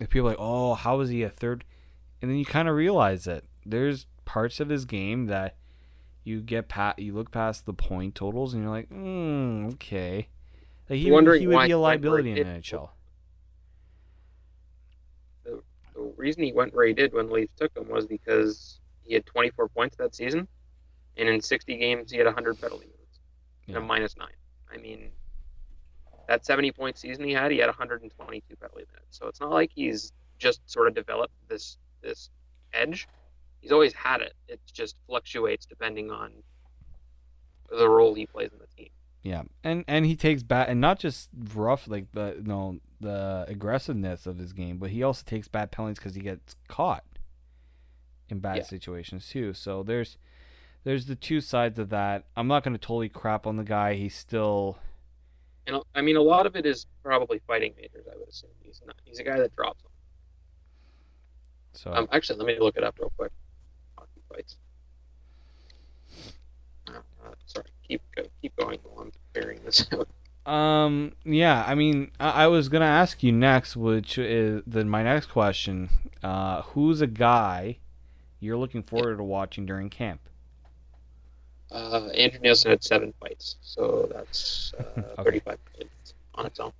if 0.00 0.08
people 0.08 0.26
are 0.26 0.30
like 0.30 0.40
oh 0.40 0.74
how 0.74 1.00
is 1.00 1.10
he 1.10 1.22
a 1.22 1.28
third? 1.28 1.64
And 2.22 2.30
then 2.30 2.38
you 2.38 2.46
kind 2.46 2.66
of 2.66 2.74
realize 2.74 3.26
it. 3.26 3.44
There's 3.66 4.06
parts 4.24 4.58
of 4.58 4.70
his 4.70 4.86
game 4.86 5.26
that 5.26 5.56
you 6.24 6.40
get 6.40 6.68
pat 6.68 6.98
you 6.98 7.12
look 7.12 7.30
past 7.30 7.66
the 7.66 7.74
point 7.74 8.14
totals 8.14 8.54
and 8.54 8.62
you're 8.62 8.72
like 8.72 8.88
mm, 8.88 9.70
okay. 9.74 10.28
Like 10.88 10.98
he, 10.98 11.10
wondering 11.10 11.42
he 11.42 11.46
would 11.46 11.54
why 11.54 11.66
be 11.66 11.72
a 11.72 11.76
he 11.76 11.82
went 11.82 12.02
where 12.02 12.12
liability 12.12 12.30
in 12.40 12.46
the. 12.46 12.60
NHL 12.60 12.88
The 15.44 15.62
reason 16.16 16.42
he 16.42 16.52
went 16.52 16.74
where 16.74 16.86
he 16.86 16.94
did 16.94 17.12
when 17.12 17.26
the 17.26 17.34
Leafs 17.34 17.52
took 17.58 17.76
him 17.76 17.88
was 17.90 18.06
because 18.06 18.80
he 19.02 19.12
had 19.12 19.26
24 19.26 19.68
points 19.68 19.96
that 19.96 20.14
season, 20.14 20.48
and 21.18 21.28
in 21.28 21.40
60 21.42 21.76
games 21.76 22.10
he 22.10 22.16
had 22.16 22.26
100 22.26 22.60
penalty 22.60 22.86
minutes 22.86 22.98
and 23.68 23.76
a 23.76 23.80
minus 23.80 24.16
nine. 24.16 24.28
I 24.72 24.76
mean, 24.78 25.10
that 26.28 26.44
70 26.44 26.72
point 26.72 26.98
season 26.98 27.24
he 27.24 27.32
had, 27.32 27.50
he 27.50 27.58
had 27.58 27.68
122 27.68 28.56
penalty 28.56 28.84
minutes. 28.92 29.18
So 29.18 29.26
it's 29.28 29.40
not 29.40 29.50
like 29.50 29.70
he's 29.74 30.12
just 30.38 30.60
sort 30.66 30.88
of 30.88 30.94
developed 30.94 31.34
this 31.48 31.78
this 32.02 32.30
edge. 32.72 33.08
He's 33.60 33.72
always 33.72 33.92
had 33.92 34.20
it. 34.20 34.34
It 34.46 34.60
just 34.72 34.94
fluctuates 35.06 35.66
depending 35.66 36.10
on 36.10 36.30
the 37.70 37.88
role 37.88 38.14
he 38.14 38.26
plays 38.26 38.50
in 38.52 38.58
the 38.58 38.66
team. 38.76 38.90
Yeah, 39.22 39.42
and 39.64 39.84
and 39.88 40.06
he 40.06 40.16
takes 40.16 40.42
bad 40.42 40.68
and 40.68 40.80
not 40.80 40.98
just 40.98 41.28
rough 41.54 41.88
like 41.88 42.12
the 42.12 42.40
no 42.44 42.78
the 43.00 43.44
aggressiveness 43.48 44.26
of 44.26 44.38
his 44.38 44.52
game, 44.52 44.78
but 44.78 44.90
he 44.90 45.02
also 45.02 45.22
takes 45.26 45.48
bad 45.48 45.70
penalties 45.70 45.98
because 45.98 46.14
he 46.14 46.20
gets 46.20 46.56
caught 46.68 47.04
in 48.28 48.38
bad 48.38 48.58
Yeah. 48.58 48.62
situations 48.64 49.28
too. 49.28 49.54
So 49.54 49.82
there's 49.82 50.18
there's 50.88 51.04
the 51.04 51.14
two 51.14 51.42
sides 51.42 51.78
of 51.78 51.90
that. 51.90 52.24
I'm 52.34 52.48
not 52.48 52.64
going 52.64 52.72
to 52.72 52.78
totally 52.78 53.10
crap 53.10 53.46
on 53.46 53.58
the 53.58 53.62
guy. 53.62 53.92
He's 53.92 54.16
still 54.16 54.78
And 55.66 55.82
I 55.94 56.00
mean, 56.00 56.16
a 56.16 56.22
lot 56.22 56.46
of 56.46 56.56
it 56.56 56.64
is 56.64 56.86
probably 57.02 57.42
fighting 57.46 57.74
majors. 57.76 58.06
I 58.10 58.16
would 58.16 58.26
assume 58.26 58.48
he's 58.62 58.80
not. 58.86 58.96
He's 59.04 59.18
a 59.18 59.22
guy 59.22 59.38
that 59.38 59.54
drops 59.54 59.82
them. 59.82 59.92
so 61.74 61.92
Um, 61.92 62.08
actually, 62.10 62.38
let 62.38 62.46
me 62.46 62.58
look 62.58 62.78
it 62.78 62.84
up 62.84 62.98
real 62.98 63.12
quick. 63.18 63.30
Hockey 63.98 64.22
fights. 64.32 64.56
Uh, 66.88 66.92
uh, 67.22 67.34
sorry, 67.44 67.66
keep 67.86 68.00
keep 68.40 68.56
going 68.56 68.78
while 68.82 69.04
I'm 69.04 69.12
figuring 69.34 69.60
this 69.66 69.86
out. 69.92 70.08
Um. 70.50 71.12
Yeah. 71.22 71.64
I 71.66 71.74
mean, 71.74 72.12
I, 72.18 72.44
I 72.44 72.46
was 72.46 72.70
gonna 72.70 72.86
ask 72.86 73.22
you 73.22 73.30
next, 73.30 73.76
which 73.76 74.16
is 74.16 74.62
then 74.66 74.88
my 74.88 75.02
next 75.02 75.26
question. 75.26 75.90
Uh, 76.22 76.62
who's 76.62 77.02
a 77.02 77.06
guy 77.06 77.76
you're 78.40 78.56
looking 78.56 78.82
forward 78.82 79.18
to 79.18 79.22
watching 79.22 79.66
during 79.66 79.90
camp? 79.90 80.22
Uh, 81.70 82.06
Andrew 82.14 82.40
Nielsen 82.40 82.70
had 82.70 82.82
seven 82.82 83.12
fights, 83.20 83.56
so 83.60 84.08
that's 84.12 84.72
uh, 84.78 84.82
Okay. 85.18 85.40
35 85.40 85.58
points 85.76 86.14
on 86.34 86.46
its 86.46 86.60
own. 86.60 86.72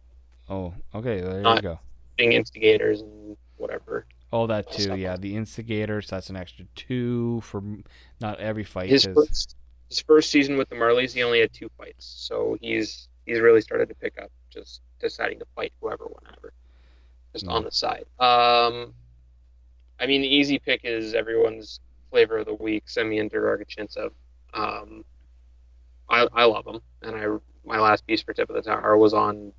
Oh, 0.48 0.72
okay. 0.94 1.20
There 1.20 1.36
you 1.36 1.42
Not- 1.42 1.62
go. 1.62 1.78
Being 2.16 2.32
instigators 2.32 3.00
and 3.02 3.36
whatever. 3.58 4.06
Oh, 4.32 4.46
that 4.48 4.70
too. 4.72 4.96
Yeah, 4.96 5.16
the 5.16 5.36
instigators. 5.36 6.08
That's 6.08 6.30
an 6.30 6.36
extra 6.36 6.64
two 6.74 7.40
for 7.42 7.62
not 8.20 8.40
every 8.40 8.64
fight. 8.64 8.88
His 8.90 9.06
'cause- 9.06 9.14
first 9.14 9.54
his 9.88 10.00
first 10.00 10.30
season 10.30 10.58
with 10.58 10.68
the 10.68 10.74
Marlies, 10.74 11.12
he 11.14 11.22
only 11.22 11.40
had 11.40 11.52
two 11.52 11.70
fights, 11.78 12.04
so 12.04 12.56
he's 12.60 13.08
he's 13.24 13.40
really 13.40 13.60
started 13.62 13.88
to 13.88 13.94
pick 13.94 14.18
up, 14.20 14.30
just 14.50 14.80
deciding 15.00 15.38
to 15.38 15.46
fight 15.54 15.72
whoever, 15.80 16.04
whenever, 16.06 16.52
just 17.32 17.44
Hmm. 17.46 17.52
on 17.52 17.64
the 17.64 17.70
side. 17.70 18.04
Um, 18.18 18.92
I 20.00 20.06
mean, 20.06 20.20
the 20.22 20.28
easy 20.28 20.58
pick 20.58 20.80
is 20.84 21.14
everyone's 21.14 21.80
flavor 22.10 22.38
of 22.38 22.46
the 22.46 22.54
week, 22.54 22.88
Semyon 22.88 23.28
Der-Arguchintsev. 23.28 24.10
Um, 24.54 25.04
I 26.08 26.26
I 26.32 26.44
love 26.44 26.66
him, 26.66 26.80
and 27.02 27.16
I 27.16 27.26
my 27.64 27.78
last 27.78 28.06
piece 28.06 28.22
for 28.22 28.32
tip 28.32 28.48
of 28.48 28.56
the 28.56 28.62
tower 28.62 28.96
was 28.96 29.12
on 29.12 29.52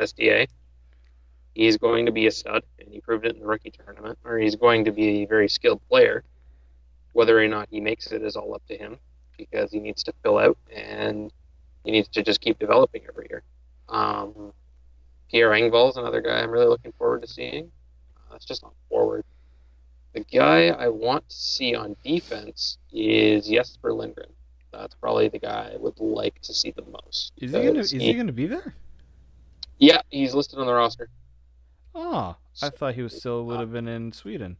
SDA. 0.00 0.48
He's 1.54 1.76
going 1.76 2.06
to 2.06 2.12
be 2.12 2.26
a 2.26 2.30
stud, 2.30 2.64
and 2.78 2.88
he 2.90 3.00
proved 3.00 3.26
it 3.26 3.34
in 3.34 3.40
the 3.40 3.46
rookie 3.46 3.70
tournament. 3.70 4.18
Or 4.24 4.38
he's 4.38 4.56
going 4.56 4.86
to 4.86 4.92
be 4.92 5.22
a 5.22 5.26
very 5.26 5.48
skilled 5.48 5.86
player. 5.88 6.24
Whether 7.12 7.38
or 7.38 7.46
not 7.46 7.68
he 7.70 7.80
makes 7.80 8.10
it 8.10 8.22
is 8.22 8.36
all 8.36 8.54
up 8.54 8.66
to 8.68 8.76
him 8.76 8.98
because 9.36 9.70
he 9.70 9.80
needs 9.80 10.02
to 10.04 10.14
fill 10.22 10.38
out 10.38 10.56
and 10.74 11.30
he 11.84 11.90
needs 11.90 12.08
to 12.08 12.22
just 12.22 12.40
keep 12.40 12.58
developing 12.58 13.02
every 13.08 13.26
year. 13.28 13.42
Um, 13.88 14.52
Pierre 15.30 15.50
Engvall 15.50 15.90
is 15.90 15.96
another 15.96 16.20
guy 16.20 16.40
I'm 16.40 16.50
really 16.50 16.66
looking 16.66 16.92
forward 16.92 17.22
to 17.22 17.28
seeing. 17.28 17.70
Uh, 18.16 18.32
that's 18.32 18.44
just 18.44 18.64
on 18.64 18.70
forward. 18.88 19.24
The 20.12 20.20
guy 20.20 20.68
I 20.68 20.88
want 20.88 21.28
to 21.28 21.34
see 21.34 21.74
on 21.74 21.96
defense 22.04 22.78
is 22.92 23.46
Jesper 23.46 23.92
Lindgren. 23.92 24.30
That's 24.72 24.94
probably 24.94 25.28
the 25.28 25.38
guy 25.38 25.70
I 25.74 25.76
would 25.78 25.98
like 26.00 26.40
to 26.42 26.54
see 26.54 26.70
the 26.76 26.84
most. 26.84 27.32
Is 27.38 27.52
he 27.52 27.62
gonna? 27.62 27.78
Is 27.80 27.90
he 27.90 28.14
gonna 28.14 28.32
be 28.32 28.46
there? 28.46 28.74
Yeah, 29.78 30.00
he's 30.10 30.34
listed 30.34 30.58
on 30.58 30.66
the 30.66 30.72
roster. 30.74 31.08
Oh, 31.94 32.36
I 32.62 32.68
thought 32.70 32.94
he 32.94 33.02
was 33.02 33.14
still 33.16 33.44
would 33.46 33.60
have 33.60 33.72
been 33.72 33.88
in 33.88 34.12
Sweden. 34.12 34.56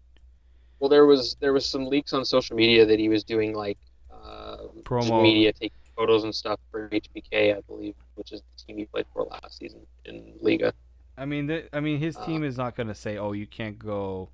Well, 0.81 0.89
there 0.89 1.07
was 1.07 1.37
there 1.41 1.53
was 1.53 1.65
some 1.65 1.87
leaks 1.87 2.13
on 2.13 2.25
social 2.25 2.57
media 2.57 2.85
that 2.87 2.99
he 2.99 3.09
was 3.09 3.23
doing 3.25 3.55
like 3.55 3.79
uh, 4.13 4.57
Promo. 4.83 5.23
media, 5.23 5.53
taking 5.53 5.77
photos 5.97 6.25
and 6.25 6.35
stuff 6.35 6.59
for 6.71 6.89
HPK, 6.89 7.57
I 7.57 7.61
believe, 7.63 7.95
which 8.17 8.33
is 8.33 8.41
the 8.41 8.65
team 8.65 8.79
he 8.79 8.87
played 8.87 9.07
for 9.13 9.25
last 9.25 9.59
season 9.59 9.81
in 10.07 10.35
Liiga. 10.43 10.73
I 11.17 11.25
mean, 11.27 11.47
th- 11.49 11.69
I 11.73 11.81
mean, 11.81 11.99
his 11.99 12.17
Uh, 12.17 12.25
team 12.27 12.43
is 12.43 12.57
not 12.57 12.75
gonna 12.75 12.95
say, 12.95 13.17
"Oh, 13.19 13.33
you 13.33 13.47
can't 13.47 13.79
go 13.79 14.31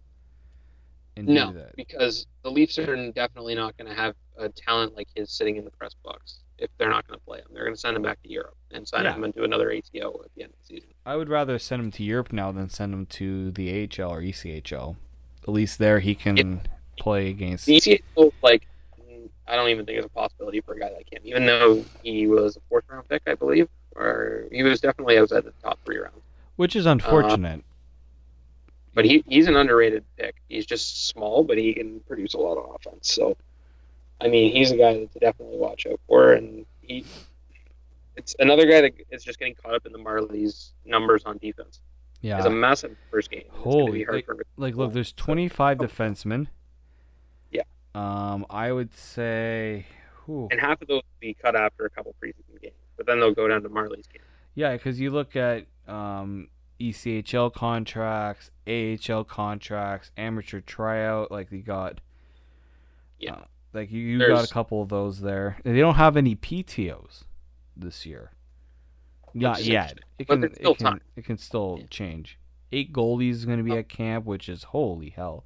No, 1.26 1.52
do 1.52 1.58
that." 1.58 1.76
because 1.76 2.26
the 2.42 2.50
Leafs 2.50 2.78
are 2.78 3.10
definitely 3.12 3.54
not 3.54 3.76
going 3.76 3.88
to 3.88 3.94
have 3.94 4.14
a 4.36 4.48
talent 4.48 4.94
like 4.96 5.08
his 5.14 5.30
sitting 5.30 5.56
in 5.56 5.64
the 5.64 5.70
press 5.70 5.94
box 6.04 6.40
if 6.58 6.70
they're 6.78 6.90
not 6.90 7.06
going 7.06 7.18
to 7.18 7.24
play 7.24 7.38
him. 7.38 7.46
They're 7.52 7.64
going 7.64 7.74
to 7.74 7.80
send 7.80 7.96
him 7.96 8.02
back 8.02 8.20
to 8.22 8.30
Europe 8.30 8.56
and 8.70 8.86
sign 8.86 9.04
Yeah. 9.04 9.14
him 9.14 9.24
into 9.24 9.44
another 9.44 9.70
ATO 9.72 10.22
at 10.24 10.30
the 10.34 10.42
end 10.42 10.52
of 10.52 10.58
the 10.60 10.74
season. 10.74 10.90
I 11.06 11.16
would 11.16 11.28
rather 11.28 11.58
send 11.58 11.82
him 11.82 11.90
to 11.92 12.02
Europe 12.02 12.32
now 12.32 12.50
than 12.52 12.68
send 12.68 12.92
him 12.92 13.06
to 13.06 13.50
the 13.52 13.70
AHL 13.70 14.10
or 14.12 14.20
ECHL. 14.20 14.96
At 15.42 15.48
least 15.48 15.78
there 15.78 16.00
he 16.00 16.14
can 16.14 16.62
play 16.98 17.28
against. 17.28 17.66
The 17.66 17.76
ATO, 18.16 18.32
like, 18.42 18.66
mm, 19.00 19.28
I 19.46 19.56
don't 19.56 19.68
even 19.70 19.86
think 19.86 19.98
it's 19.98 20.06
a 20.06 20.10
possibility 20.10 20.60
for 20.60 20.74
a 20.74 20.80
guy 20.80 20.90
like 20.90 21.12
him, 21.12 21.20
even 21.24 21.46
though 21.46 21.84
he 22.02 22.26
was 22.26 22.56
a 22.56 22.60
fourth 22.68 22.84
round 22.88 23.08
pick, 23.08 23.22
I 23.26 23.34
believe, 23.34 23.68
or 23.94 24.46
he 24.50 24.62
was 24.62 24.80
definitely 24.80 25.16
outside 25.18 25.44
the 25.44 25.52
top 25.62 25.78
three 25.84 25.98
rounds. 25.98 26.20
Which 26.56 26.74
is 26.74 26.86
unfortunate. 26.86 27.62
But 28.98 29.04
he, 29.04 29.22
he's 29.28 29.46
an 29.46 29.54
underrated 29.54 30.02
pick. 30.16 30.42
He's 30.48 30.66
just 30.66 31.06
small, 31.06 31.44
but 31.44 31.56
he 31.56 31.72
can 31.72 32.00
produce 32.00 32.34
a 32.34 32.38
lot 32.38 32.58
of 32.58 32.74
offense. 32.74 33.14
So, 33.14 33.36
I 34.20 34.26
mean, 34.26 34.50
he's 34.50 34.72
a 34.72 34.76
guy 34.76 34.92
to 34.94 35.18
definitely 35.20 35.56
watch 35.56 35.86
out 35.86 36.00
for, 36.08 36.32
and 36.32 36.66
he. 36.80 37.04
It's 38.16 38.34
another 38.40 38.66
guy 38.66 38.80
that 38.80 38.94
is 39.12 39.22
just 39.22 39.38
getting 39.38 39.54
caught 39.54 39.72
up 39.72 39.86
in 39.86 39.92
the 39.92 40.00
Marlies' 40.00 40.72
numbers 40.84 41.22
on 41.26 41.38
defense. 41.38 41.78
yeah. 42.22 42.38
It's 42.38 42.46
a 42.46 42.50
massive 42.50 42.96
first 43.08 43.30
game. 43.30 43.44
It's 43.46 43.54
Holy, 43.62 44.00
be 44.00 44.02
hard 44.02 44.24
like, 44.26 44.26
like, 44.56 44.74
look, 44.74 44.92
there's 44.92 45.12
25 45.12 45.78
defensemen. 45.78 46.48
Yeah. 47.52 47.62
Um, 47.94 48.46
I 48.50 48.72
would 48.72 48.92
say, 48.92 49.86
whew, 50.26 50.48
and 50.50 50.60
half 50.60 50.82
of 50.82 50.88
those 50.88 51.02
will 51.02 51.20
be 51.20 51.34
cut 51.34 51.54
after 51.54 51.84
a 51.84 51.90
couple 51.90 52.16
preseason 52.20 52.60
games, 52.60 52.74
but 52.96 53.06
then 53.06 53.20
they'll 53.20 53.32
go 53.32 53.46
down 53.46 53.62
to 53.62 53.68
Marlies' 53.68 54.12
game. 54.12 54.22
yeah, 54.56 54.72
because 54.72 54.98
you 54.98 55.12
look 55.12 55.36
at 55.36 55.66
um 55.86 56.48
ECHL 56.80 57.52
contracts, 57.52 58.50
AHL 58.66 59.24
contracts, 59.24 60.10
amateur 60.16 60.60
tryout, 60.60 61.30
like 61.30 61.50
you 61.50 61.62
got. 61.62 62.00
Yeah. 63.18 63.32
uh, 63.34 63.44
like 63.72 63.90
you, 63.90 64.00
you 64.00 64.18
got 64.18 64.44
a 64.48 64.52
couple 64.52 64.80
of 64.82 64.88
those 64.88 65.20
there. 65.20 65.58
They 65.64 65.78
don't 65.80 65.96
have 65.96 66.16
any 66.16 66.34
PTOs 66.36 67.24
this 67.76 68.06
year. 68.06 68.30
Not 69.34 69.62
yet. 69.64 69.98
It 70.18 70.26
can, 70.28 70.40
there's 70.40 70.54
still 70.54 70.72
it 70.72 70.78
can, 70.78 70.86
time. 70.86 71.00
it 71.16 71.24
can 71.24 71.36
still 71.36 71.76
Yeah. 71.80 71.86
change. 71.90 72.38
Eight 72.72 72.92
goalies 72.92 73.32
is 73.32 73.44
going 73.44 73.58
to 73.58 73.64
be 73.64 73.72
Oh. 73.72 73.78
at 73.78 73.88
camp, 73.88 74.24
which 74.24 74.48
is 74.48 74.62
holy 74.64 75.10
hell. 75.10 75.44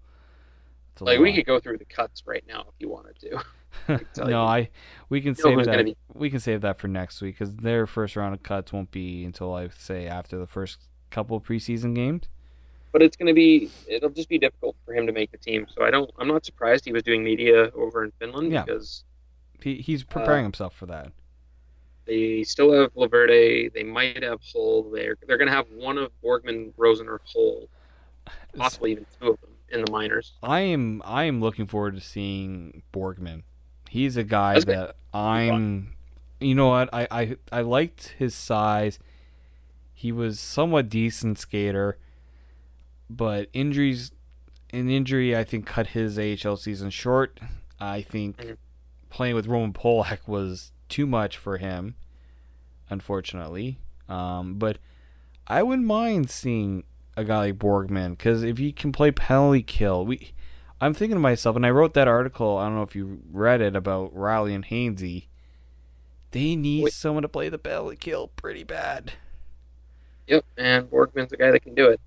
Like 1.00 1.18
we 1.18 1.30
lot. 1.30 1.36
could 1.36 1.46
go 1.46 1.58
through 1.58 1.78
the 1.78 1.84
cuts 1.86 2.22
right 2.26 2.44
now 2.46 2.60
if 2.68 2.74
you 2.78 2.88
wanted 2.90 3.18
to. 3.20 3.42
no, 4.18 4.28
you. 4.28 4.36
I 4.36 4.68
we 5.08 5.20
can 5.22 5.30
know 5.30 5.56
save 5.56 5.64
that. 5.64 5.84
be- 5.86 5.96
We 6.14 6.28
can 6.30 6.38
save 6.40 6.60
that 6.60 6.78
for 6.78 6.88
next 6.88 7.20
week 7.22 7.36
because 7.38 7.56
their 7.56 7.86
first 7.86 8.14
round 8.14 8.34
of 8.34 8.42
cuts 8.42 8.72
won't 8.72 8.90
be 8.90 9.24
until 9.24 9.54
I 9.54 9.68
say 9.70 10.06
after 10.06 10.36
the 10.38 10.46
first 10.46 10.78
couple 11.12 11.36
of 11.36 11.42
preseason 11.44 11.94
games. 11.94 12.24
But 12.92 13.00
it's 13.02 13.16
going 13.16 13.28
to 13.28 13.34
be 13.34 13.70
it'll 13.88 14.10
just 14.10 14.28
be 14.28 14.38
difficult 14.38 14.76
for 14.84 14.92
him 14.94 15.06
to 15.06 15.12
make 15.12 15.30
the 15.30 15.38
team. 15.38 15.66
So 15.74 15.84
I 15.84 15.90
don't 15.90 16.10
I'm 16.18 16.28
not 16.28 16.44
surprised 16.44 16.84
he 16.84 16.92
was 16.92 17.02
doing 17.02 17.22
media 17.24 17.70
over 17.74 18.02
in 18.04 18.12
Finland 18.18 18.52
Yeah. 18.52 18.64
because 18.64 19.04
He, 19.62 19.76
he's 19.76 20.02
Uh, 20.02 20.06
preparing 20.08 20.42
himself 20.44 20.74
for 20.74 20.86
that. 20.86 21.12
they 22.04 22.42
still 22.42 22.72
have 22.72 22.92
LoVerde. 22.94 23.72
They 23.72 23.82
might 23.84 24.22
have 24.22 24.40
Holl. 24.52 24.90
They're 24.90 25.16
they're 25.26 25.38
going 25.38 25.48
to 25.48 25.54
have 25.54 25.66
one 25.70 25.96
of 25.98 26.10
Borgman, 26.22 26.72
Rosen, 26.76 27.08
or 27.08 27.20
Holl, 27.24 27.68
possibly 28.56 28.92
even 28.92 29.06
two 29.20 29.28
of 29.30 29.40
them 29.40 29.50
in 29.70 29.84
the 29.84 29.90
minors. 29.92 30.32
I 30.42 30.60
am 30.60 31.00
I 31.04 31.24
am 31.24 31.40
looking 31.40 31.66
forward 31.66 31.94
to 31.94 32.00
seeing 32.00 32.82
Borgman. 32.92 33.42
He's 33.88 34.16
a 34.16 34.24
guy 34.24 34.54
That's 34.54 34.64
that 34.66 34.96
I'm. 35.14 35.94
You 36.40 36.54
know 36.56 36.68
what? 36.68 36.88
I, 36.92 37.06
I 37.10 37.36
I 37.52 37.60
liked 37.62 38.14
his 38.18 38.34
size. 38.34 38.98
He 40.02 40.10
was 40.10 40.40
somewhat 40.40 40.88
decent 40.88 41.38
skater, 41.38 41.96
but 43.08 43.48
injuries, 43.52 44.10
an 44.72 44.90
injury 44.90 45.36
I 45.36 45.44
think 45.44 45.64
cut 45.64 45.88
his 45.88 46.18
AHL 46.18 46.56
season 46.56 46.90
short. 46.90 47.38
I 47.78 48.02
think 48.02 48.36
Mhm. 48.38 48.56
playing 49.10 49.36
with 49.36 49.46
Roman 49.46 49.72
Polak 49.72 50.26
was 50.26 50.72
too 50.88 51.06
much 51.06 51.36
for 51.38 51.58
him, 51.58 51.94
unfortunately. 52.90 53.78
Um, 54.08 54.54
but 54.54 54.78
I 55.46 55.62
wouldn't 55.62 55.86
mind 55.86 56.30
seeing 56.30 56.82
a 57.16 57.22
guy 57.24 57.38
like 57.38 57.58
Borgman 57.60 58.10
because 58.18 58.42
if 58.42 58.58
he 58.58 58.72
can 58.72 58.90
play 58.90 59.12
penalty 59.12 59.62
kill, 59.62 60.04
we. 60.04 60.32
I'm 60.80 60.94
thinking 60.94 61.14
to 61.14 61.20
myself, 61.20 61.54
and 61.54 61.64
I 61.64 61.70
wrote 61.70 61.94
that 61.94 62.08
article. 62.08 62.58
I 62.58 62.64
don't 62.66 62.74
know 62.74 62.82
if 62.82 62.96
you 62.96 63.20
read 63.30 63.60
it 63.60 63.76
about 63.76 64.12
Rielly 64.12 64.52
and 64.52 64.64
Hainsey. 64.64 65.26
They 66.32 66.56
need 66.56 66.82
Wait. 66.82 66.92
someone 66.92 67.22
to 67.22 67.28
play 67.28 67.48
the 67.48 67.58
penalty 67.58 67.94
kill 67.94 68.26
pretty 68.34 68.64
bad. 68.64 69.12
Yep, 70.26 70.44
and 70.56 70.90
Borgman's 70.90 71.30
the 71.30 71.36
guy 71.36 71.50
that 71.50 71.60
can 71.60 71.74
do 71.74 71.88
it. 71.88 72.00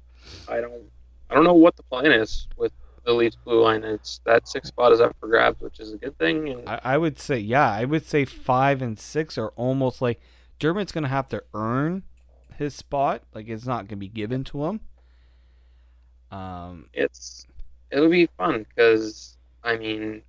I 0.47 0.61
don't 0.61 0.83
I 1.29 1.35
don't 1.35 1.43
know 1.43 1.53
what 1.53 1.75
the 1.75 1.83
plan 1.83 2.11
is 2.11 2.47
with 2.57 2.71
the 3.05 3.13
Leafs 3.13 3.37
blue 3.43 3.61
line. 3.61 3.83
It's 3.83 4.21
that 4.25 4.47
six 4.47 4.69
spot 4.69 4.91
is 4.91 5.01
up 5.01 5.15
for 5.19 5.27
grabs, 5.27 5.61
which 5.61 5.79
is 5.79 5.93
a 5.93 5.97
good 5.97 6.17
thing. 6.17 6.49
And 6.49 6.69
I, 6.69 6.79
I 6.83 6.97
would 6.97 7.19
say, 7.19 7.37
yeah, 7.37 7.69
I 7.71 7.85
would 7.85 8.05
say 8.05 8.25
five 8.25 8.81
and 8.81 8.97
six 8.97 9.37
are 9.37 9.49
almost 9.49 10.01
like 10.01 10.19
Dermott's 10.59 10.91
gonna 10.91 11.07
have 11.07 11.29
to 11.29 11.43
earn 11.53 12.03
his 12.57 12.73
spot. 12.73 13.23
Like 13.33 13.47
it's 13.47 13.65
not 13.65 13.87
gonna 13.87 13.97
be 13.97 14.07
given 14.07 14.43
to 14.45 14.65
him. 14.65 14.79
Um, 16.31 16.89
it's 16.93 17.45
it'll 17.91 18.09
be 18.09 18.27
fun 18.37 18.65
because 18.67 19.37
I 19.63 19.77
mean 19.77 20.21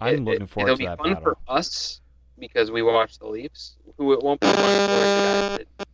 I'm 0.00 0.14
it, 0.14 0.20
looking 0.22 0.46
forward 0.46 0.46
to 0.46 0.46
it, 0.46 0.50
forward 0.50 0.68
it'll 0.68 0.78
be 0.78 0.86
that 0.86 0.98
fun 0.98 1.14
battle. 1.14 1.22
for 1.22 1.52
us 1.52 2.00
because 2.38 2.70
we 2.70 2.82
watch 2.82 3.18
the 3.18 3.26
Leafs. 3.26 3.76
Who 3.96 4.12
it 4.12 4.22
won't 4.22 4.40
be 4.40 4.46
fun 4.46 4.56
for 4.56 4.62
the 4.62 4.86
guys 4.86 5.58
that 5.58 5.88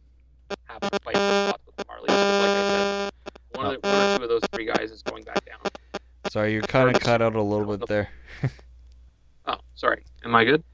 of, 4.25 4.31
one 4.31 4.37
of 4.37 4.41
those 4.43 4.49
three 4.53 4.67
guys 4.67 4.91
is 4.91 5.03
going 5.03 5.25
back 5.25 5.45
down. 5.45 5.59
Sorry, 6.31 6.53
you're 6.53 6.63
kind 6.63 6.95
of 6.95 7.01
cut 7.03 7.23
out 7.23 7.35
a 7.35 7.43
little 7.43 7.77
bit 7.77 7.89
there. 7.89 8.09
Oh, 9.47 9.59
sorry. 9.75 10.03
Am 10.25 10.35
I 10.35 10.45
good? 10.45 10.65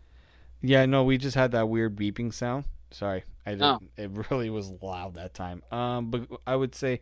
Yeah, 0.62 0.86
no, 0.86 1.02
we 1.02 1.18
just 1.18 1.34
had 1.34 1.50
that 1.50 1.68
weird 1.68 1.96
beeping 1.96 2.32
sound. 2.32 2.66
Sorry, 2.92 3.24
I 3.44 3.50
didn't. 3.50 3.64
Oh. 3.64 3.80
It 3.96 4.30
really 4.30 4.48
was 4.48 4.70
loud 4.80 5.14
that 5.14 5.34
time. 5.34 5.64
Um, 5.72 6.10
but 6.12 6.28
I 6.46 6.54
would 6.54 6.76
say, 6.76 7.00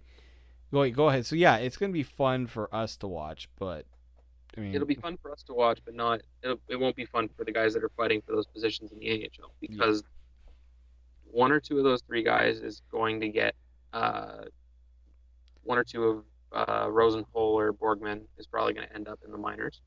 go 0.72 0.88
go 0.90 1.11
ahead. 1.11 1.26
So 1.26 1.36
yeah, 1.36 1.57
it's 1.57 1.76
gonna 1.76 1.92
be 1.92 2.03
fun 2.03 2.46
for 2.46 2.74
us 2.74 2.96
to 2.99 3.07
watch, 3.07 3.51
but 3.59 3.84
I 4.57 4.61
mean, 4.61 4.74
It'll 4.74 4.86
be 4.86 4.94
fun 4.94 5.18
for 5.20 5.30
us 5.30 5.42
to 5.42 5.53
watch, 5.53 5.80
but 5.84 5.94
not. 5.94 6.22
It'll, 6.42 6.59
it 6.68 6.76
won't 6.76 6.96
be 6.96 7.05
fun 7.05 7.28
for 7.36 7.44
the 7.44 7.53
guys 7.53 7.74
that 7.74 7.84
are 7.84 7.90
fighting 7.90 8.22
for 8.26 8.34
those 8.34 8.46
positions 8.46 8.90
in 8.90 8.99
the 8.99 9.30
AHL 9.38 9.53
because 9.61 10.03
one 11.30 11.53
or 11.53 11.61
two 11.61 11.76
of 11.76 11.84
those 11.84 12.01
three 12.01 12.22
guys 12.22 12.61
is 12.61 12.80
going 12.90 13.20
to 13.20 13.28
get 13.28 13.55
uh, 13.92 14.44
one 15.64 15.76
or 15.76 15.84
two 15.84 16.05
of 16.05 16.24
uh, 16.53 16.86
Rosenhol 16.86 17.26
or 17.34 17.72
Borgman 17.72 18.22
is 18.38 18.46
probably 18.46 18.74
going 18.74 18.88
to 18.88 18.94
end 18.94 19.09
up 19.09 19.20
in 19.24 19.32
the 19.32 19.38
minors. 19.38 19.80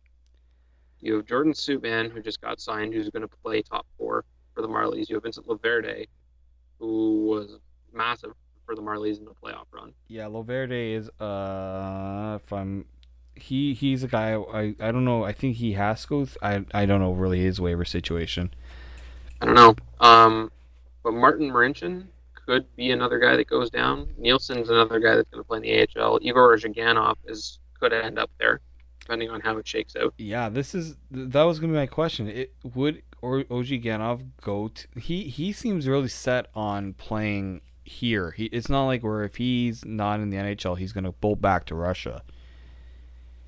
You 0.99 1.15
have 1.15 1.25
Jordan 1.25 1.53
Subban, 1.53 2.11
who 2.11 2.21
just 2.21 2.41
got 2.41 2.59
signed, 2.59 2.93
who's 2.93 3.09
going 3.09 3.27
to 3.27 3.35
play 3.43 3.61
top 3.61 3.85
four 3.97 4.23
for 4.53 4.61
the 4.61 4.67
Marlies. 4.67 5.09
You 5.09 5.15
have 5.15 5.23
Vincent 5.23 5.47
LoVerde, 5.47 6.07
who 6.79 7.25
was 7.25 7.57
massive 7.93 8.33
for 8.65 8.75
the 8.75 8.81
Marlies 8.81 9.17
in 9.17 9.25
the 9.25 9.31
playoff 9.31 9.65
run. 9.71 9.93
Yeah, 10.07 10.25
LoVerde 10.25 10.93
is 10.93 11.09
uh 11.19 12.39
if 12.41 12.53
I'm 12.53 12.85
he 13.35 13.73
he's 13.73 14.03
a 14.03 14.07
guy 14.07 14.33
I 14.35 14.75
I 14.79 14.91
don't 14.91 15.05
know, 15.05 15.23
I 15.23 15.33
think 15.33 15.57
he 15.57 15.73
has 15.73 16.03
to 16.03 16.07
go 16.07 16.25
th- 16.25 16.37
I 16.41 16.63
I 16.73 16.85
don't 16.85 17.01
know 17.01 17.11
really 17.11 17.41
his 17.41 17.59
waiver 17.59 17.85
situation. 17.85 18.53
I 19.41 19.45
don't 19.45 19.55
know. 19.55 19.75
Um, 19.99 20.51
but 21.03 21.13
Martin 21.13 21.49
Marincin 21.49 22.05
could 22.51 22.75
be 22.75 22.91
another 22.91 23.17
guy 23.17 23.37
that 23.37 23.47
goes 23.47 23.69
down. 23.69 24.09
Nielsen's 24.17 24.69
another 24.69 24.99
guy 24.99 25.15
that's 25.15 25.29
going 25.29 25.41
to 25.41 25.47
play 25.47 25.57
in 25.57 25.63
the 25.63 26.01
AHL. 26.01 26.19
Igor 26.21 26.57
Ozhiganov 26.57 27.15
is 27.25 27.59
could 27.79 27.93
end 27.93 28.19
up 28.19 28.29
there, 28.39 28.59
depending 28.99 29.29
on 29.29 29.39
how 29.39 29.57
it 29.57 29.65
shakes 29.65 29.95
out. 29.95 30.13
Yeah, 30.17 30.49
this 30.49 30.75
is 30.75 30.97
that 31.09 31.43
was 31.43 31.59
gonna 31.59 31.71
be 31.71 31.79
my 31.79 31.87
question. 31.87 32.27
It 32.27 32.53
would 32.75 33.03
or 33.21 33.39
OG 33.39 33.67
Ganov 33.83 34.27
go 34.41 34.67
to 34.67 34.87
he 34.99 35.23
he 35.23 35.53
seems 35.53 35.87
really 35.87 36.09
set 36.09 36.47
on 36.53 36.93
playing 36.93 37.61
here. 37.85 38.31
He 38.31 38.45
it's 38.45 38.69
not 38.69 38.85
like 38.85 39.01
where 39.01 39.23
if 39.23 39.37
he's 39.37 39.85
not 39.85 40.19
in 40.19 40.29
the 40.29 40.37
NHL 40.37 40.77
he's 40.77 40.91
gonna 40.91 41.13
bolt 41.13 41.41
back 41.41 41.65
to 41.67 41.75
Russia. 41.75 42.21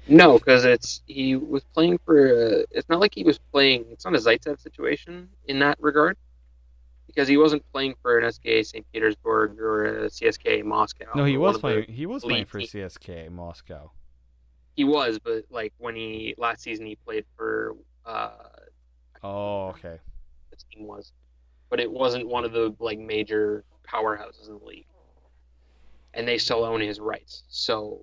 No, 0.08 0.38
because 0.38 0.66
it's 0.66 1.02
he 1.06 1.36
was 1.36 1.64
playing 1.74 2.00
for. 2.06 2.28
Uh, 2.28 2.64
it's 2.72 2.90
not 2.90 3.00
like 3.00 3.14
he 3.14 3.24
was 3.24 3.40
playing. 3.52 3.86
It's 3.90 4.04
not 4.04 4.16
a 4.16 4.18
Zaitsev 4.18 4.60
situation 4.62 5.30
in 5.48 5.60
that 5.60 5.78
regard, 5.80 6.18
because 7.14 7.28
he 7.28 7.38
wasn't 7.38 7.64
playing 7.72 7.96
for 8.02 8.18
an 8.18 8.32
SKA 8.32 8.64
St. 8.64 8.86
Petersburg 8.92 9.60
or 9.60 10.06
a 10.06 10.10
CSKA 10.10 10.64
Moscow. 10.64 11.06
No, 11.16 11.26
he 11.26 11.38
was 11.38 11.42
one 11.42 11.50
of 11.50 11.54
the- 11.56 11.84
playing 11.86 11.98
he 11.98 12.06
was 12.06 12.24
playing 12.24 12.46
for. 12.46 12.60
CSKA 12.60 13.30
Moscow. 13.32 13.92
He 14.76 14.84
was, 14.84 15.20
but 15.20 15.46
like 15.52 15.74
when 15.78 15.96
he 15.96 16.34
last 16.38 16.62
season 16.62 16.86
he 16.86 16.96
played 16.96 17.26
for. 17.36 17.76
Uh, 18.06 18.32
Oh, 19.26 19.68
okay. 19.70 20.00
the 20.52 20.58
team 20.70 20.86
was, 20.86 21.14
but 21.70 21.80
it 21.80 21.90
wasn't 21.90 22.28
one 22.28 22.44
of 22.44 22.52
the 22.52 22.76
like 22.80 23.00
major 23.00 23.64
powerhouses 23.88 24.48
in 24.50 24.58
the 24.58 24.66
league, 24.66 24.86
and 26.14 26.28
they 26.28 26.38
still 26.38 26.66
own 26.66 26.82
his 26.82 27.00
rights. 27.00 27.44
So, 27.48 28.02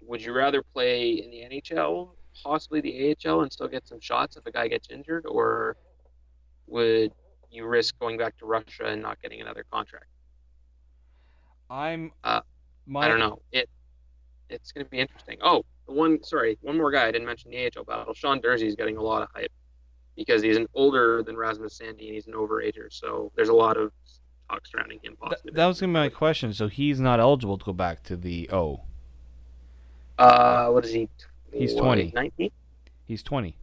would 0.00 0.22
you 0.22 0.32
rather 0.32 0.62
play 0.62 1.10
in 1.22 1.30
the 1.30 1.42
NHL, 1.42 2.14
possibly 2.42 2.80
the 2.80 3.10
AHL, 3.26 3.42
and 3.42 3.52
still 3.52 3.68
get 3.68 3.86
some 3.86 4.00
shots 4.00 4.36
if 4.38 4.46
a 4.46 4.50
guy 4.50 4.68
gets 4.68 4.88
injured, 4.88 5.26
or 5.26 5.76
would 6.66 7.12
you 7.52 7.66
risk 7.66 7.98
going 7.98 8.18
back 8.18 8.36
to 8.38 8.46
Russia 8.46 8.84
and 8.86 9.02
not 9.02 9.20
getting 9.22 9.40
another 9.40 9.64
contract? 9.70 10.06
I'm 11.70 12.12
Uh, 12.24 12.40
my 12.86 13.04
I 13.04 13.08
don't 13.08 13.18
know. 13.18 13.40
It 13.52 13.68
it's 14.48 14.72
going 14.72 14.84
to 14.84 14.90
be 14.90 14.98
interesting. 14.98 15.38
Oh, 15.42 15.64
the 15.86 15.92
one 15.92 16.22
sorry, 16.22 16.58
one 16.60 16.76
more 16.76 16.90
guy 16.90 17.06
I 17.06 17.10
didn't 17.12 17.26
mention 17.26 17.50
the 17.50 17.70
AHL 17.76 17.84
battle. 17.84 18.12
Sean 18.14 18.40
Durzi 18.40 18.66
is 18.66 18.74
getting 18.74 18.96
a 18.96 19.02
lot 19.02 19.22
of 19.22 19.28
hype 19.34 19.52
because 20.16 20.42
he's 20.42 20.56
an 20.56 20.66
older 20.74 21.22
than 21.22 21.36
Rasmus 21.36 21.78
Sandin 21.78 21.88
and 21.90 22.14
he's 22.14 22.26
an 22.26 22.34
overager. 22.34 22.86
So 22.90 23.32
there's 23.34 23.48
a 23.48 23.54
lot 23.54 23.76
of 23.78 23.92
talk 24.50 24.66
surrounding 24.66 24.98
him. 25.02 25.16
Th- 25.28 25.54
that 25.54 25.66
was 25.66 25.80
gonna 25.80 25.90
be 25.90 25.94
my 25.94 26.08
question. 26.10 26.52
So 26.52 26.68
he's 26.68 27.00
not 27.00 27.20
eligible 27.20 27.56
to 27.58 27.64
go 27.64 27.72
back 27.72 28.02
to 28.04 28.16
the 28.16 28.50
O. 28.50 28.82
Uh, 30.18 30.68
what 30.68 30.84
is 30.84 30.92
he? 30.92 31.08
He's 31.52 31.74
What, 31.74 31.84
20. 31.84 32.12
19? 32.14 32.50
He's 33.06 33.22
twenty. 33.22 33.56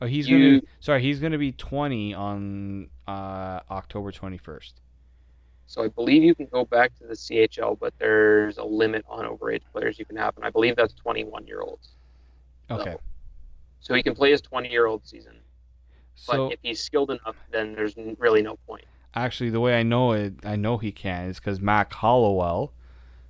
Oh, 0.00 0.06
he's 0.06 0.28
You- 0.28 0.60
gonna. 0.60 0.72
Sorry, 0.80 1.02
he's 1.02 1.18
gonna 1.20 1.38
be 1.38 1.52
20 1.52 2.14
on 2.14 2.88
uh, 3.06 3.60
October 3.70 4.12
21st. 4.12 4.74
So 5.66 5.82
I 5.84 5.88
believe 5.88 6.22
you 6.22 6.34
can 6.34 6.46
go 6.46 6.64
back 6.64 6.96
to 6.98 7.04
the 7.06 7.14
CHL, 7.14 7.78
but 7.78 7.92
there's 7.98 8.56
a 8.58 8.64
limit 8.64 9.04
on 9.08 9.26
overage 9.26 9.62
players 9.72 9.98
you 9.98 10.04
can 10.06 10.16
have, 10.16 10.34
and 10.36 10.44
I 10.46 10.50
believe 10.50 10.76
that's 10.76 10.94
21 10.94 11.46
year 11.46 11.60
olds. 11.60 11.94
Okay. 12.70 12.92
So, 12.92 13.00
so 13.80 13.94
he 13.94 14.02
can 14.02 14.14
play 14.14 14.30
his 14.30 14.40
20 14.40 14.70
year 14.70 14.86
old 14.86 15.06
season, 15.06 15.34
but 16.26 16.34
So 16.36 16.48
if 16.50 16.58
he's 16.62 16.80
skilled 16.82 17.10
enough, 17.10 17.36
then 17.50 17.74
there's 17.74 17.94
really 18.18 18.40
no 18.42 18.56
point. 18.66 18.84
actually, 19.14 19.50
the 19.50 19.60
way 19.60 19.78
I 19.78 19.82
know 19.82 20.12
it, 20.12 20.34
I 20.44 20.56
know 20.56 20.78
he 20.78 20.90
can, 20.92 21.28
is 21.28 21.38
because 21.38 21.60
Mac 21.60 21.92
Hollowell, 21.92 22.72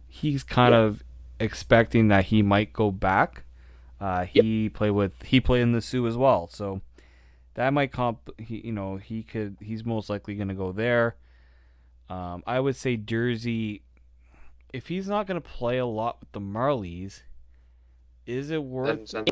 he's 0.06 0.44
kind 0.44 0.72
Yeah. 0.74 0.80
of 0.80 1.02
expecting 1.40 2.08
that 2.08 2.26
he 2.26 2.42
might 2.42 2.72
go 2.72 2.90
back. 2.92 3.42
Uh, 4.00 4.26
Yep. 4.32 4.44
he 4.44 4.68
played 4.68 4.90
with 4.92 5.22
he 5.24 5.40
played 5.40 5.62
in 5.62 5.72
the 5.72 5.80
Soo 5.80 6.06
as 6.06 6.16
well, 6.16 6.48
so 6.48 6.80
that 7.54 7.72
might 7.72 7.90
comp. 7.92 8.30
He, 8.38 8.58
you 8.66 8.72
know, 8.72 8.96
he 8.96 9.22
could. 9.22 9.56
He's 9.60 9.84
most 9.84 10.08
likely 10.08 10.34
gonna 10.36 10.54
go 10.54 10.70
there. 10.72 11.16
Um, 12.08 12.42
I 12.46 12.60
would 12.60 12.76
say 12.76 12.96
Durzi. 12.96 13.82
If 14.72 14.86
he's 14.88 15.08
not 15.08 15.26
gonna 15.26 15.40
play 15.40 15.78
a 15.78 15.86
lot 15.86 16.20
with 16.20 16.30
the 16.32 16.40
Marlies, 16.40 17.22
is 18.26 18.50
it 18.50 18.62
worth? 18.62 19.08
so, 19.08 19.24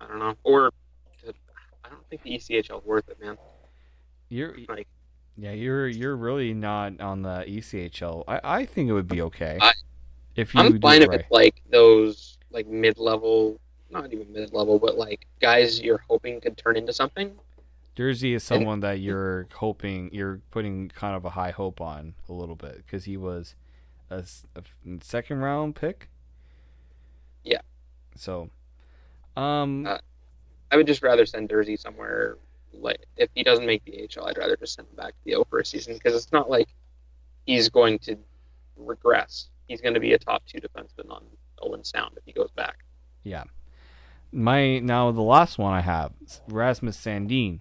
I 0.00 0.06
don't 0.06 0.18
know. 0.18 0.34
Or 0.44 0.70
I 1.84 1.88
don't 1.88 2.06
think 2.08 2.22
the 2.22 2.30
ECHL 2.36 2.78
is 2.80 2.84
worth 2.84 3.08
it, 3.08 3.18
man. 3.20 3.36
You're 4.28 4.56
Like 4.68 4.86
yeah, 5.36 5.52
you're 5.52 5.88
you're 5.88 6.16
really 6.16 6.54
not 6.54 7.00
on 7.00 7.22
the 7.22 7.44
ECHL. 7.48 8.24
I, 8.28 8.40
I 8.44 8.64
think 8.66 8.88
it 8.88 8.92
would 8.92 9.08
be 9.08 9.22
okay 9.22 9.58
I- 9.60 9.72
if 10.36 10.54
you 10.54 10.60
I'm 10.60 10.80
fine 10.80 11.02
if 11.02 11.08
right. 11.08 11.20
it's 11.20 11.30
like 11.30 11.60
those 11.70 12.33
like 12.54 12.66
mid 12.66 12.98
level, 12.98 13.60
not 13.90 14.12
even 14.12 14.32
mid 14.32 14.52
level, 14.52 14.78
but 14.78 14.96
like 14.96 15.26
guys 15.40 15.80
you're 15.80 16.02
hoping 16.08 16.40
could 16.40 16.56
turn 16.56 16.76
into 16.76 16.92
something. 16.92 17.32
Durzi 17.96 18.34
is 18.34 18.42
someone 18.42 18.80
that 18.80 19.00
you're 19.00 19.46
hoping 19.54 20.10
you're 20.12 20.40
putting 20.50 20.88
kind 20.88 21.14
of 21.14 21.24
a 21.24 21.30
high 21.30 21.50
hope 21.52 21.80
on 21.80 22.14
a 22.28 22.32
little 22.32 22.56
bit 22.56 22.78
because 22.78 23.04
he 23.04 23.16
was 23.16 23.54
a 24.10 24.24
second 25.00 25.38
round 25.38 25.76
pick. 25.76 26.08
Yeah. 27.44 27.60
So, 28.16 28.50
um, 29.36 29.86
Uh, 29.86 29.98
I 30.70 30.76
would 30.76 30.86
just 30.86 31.02
rather 31.02 31.26
send 31.26 31.48
Durzi 31.48 31.78
somewhere. 31.78 32.38
Like 32.72 33.06
if 33.16 33.28
he 33.34 33.44
doesn't 33.44 33.66
make 33.66 33.84
the 33.84 33.92
HL, 33.92 34.26
I'd 34.28 34.38
rather 34.38 34.56
just 34.56 34.74
send 34.74 34.88
him 34.88 34.96
back 34.96 35.10
to 35.12 35.24
the 35.24 35.34
O 35.36 35.44
for 35.44 35.60
a 35.60 35.64
season 35.64 35.94
because 35.94 36.14
it's 36.16 36.32
not 36.32 36.50
like 36.50 36.68
he's 37.46 37.68
going 37.68 38.00
to 38.00 38.16
regress. 38.76 39.50
He's 39.68 39.80
going 39.80 39.94
to 39.94 40.00
be 40.00 40.12
a 40.14 40.18
top 40.18 40.44
two 40.46 40.58
defenseman 40.58 41.10
on 41.10 41.22
Owen 41.62 41.84
Sound 41.84 42.12
if 42.16 42.24
he 42.24 42.32
goes 42.32 42.50
back. 42.52 42.78
yeah. 43.22 43.44
My 44.32 44.80
now 44.80 45.12
the 45.12 45.22
last 45.22 45.58
one 45.58 45.72
I 45.72 45.80
have 45.80 46.12
Rasmus 46.48 46.96
Sandin. 46.96 47.60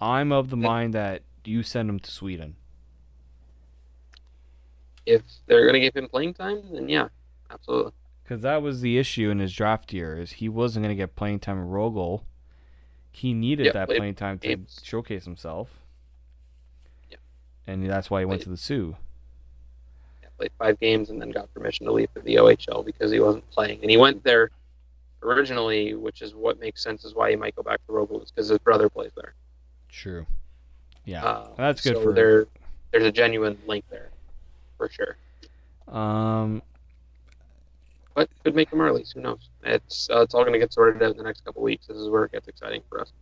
I'm 0.00 0.30
of 0.30 0.48
the 0.50 0.56
Yeah. 0.56 0.62
mind 0.66 0.94
that 0.94 1.22
you 1.44 1.64
send 1.64 1.90
him 1.90 1.98
to 1.98 2.10
Sweden. 2.10 2.54
If 5.06 5.22
they're 5.46 5.62
going 5.62 5.74
to 5.74 5.80
give 5.80 5.96
him 5.96 6.08
playing 6.08 6.34
time, 6.34 6.62
then 6.72 6.88
yeah, 6.88 7.08
absolutely. 7.50 7.92
Because 8.22 8.42
that 8.42 8.62
was 8.62 8.80
the 8.82 8.98
issue 8.98 9.30
in 9.30 9.38
his 9.38 9.52
draft 9.54 9.92
year 9.92 10.18
is 10.20 10.32
he 10.32 10.48
wasn't 10.48 10.84
going 10.84 10.94
to 10.96 11.00
get 11.02 11.16
playing 11.16 11.40
time 11.40 11.58
in 11.58 11.66
Rögle. 11.66 12.24
He 13.10 13.32
needed 13.32 13.66
Yeah, 13.66 13.72
that 13.72 13.88
playing 13.88 14.14
time 14.16 14.38
to 14.40 14.48
games. 14.48 14.80
showcase 14.84 15.24
himself. 15.24 15.80
Yeah. 17.10 17.16
And 17.66 17.88
that's 17.88 18.10
why 18.10 18.20
he 18.20 18.26
went 18.26 18.40
Played- 18.40 18.44
to 18.44 18.50
the 18.50 18.56
Soo. 18.58 18.96
Played 20.38 20.52
five 20.58 20.78
games 20.78 21.10
and 21.10 21.20
then 21.20 21.30
got 21.30 21.52
permission 21.52 21.84
to 21.86 21.92
leave 21.92 22.10
for 22.14 22.20
the 22.20 22.36
OHL 22.36 22.84
because 22.84 23.10
he 23.10 23.18
wasn't 23.18 23.48
playing. 23.50 23.80
And 23.82 23.90
he 23.90 23.96
went 23.96 24.22
there 24.22 24.50
originally, 25.22 25.94
which 25.94 26.22
is 26.22 26.32
what 26.34 26.60
makes 26.60 26.80
sense 26.80 27.04
is 27.04 27.12
why 27.14 27.30
he 27.30 27.36
might 27.36 27.56
go 27.56 27.62
back 27.64 27.80
to 27.88 28.20
is 28.22 28.30
because 28.30 28.48
his 28.48 28.58
brother 28.58 28.88
plays 28.88 29.10
there. 29.16 29.34
True. 29.88 30.24
Yeah. 31.04 31.24
Uh, 31.24 31.48
that's 31.56 31.80
good 31.80 31.96
so 31.96 32.02
for 32.02 32.12
there. 32.12 32.46
There's 32.92 33.04
a 33.04 33.10
genuine 33.10 33.58
link 33.66 33.84
there, 33.90 34.10
for 34.76 34.88
sure. 34.88 35.16
um 35.92 36.62
But 38.14 38.28
could 38.44 38.54
make 38.54 38.70
the 38.70 38.76
Marlies. 38.76 39.12
Who 39.14 39.20
knows? 39.20 39.48
It's 39.64 40.08
uh, 40.10 40.20
it's 40.20 40.34
all 40.34 40.42
going 40.42 40.52
to 40.52 40.58
get 40.60 40.72
sorted 40.72 41.02
out 41.02 41.10
in 41.10 41.16
the 41.16 41.24
next 41.24 41.44
couple 41.44 41.62
weeks. 41.62 41.86
This 41.88 41.96
is 41.96 42.08
where 42.08 42.24
it 42.24 42.32
gets 42.32 42.46
exciting 42.46 42.82
for 42.88 43.00
us. 43.00 43.12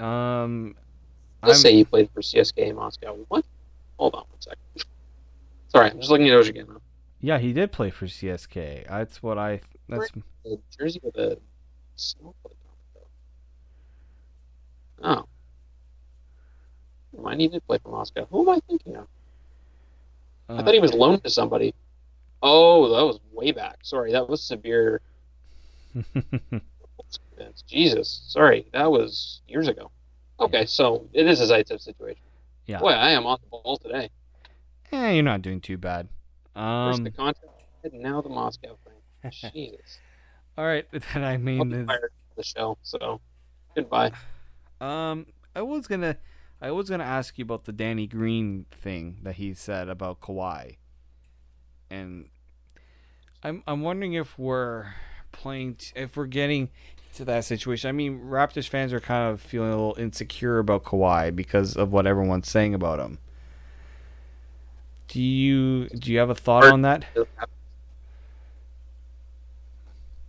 um 0.00 0.74
Let's 1.42 1.58
I'm- 1.58 1.62
say 1.62 1.74
he 1.74 1.84
played 1.84 2.10
for 2.12 2.20
CSKA 2.20 2.74
Moscow. 2.74 3.16
What? 3.28 3.44
Hold 3.98 4.14
on 4.14 4.24
one 4.28 4.40
second. 4.40 4.58
Sorry, 5.74 5.90
I'm 5.90 5.98
just 5.98 6.10
looking 6.10 6.28
at 6.28 6.34
OJ 6.34 6.50
again. 6.50 6.66
yeah, 7.20 7.38
he 7.38 7.52
did 7.52 7.72
play 7.72 7.90
for 7.90 8.06
CSKA. 8.06 8.86
That's 8.88 9.22
what 9.22 9.38
I 9.38 9.60
that's 9.88 10.10
The 10.44 10.58
jersey 10.78 11.00
with 11.02 11.16
a 11.16 11.38
snowflake 11.96 12.34
on 12.44 13.00
it. 13.00 13.08
Oh. 15.02 15.24
Never 17.12 17.24
mind, 17.24 17.40
he 17.40 17.60
play 17.60 17.78
for 17.82 17.90
Moscow. 17.90 18.26
Who 18.30 18.42
am 18.42 18.56
I 18.56 18.60
thinking 18.68 18.96
of? 18.96 19.06
I 20.48 20.54
uh, 20.54 20.64
thought 20.64 20.74
he 20.74 20.80
was 20.80 20.92
loaned 20.92 21.24
to 21.24 21.30
somebody. 21.30 21.74
Oh, 22.42 22.88
that 22.88 23.04
was 23.06 23.20
way 23.32 23.52
back. 23.52 23.78
Sorry, 23.82 24.12
that 24.12 24.28
was 24.28 24.42
severe. 24.42 25.00
Jesus, 27.66 28.22
sorry, 28.28 28.66
that 28.72 28.90
was 28.90 29.40
years 29.48 29.68
ago. 29.68 29.90
Okay, 30.40 30.66
so 30.66 31.08
it 31.12 31.26
is 31.26 31.40
a 31.40 31.44
Zaitsev 31.44 31.80
situation. 31.80 32.22
Yeah. 32.66 32.78
Boy, 32.80 32.90
I 32.90 33.10
am 33.10 33.26
on 33.26 33.38
the 33.42 33.48
ball 33.50 33.76
today. 33.76 34.10
Eh, 34.92 35.12
you're 35.12 35.22
not 35.22 35.42
doing 35.42 35.60
too 35.60 35.78
bad. 35.78 36.08
First 36.54 36.98
Um 36.98 37.04
the 37.04 37.10
contract, 37.10 37.64
and 37.84 37.94
now 37.94 38.20
the 38.20 38.28
Moscow 38.28 38.76
thing. 38.84 39.32
Jesus. 39.52 39.98
all 40.58 40.64
right, 40.64 40.86
then 40.92 41.24
I 41.24 41.36
mean 41.36 41.86
fired 41.86 42.12
the 42.36 42.42
show, 42.42 42.78
so 42.82 43.20
goodbye. 43.74 44.12
Um, 44.80 45.26
I 45.54 45.62
was 45.62 45.86
gonna, 45.86 46.16
I 46.60 46.70
was 46.70 46.90
gonna 46.90 47.04
ask 47.04 47.38
you 47.38 47.44
about 47.44 47.64
the 47.64 47.72
Danny 47.72 48.06
Green 48.06 48.66
thing 48.70 49.18
that 49.22 49.36
he 49.36 49.54
said 49.54 49.88
about 49.88 50.20
Kawhi, 50.20 50.76
and 51.90 52.28
I'm 53.42 53.62
I'm 53.66 53.82
wondering 53.82 54.14
if 54.14 54.38
we're 54.38 54.94
playing, 55.30 55.76
t- 55.76 55.92
if 55.94 56.16
we're 56.16 56.26
getting 56.26 56.70
to 57.14 57.24
that 57.26 57.44
situation. 57.44 57.88
I 57.88 57.92
mean, 57.92 58.20
Raptors 58.20 58.68
fans 58.68 58.92
are 58.92 59.00
kind 59.00 59.30
of 59.30 59.40
feeling 59.40 59.68
a 59.68 59.76
little 59.76 59.96
insecure 59.98 60.58
about 60.58 60.84
Kawhi 60.84 61.34
because 61.34 61.76
of 61.76 61.92
what 61.92 62.06
everyone's 62.06 62.48
saying 62.48 62.74
about 62.74 62.98
him. 62.98 63.18
Do 65.12 65.20
you 65.20 65.90
do 65.90 66.10
you 66.10 66.18
have 66.20 66.30
a 66.30 66.34
thought 66.34 66.64
on 66.64 66.82
that? 66.82 67.04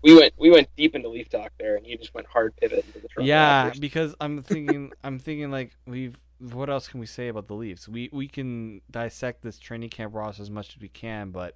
We 0.01 0.13
went 0.13 0.33
we 0.37 0.51
went 0.51 0.67
deep 0.75 0.93
into 0.93 1.07
Leaf 1.07 1.29
talk 1.29 1.53
there, 1.57 1.77
and 1.77 1.87
you 1.87 1.97
just 1.97 2.13
went 2.13 2.27
hard 2.27 2.53
pivot 2.57 2.83
into 2.85 2.99
the 2.99 3.07
Toronto 3.07 3.21
Yeah, 3.29 3.69
Raptors. 3.69 3.79
because 3.79 4.13
I'm 4.19 4.41
thinking, 4.43 4.91
I'm 5.01 5.19
thinking 5.19 5.51
like 5.51 5.71
we've. 5.87 6.19
What 6.39 6.69
else 6.69 6.89
can 6.89 6.99
we 6.99 7.05
say 7.05 7.29
about 7.29 7.47
the 7.47 7.53
Leafs? 7.53 7.87
We 7.87 8.09
we 8.11 8.27
can 8.27 8.81
dissect 8.91 9.41
this 9.41 9.57
training 9.57 9.87
camp 9.87 10.13
roster 10.13 10.41
as 10.41 10.51
much 10.51 10.75
as 10.75 10.81
we 10.81 10.89
can, 10.89 11.31
but 11.31 11.55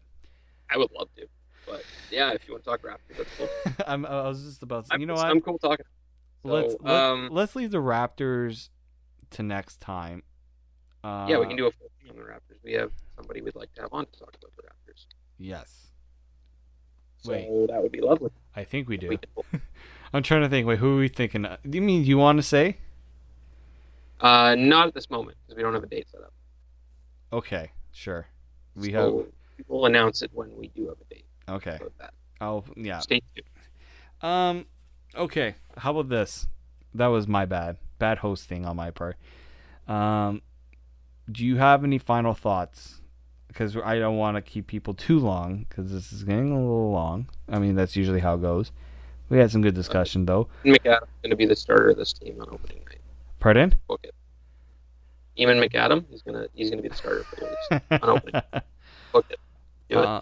I 0.70 0.78
would 0.78 0.92
love 0.92 1.10
to, 1.18 1.28
but 1.66 1.84
yeah, 2.10 2.32
if 2.32 2.48
you 2.48 2.54
want 2.54 2.64
to 2.64 2.70
talk 2.70 2.82
Raptors, 2.84 3.18
that's 3.18 3.30
cool. 3.38 3.50
I'm, 3.86 4.06
I 4.06 4.22
was 4.30 4.42
just 4.42 4.64
about 4.64 4.86
to 4.86 4.92
say, 4.92 5.02
you 5.02 5.06
know 5.06 5.16
what? 5.16 5.26
I'm 5.26 5.42
cool 5.42 5.58
talking. 5.60 5.86
So, 6.46 6.50
let's 6.54 6.76
let, 6.80 6.96
um, 6.96 7.28
let's 7.30 7.58
leave 7.58 7.72
the 7.72 7.80
Raptors 7.80 8.70
to 9.32 9.44
next 9.44 9.82
time. 9.82 10.24
Uh, 11.04 11.26
yeah, 11.30 11.40
we 11.40 11.48
can 11.48 11.58
do 11.58 11.68
a 11.68 11.72
full 11.72 11.90
thing 12.02 12.12
on 12.12 12.16
the 12.16 12.22
Raptors. 12.22 12.64
We 12.64 12.72
have 12.72 12.94
somebody 13.18 13.42
we'd 13.42 13.56
like 13.56 13.74
to 13.76 13.82
have 13.82 13.90
on 13.92 14.06
to 14.06 14.20
talk 14.20 14.30
about 14.40 14.56
the 14.56 14.64
Raptors. 14.64 15.06
Yes, 15.40 15.88
So 17.18 17.32
Wait. 17.32 17.68
that 17.70 17.82
would 17.82 17.92
be 17.92 18.02
lovely. 18.02 18.32
I 18.56 18.64
think 18.64 18.88
we 18.88 18.98
do. 18.98 19.10
we 19.10 19.20
I'm 20.14 20.24
trying 20.24 20.42
to 20.42 20.50
think. 20.50 20.66
Wait, 20.68 20.80
who 20.80 20.96
are 20.96 21.00
we 21.00 21.10
thinking? 21.10 21.46
of? 21.46 21.60
Do 21.70 21.76
you 21.78 21.82
mean 21.82 22.06
you 22.06 22.18
want 22.18 22.38
to 22.38 22.44
say? 22.44 22.78
Uh, 24.22 24.56
not 24.58 24.88
at 24.88 24.94
this 24.94 25.10
moment 25.10 25.38
because 25.46 25.58
we 25.58 25.64
don't 25.64 25.74
have 25.74 25.84
a 25.84 25.88
date 25.88 26.08
set 26.10 26.22
up. 26.22 26.34
Okay, 27.32 27.72
sure. 27.92 28.28
We 28.76 28.94
so 28.94 29.28
we'll 29.68 29.86
announce 29.86 30.22
it 30.22 30.32
when 30.34 30.56
we 30.56 30.70
do 30.70 30.88
have 30.88 30.98
a 31.00 31.14
date. 31.14 31.26
Okay. 31.50 31.78
I'll 32.40 32.64
yeah. 32.76 33.00
Stay 33.00 33.22
tuned. 33.36 33.48
Um, 34.22 34.66
okay. 35.16 35.56
How 35.78 35.92
about 35.92 36.10
this? 36.10 36.48
That 36.94 37.08
was 37.08 37.28
my 37.28 37.46
bad. 37.46 37.78
Bad 38.00 38.20
hosting 38.20 38.66
on 38.66 38.76
my 38.76 38.92
part. 38.92 39.18
Um, 39.88 40.42
do 41.32 41.46
you 41.46 41.58
have 41.58 41.84
any 41.84 41.98
final 41.98 42.34
thoughts? 42.34 43.02
Because 43.48 43.76
I 43.78 43.98
don't 43.98 44.18
want 44.18 44.36
to 44.36 44.42
keep 44.42 44.68
people 44.68 44.94
too 44.94 45.20
long 45.20 45.66
because 45.70 45.92
this 45.92 46.12
is 46.14 46.24
getting 46.24 46.52
a 46.52 46.60
little 46.60 46.92
long. 46.92 47.28
I 47.50 47.60
mean, 47.60 47.76
that's 47.76 47.96
usually 47.96 48.20
how 48.20 48.36
it 48.36 48.42
goes. 48.42 48.72
We 49.30 49.38
had 49.40 49.52
some 49.52 49.62
good 49.62 49.76
discussion 49.76 50.26
though. 50.26 50.48
McAdam's 50.64 51.08
going 51.22 51.32
to 51.32 51.36
be 51.36 51.46
the 51.46 51.56
starter 51.56 51.90
of 51.90 51.98
this 51.98 52.14
team 52.14 52.40
on 52.40 52.48
opening 52.52 52.80
night. 52.88 53.00
Pardon? 53.40 53.76
Book 53.88 54.02
it. 54.04 54.14
Eamon 55.38 55.64
McAdam, 55.64 56.06
he's 56.10 56.24
gonna 56.24 56.48
he's 56.56 56.70
gonna 56.72 56.82
be 56.82 56.88
the 56.90 56.96
starter 56.96 57.24
for 57.24 57.36
the 57.36 57.46
Leafs 57.46 57.84
on 58.04 58.10
opening. 58.10 58.42
Book 59.12 59.26
it. 59.30 59.40
Do 59.90 60.00
it. 60.00 60.06
Uh, 60.06 60.22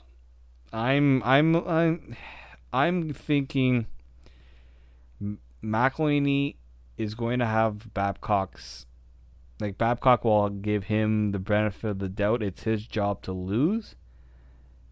I'm 0.73 1.23
I'm 1.23 1.55
I'm 1.55 2.17
I'm 2.73 3.13
thinking 3.13 3.87
M- 5.21 5.39
McElhinney 5.63 6.55
is 6.97 7.15
going 7.15 7.39
to 7.39 7.45
have 7.45 7.93
Babcock's 7.93 8.85
like 9.59 9.77
Babcock 9.77 10.25
will 10.25 10.49
give 10.49 10.85
him 10.85 11.31
the 11.31 11.39
benefit 11.39 11.89
of 11.91 11.99
the 11.99 12.09
doubt. 12.09 12.43
It's 12.43 12.63
his 12.63 12.85
job 12.85 13.21
to 13.23 13.31
lose. 13.31 13.95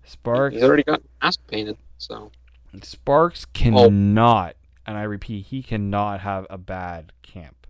Sparks 0.03 0.55
He's 0.55 0.63
already 0.63 0.83
got 0.83 1.01
mask 1.21 1.39
painted, 1.47 1.77
so 1.97 2.31
Sparks 2.81 3.45
oh. 3.45 3.49
cannot 3.53 4.55
And 4.85 4.97
I 4.97 5.03
repeat, 5.03 5.45
he 5.45 5.63
cannot 5.63 6.19
have 6.21 6.45
a 6.49 6.57
bad 6.57 7.13
camp. 7.21 7.67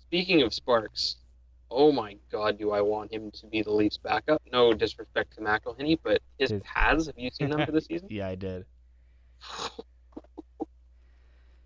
Speaking 0.00 0.42
of 0.42 0.52
Sparks, 0.52 1.16
oh 1.70 1.92
my 1.92 2.16
God, 2.30 2.58
do 2.58 2.70
I 2.72 2.80
want 2.80 3.12
him 3.12 3.30
to 3.32 3.46
be 3.46 3.62
the 3.62 3.72
Leafs' 3.72 3.98
backup? 3.98 4.42
No 4.52 4.72
disrespect 4.72 5.34
to 5.36 5.40
McElhinney, 5.40 5.98
but 6.02 6.22
his, 6.38 6.50
His- 6.50 6.62
pads, 6.62 7.06
have 7.06 7.18
you 7.18 7.30
seen 7.30 7.50
them 7.50 7.64
for 7.64 7.72
the 7.72 7.80
season? 7.88 8.08
Yeah, 8.10 8.28
I 8.28 8.34
did. 8.34 8.64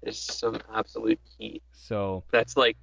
There's 0.03 0.19
some 0.19 0.59
absolute 0.75 1.21
heat. 1.39 1.63
So, 1.73 2.25
That's 2.33 2.57
like, 2.57 2.77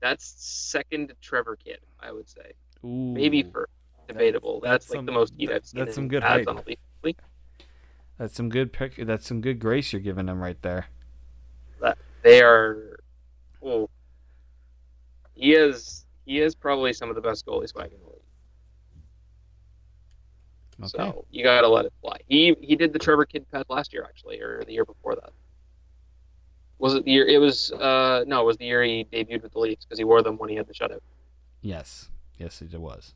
that's 0.00 0.24
second 0.38 1.08
to 1.08 1.14
Trevor 1.20 1.56
Kidd, 1.56 1.80
I 2.00 2.12
would 2.12 2.28
say. 2.28 2.52
ooh, 2.84 3.12
Maybe 3.14 3.42
first. 3.42 3.72
Debatable. 4.08 4.60
that's 4.60 4.84
That's, 4.86 4.90
like 4.90 4.98
some- 4.98 5.06
the 5.06 5.12
most 5.12 5.34
heat 5.36 5.50
I've 5.50 5.66
seen. 5.66 5.80
that's 5.84 5.94
some 5.94 6.06
good 6.08 6.22
hype. 6.22 6.46
on 6.46 6.58
a 6.58 6.62
League. 7.02 7.18
that's 8.18 8.34
some 8.34 8.48
good 8.48 8.72
pick. 8.72 8.94
That's 8.96 9.26
some 9.26 9.40
good 9.40 9.58
grace 9.58 9.92
you're 9.92 10.00
giving 10.00 10.28
him 10.28 10.40
right 10.40 10.60
there. 10.62 10.86
They 12.22 12.42
are. 12.42 12.98
Oh, 13.62 13.88
he 15.34 15.52
is. 15.54 16.06
He 16.24 16.40
is 16.40 16.56
probably 16.56 16.92
some 16.92 17.08
of 17.08 17.14
the 17.14 17.20
best 17.20 17.46
goalies 17.46 17.68
swag 17.68 17.92
in 17.92 18.00
the 18.00 18.06
league. 18.06 18.22
Okay. 20.80 20.88
So 21.12 21.24
you 21.30 21.44
gotta 21.44 21.68
let 21.68 21.84
it 21.84 21.92
fly. 22.00 22.18
He 22.26 22.54
he 22.60 22.74
did 22.74 22.92
the 22.92 22.98
Trevor 22.98 23.24
Kidd 23.26 23.48
pad 23.52 23.64
last 23.68 23.92
year 23.92 24.04
actually, 24.04 24.40
or 24.40 24.64
the 24.64 24.72
year 24.72 24.84
before 24.84 25.14
that. 25.14 25.30
Was 26.78 26.94
it 26.94 27.04
the 27.04 27.10
year? 27.10 27.26
It 27.26 27.38
was 27.38 27.72
uh 27.72 28.24
no, 28.26 28.42
it 28.42 28.46
was 28.46 28.56
the 28.56 28.66
year 28.66 28.82
he 28.82 29.06
debuted 29.10 29.42
with 29.42 29.52
the 29.52 29.58
Leafs 29.58 29.84
because 29.84 29.98
he 29.98 30.04
wore 30.04 30.22
them 30.22 30.36
when 30.36 30.50
he 30.50 30.56
had 30.56 30.66
the 30.66 30.74
shutout. 30.74 31.00
Yes, 31.62 32.10
yes, 32.38 32.62
it 32.62 32.78
was. 32.78 33.14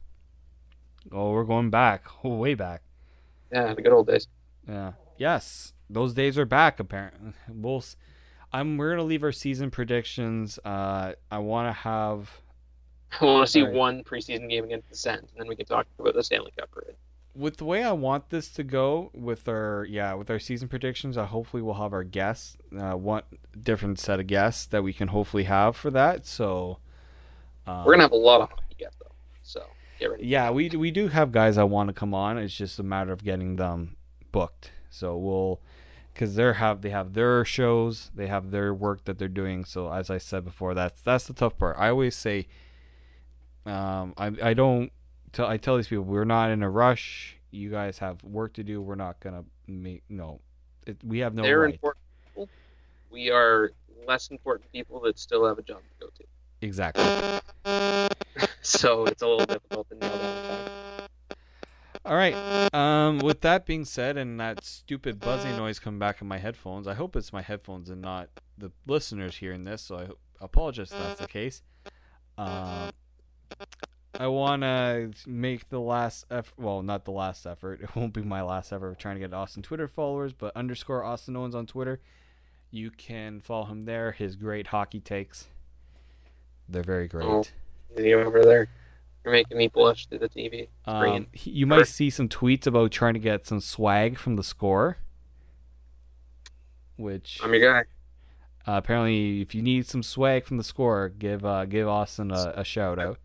Oh, 1.13 1.33
we're 1.33 1.45
going 1.45 1.71
back, 1.71 2.05
oh, 2.25 2.37
way 2.37 2.55
back. 2.55 2.83
Yeah, 3.53 3.75
the 3.75 3.83
good 3.83 3.93
old 3.93 4.07
days. 4.07 4.29
Yeah. 4.69 4.93
Yes, 5.19 5.73
those 5.89 6.15
days 6.15 6.39
are 6.39 6.47
back. 6.47 6.81
Apparently, 6.81 7.33
we'll. 7.49 7.85
I'm. 8.53 8.77
We're 8.79 8.91
gonna 8.91 9.05
leave 9.05 9.23
our 9.23 9.33
season 9.33 9.71
predictions. 9.71 10.59
Uh, 10.65 11.13
I 11.31 11.39
want 11.39 11.69
to 11.69 11.73
have 11.73 12.31
I 13.21 13.25
want 13.25 13.47
to 13.47 13.53
see 13.53 13.63
one 13.63 14.05
preseason 14.05 14.49
game 14.49 14.65
against 14.65 14.89
the 14.89 14.97
Sens, 14.97 15.31
and 15.33 15.41
then 15.41 15.49
we 15.49 15.57
can 15.57 15.67
talk 15.67 15.87
about 15.99 16.15
the 16.15 16.23
Stanley 16.23 16.53
Cup 16.57 16.71
parade. 16.71 16.97
With 17.35 17.59
the 17.59 17.65
way 17.65 17.83
I 17.83 17.93
want 17.93 18.31
this 18.31 18.49
to 18.51 18.65
go 18.65 19.11
with 19.15 19.49
our 19.49 19.87
yeah 19.89 20.15
with 20.15 20.31
our 20.31 20.39
season 20.39 20.69
predictions. 20.69 21.17
I 21.17 21.27
hopefully 21.27 21.63
we'll 21.63 21.75
have 21.75 21.93
our 21.93 22.05
guests. 22.05 22.57
Uh, 22.77 22.93
one 22.93 23.23
different 23.61 23.99
set 23.99 24.21
of 24.21 24.27
guests 24.27 24.67
that 24.67 24.83
we 24.83 24.93
can 24.93 25.09
hopefully 25.09 25.45
have 25.45 25.77
for 25.77 25.91
that. 25.91 26.27
So. 26.27 26.79
Um, 27.67 27.85
We're 27.85 27.93
gonna 27.93 28.05
have 28.05 28.13
a 28.13 28.17
lot 28.17 28.41
of 28.41 28.49
hockey 28.49 28.77
yet 28.79 28.95
though, 28.99 29.15
so 29.43 29.65
get 29.99 30.11
ready. 30.11 30.27
Yeah, 30.27 30.51
we 30.51 30.71
we 30.71 30.91
do 30.91 31.09
have 31.09 31.31
guys 31.31 31.59
I 31.59 31.65
want 31.65 31.89
to 31.89 31.93
come 31.93 32.15
on. 32.15 32.39
It's 32.39 32.55
just 32.55 32.79
a 32.79 32.83
matter 32.83 33.13
of 33.13 33.23
getting 33.23 33.57
them 33.57 33.97
booked. 34.33 34.73
So 34.89 35.17
we'll 35.17 35.61
because 36.13 36.35
they 36.35 36.53
have 36.53 36.83
they 36.83 36.91
have 36.91 37.15
their 37.15 37.45
shows, 37.45 38.11
they 38.15 38.27
have 38.27 38.51
their 38.51 38.75
work 38.75 39.05
that 39.05 39.19
they're 39.19 39.29
doing. 39.29 39.65
So 39.65 39.93
as 39.93 40.11
I 40.11 40.19
said 40.19 40.45
before, 40.45 40.75
that's 40.75 41.01
that's 41.01 41.27
the 41.27 41.33
tough 41.33 41.57
part. 41.59 41.77
I 41.79 41.89
always 41.89 42.17
say, 42.17 42.49
um, 43.65 44.15
I 44.17 44.33
I 44.43 44.55
don't 44.55 44.93
tell 45.33 45.47
I 45.47 45.57
tell 45.57 45.77
these 45.77 45.89
people 45.89 46.05
we're 46.05 46.25
not 46.25 46.51
in 46.51 46.63
a 46.63 46.71
rush. 46.71 47.37
You 47.51 47.71
guys 47.71 47.99
have 47.99 48.23
work 48.23 48.55
to 48.55 48.65
do. 48.65 48.81
We're 48.81 48.95
not 48.95 49.21
gonna 49.21 49.45
make 49.67 50.03
no. 50.09 50.41
It, 50.87 50.99
we 51.05 51.19
have 51.21 51.35
no 51.35 51.43
They're 51.43 51.61
right. 51.61 51.75
important 51.75 52.05
people. 52.25 52.49
We 53.11 53.31
are 53.31 53.73
less 54.07 54.29
important 54.29 54.71
people 54.73 55.01
that 55.01 55.19
still 55.19 55.47
have 55.47 55.59
a 55.59 55.63
job 55.63 55.79
to 55.79 56.07
go 56.07 56.13
to. 56.17 56.25
Exactly. 56.63 57.05
So 58.63 59.07
it's 59.07 59.23
a 59.23 59.27
little 59.27 59.47
difficult 59.47 59.89
to 59.89 59.97
nail 59.97 60.17
down. 60.19 60.71
All 62.05 62.17
right. 62.17 62.35
Um, 62.75 63.19
with 63.19 63.41
that 63.41 63.67
being 63.67 63.85
said, 63.85 64.17
and 64.17 64.39
that 64.41 64.65
stupid 64.65 65.21
buzzing 65.21 65.57
noise 65.57 65.79
coming 65.79 65.99
back 65.99 66.21
in 66.21 66.29
my 66.29 66.39
headphones, 66.39 66.87
I 66.87 66.95
hope 66.95 67.17
it's 67.17 67.33
my 67.33 67.43
headphones 67.43 67.91
and 67.91 68.01
not 68.01 68.29
the 68.57 68.71
listeners 68.87 69.37
hearing 69.37 69.65
this. 69.65 69.83
So 69.83 69.97
I 69.97 70.45
apologize 70.45 70.93
if 70.93 70.99
that's 70.99 71.21
the 71.21 71.27
case. 71.27 71.63
Um, 72.39 72.91
I 74.19 74.27
want 74.27 74.63
to 74.63 75.11
make 75.27 75.69
the 75.69 75.81
last 75.81 76.27
effort. 76.31 76.55
Well, 76.59 76.83
not 76.83 77.05
the 77.05 77.13
last 77.13 77.47
effort. 77.47 77.81
It 77.83 77.95
won't 77.95 78.13
be 78.13 78.23
my 78.23 78.43
last 78.43 78.73
effort 78.73 78.89
of 78.89 78.99
trying 78.99 79.17
to 79.17 79.21
get 79.21 79.33
Austin 79.33 79.63
Twitter 79.63 79.87
followers, 79.89 80.33
but 80.33 80.55
underscore 80.57 81.05
Austin 81.05 81.37
Owens 81.37 81.55
on 81.55 81.67
Twitter. 81.67 82.01
You 82.73 82.91
can 82.91 83.41
follow 83.41 83.67
him 83.67 83.83
there. 83.83 84.13
His 84.13 84.37
great 84.37 84.69
hockey 84.69 85.01
takes. 85.01 85.49
They're 86.69 86.83
very 86.83 87.09
great. 87.09 87.27
Oh. 87.27 87.45
See 87.97 88.15
over 88.15 88.43
there. 88.43 88.69
You're 89.25 89.33
making 89.33 89.59
me 89.59 89.69
blush 89.69 90.07
through 90.07 90.21
the 90.21 90.29
TV. 90.29 90.69
Um, 90.87 91.27
he- 91.33 91.51
you 91.51 91.67
might 91.67 91.87
see 91.89 92.11
some 92.11 92.29
tweets 92.29 92.67
about 92.67 92.91
trying 92.93 93.15
to 93.15 93.21
get 93.21 93.47
some 93.47 93.61
swag 93.61 94.19
from 94.19 94.37
the 94.37 94.45
score. 94.45 94.99
Which 96.97 97.41
I'm 97.43 97.53
your 97.55 97.73
guy. 97.73 97.81
uh, 98.71 98.77
apparently, 98.77 99.41
if 99.41 99.55
you 99.55 99.63
need 99.63 99.87
some 99.87 100.03
swag 100.03 100.45
from 100.45 100.59
the 100.59 100.65
score, 100.65 101.09
give 101.09 101.45
uh, 101.45 101.65
give 101.65 101.89
Austin 101.89 102.31
a, 102.31 102.53
a 102.57 102.65
shout 102.65 102.99
out. 102.99 103.19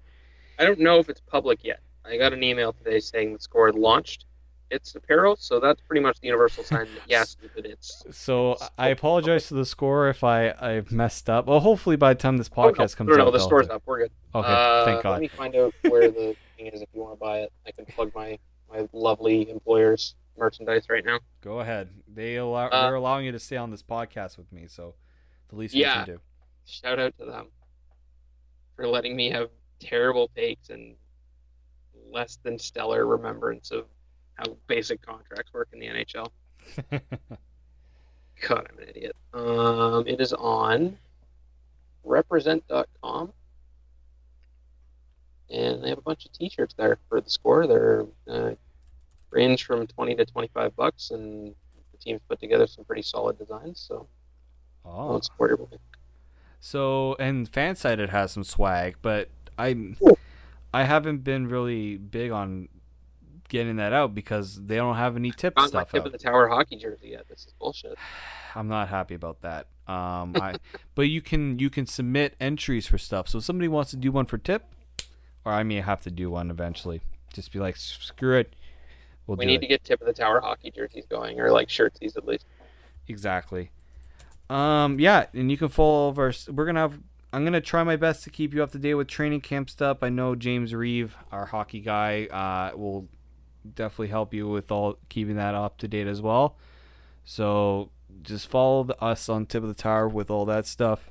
I 0.59 0.63
don't 0.65 0.79
know 0.79 0.99
if 0.99 1.09
it's 1.09 1.21
public 1.21 1.63
yet. 1.63 1.79
I 2.05 2.17
got 2.17 2.33
an 2.33 2.43
email 2.43 2.73
today 2.73 2.99
saying 2.99 3.33
the 3.33 3.39
score 3.39 3.65
had 3.67 3.75
launched 3.75 4.25
its 4.71 4.95
apparel, 4.95 5.35
so 5.37 5.59
that's 5.59 5.79
pretty 5.81 6.01
much 6.01 6.19
the 6.19 6.27
universal 6.27 6.63
sign 6.71 6.85
that 6.85 7.01
yes, 7.07 7.37
that 7.55 7.65
it's. 7.65 8.03
So 8.11 8.57
I 8.77 8.89
apologize 8.89 9.47
to 9.49 9.53
the 9.53 9.65
score 9.65 10.09
if 10.09 10.23
I 10.23 10.51
I've 10.59 10.91
messed 10.91 11.29
up. 11.29 11.45
Well, 11.47 11.59
hopefully 11.59 11.95
by 11.95 12.13
the 12.13 12.19
time 12.19 12.37
this 12.37 12.49
Oh, 12.55 12.63
no, 12.63 12.71
podcast 12.71 12.95
comes 12.95 13.09
no, 13.09 13.15
no, 13.15 13.21
out, 13.27 13.31
the 13.31 13.37
they'll 13.37 13.47
store's 13.47 13.69
up. 13.69 13.83
We're 13.85 13.99
good. 13.99 14.11
Okay, 14.33 14.47
Uh, 14.47 14.85
thank 14.85 15.03
God. 15.03 15.11
Let 15.11 15.21
me 15.21 15.27
find 15.27 15.55
out 15.55 15.73
where 15.81 16.09
the 16.09 16.35
thing 16.57 16.67
is 16.67 16.81
if 16.81 16.89
you 16.93 17.01
want 17.01 17.13
to 17.13 17.19
buy 17.19 17.39
it. 17.39 17.51
I 17.67 17.71
can 17.71 17.85
plug 17.85 18.11
my 18.15 18.37
my 18.71 18.87
lovely 18.93 19.49
employer's 19.49 20.15
merchandise 20.37 20.89
right 20.89 21.05
now. 21.05 21.19
Go 21.41 21.59
ahead. 21.59 21.89
They 22.13 22.35
allow 22.37 22.67
Uh, 22.67 22.85
they're 22.87 22.95
allowing 22.95 23.25
you 23.25 23.31
to 23.31 23.39
stay 23.39 23.57
on 23.57 23.69
this 23.71 23.83
podcast 23.83 24.37
with 24.37 24.51
me, 24.51 24.65
so 24.67 24.95
the 25.49 25.55
least 25.55 25.73
Yeah. 25.75 25.99
we 26.01 26.05
can 26.05 26.15
do. 26.15 26.21
Shout 26.65 26.99
out 26.99 27.17
to 27.19 27.25
them 27.25 27.47
for 28.75 28.87
letting 28.87 29.15
me 29.15 29.29
have 29.29 29.49
terrible 29.85 30.29
takes 30.35 30.69
and 30.69 30.95
less 32.11 32.37
than 32.43 32.57
stellar 32.57 33.05
remembrance 33.05 33.71
of 33.71 33.85
how 34.35 34.57
basic 34.67 35.01
contracts 35.01 35.53
work 35.53 35.69
in 35.73 35.79
the 35.79 35.87
NHL. 35.87 36.29
God, 38.47 38.67
I'm 38.71 38.79
an 38.79 38.89
idiot. 38.89 39.15
Um, 39.33 40.07
it 40.07 40.19
is 40.19 40.33
on 40.33 40.97
represent.com. 42.03 43.33
And 45.49 45.83
they 45.83 45.89
have 45.89 45.99
a 45.99 46.01
bunch 46.01 46.25
of 46.25 46.31
t-shirts 46.31 46.73
there 46.75 46.97
for 47.07 47.21
the 47.21 47.29
score. 47.29 47.67
They're 47.67 48.05
uh, 48.27 48.51
range 49.29 49.65
from 49.65 49.85
20 49.85 50.15
to 50.15 50.25
25 50.25 50.75
bucks 50.75 51.11
and 51.11 51.53
the 51.91 51.97
team's 51.97 52.21
put 52.27 52.39
together 52.39 52.67
some 52.67 52.85
pretty 52.85 53.01
solid 53.01 53.37
designs, 53.37 53.85
so 53.87 54.07
oh. 54.83 55.19
support 55.19 55.51
your 55.51 55.57
boy. 55.57 55.77
So 56.59 57.15
and 57.19 57.51
Fansided 57.51 58.09
has 58.09 58.31
some 58.31 58.43
swag, 58.43 58.95
but 59.01 59.29
I 59.57 59.95
Cool. 59.99 60.17
I 60.73 60.83
haven't 60.83 61.23
been 61.23 61.47
really 61.47 61.97
big 61.97 62.31
on 62.31 62.67
getting 63.47 63.77
that 63.77 63.93
out 63.93 64.13
because 64.15 64.61
they 64.65 64.75
don't 64.75 64.95
have 64.95 65.15
any 65.15 65.31
tip 65.31 65.55
Not 65.55 65.63
my 65.63 65.67
stuff 65.67 65.91
tip 65.91 66.01
out. 66.01 66.07
of 66.07 66.11
the 66.11 66.17
tower 66.17 66.47
hockey 66.47 66.75
jersey 66.77 67.09
yet. 67.09 67.27
This 67.29 67.45
is 67.45 67.53
bullshit. 67.59 67.97
I'm 68.55 68.67
not 68.67 68.89
happy 68.89 69.15
about 69.15 69.41
that. 69.41 69.67
Um, 69.87 70.35
I 70.35 70.55
but 70.95 71.03
you 71.03 71.21
can 71.21 71.59
you 71.59 71.69
can 71.69 71.85
submit 71.85 72.35
entries 72.39 72.87
for 72.87 72.97
stuff. 72.97 73.29
So 73.29 73.37
if 73.37 73.43
somebody 73.43 73.67
wants 73.67 73.91
to 73.91 73.97
do 73.97 74.11
one 74.11 74.25
for 74.25 74.37
tip, 74.37 74.65
or 75.45 75.53
I 75.53 75.63
may 75.63 75.81
have 75.81 76.01
to 76.01 76.11
do 76.11 76.31
one 76.31 76.49
eventually. 76.49 77.01
Just 77.33 77.51
be 77.51 77.59
like, 77.59 77.75
screw 77.77 78.37
it. 78.39 78.55
We'll 79.27 79.37
we 79.37 79.45
do 79.45 79.51
need 79.51 79.55
it. 79.55 79.61
to 79.61 79.67
get 79.67 79.83
tip 79.83 80.01
of 80.01 80.07
the 80.07 80.13
tower 80.13 80.39
hockey 80.41 80.71
jerseys 80.71 81.05
going, 81.09 81.39
or 81.39 81.51
like 81.51 81.67
shirtsies 81.67 82.17
at 82.17 82.25
least. 82.25 82.45
Exactly. 83.07 83.71
Um, 84.49 84.99
yeah, 84.99 85.25
and 85.33 85.49
you 85.49 85.57
can 85.57 85.69
follow 85.69 86.07
over. 86.07 86.33
We're 86.51 86.65
gonna 86.65 86.79
have. 86.79 86.99
I'm 87.35 87.43
gonna 87.43 87.59
try 87.59 87.83
my 87.83 87.97
best 87.97 88.23
to 88.23 88.29
keep 88.29 88.53
you 88.53 88.63
up 88.63 88.71
to 88.71 88.79
date 88.79 88.93
with 88.93 89.09
training 89.09 89.41
camp 89.41 89.69
stuff. 89.69 89.97
I 90.01 90.07
know 90.07 90.35
James 90.35 90.73
Reeve, 90.73 91.17
our 91.33 91.47
hockey 91.47 91.81
guy, 91.81 92.27
uh, 92.27 92.77
will 92.77 93.09
definitely 93.73 94.07
help 94.07 94.33
you 94.33 94.47
with 94.47 94.71
all 94.71 94.99
keeping 95.09 95.35
that 95.35 95.53
up 95.53 95.77
to 95.79 95.87
date 95.89 96.07
as 96.07 96.21
well. 96.21 96.55
So 97.25 97.89
just 98.21 98.47
follow 98.47 98.87
us 99.01 99.27
on 99.27 99.47
Tip 99.47 99.63
of 99.63 99.67
the 99.67 99.75
Tower 99.75 100.07
with 100.07 100.31
all 100.31 100.45
that 100.45 100.65
stuff. 100.65 101.09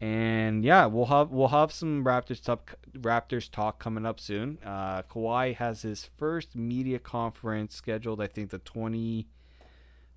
And 0.00 0.64
yeah, 0.64 0.86
we'll 0.86 1.06
have 1.06 1.30
we'll 1.30 1.48
have 1.48 1.70
some 1.70 2.04
Raptors 2.04 2.42
talk 2.42 2.74
Raptors 2.92 3.48
talk 3.48 3.78
coming 3.78 4.04
up 4.04 4.18
soon. 4.18 4.58
Uh, 4.64 5.02
Kawhi 5.02 5.54
has 5.54 5.82
his 5.82 6.10
first 6.16 6.56
media 6.56 6.98
conference 6.98 7.76
scheduled. 7.76 8.20
I 8.20 8.26
think 8.26 8.50
the 8.50 8.58
twenty. 8.58 9.28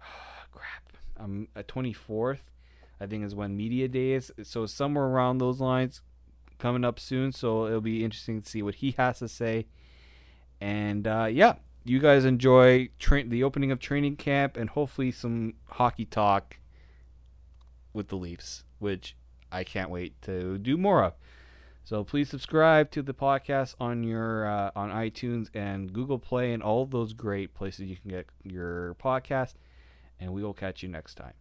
crap. 0.51 0.97
Um, 1.17 1.47
at 1.55 1.67
twenty 1.67 1.93
fourth, 1.93 2.50
I 3.01 3.07
think 3.07 3.25
is 3.25 3.33
when 3.33 3.57
media 3.57 3.87
day 3.87 4.11
is. 4.11 4.31
So 4.43 4.67
somewhere 4.67 5.05
around 5.05 5.39
those 5.39 5.59
lines, 5.59 6.01
coming 6.59 6.85
up 6.85 6.99
soon. 6.99 7.31
So 7.31 7.65
it'll 7.65 7.81
be 7.81 8.05
interesting 8.05 8.41
to 8.41 8.47
see 8.47 8.61
what 8.61 8.75
he 8.75 8.91
has 8.91 9.19
to 9.19 9.27
say. 9.27 9.65
And 10.61 11.07
uh, 11.07 11.27
yeah, 11.29 11.55
you 11.83 11.99
guys 11.99 12.23
enjoy 12.23 12.89
tra- 12.99 13.25
the 13.25 13.43
opening 13.43 13.71
of 13.71 13.79
training 13.79 14.17
camp 14.17 14.55
and 14.55 14.69
hopefully 14.69 15.11
some 15.11 15.55
hockey 15.65 16.05
talk 16.05 16.57
with 17.91 18.09
the 18.09 18.15
Leafs, 18.15 18.63
which 18.77 19.17
I 19.51 19.63
can't 19.63 19.89
wait 19.89 20.21
to 20.21 20.59
do 20.59 20.77
more 20.77 21.03
of. 21.03 21.13
So 21.83 22.03
please 22.03 22.29
subscribe 22.29 22.91
to 22.91 23.01
the 23.01 23.13
podcast 23.13 23.73
on 23.79 24.03
your 24.03 24.45
uh, 24.45 24.69
on 24.75 24.91
iTunes 24.91 25.49
and 25.55 25.91
Google 25.91 26.19
Play 26.19 26.53
and 26.53 26.61
all 26.61 26.85
those 26.85 27.13
great 27.13 27.55
places 27.55 27.87
you 27.87 27.97
can 27.97 28.11
get 28.11 28.27
your 28.43 28.95
podcast. 29.03 29.55
And 30.19 30.31
we 30.31 30.43
will 30.43 30.53
catch 30.53 30.83
you 30.83 30.89
next 30.89 31.15
time. 31.15 31.40